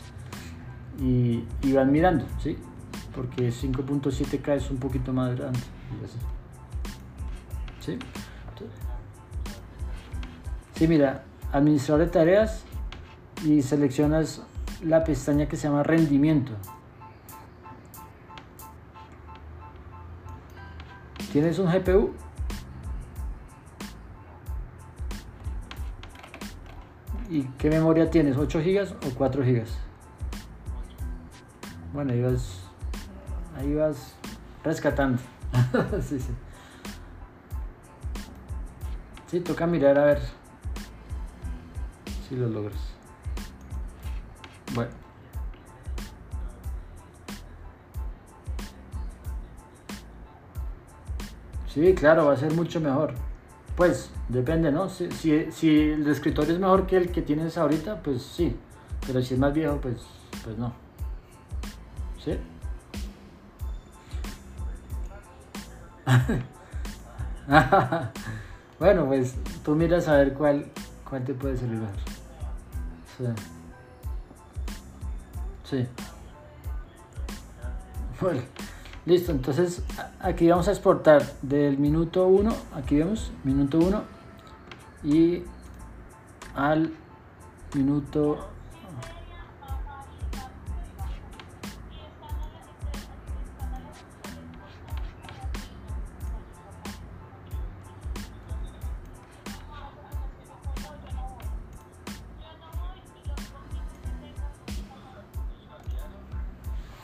y, 0.98 1.44
van 1.72 1.92
mirando, 1.92 2.24
¿sí? 2.42 2.56
Porque 3.14 3.50
5.7K 3.50 4.56
es 4.56 4.70
un 4.70 4.78
poquito 4.78 5.12
más 5.12 5.36
grande. 5.36 5.58
¿Sí? 7.80 7.98
Sí, 10.74 10.86
mira, 10.86 11.24
administrador 11.52 12.04
de 12.04 12.12
tareas 12.12 12.64
y 13.44 13.62
seleccionas 13.62 14.42
la 14.82 15.04
pestaña 15.04 15.46
que 15.46 15.56
se 15.56 15.68
llama 15.68 15.82
rendimiento. 15.82 16.52
¿Tienes 21.36 21.58
un 21.58 21.70
GPU? 21.70 22.14
¿Y 27.28 27.42
qué 27.58 27.68
memoria 27.68 28.10
tienes? 28.10 28.38
¿8 28.38 28.58
GB 28.64 29.06
o 29.06 29.14
4 29.14 29.42
GB? 29.42 29.66
Bueno, 31.92 32.14
ahí 32.14 32.22
vas, 32.22 32.60
ahí 33.54 33.74
vas 33.74 34.14
rescatando. 34.64 35.20
sí, 36.00 36.18
sí. 36.20 36.32
Sí, 39.26 39.40
toca 39.40 39.66
mirar 39.66 39.98
a 39.98 40.06
ver 40.06 40.22
si 42.26 42.34
lo 42.34 42.48
logras. 42.48 42.80
Bueno. 44.74 45.05
Sí, 51.76 51.94
claro, 51.94 52.24
va 52.24 52.32
a 52.32 52.36
ser 52.38 52.54
mucho 52.54 52.80
mejor. 52.80 53.12
Pues 53.76 54.10
depende, 54.30 54.72
¿no? 54.72 54.88
Si, 54.88 55.10
si, 55.10 55.90
el 55.90 56.08
escritorio 56.08 56.54
es 56.54 56.58
mejor 56.58 56.86
que 56.86 56.96
el 56.96 57.12
que 57.12 57.20
tienes 57.20 57.58
ahorita, 57.58 58.02
pues 58.02 58.22
sí. 58.22 58.56
Pero 59.06 59.20
si 59.20 59.34
es 59.34 59.40
más 59.40 59.52
viejo, 59.52 59.78
pues, 59.78 59.98
pues 60.42 60.56
no. 60.56 60.72
¿Sí? 62.24 62.38
bueno, 68.78 69.04
pues 69.04 69.34
tú 69.62 69.74
miras 69.74 70.08
a 70.08 70.16
ver 70.16 70.32
cuál, 70.32 70.70
cuál 71.06 71.24
te 71.24 71.34
puede 71.34 71.58
servir. 71.58 71.80
Sí. 73.18 73.26
Sí. 75.64 75.86
Bueno. 78.18 78.40
Listo, 79.06 79.30
entonces 79.30 79.82
aquí 80.18 80.48
vamos 80.48 80.66
a 80.66 80.72
exportar 80.72 81.22
del 81.40 81.78
minuto 81.78 82.26
1, 82.26 82.52
aquí 82.74 82.96
vemos, 82.96 83.30
minuto 83.44 83.78
1 83.78 84.02
y 85.04 85.44
al 86.56 86.92
minuto 87.72 88.48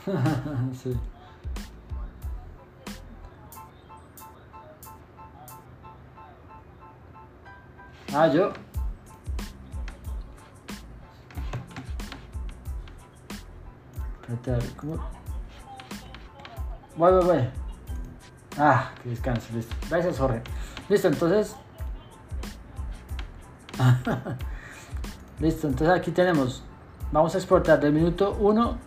sí. 0.83 1.12
Ah, 8.13 8.27
yo. 8.27 8.51
A. 14.29 14.59
Voy, 16.95 17.11
voy, 17.11 17.23
voy. 17.25 17.49
Ah, 18.57 18.91
que 19.01 19.09
descanse, 19.09 19.53
listo. 19.53 19.75
Gracias, 19.89 20.17
Jorge. 20.17 20.41
Listo, 20.89 21.07
entonces. 21.07 21.55
listo, 25.39 25.67
entonces 25.67 25.89
aquí 25.95 26.11
tenemos. 26.11 26.63
Vamos 27.11 27.35
a 27.35 27.37
exportar 27.37 27.79
del 27.79 27.93
minuto 27.93 28.37
1 28.39 28.77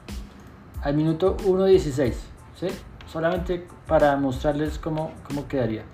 al 0.82 0.94
minuto 0.94 1.36
1.16. 1.38 2.14
¿Sí? 2.58 2.68
solamente 3.16 3.66
para 3.86 4.16
mostrarles 4.16 4.78
cómo, 4.78 5.12
cómo 5.26 5.48
quedaría. 5.48 5.84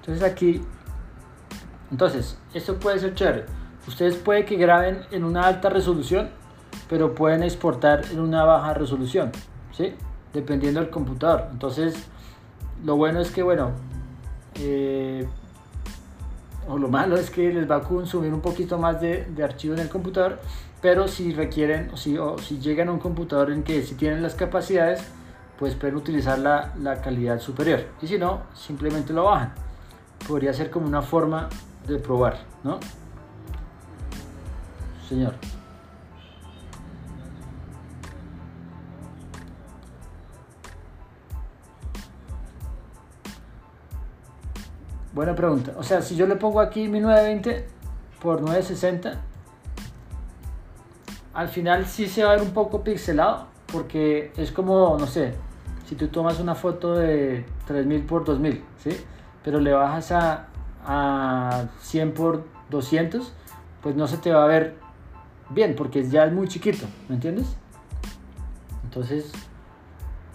Entonces 0.00 0.22
aquí, 0.22 0.62
entonces, 1.90 2.38
esto 2.54 2.76
puede 2.78 2.98
ser 2.98 3.14
chévere. 3.14 3.44
Ustedes 3.86 4.16
puede 4.16 4.44
que 4.44 4.56
graben 4.56 5.02
en 5.12 5.24
una 5.24 5.42
alta 5.46 5.68
resolución, 5.68 6.30
pero 6.88 7.14
pueden 7.14 7.42
exportar 7.42 8.02
en 8.10 8.20
una 8.20 8.44
baja 8.44 8.74
resolución, 8.74 9.30
¿sí? 9.72 9.94
Dependiendo 10.32 10.80
del 10.80 10.90
computador. 10.90 11.48
Entonces, 11.52 11.94
lo 12.84 12.96
bueno 12.96 13.20
es 13.20 13.30
que, 13.30 13.42
bueno, 13.42 13.70
eh, 14.56 15.26
o 16.68 16.78
lo 16.78 16.88
malo 16.88 17.16
es 17.16 17.30
que 17.30 17.52
les 17.52 17.70
va 17.70 17.76
a 17.76 17.80
consumir 17.80 18.32
un 18.34 18.40
poquito 18.40 18.78
más 18.78 19.00
de, 19.00 19.24
de 19.24 19.44
archivo 19.44 19.74
en 19.74 19.80
el 19.80 19.88
computador, 19.88 20.40
pero 20.82 21.06
si 21.06 21.32
requieren, 21.32 21.90
o 21.92 21.96
si, 21.96 22.18
o 22.18 22.38
si 22.38 22.58
llegan 22.58 22.88
a 22.88 22.92
un 22.92 22.98
computador 22.98 23.52
en 23.52 23.62
que 23.62 23.82
si 23.82 23.94
tienen 23.94 24.22
las 24.22 24.34
capacidades, 24.34 25.02
pues 25.58 25.74
pueden 25.74 25.96
utilizar 25.96 26.38
la, 26.38 26.74
la 26.80 27.00
calidad 27.00 27.38
superior. 27.40 27.84
Y 28.02 28.08
si 28.08 28.18
no, 28.18 28.42
simplemente 28.54 29.12
lo 29.12 29.24
bajan. 29.24 29.54
Podría 30.28 30.52
ser 30.52 30.70
como 30.70 30.86
una 30.86 31.02
forma 31.02 31.48
de 31.86 31.98
probar, 31.98 32.38
¿no? 32.64 32.78
Señor. 35.08 35.34
Buena 45.12 45.34
pregunta. 45.34 45.72
O 45.78 45.82
sea, 45.82 46.02
si 46.02 46.14
yo 46.14 46.26
le 46.26 46.36
pongo 46.36 46.60
aquí 46.60 46.88
1920 46.88 47.66
por 48.20 48.42
960, 48.42 49.18
al 51.32 51.48
final 51.48 51.86
sí 51.86 52.06
se 52.06 52.24
va 52.24 52.32
a 52.32 52.34
ver 52.34 52.42
un 52.42 52.50
poco 52.52 52.82
pixelado, 52.82 53.46
porque 53.72 54.32
es 54.36 54.52
como, 54.52 54.98
no 54.98 55.06
sé, 55.06 55.34
si 55.86 55.94
tú 55.94 56.08
tomas 56.08 56.38
una 56.40 56.54
foto 56.54 56.94
de 56.94 57.46
3000 57.66 58.04
por 58.04 58.24
2000, 58.24 58.62
¿sí? 58.78 58.90
Pero 59.42 59.60
le 59.60 59.72
bajas 59.72 60.12
a, 60.12 60.48
a 60.86 61.66
100 61.80 62.12
por 62.12 62.44
200, 62.70 63.32
pues 63.82 63.96
no 63.96 64.06
se 64.06 64.16
te 64.18 64.32
va 64.32 64.44
a 64.44 64.46
ver 64.46 64.76
bien, 65.50 65.74
porque 65.76 66.08
ya 66.08 66.24
es 66.24 66.32
muy 66.32 66.48
chiquito, 66.48 66.86
¿me 67.08 67.16
entiendes? 67.16 67.56
Entonces, 68.84 69.32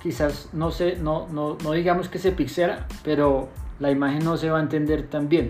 quizás 0.02 0.50
no 0.54 0.72
sé, 0.72 0.98
no, 0.98 1.28
no, 1.30 1.58
no 1.64 1.72
digamos 1.72 2.10
que 2.10 2.20
se 2.20 2.32
pixela, 2.32 2.86
pero 3.04 3.50
la 3.80 3.92
imagen 3.92 4.24
no 4.24 4.38
se 4.38 4.50
va 4.50 4.60
a 4.60 4.62
entender 4.62 5.10
tan 5.10 5.30
bien. 5.30 5.50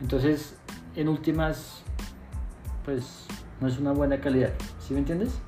Entonces, 0.00 0.56
en 0.94 1.08
últimas, 1.08 1.82
pues 2.84 3.26
no 3.60 3.68
es 3.68 3.78
una 3.78 3.92
buena 3.92 4.20
calidad. 4.20 4.52
¿Sí 4.80 4.94
me 4.94 5.00
entiendes? 5.00 5.38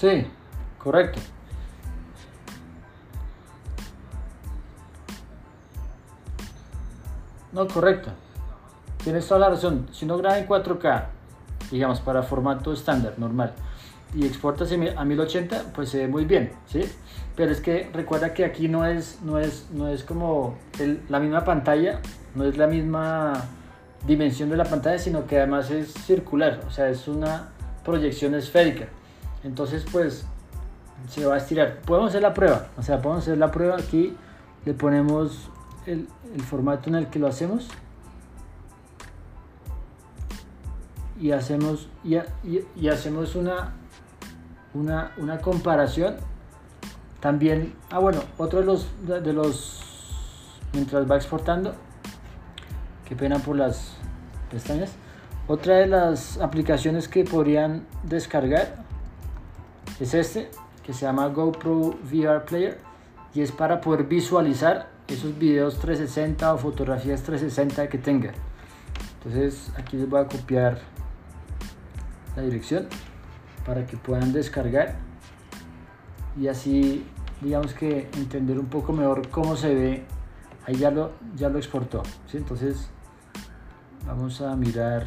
Sí, 0.00 0.26
correcto. 0.78 1.20
No, 7.52 7.68
correcto. 7.68 8.08
Tienes 9.04 9.28
toda 9.28 9.40
la 9.40 9.50
razón. 9.50 9.88
Si 9.92 10.06
no 10.06 10.16
graba 10.16 10.38
en 10.38 10.48
4K, 10.48 11.04
digamos, 11.70 12.00
para 12.00 12.22
formato 12.22 12.72
estándar, 12.72 13.12
normal, 13.18 13.52
y 14.14 14.24
exportas 14.24 14.72
a 14.72 15.04
1080, 15.04 15.64
pues 15.74 15.90
se 15.90 15.98
ve 15.98 16.08
muy 16.08 16.24
bien, 16.24 16.50
¿sí? 16.64 16.80
Pero 17.36 17.52
es 17.52 17.60
que 17.60 17.90
recuerda 17.92 18.32
que 18.32 18.46
aquí 18.46 18.68
no 18.68 18.86
es, 18.86 19.20
no 19.22 19.38
es, 19.38 19.66
no 19.70 19.86
es 19.88 20.02
como 20.02 20.56
la 21.10 21.20
misma 21.20 21.44
pantalla, 21.44 22.00
no 22.34 22.44
es 22.44 22.56
la 22.56 22.66
misma 22.66 23.34
dimensión 24.06 24.48
de 24.48 24.56
la 24.56 24.64
pantalla, 24.64 24.98
sino 24.98 25.26
que 25.26 25.36
además 25.36 25.70
es 25.70 25.92
circular, 25.92 26.62
o 26.66 26.70
sea, 26.70 26.88
es 26.88 27.06
una 27.06 27.50
proyección 27.84 28.34
esférica. 28.34 28.86
Entonces, 29.42 29.84
pues 29.90 30.24
se 31.08 31.24
va 31.24 31.34
a 31.34 31.38
estirar. 31.38 31.80
Podemos 31.80 32.10
hacer 32.10 32.22
la 32.22 32.34
prueba, 32.34 32.68
o 32.76 32.82
sea, 32.82 33.00
podemos 33.00 33.24
hacer 33.24 33.38
la 33.38 33.50
prueba 33.50 33.76
aquí, 33.76 34.16
le 34.64 34.74
ponemos 34.74 35.50
el, 35.86 36.06
formato 36.48 36.88
en 36.88 36.96
el 36.96 37.06
que 37.08 37.18
lo 37.18 37.26
hacemos 37.26 37.68
y 41.20 41.32
hacemos, 41.32 41.88
y, 42.04 42.16
y, 42.76 42.88
hacemos 42.88 43.34
una, 43.34 43.74
una, 44.74 45.12
una, 45.16 45.38
comparación. 45.38 46.16
También, 47.20 47.74
ah 47.90 47.98
bueno, 47.98 48.20
otro 48.38 48.60
de 48.60 48.66
los, 48.66 48.88
de 49.06 49.32
los, 49.32 49.82
mientras 50.72 51.10
va 51.10 51.16
exportando, 51.16 51.74
qué 53.06 53.14
pena 53.14 53.38
por 53.38 53.56
las 53.56 53.96
pestañas. 54.50 54.92
Otra 55.46 55.76
de 55.78 55.86
las 55.88 56.38
aplicaciones 56.38 57.08
que 57.08 57.24
podrían 57.24 57.86
descargar 58.04 58.89
es 60.00 60.14
este, 60.14 60.50
que 60.84 60.92
se 60.92 61.02
llama 61.02 61.28
GoPro 61.28 61.98
VR 62.10 62.44
Player 62.44 62.78
y 63.34 63.42
es 63.42 63.52
para 63.52 63.80
poder 63.80 64.04
visualizar 64.04 64.88
esos 65.08 65.38
videos 65.38 65.78
360 65.78 66.54
o 66.54 66.58
fotografías 66.58 67.22
360 67.22 67.88
que 67.88 67.98
tenga. 67.98 68.32
Entonces 69.18 69.70
aquí 69.76 69.96
les 69.96 70.08
voy 70.08 70.20
a 70.20 70.26
copiar 70.26 70.78
la 72.36 72.42
dirección 72.42 72.88
para 73.66 73.86
que 73.86 73.96
puedan 73.96 74.32
descargar 74.32 74.96
y 76.40 76.48
así 76.48 77.04
digamos 77.40 77.74
que 77.74 78.08
entender 78.16 78.58
un 78.58 78.66
poco 78.66 78.92
mejor 78.92 79.28
cómo 79.28 79.56
se 79.56 79.74
ve. 79.74 80.04
Ahí 80.66 80.76
ya 80.76 80.90
lo 80.90 81.12
ya 81.36 81.48
lo 81.48 81.58
exportó 81.58 82.02
entonces 82.32 82.88
vamos 84.06 84.40
a 84.40 84.54
mirar 84.56 85.06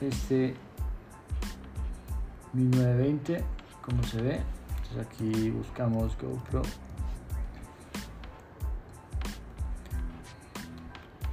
este 0.00 0.54
1920 2.52 3.55
cómo 3.86 4.02
se 4.02 4.20
ve. 4.20 4.40
Entonces 4.82 5.06
aquí 5.06 5.50
buscamos 5.50 6.16
GoPro. 6.20 6.62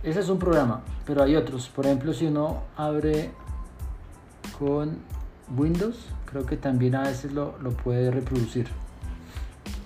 Ese 0.03 0.19
es 0.19 0.29
un 0.29 0.39
programa 0.39 0.83
pero 1.05 1.23
hay 1.23 1.35
otros. 1.35 1.69
Por 1.69 1.85
ejemplo 1.85 2.13
si 2.13 2.25
uno 2.27 2.63
abre 2.75 3.31
con 4.57 4.99
Windows 5.55 6.07
creo 6.25 6.45
que 6.45 6.57
también 6.57 6.95
a 6.95 7.03
veces 7.03 7.31
lo, 7.31 7.57
lo 7.59 7.71
puede 7.71 8.11
reproducir. 8.11 8.67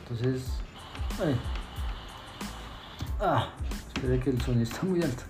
Entonces 0.04 0.46
ah, 3.20 3.50
espere 3.94 4.20
que 4.20 4.30
el 4.30 4.42
sonido 4.42 4.64
está 4.64 4.84
muy 4.84 5.02
alto. 5.02 5.24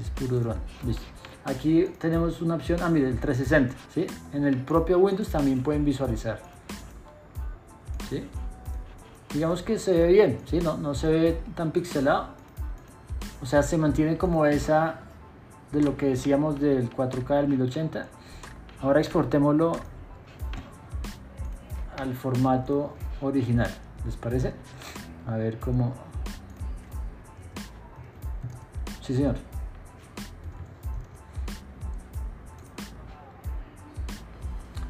Es 0.00 0.10
puro 0.10 0.40
drone. 0.40 0.60
Listo 0.86 1.11
aquí 1.44 1.86
tenemos 1.98 2.40
una 2.42 2.54
opción 2.54 2.80
ah 2.82 2.88
mire 2.88 3.08
el 3.08 3.18
360 3.18 3.74
¿sí? 3.92 4.06
en 4.32 4.44
el 4.44 4.56
propio 4.56 4.98
Windows 4.98 5.28
también 5.28 5.62
pueden 5.62 5.84
visualizar 5.84 6.40
¿sí? 8.08 8.24
digamos 9.32 9.62
que 9.62 9.78
se 9.78 9.92
ve 9.92 10.12
bien 10.12 10.38
¿sí? 10.46 10.58
no, 10.60 10.76
no 10.76 10.94
se 10.94 11.08
ve 11.08 11.40
tan 11.54 11.72
pixelado 11.72 12.28
o 13.42 13.46
sea 13.46 13.62
se 13.62 13.76
mantiene 13.76 14.16
como 14.16 14.46
esa 14.46 15.00
de 15.72 15.82
lo 15.82 15.96
que 15.96 16.06
decíamos 16.06 16.60
del 16.60 16.90
4K 16.90 17.36
del 17.36 17.48
1080 17.48 18.06
Ahora 18.82 18.98
exportémoslo 18.98 19.72
al 21.98 22.14
formato 22.14 22.96
original. 23.20 23.70
¿Les 24.04 24.16
parece? 24.16 24.54
A 25.28 25.36
ver 25.36 25.60
cómo... 25.60 25.94
Sí, 29.02 29.14
señor. 29.14 29.36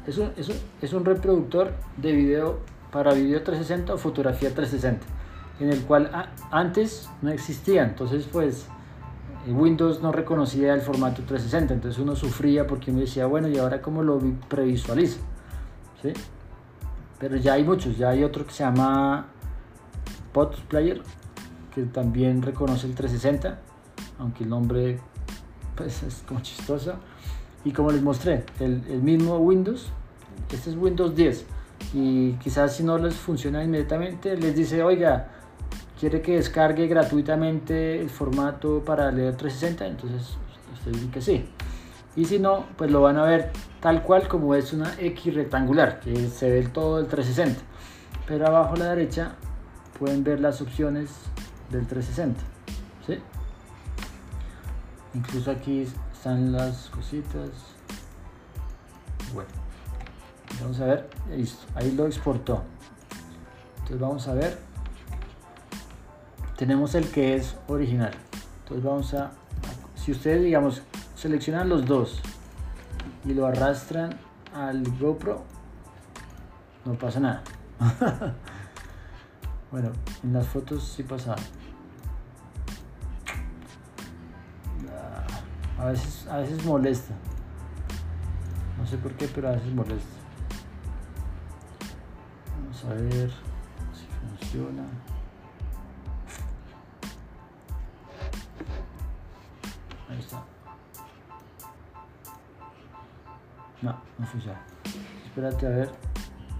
Es 0.07 0.17
un, 0.17 0.31
es, 0.35 0.49
un, 0.49 0.55
es 0.81 0.93
un, 0.93 1.05
reproductor 1.05 1.71
de 1.97 2.11
video 2.11 2.59
para 2.91 3.13
video 3.13 3.41
360 3.41 3.93
o 3.93 3.97
fotografía 3.97 4.53
360, 4.53 5.05
en 5.59 5.69
el 5.71 5.81
cual 5.83 6.11
antes 6.51 7.09
no 7.21 7.31
existía. 7.31 7.83
Entonces, 7.83 8.27
pues 8.31 8.67
Windows 9.47 10.01
no 10.01 10.11
reconocía 10.11 10.73
el 10.73 10.81
formato 10.81 11.23
360, 11.23 11.73
entonces 11.73 12.01
uno 12.01 12.15
sufría 12.15 12.67
porque 12.67 12.91
uno 12.91 13.01
decía, 13.01 13.25
bueno, 13.25 13.47
¿y 13.47 13.57
ahora 13.57 13.81
cómo 13.81 14.03
lo 14.03 14.19
previsualizo? 14.47 15.19
¿Sí? 16.01 16.13
Pero 17.19 17.37
ya 17.37 17.53
hay 17.53 17.63
muchos, 17.63 17.97
ya 17.97 18.09
hay 18.09 18.23
otro 18.23 18.45
que 18.45 18.51
se 18.51 18.63
llama 18.63 19.27
POTS 20.33 20.59
Player, 20.61 21.01
que 21.73 21.83
también 21.83 22.41
reconoce 22.41 22.87
el 22.87 22.95
360, 22.95 23.59
aunque 24.19 24.43
el 24.43 24.49
nombre 24.49 24.99
pues, 25.75 26.03
es 26.03 26.23
como 26.27 26.41
chistoso. 26.41 26.95
Y 27.65 27.71
como 27.71 27.91
les 27.91 28.01
mostré, 28.01 28.43
el, 28.59 29.01
mismo 29.01 29.37
Windows, 29.37 29.89
este 30.51 30.69
es 30.69 30.75
Windows 30.75 31.15
10, 31.15 31.45
y 31.93 32.33
quizás 32.33 32.75
si 32.75 32.83
no 32.83 32.97
les 32.97 33.15
funciona 33.15 33.63
inmediatamente, 33.63 34.35
les 34.35 34.55
dice, 34.55 34.83
oiga, 34.83 35.29
quiere 35.99 36.21
que 36.21 36.35
descargue 36.35 36.87
gratuitamente 36.87 38.01
el 38.01 38.09
formato 38.09 38.83
para 38.83 39.11
leer 39.11 39.35
360, 39.35 39.87
entonces 39.87 40.37
ustedes 40.73 40.97
dicen 40.97 41.11
que 41.11 41.21
sí. 41.21 41.45
Y 42.15 42.25
si 42.25 42.37
no, 42.37 42.65
pues 42.77 42.91
lo 42.91 43.01
van 43.01 43.17
a 43.17 43.23
ver 43.23 43.51
tal 43.79 44.03
cual 44.03 44.27
como 44.27 44.53
es 44.55 44.73
una 44.73 44.93
X 44.99 45.33
rectangular, 45.33 45.99
que 45.99 46.27
se 46.27 46.49
ve 46.49 46.63
todo 46.67 46.99
el 46.99 47.07
360. 47.07 47.61
Pero 48.27 48.47
abajo 48.47 48.75
a 48.75 48.77
la 48.77 48.89
derecha 48.89 49.35
pueden 49.97 50.23
ver 50.23 50.39
las 50.39 50.61
opciones 50.61 51.09
del 51.71 51.87
360. 51.87 52.43
incluso 55.15 55.51
aquí 55.51 55.85
están 56.23 56.53
las 56.53 56.89
cositas. 56.89 57.49
Bueno 59.33 59.49
vamos 60.61 60.79
a 60.79 60.85
ver 60.85 61.09
listo 61.35 61.65
ahí 61.75 61.91
lo 61.91 62.07
exportó. 62.07 62.63
Entonces 63.79 63.99
vamos 63.99 64.27
a 64.29 64.33
ver. 64.33 64.57
Tenemos 66.55 66.95
el 66.95 67.11
que 67.11 67.35
es 67.35 67.57
original. 67.67 68.13
Entonces 68.61 68.85
vamos 68.85 69.13
a 69.15 69.31
si 69.95 70.13
ustedes 70.13 70.41
digamos 70.45 70.81
seleccionan 71.13 71.67
los 71.67 71.85
dos 71.85 72.21
y 73.25 73.33
lo 73.33 73.45
arrastran 73.45 74.17
al 74.55 74.81
GoPro 74.97 75.43
no 76.85 76.93
pasa 76.93 77.19
nada. 77.19 77.43
Bueno 79.71 79.91
en 80.23 80.31
las 80.31 80.47
fotos 80.47 80.87
sí 80.87 81.03
pasa 81.03 81.35
a 85.83 85.91
veces 85.91 86.27
a 86.27 86.37
veces 86.37 86.63
molesta 86.65 87.13
no 88.77 88.87
sé 88.87 88.97
por 88.97 89.13
qué 89.13 89.27
pero 89.27 89.49
a 89.49 89.51
veces 89.51 89.73
molesta 89.73 90.17
vamos 92.57 92.85
a 92.85 92.93
ver 92.93 93.29
si 93.93 94.05
funciona 94.47 94.83
Ahí 100.09 100.19
está. 100.19 100.43
No, 103.81 103.99
no 104.19 104.27
funciona. 104.27 104.61
Espérate 105.25 105.65
a 105.65 105.69
ver 105.69 105.89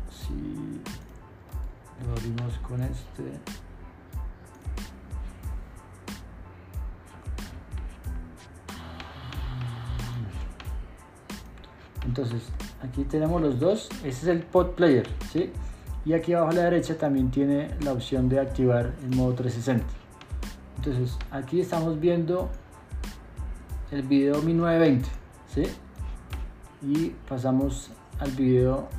si 0.10 0.82
lo 2.04 2.14
abrimos 2.14 2.58
con 2.68 2.82
este. 2.82 3.63
Entonces, 12.06 12.44
aquí 12.82 13.04
tenemos 13.04 13.42
los 13.42 13.60
dos. 13.60 13.90
Este 13.98 14.10
es 14.10 14.28
el 14.28 14.40
pod 14.44 14.72
player, 14.72 15.08
¿sí? 15.32 15.52
Y 16.06 16.14
aquí 16.14 16.34
abajo 16.34 16.52
a 16.52 16.56
la 16.56 16.64
derecha 16.64 16.98
también 16.98 17.32
tiene 17.32 17.70
la 17.82 17.94
opción 17.94 18.28
de 18.28 18.40
activar 18.40 18.94
el 19.04 19.16
modo 19.16 19.34
360. 19.36 19.86
Entonces, 20.78 21.18
aquí 21.32 21.62
estamos 21.62 22.00
viendo 22.00 22.50
el 23.90 24.02
video 24.04 24.42
1920, 24.42 25.08
¿sí? 25.48 25.64
Y 26.82 27.12
pasamos 27.28 27.90
al 28.20 28.32
video 28.32 28.90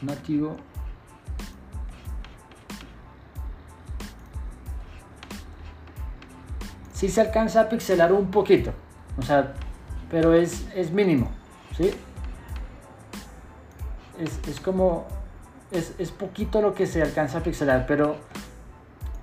nativo. 0.00 0.56
Sí 6.94 7.10
se 7.10 7.20
alcanza 7.20 7.60
a 7.60 7.68
pixelar 7.68 8.14
un 8.14 8.30
poquito, 8.30 8.72
o 9.18 9.22
sea, 9.22 9.52
pero 10.10 10.32
es, 10.32 10.66
es 10.74 10.90
mínimo, 10.90 11.28
¿sí? 11.76 11.90
Es, 14.18 14.40
es 14.48 14.60
como, 14.60 15.06
es, 15.70 15.94
es 15.98 16.10
poquito 16.10 16.62
lo 16.62 16.74
que 16.74 16.86
se 16.86 17.02
alcanza 17.02 17.38
a 17.38 17.42
pixelar, 17.42 17.86
pero 17.86 18.16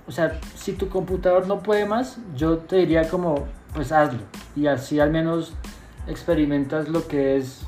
o 0.08 0.12
sea, 0.12 0.40
si 0.56 0.74
tu 0.74 0.90
computador 0.90 1.48
no 1.48 1.64
puede 1.64 1.86
más, 1.86 2.18
yo 2.36 2.58
te 2.58 2.78
diría 2.78 3.10
como, 3.10 3.46
pues 3.74 3.92
hazlo. 3.92 4.20
Y 4.56 4.68
así 4.68 5.00
al 5.00 5.12
menos 5.12 5.54
experimentas 6.08 6.90
lo 6.90 7.08
que 7.08 7.38
es, 7.38 7.62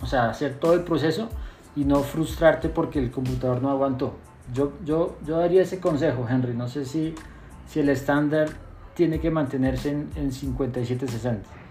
o 0.00 0.06
sea, 0.06 0.30
hacer 0.30 0.54
todo 0.54 0.72
el 0.74 0.82
proceso 0.82 1.28
y 1.76 1.84
no 1.84 2.00
frustrarte 2.00 2.68
porque 2.68 2.98
el 2.98 3.10
computador 3.10 3.60
no 3.60 3.70
aguantó. 3.70 4.14
Yo, 4.54 4.72
yo, 4.84 5.16
yo 5.24 5.38
daría 5.38 5.62
ese 5.62 5.80
consejo, 5.80 6.26
Henry. 6.28 6.54
No 6.54 6.68
sé 6.68 6.84
si, 6.84 7.14
si 7.66 7.80
el 7.80 7.90
estándar 7.90 8.48
tiene 8.94 9.20
que 9.20 9.30
mantenerse 9.30 9.90
en, 9.90 10.10
en 10.16 10.32
5760. 10.32 11.61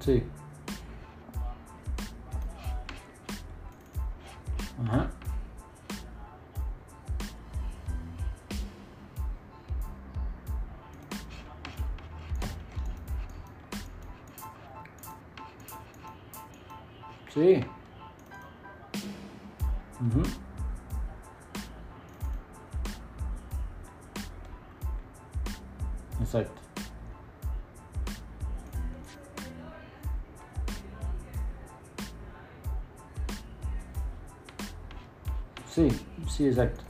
Sí. 0.00 0.22
Ajá. 4.82 5.10
Sí. 17.34 17.64
Uh 20.00 20.04
-huh. 20.04 20.26
Exacto. 26.22 26.59
Sí, 35.88 36.00
sí, 36.28 36.48
exacto. 36.48 36.82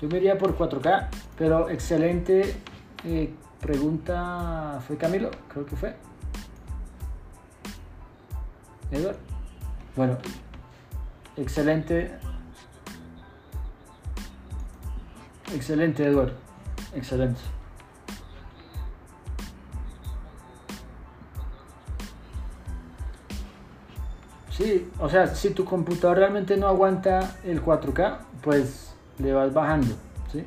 Yo 0.00 0.08
me 0.08 0.16
iría 0.16 0.36
por 0.36 0.56
4K, 0.56 1.08
pero 1.36 1.68
excelente 1.68 2.56
eh, 3.04 3.32
pregunta. 3.60 4.80
¿Fue 4.86 4.96
Camilo? 4.96 5.30
Creo 5.48 5.64
que 5.64 5.76
fue. 5.76 5.94
Edward. 8.90 9.16
Bueno, 9.94 10.18
excelente. 11.36 12.10
Excelente, 15.54 16.04
Eduardo. 16.04 16.34
Excelente. 16.94 17.40
Sí, 24.62 24.88
o 25.00 25.08
sea, 25.08 25.26
si 25.26 25.50
tu 25.50 25.64
computador 25.64 26.18
realmente 26.18 26.56
no 26.56 26.68
aguanta 26.68 27.34
el 27.42 27.64
4K, 27.64 28.18
pues 28.42 28.94
le 29.18 29.32
vas 29.32 29.52
bajando, 29.52 29.96
¿sí? 30.30 30.44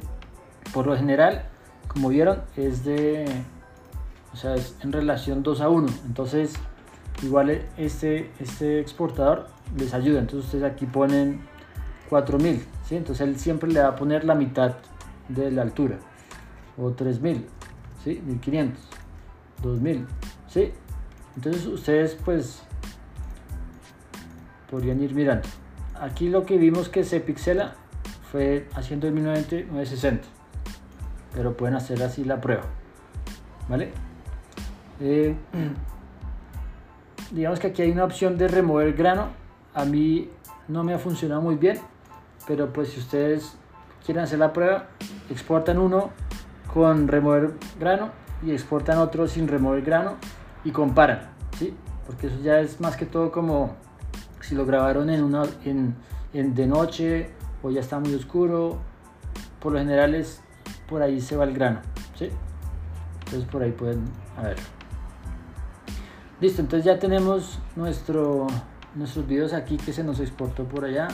Por 0.74 0.88
lo 0.88 0.96
general, 0.96 1.44
como 1.90 2.08
vieron, 2.08 2.42
es 2.56 2.86
de, 2.86 3.26
o 4.32 4.38
sea, 4.38 4.56
es 4.56 4.78
en 4.82 4.94
relación 4.94 5.44
2 5.44 5.60
a 5.60 5.68
1. 5.68 5.88
Entonces, 6.06 6.54
igual 7.24 7.62
este, 7.76 8.32
este 8.40 8.80
exportador 8.80 9.48
les 9.78 9.94
ayuda. 9.94 10.22
Entonces 10.22 10.46
ustedes 10.46 10.64
aquí 10.64 10.86
ponen 10.86 11.42
4000, 12.10 12.66
¿sí? 12.88 12.96
Entonces 12.96 13.28
él 13.28 13.38
siempre 13.38 13.70
le 13.70 13.82
va 13.82 13.90
a 13.90 13.96
poner 13.98 14.24
la 14.24 14.36
mitad 14.36 14.76
de 15.28 15.52
la 15.52 15.64
altura. 15.64 15.98
O 16.78 16.92
3000, 16.92 17.46
¿sí? 18.02 18.22
1500, 18.26 18.82
2000, 19.62 20.08
¿sí? 20.48 20.72
Entonces 21.36 21.66
ustedes 21.66 22.18
pues 22.24 22.65
podrían 24.76 25.02
ir 25.02 25.16
mirando. 25.16 25.48
Aquí 26.02 26.28
lo 26.28 26.46
que 26.46 26.58
vimos 26.58 26.90
que 26.90 27.06
se 27.06 27.22
pixela 27.22 27.76
fue 28.30 28.68
haciendo 28.76 29.08
el 29.08 29.14
1920 29.14 29.72
960. 29.72 30.28
Pero 31.34 31.56
pueden 31.56 31.76
hacer 31.76 32.04
así 32.04 32.26
la 32.26 32.42
prueba. 32.42 32.64
¿Vale? 33.70 33.94
Eh, 35.00 35.34
digamos 37.32 37.62
que 37.62 37.68
aquí 37.68 37.84
hay 37.84 37.92
una 37.92 38.04
opción 38.04 38.38
de 38.38 38.50
remover 38.50 38.92
grano. 38.96 39.30
A 39.74 39.86
mí 39.86 40.30
no 40.68 40.84
me 40.84 40.94
ha 40.94 41.00
funcionado 41.00 41.42
muy 41.42 41.56
bien, 41.56 41.80
pero 42.46 42.74
pues 42.74 42.90
si 42.90 43.00
ustedes 43.00 43.56
quieren 44.06 44.26
hacer 44.26 44.40
la 44.40 44.52
prueba, 44.52 44.88
exportan 45.30 45.78
uno 45.78 46.10
con 46.74 47.08
remover 47.08 47.54
grano 47.80 48.10
y 48.44 48.52
exportan 48.52 48.98
otro 48.98 49.30
sin 49.30 49.48
remover 49.48 49.84
grano 49.84 50.16
y 50.66 50.72
comparan, 50.72 51.30
¿sí? 51.58 51.74
Porque 52.06 52.28
eso 52.28 52.42
ya 52.44 52.60
es 52.60 52.82
más 52.82 52.98
que 52.98 53.06
todo 53.06 53.32
como 53.32 53.85
si 54.48 54.54
lo 54.54 54.66
grabaron 54.66 55.10
en 55.10 55.24
una 55.24 55.44
en, 55.64 55.96
de 56.34 56.68
noche 56.68 57.32
o 57.64 57.72
ya 57.72 57.80
está 57.80 58.00
muy 58.00 58.14
oscuro, 58.14 58.78
por 59.60 59.74
lo 59.74 59.80
general 59.80 60.14
es 60.14 60.42
por 60.88 61.02
ahí 61.02 61.20
se 61.20 61.36
va 61.36 61.46
el 61.46 61.54
grano, 61.54 61.80
¿sí? 62.16 62.30
Entonces 63.26 63.50
por 63.50 63.64
ahí 63.64 63.72
pueden 63.72 64.06
a 64.38 64.44
ver. 64.44 64.58
Listo, 66.40 66.62
entonces 66.62 66.86
ya 66.86 67.00
tenemos 67.00 67.60
nuestro, 67.76 68.46
nuestros 68.94 69.26
videos 69.26 69.54
aquí 69.54 69.78
que 69.78 69.92
se 69.94 70.04
nos 70.04 70.20
exportó 70.20 70.66
por 70.66 70.86
allá. 70.86 71.08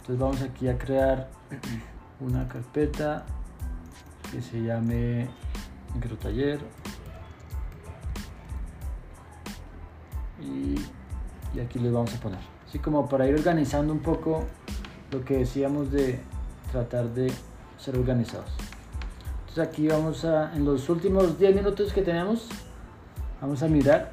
Entonces 0.00 0.18
vamos 0.18 0.42
aquí 0.42 0.68
a 0.68 0.78
crear 0.78 1.28
una 2.20 2.46
carpeta 2.46 3.26
que 4.30 4.40
se 4.40 4.62
llame 4.62 5.28
microtaller. 5.94 6.60
Y, 10.40 10.76
y 11.54 11.60
aquí 11.60 11.78
les 11.78 11.92
vamos 11.92 12.14
a 12.14 12.20
poner. 12.20 12.40
Así 12.66 12.78
como 12.78 13.08
para 13.08 13.26
ir 13.26 13.34
organizando 13.34 13.92
un 13.92 14.00
poco 14.00 14.44
lo 15.10 15.24
que 15.24 15.38
decíamos 15.38 15.90
de 15.90 16.20
tratar 16.70 17.08
de 17.08 17.32
ser 17.78 17.96
organizados. 17.96 18.50
Entonces 19.40 19.66
aquí 19.66 19.88
vamos 19.88 20.24
a, 20.24 20.54
en 20.54 20.64
los 20.64 20.88
últimos 20.88 21.38
10 21.38 21.56
minutos 21.56 21.92
que 21.92 22.02
tenemos, 22.02 22.48
vamos 23.40 23.62
a 23.62 23.68
mirar 23.68 24.12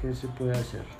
¿Qué 0.00 0.14
se 0.14 0.28
puede 0.28 0.52
hacer? 0.52 0.99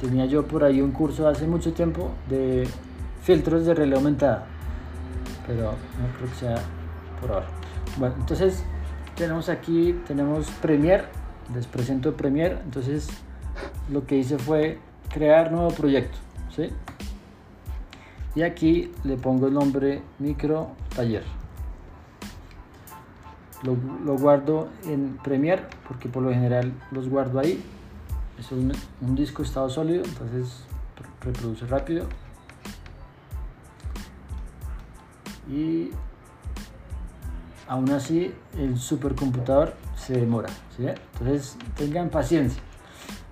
Tenía 0.00 0.26
yo 0.26 0.46
por 0.46 0.64
ahí 0.64 0.80
un 0.80 0.92
curso 0.92 1.28
hace 1.28 1.46
mucho 1.46 1.72
tiempo 1.72 2.10
de 2.28 2.68
filtros 3.22 3.66
de 3.66 3.74
realidad 3.74 3.98
aumentada, 3.98 4.46
pero 5.46 5.62
no 5.62 6.16
creo 6.16 6.30
que 6.30 6.36
sea 6.36 6.56
por 7.20 7.32
ahora. 7.32 7.46
Bueno, 7.98 8.14
entonces 8.18 8.62
tenemos 9.16 9.48
aquí, 9.48 9.98
tenemos 10.06 10.50
Premiere, 10.62 11.04
les 11.54 11.66
presento 11.66 12.16
Premiere, 12.16 12.58
entonces 12.62 13.08
lo 13.90 14.06
que 14.06 14.16
hice 14.16 14.38
fue 14.38 14.78
crear 15.08 15.50
nuevo 15.50 15.70
proyecto, 15.70 16.18
¿sí? 16.54 16.68
Y 18.34 18.42
aquí 18.42 18.92
le 19.04 19.16
pongo 19.16 19.46
el 19.46 19.54
nombre 19.54 20.02
micro 20.18 20.68
taller. 20.94 21.24
Lo, 23.62 23.74
lo 24.04 24.18
guardo 24.18 24.68
en 24.84 25.18
Premiere 25.24 25.62
porque 25.88 26.10
por 26.10 26.22
lo 26.22 26.30
general 26.30 26.72
los 26.90 27.08
guardo 27.08 27.40
ahí. 27.40 27.64
Es 28.38 28.52
un, 28.52 28.72
disco 29.14 29.42
estado 29.42 29.68
sólido, 29.70 30.04
entonces 30.04 30.64
reproduce 31.20 31.66
rápido. 31.66 32.06
Y 35.50 35.90
aún 37.68 37.90
así 37.90 38.32
el 38.58 38.78
supercomputador 38.78 39.74
se 39.96 40.14
demora. 40.14 40.48
¿sí? 40.76 40.86
Entonces 40.86 41.56
tengan 41.76 42.10
paciencia. 42.10 42.62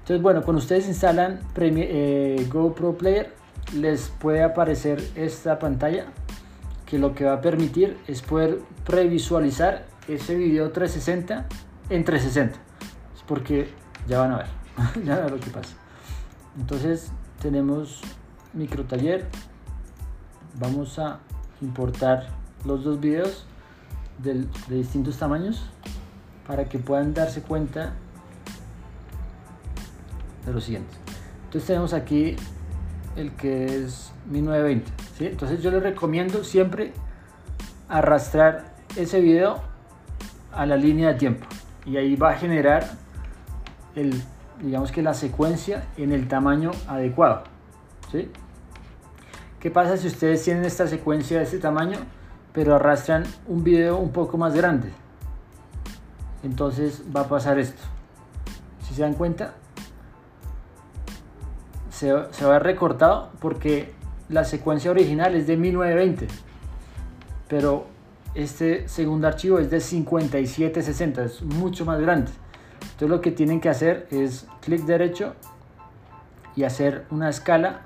Entonces 0.00 0.22
bueno, 0.22 0.42
cuando 0.42 0.60
ustedes 0.60 0.86
instalan 0.86 1.40
eh, 1.56 2.46
GoPro 2.50 2.96
Player 2.96 3.34
les 3.74 4.08
puede 4.08 4.42
aparecer 4.42 5.02
esta 5.14 5.58
pantalla 5.58 6.06
que 6.86 6.98
lo 6.98 7.14
que 7.14 7.24
va 7.24 7.34
a 7.34 7.40
permitir 7.40 7.96
es 8.06 8.22
poder 8.22 8.60
previsualizar 8.84 9.86
ese 10.06 10.34
video 10.34 10.70
360 10.70 11.46
en 11.90 12.04
360. 12.04 12.58
Es 13.14 13.22
porque 13.26 13.68
ya 14.06 14.20
van 14.20 14.32
a 14.32 14.36
ver, 14.38 14.46
ya 15.04 15.28
lo 15.28 15.38
que 15.38 15.50
pasa. 15.50 15.74
Entonces 16.58 17.10
tenemos 17.40 18.00
micro 18.52 18.84
taller. 18.84 19.26
Vamos 20.58 20.98
a 20.98 21.20
importar 21.60 22.28
los 22.64 22.84
dos 22.84 23.00
videos 23.00 23.46
de, 24.18 24.46
distintos 24.68 25.18
tamaños 25.18 25.62
para 26.46 26.66
que 26.66 26.78
puedan 26.78 27.14
darse 27.14 27.42
cuenta 27.42 27.94
de 30.46 30.52
lo 30.52 30.60
siguiente. 30.60 30.94
Entonces 31.44 31.66
tenemos 31.66 31.92
aquí 31.92 32.36
el 33.16 33.32
que 33.32 33.64
es 33.64 34.12
1920. 34.30 34.90
¿sí? 35.18 35.26
Entonces 35.26 35.62
yo 35.62 35.70
les 35.70 35.82
recomiendo 35.82 36.44
siempre 36.44 36.92
arrastrar 37.88 38.74
ese 38.96 39.20
video 39.20 39.60
a 40.52 40.66
la 40.66 40.76
línea 40.76 41.08
de 41.08 41.14
tiempo 41.14 41.46
y 41.84 41.96
ahí 41.96 42.16
va 42.16 42.30
a 42.30 42.34
generar 42.34 42.88
el, 43.94 44.22
digamos 44.60 44.92
que 44.92 45.02
la 45.02 45.14
secuencia 45.14 45.84
en 45.96 46.12
el 46.12 46.28
tamaño 46.28 46.70
adecuado. 46.88 47.44
¿sí? 48.10 48.30
¿Qué 49.60 49.70
pasa 49.70 49.96
si 49.96 50.08
ustedes 50.08 50.42
tienen 50.42 50.64
esta 50.64 50.86
secuencia 50.86 51.38
de 51.38 51.44
este 51.44 51.58
tamaño? 51.58 51.98
pero 52.54 52.76
arrastran 52.76 53.24
un 53.48 53.64
video 53.64 53.98
un 53.98 54.12
poco 54.12 54.38
más 54.38 54.54
grande. 54.54 54.88
Entonces 56.44 57.02
va 57.14 57.22
a 57.22 57.28
pasar 57.28 57.58
esto. 57.58 57.82
Si 58.86 58.94
se 58.94 59.02
dan 59.02 59.14
cuenta, 59.14 59.54
se, 61.90 62.14
se 62.30 62.44
va 62.44 62.60
recortado 62.60 63.30
porque 63.40 63.92
la 64.28 64.44
secuencia 64.44 64.92
original 64.92 65.34
es 65.34 65.48
de 65.48 65.56
1920, 65.56 66.28
pero 67.48 67.86
este 68.36 68.88
segundo 68.88 69.26
archivo 69.26 69.58
es 69.58 69.68
de 69.70 69.80
5760, 69.80 71.24
es 71.24 71.42
mucho 71.42 71.84
más 71.84 72.00
grande. 72.00 72.30
Entonces 72.94 73.08
lo 73.08 73.20
que 73.20 73.32
tienen 73.32 73.60
que 73.60 73.68
hacer 73.68 74.06
es 74.12 74.46
clic 74.60 74.82
derecho 74.82 75.34
y 76.54 76.62
hacer 76.62 77.06
una 77.10 77.28
escala 77.28 77.80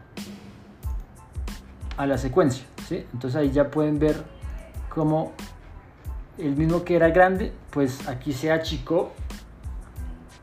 a 1.96 2.06
la 2.06 2.18
secuencia. 2.18 2.66
¿sí? 2.86 3.06
Entonces 3.14 3.34
ahí 3.40 3.50
ya 3.50 3.70
pueden 3.70 3.98
ver 3.98 4.22
como 4.90 5.32
el 6.36 6.56
mismo 6.56 6.84
que 6.84 6.96
era 6.96 7.08
grande, 7.08 7.54
pues 7.70 8.06
aquí 8.06 8.34
se 8.34 8.52
achicó 8.52 9.12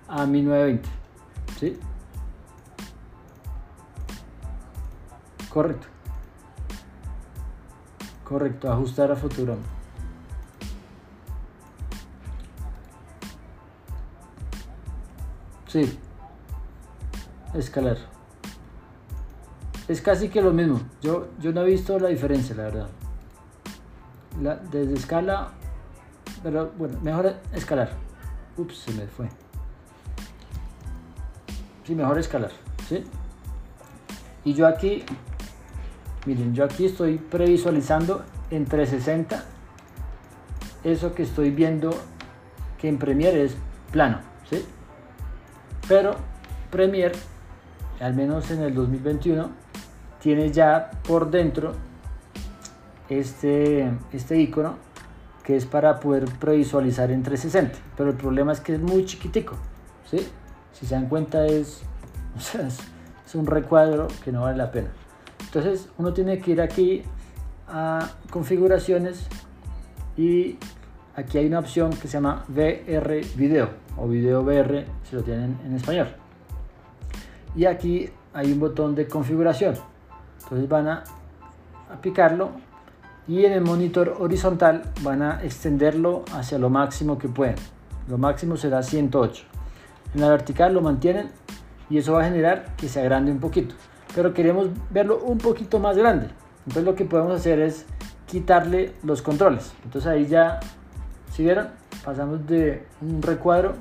a 0.08 0.26
1920. 0.26 0.90
¿Sí? 1.60 1.80
Correcto. 5.48 5.86
Correcto, 8.24 8.72
ajustar 8.72 9.12
a 9.12 9.16
fotograma. 9.16 9.75
Sí. 15.76 16.00
Escalar. 17.54 17.98
Es 19.90 20.00
casi 20.00 20.30
que 20.30 20.42
lo 20.42 20.54
mismo. 20.54 20.80
Yo, 21.02 21.28
yo 21.42 21.52
no 21.52 21.64
he 21.64 21.66
visto 21.66 22.00
la 22.00 22.08
diferencia, 22.08 22.56
la 22.56 22.64
verdad 22.64 22.88
desde 24.72 24.94
escala, 24.94 25.50
pero 26.44 26.72
bueno, 26.78 27.00
mejor 27.02 27.36
escalar. 27.54 27.90
Ups, 28.58 28.78
se 28.78 28.94
me 28.94 29.08
fue. 29.08 29.28
Sí, 31.86 31.96
mejor 31.96 32.18
escalar, 32.20 32.52
¿sí? 32.88 33.04
Y 34.44 34.54
yo 34.54 34.68
aquí, 34.68 35.04
miren, 36.26 36.54
yo 36.54 36.64
aquí 36.64 36.86
estoy 36.86 37.18
previsualizando 37.18 38.24
en 38.50 38.66
360 38.66 39.44
eso 40.84 41.16
que 41.16 41.24
estoy 41.24 41.52
viendo 41.52 41.92
que 42.78 42.88
en 42.88 42.98
Premiere 42.98 43.44
es 43.44 43.56
plano. 43.92 44.35
Pero 45.88 46.16
Premiere, 46.72 47.16
al 48.00 48.16
menos 48.16 48.50
en 48.52 48.62
el 48.62 48.74
2021, 48.74 49.50
tiene 50.20 50.52
ya 50.52 50.92
por 51.08 51.30
dentro 51.30 51.74
este, 53.10 53.92
este 54.12 54.40
icono 54.40 54.78
que 55.44 55.56
es 55.56 55.66
para 55.66 56.00
poder 56.00 56.26
previsualizar 56.40 57.12
en 57.12 57.22
360 57.22 57.78
pero 57.96 58.10
el 58.10 58.16
problema 58.16 58.52
es 58.52 58.60
que 58.60 58.74
es 58.74 58.82
muy 58.82 59.06
chiquitico 59.06 59.56
¿sí? 60.10 60.28
si 60.74 60.88
se 60.88 60.96
dan 60.96 61.08
cuenta 61.08 61.46
es, 61.46 61.84
es 62.36 63.36
un 63.36 63.46
recuadro 63.46 64.08
que 64.24 64.32
no 64.32 64.42
vale 64.42 64.58
la 64.58 64.72
pena. 64.72 64.90
Entonces 65.40 65.88
uno 65.98 66.14
tiene 66.14 66.40
que 66.40 66.52
ir 66.52 66.62
aquí 66.62 67.04
a 67.68 68.10
configuraciones 68.30 69.28
y 70.18 70.58
aquí 71.16 71.38
hay 71.38 71.48
una 71.48 71.60
opción 71.60 71.92
que 71.92 72.08
se 72.08 72.14
llama 72.14 72.44
VR 72.50 73.22
video 73.36 73.85
o 73.98 74.08
video 74.08 74.42
VR 74.42 74.86
si 75.04 75.16
lo 75.16 75.24
tienen 75.24 75.58
en 75.66 75.76
español 75.76 76.08
y 77.56 77.66
aquí 77.66 78.10
hay 78.34 78.52
un 78.52 78.60
botón 78.60 78.96
de 78.96 79.08
configuración 79.08 79.76
entonces 80.44 80.68
van 80.70 80.88
a, 80.88 81.04
a 81.92 82.02
picarlo 82.02 82.52
y 83.28 83.46
en 83.46 83.54
el 83.54 83.62
monitor 83.62 84.18
horizontal 84.20 84.84
van 85.02 85.22
a 85.22 85.44
extenderlo 85.44 86.24
hacia 86.34 86.60
lo 86.60 86.70
máximo 86.70 87.18
que 87.18 87.28
pueden. 87.28 87.56
Lo 88.08 88.18
máximo 88.18 88.56
será 88.56 88.84
108. 88.84 89.44
En 90.14 90.22
la 90.22 90.30
vertical 90.30 90.74
lo 90.74 90.82
mantienen 90.82 91.30
y 91.90 91.98
eso 91.98 92.14
va 92.14 92.22
a 92.22 92.26
generar 92.26 92.76
que 92.78 92.88
se 92.88 93.00
agrande 93.00 93.32
un 93.32 93.40
poquito. 93.40 93.76
Pero 94.14 94.34
queremos 94.34 94.68
verlo 94.92 95.20
un 95.24 95.40
poquito 95.40 95.80
más 95.80 95.98
grande. 95.98 96.28
Entonces 96.60 96.84
lo 96.84 96.96
que 96.96 97.06
podemos 97.06 97.34
hacer 97.34 97.60
es 97.60 97.86
quitarle 98.28 98.94
los 99.04 99.22
controles. 99.22 99.74
Entonces 99.84 100.10
ahí 100.10 100.28
ya, 100.28 100.60
si 101.36 101.44
vieron, 101.44 101.70
pasamos 102.04 102.48
de 102.48 102.88
un 103.02 103.22
recuadro 103.22 103.76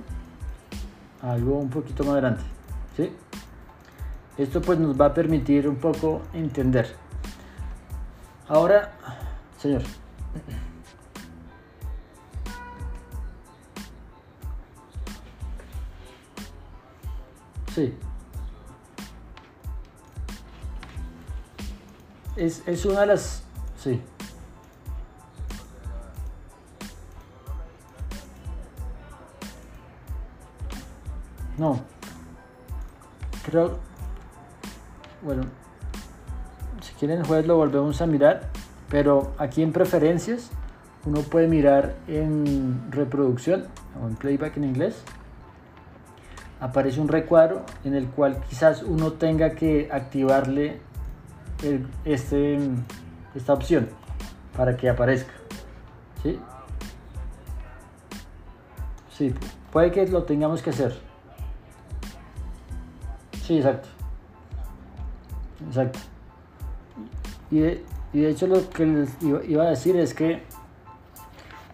a 1.22 1.32
algo 1.32 1.58
un 1.58 1.70
poquito 1.70 2.02
más 2.02 2.16
grande. 2.16 2.42
¿sí? 2.96 3.12
Esto 4.36 4.60
pues 4.60 4.78
nos 4.78 5.00
va 5.00 5.06
a 5.06 5.14
permitir 5.14 5.68
un 5.68 5.76
poco 5.76 6.22
entender. 6.32 6.94
Ahora 8.48 8.92
Señor. 9.64 9.82
Sí. 17.74 17.94
Es, 22.36 22.62
es 22.66 22.84
una 22.84 23.00
de 23.00 23.06
las... 23.06 23.42
Sí. 23.78 24.00
No. 31.58 31.80
Creo... 33.44 33.78
Bueno. 35.22 35.42
Si 36.80 36.92
quieren 36.94 37.18
después 37.18 37.46
lo 37.46 37.56
volvemos 37.56 38.00
a 38.02 38.06
mirar. 38.06 38.50
Pero 38.88 39.32
aquí 39.38 39.62
en 39.62 39.72
preferencias 39.72 40.50
uno 41.06 41.20
puede 41.20 41.48
mirar 41.48 41.94
en 42.06 42.90
reproducción 42.90 43.66
o 44.00 44.08
en 44.08 44.14
playback 44.16 44.56
en 44.56 44.64
inglés. 44.64 45.02
Aparece 46.60 47.00
un 47.00 47.08
recuadro 47.08 47.64
en 47.84 47.94
el 47.94 48.06
cual 48.08 48.40
quizás 48.48 48.82
uno 48.82 49.12
tenga 49.12 49.50
que 49.50 49.88
activarle 49.90 50.80
este, 52.04 52.58
esta 53.34 53.52
opción 53.52 53.88
para 54.56 54.76
que 54.76 54.88
aparezca. 54.88 55.32
¿Sí? 56.22 56.38
Sí, 59.10 59.34
puede 59.72 59.92
que 59.92 60.06
lo 60.06 60.24
tengamos 60.24 60.62
que 60.62 60.70
hacer. 60.70 60.94
Sí, 63.46 63.58
exacto. 63.58 63.88
exacto. 65.68 65.98
Y 67.50 67.58
de, 67.60 67.84
y 68.14 68.20
de 68.20 68.30
hecho 68.30 68.46
lo 68.46 68.70
que 68.70 68.86
les 68.86 69.10
iba 69.22 69.64
a 69.64 69.70
decir 69.70 69.96
es 69.96 70.14
que 70.14 70.42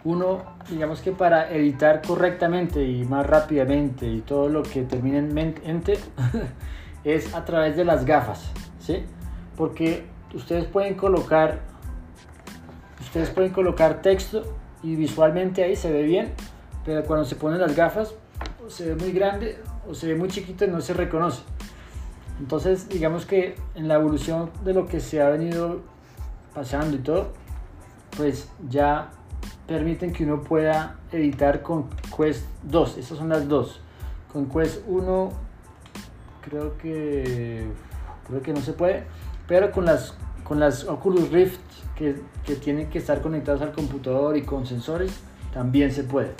uno, 0.03 0.43
digamos 0.69 0.99
que 1.01 1.13
para 1.13 1.49
editar 1.51 2.01
correctamente 2.01 2.83
y 2.83 3.05
más 3.05 3.25
rápidamente 3.25 4.05
y 4.05 4.19
todo 4.19 4.49
lo 4.49 4.63
que 4.63 4.81
termine 4.83 5.19
en 5.19 5.33
mente 5.33 5.97
es 7.05 7.33
a 7.33 7.45
través 7.45 7.77
de 7.77 7.85
las 7.85 8.03
gafas, 8.03 8.51
¿sí? 8.79 9.05
Porque 9.55 10.05
ustedes 10.33 10.65
pueden 10.65 10.95
colocar 10.95 11.61
ustedes 12.99 13.29
pueden 13.29 13.51
colocar 13.51 14.01
texto 14.01 14.43
y 14.83 14.95
visualmente 14.95 15.63
ahí 15.63 15.77
se 15.77 15.89
ve 15.89 16.03
bien, 16.03 16.33
pero 16.83 17.05
cuando 17.05 17.25
se 17.25 17.35
ponen 17.35 17.61
las 17.61 17.75
gafas 17.75 18.13
se 18.67 18.93
ve 18.93 18.95
muy 18.95 19.11
grande 19.13 19.57
o 19.89 19.93
se 19.93 20.07
ve 20.07 20.15
muy 20.15 20.27
chiquito 20.27 20.65
y 20.65 20.67
no 20.67 20.81
se 20.81 20.93
reconoce. 20.93 21.43
Entonces, 22.41 22.89
digamos 22.89 23.27
que 23.27 23.55
en 23.75 23.87
la 23.87 23.95
evolución 23.95 24.49
de 24.65 24.73
lo 24.73 24.87
que 24.87 24.99
se 24.99 25.21
ha 25.21 25.29
venido 25.29 25.81
pasando 26.55 26.97
y 26.97 26.99
todo, 26.99 27.33
pues 28.17 28.49
ya 28.67 29.11
permiten 29.67 30.11
que 30.11 30.23
uno 30.23 30.41
pueda 30.41 30.97
editar 31.11 31.61
con 31.61 31.87
Quest 32.17 32.47
2. 32.63 32.97
Estas 32.97 33.19
son 33.19 33.29
las 33.29 33.47
dos. 33.47 33.79
Con 34.33 34.49
Quest 34.49 34.81
1 34.87 35.31
creo 36.41 36.77
que 36.79 37.67
creo 38.27 38.41
que 38.41 38.53
no 38.53 38.61
se 38.61 38.73
puede, 38.73 39.03
pero 39.47 39.71
con 39.71 39.85
las 39.85 40.15
con 40.43 40.59
las 40.59 40.85
Oculus 40.85 41.29
Rift 41.29 41.59
que, 41.95 42.23
que 42.43 42.55
tienen 42.55 42.89
que 42.89 42.97
estar 42.97 43.21
conectados 43.21 43.61
al 43.61 43.71
computador 43.71 44.35
y 44.35 44.41
con 44.41 44.65
sensores 44.65 45.19
también 45.53 45.91
se 45.91 46.03
puede. 46.03 46.31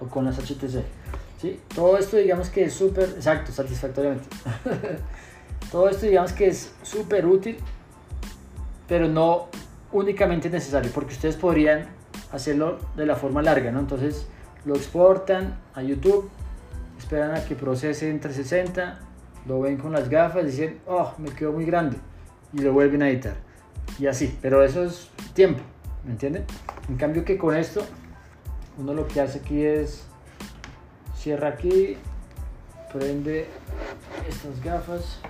O 0.00 0.06
con 0.06 0.24
las 0.24 0.38
HTC. 0.38 1.01
¿Sí? 1.42 1.58
Todo 1.74 1.98
esto 1.98 2.18
digamos 2.18 2.50
que 2.50 2.66
es 2.66 2.72
súper, 2.72 3.08
exacto, 3.08 3.50
satisfactoriamente. 3.50 4.28
Todo 5.72 5.88
esto 5.88 6.06
digamos 6.06 6.32
que 6.32 6.46
es 6.46 6.72
súper 6.84 7.26
útil, 7.26 7.56
pero 8.86 9.08
no 9.08 9.48
únicamente 9.90 10.48
necesario, 10.48 10.92
porque 10.94 11.14
ustedes 11.14 11.34
podrían 11.34 11.88
hacerlo 12.30 12.78
de 12.94 13.06
la 13.06 13.16
forma 13.16 13.42
larga, 13.42 13.72
¿no? 13.72 13.80
Entonces 13.80 14.28
lo 14.64 14.76
exportan 14.76 15.58
a 15.74 15.82
YouTube, 15.82 16.30
esperan 16.96 17.34
a 17.34 17.44
que 17.44 17.56
procese 17.56 18.08
en 18.08 18.20
360, 18.20 19.00
lo 19.46 19.62
ven 19.62 19.78
con 19.78 19.90
las 19.90 20.08
gafas, 20.08 20.46
dicen, 20.46 20.78
oh, 20.86 21.12
me 21.18 21.30
quedó 21.30 21.50
muy 21.50 21.64
grande, 21.64 21.96
y 22.52 22.58
lo 22.58 22.72
vuelven 22.72 23.02
a 23.02 23.10
editar. 23.10 23.34
Y 23.98 24.06
así, 24.06 24.38
pero 24.40 24.62
eso 24.62 24.84
es 24.84 25.10
tiempo, 25.34 25.60
¿me 26.04 26.12
entienden? 26.12 26.44
En 26.88 26.96
cambio 26.98 27.24
que 27.24 27.36
con 27.36 27.56
esto, 27.56 27.84
uno 28.78 28.94
lo 28.94 29.08
que 29.08 29.20
hace 29.20 29.40
aquí 29.40 29.64
es, 29.64 30.06
cierra 31.22 31.48
aquí, 31.48 31.96
prende 32.92 33.46
estas 34.28 34.62
gafas, 34.62 35.20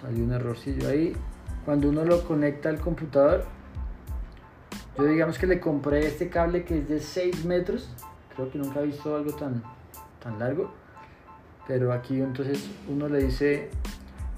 salió 0.00 0.22
un 0.22 0.32
errorcillo 0.32 0.88
ahí, 0.88 1.16
cuando 1.64 1.88
uno 1.88 2.04
lo 2.04 2.22
conecta 2.24 2.68
al 2.68 2.78
computador, 2.78 3.44
yo 4.96 5.04
digamos 5.04 5.38
que 5.38 5.46
le 5.46 5.58
compré 5.58 6.06
este 6.06 6.28
cable 6.28 6.64
que 6.64 6.78
es 6.78 6.88
de 6.88 7.00
6 7.00 7.44
metros. 7.46 7.88
Creo 8.34 8.50
que 8.50 8.58
nunca 8.58 8.80
he 8.80 8.86
visto 8.86 9.16
algo 9.16 9.32
tan, 9.32 9.62
tan 10.22 10.38
largo. 10.38 10.72
Pero 11.66 11.92
aquí 11.92 12.20
entonces 12.20 12.68
uno 12.86 13.08
le 13.08 13.24
dice 13.24 13.70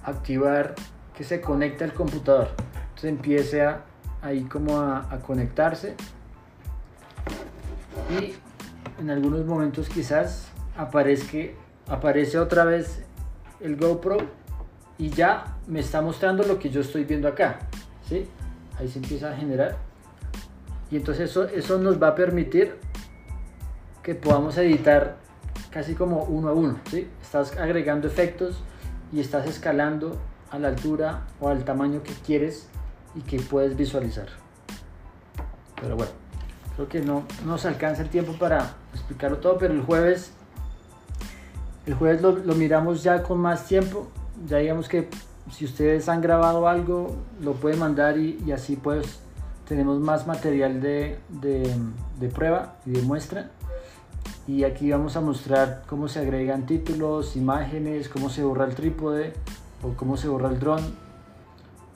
activar 0.05 0.77
que 1.17 1.25
se 1.25 1.41
conecte 1.41 1.85
al 1.85 1.93
computador. 1.93 2.51
Entonces 2.91 3.11
empieza 3.11 3.81
ahí 4.23 4.45
como 4.45 4.81
a, 4.81 5.19
conectarse. 5.27 5.97
Y 8.21 8.35
en 9.01 9.11
algunos 9.11 9.45
momentos 9.45 9.89
quizás 9.89 10.52
aparezca, 10.77 11.39
aparece 11.89 12.39
otra 12.39 12.65
vez 12.65 13.05
el 13.61 13.77
GoPro 13.77 14.19
y 14.99 15.11
ya 15.11 15.57
me 15.67 15.81
está 15.81 16.01
mostrando 16.01 16.43
lo 16.45 16.59
que 16.59 16.71
yo 16.71 16.81
estoy 16.81 17.05
viendo 17.05 17.29
acá. 17.29 17.61
¿sí? 18.09 18.29
Ahí 18.79 18.89
se 18.89 18.99
empieza 18.99 19.31
a 19.31 19.37
generar 19.37 19.77
y 20.91 20.97
entonces 20.97 21.31
eso, 21.31 21.45
eso 21.45 21.79
nos 21.79 22.01
va 22.01 22.09
a 22.09 22.15
permitir 22.15 22.77
que 24.03 24.15
podamos 24.15 24.59
editar 24.59 25.17
casi 25.71 25.95
como 25.95 26.25
uno 26.25 26.49
a 26.51 26.53
uno. 26.53 26.79
¿sí? 26.91 27.09
Estás 27.23 27.57
agregando 27.57 28.07
efectos 28.09 28.63
y 29.11 29.21
estás 29.21 29.47
escalando 29.47 30.21
a 30.51 30.59
la 30.59 30.69
altura 30.69 31.23
o 31.41 31.49
al 31.49 31.65
tamaño 31.65 32.03
que 32.03 32.13
quieres 32.13 32.69
y 33.15 33.23
que 33.23 33.41
puedes 33.41 33.75
visualizar. 33.75 34.27
Pero 35.81 35.97
bueno, 35.97 36.13
creo 36.77 36.89
que 36.89 37.01
no 37.01 37.25
nos 37.47 37.65
alcanza 37.65 38.03
el 38.03 38.11
tiempo 38.11 38.35
para 38.35 38.75
explicarlo 38.93 39.39
todo, 39.39 39.57
pero 39.57 39.73
el 39.73 39.81
jueves, 39.81 40.33
el 41.87 41.95
jueves 41.95 42.23
lo, 42.23 42.33
lo 42.33 42.55
miramos 42.55 43.03
ya 43.03 43.23
con 43.23 43.39
más 43.39 43.67
tiempo. 43.67 44.09
Ya 44.47 44.59
digamos 44.59 44.89
que 44.89 45.09
si 45.51 45.65
ustedes 45.65 46.09
han 46.09 46.21
grabado 46.21 46.69
algo, 46.69 47.17
lo 47.41 47.55
pueden 47.55 47.81
mandar 47.81 48.19
y, 48.19 48.53
así 48.53 48.77
pues 48.77 49.21
tenemos 49.67 50.01
más 50.01 50.27
material 50.27 50.81
de, 50.81 51.19
de, 51.29 52.29
prueba 52.29 52.77
y 52.85 52.91
de 52.91 53.03
muestra 53.03 53.51
y 54.47 54.65
aquí 54.65 54.91
vamos 54.91 55.17
a 55.17 55.21
mostrar 55.21 55.85
cómo 55.87 56.09
se 56.09 56.19
agregan 56.19 56.67
títulos, 56.67 57.37
imágenes, 57.37 58.09
cómo 58.09 58.29
se 58.29 58.43
borra 58.43 58.67
el 58.67 58.75
trípode 58.75 59.33
o 59.83 59.95
cómo 59.95 60.17
se 60.17 60.29
borra 60.29 60.49
el 60.49 60.59
dron, 60.59 60.81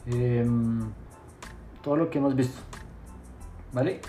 em, 0.07 0.81
todo 1.83 1.97
lo 1.97 2.11
que 2.11 2.19
hemos 2.19 2.35
visto, 2.35 2.59
¿vale? 3.73 4.01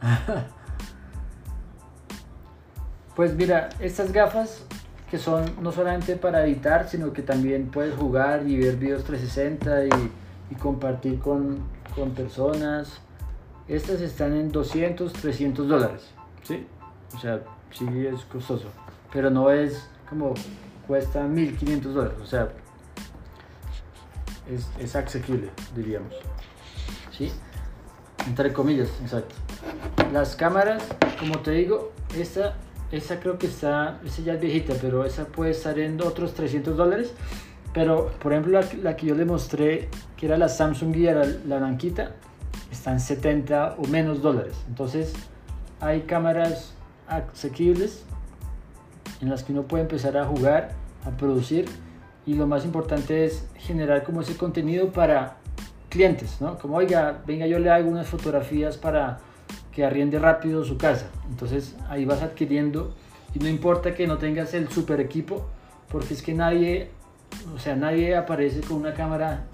pues 3.16 3.34
mira, 3.34 3.70
estas 3.80 4.12
gafas 4.12 4.64
que 5.10 5.18
son 5.18 5.44
no 5.60 5.72
solamente 5.72 6.16
para 6.16 6.46
editar, 6.46 6.88
sino 6.88 7.12
que 7.12 7.22
también 7.22 7.70
puedes 7.70 7.96
jugar 7.96 8.46
y 8.46 8.56
ver 8.56 8.76
videos 8.76 9.04
360 9.04 9.86
y, 9.86 9.90
y 10.50 10.54
compartir 10.54 11.18
con, 11.18 11.58
con, 11.94 12.12
personas. 12.12 13.00
Estas 13.66 14.00
están 14.00 14.36
en 14.36 14.52
200, 14.52 15.12
300 15.12 15.68
dólares, 15.68 16.10
¿sí? 16.44 16.66
O 17.14 17.18
sea, 17.18 17.42
sí 17.72 17.86
es 18.06 18.24
costoso, 18.24 18.68
pero 19.12 19.30
no 19.30 19.50
es 19.50 19.88
como 20.08 20.34
cuesta 20.86 21.24
1500 21.24 21.94
dólares, 21.94 22.18
o 22.20 22.26
sea, 22.26 22.48
es, 24.48 24.68
es 24.78 24.96
asequible, 24.96 25.50
diríamos, 25.74 26.14
¿sí? 27.12 27.32
Entre 28.26 28.52
comillas, 28.52 28.88
exacto. 29.02 29.34
Las 30.12 30.36
cámaras, 30.36 30.82
como 31.18 31.38
te 31.40 31.52
digo, 31.52 31.92
esta 32.16 32.56
esa 32.92 33.20
creo 33.20 33.38
que 33.38 33.46
está, 33.46 34.00
esa 34.04 34.22
ya 34.22 34.34
es 34.34 34.40
viejita, 34.40 34.74
pero 34.80 35.04
esa 35.04 35.26
puede 35.26 35.52
estar 35.52 35.78
en 35.78 36.00
otros 36.02 36.34
300 36.34 36.76
dólares. 36.76 37.12
Pero, 37.72 38.10
por 38.20 38.32
ejemplo, 38.32 38.60
la, 38.82 38.96
que 38.96 39.06
yo 39.06 39.14
le 39.14 39.24
mostré, 39.24 39.88
que 40.16 40.26
era 40.26 40.36
la 40.36 40.48
Samsung 40.48 40.92
Gear, 40.92 41.16
la, 41.16 41.26
la 41.46 41.58
blanquita, 41.58 42.16
está 42.70 42.90
en 42.90 42.98
70 42.98 43.76
o 43.78 43.86
menos 43.86 44.22
dólares. 44.22 44.56
Entonces, 44.68 45.12
hay 45.80 46.02
cámaras 46.02 46.74
asequibles 47.06 48.02
en 49.20 49.30
las 49.30 49.44
que 49.44 49.52
uno 49.52 49.62
puede 49.62 49.84
empezar 49.84 50.16
a 50.16 50.24
jugar, 50.24 50.72
a 51.04 51.10
producir. 51.10 51.66
Y 52.26 52.34
lo 52.34 52.48
más 52.48 52.64
importante 52.64 53.24
es 53.24 53.46
generar 53.56 54.02
como 54.02 54.22
ese 54.22 54.36
contenido 54.36 54.90
para 54.90 55.36
clientes, 55.90 56.40
¿no? 56.40 56.58
Como, 56.58 56.76
oiga, 56.76 57.22
venga, 57.24 57.46
yo 57.46 57.60
le 57.60 57.70
hago 57.70 57.88
unas 57.88 58.08
fotografías 58.08 58.76
para 58.76 59.20
arriende 59.82 60.18
rápido 60.18 60.64
su 60.64 60.76
casa. 60.76 61.06
Entonces 61.28 61.76
ahí 61.88 62.04
vas 62.04 62.22
adquiriendo 62.22 62.94
y 63.34 63.38
no 63.38 63.48
importa 63.48 63.94
que 63.94 64.06
no 64.06 64.18
tengas 64.18 64.54
el 64.54 64.68
super 64.68 65.00
equipo, 65.00 65.46
porque 65.88 66.14
es 66.14 66.22
que 66.22 66.34
nadie, 66.34 66.90
o 67.54 67.58
sea, 67.58 67.76
nadie 67.76 68.16
aparece 68.16 68.60
con 68.60 68.78
una 68.78 68.94
cámara 68.94 69.44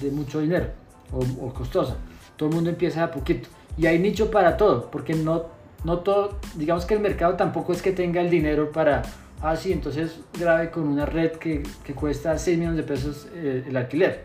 de 0.00 0.10
mucho 0.10 0.40
dinero 0.40 0.66
o, 1.12 1.52
costosa. 1.52 1.96
Todo 2.36 2.48
el 2.48 2.54
mundo 2.54 2.70
empieza 2.70 3.04
a 3.04 3.10
poquito. 3.10 3.48
Y 3.76 3.86
hay 3.86 3.98
nicho 3.98 4.30
para 4.30 4.56
todo, 4.56 4.90
porque 4.90 5.14
no, 5.14 5.46
no 5.84 5.98
todo, 6.00 6.38
digamos 6.54 6.84
que 6.84 6.94
el 6.94 7.00
mercado 7.00 7.34
tampoco 7.34 7.72
es 7.72 7.82
que 7.82 7.92
tenga 7.92 8.20
el 8.20 8.30
dinero 8.30 8.72
para, 8.72 9.02
ah, 9.40 9.54
entonces 9.64 10.20
grabe 10.38 10.70
con 10.70 10.88
una 10.88 11.06
red 11.06 11.32
que, 11.32 11.62
cuesta 11.94 12.36
6 12.36 12.58
millones 12.58 12.78
de 12.78 12.82
pesos 12.82 13.28
eh, 13.34 13.64
el 13.66 13.76
alquiler. 13.76 14.24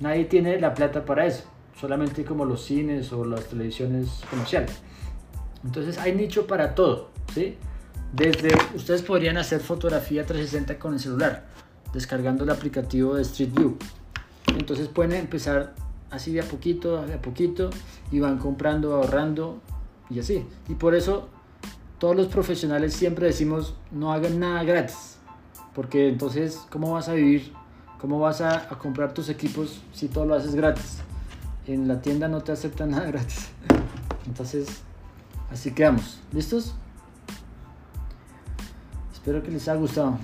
Nadie 0.00 0.24
tiene 0.24 0.60
la 0.60 0.74
plata 0.74 1.04
para 1.04 1.26
eso 1.26 1.44
solamente 1.80 2.24
como 2.24 2.44
los 2.44 2.64
cines 2.64 3.12
o 3.12 3.24
las 3.24 3.44
televisiones 3.44 4.22
comerciales. 4.30 4.72
Entonces 5.64 5.98
hay 5.98 6.14
nicho 6.14 6.46
para 6.46 6.74
todo, 6.74 7.10
¿sí? 7.34 7.56
Desde 8.12 8.50
ustedes 8.74 9.02
podrían 9.02 9.36
hacer 9.36 9.60
fotografía 9.60 10.24
360 10.24 10.78
con 10.78 10.94
el 10.94 11.00
celular, 11.00 11.46
descargando 11.92 12.44
el 12.44 12.50
aplicativo 12.50 13.14
de 13.14 13.22
Street 13.22 13.50
View. 13.54 13.76
Entonces 14.56 14.88
pueden 14.88 15.12
empezar 15.12 15.74
así 16.10 16.32
de 16.32 16.40
a 16.40 16.44
poquito, 16.44 17.04
de 17.04 17.14
a 17.14 17.22
poquito, 17.22 17.70
y 18.10 18.18
van 18.18 18.38
comprando, 18.38 18.94
ahorrando 18.94 19.60
y 20.10 20.20
así. 20.20 20.44
Y 20.68 20.74
por 20.74 20.94
eso 20.94 21.28
todos 21.98 22.16
los 22.16 22.28
profesionales 22.28 22.94
siempre 22.94 23.26
decimos 23.26 23.74
no 23.90 24.12
hagan 24.12 24.40
nada 24.40 24.64
gratis, 24.64 25.18
porque 25.74 26.08
entonces 26.08 26.60
¿cómo 26.70 26.92
vas 26.92 27.08
a 27.08 27.14
vivir? 27.14 27.52
¿Cómo 28.00 28.20
vas 28.20 28.40
a, 28.40 28.72
a 28.72 28.78
comprar 28.78 29.12
tus 29.12 29.28
equipos 29.28 29.82
si 29.92 30.08
todo 30.08 30.24
lo 30.24 30.34
haces 30.34 30.54
gratis? 30.54 31.02
En 31.68 31.86
la 31.86 32.00
tienda 32.00 32.28
no 32.28 32.42
te 32.42 32.52
aceptan 32.52 32.90
nada 32.92 33.06
gratis. 33.06 33.48
Entonces, 34.26 34.66
así 35.50 35.72
quedamos. 35.72 36.20
¿Listos? 36.32 36.74
Espero 39.12 39.42
que 39.42 39.50
les 39.50 39.68
haya 39.68 39.78
gustado. 39.78 40.18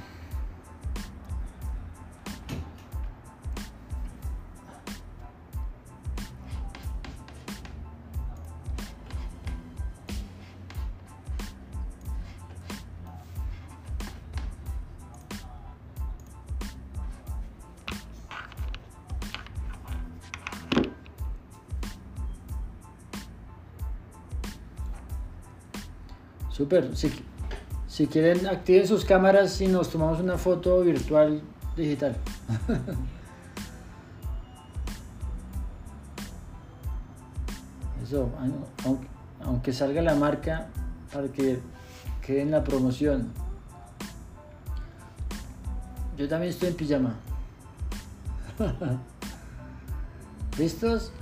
Super, 26.74 26.96
si, 26.96 27.12
si 27.86 28.08
quieren 28.08 28.48
activen 28.48 28.88
sus 28.88 29.04
cámaras 29.04 29.60
y 29.60 29.68
nos 29.68 29.90
tomamos 29.90 30.18
una 30.18 30.36
foto 30.36 30.80
virtual 30.80 31.40
digital. 31.76 32.16
Eso, 38.02 38.28
aunque 39.44 39.72
salga 39.72 40.02
la 40.02 40.16
marca 40.16 40.66
para 41.12 41.28
que 41.28 41.60
quede 42.20 42.42
en 42.42 42.50
la 42.50 42.64
promoción. 42.64 43.32
Yo 46.18 46.28
también 46.28 46.50
estoy 46.50 46.70
en 46.70 46.74
pijama. 46.74 47.14
¿Listos? 50.58 51.12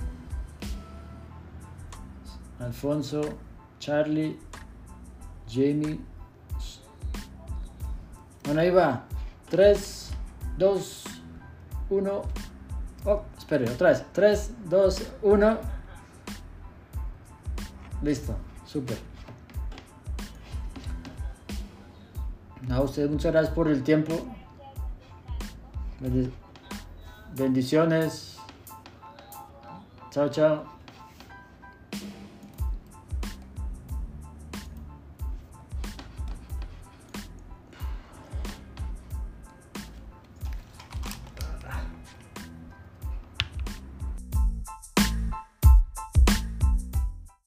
Alfonso, 2.59 3.21
Charlie, 3.77 4.39
Jamie. 5.53 5.99
Bueno, 8.45 8.61
ahí 8.61 8.71
va. 8.71 9.03
3, 9.49 10.11
2, 10.57 11.03
1. 11.89 12.21
Oh, 13.05 13.21
espere, 13.37 13.69
otra 13.69 13.89
vez. 13.89 14.05
3, 14.13 14.51
2, 14.65 15.11
1. 15.21 15.57
Listo, 18.01 18.35
súper. 18.65 18.97
A 22.69 22.81
ustedes 22.81 23.09
muchas 23.09 23.31
gracias 23.31 23.53
por 23.53 23.67
el 23.67 23.83
tiempo. 23.83 24.13
Bendiciones. 27.35 28.37
Chao, 30.11 30.29
chao. 30.29 30.72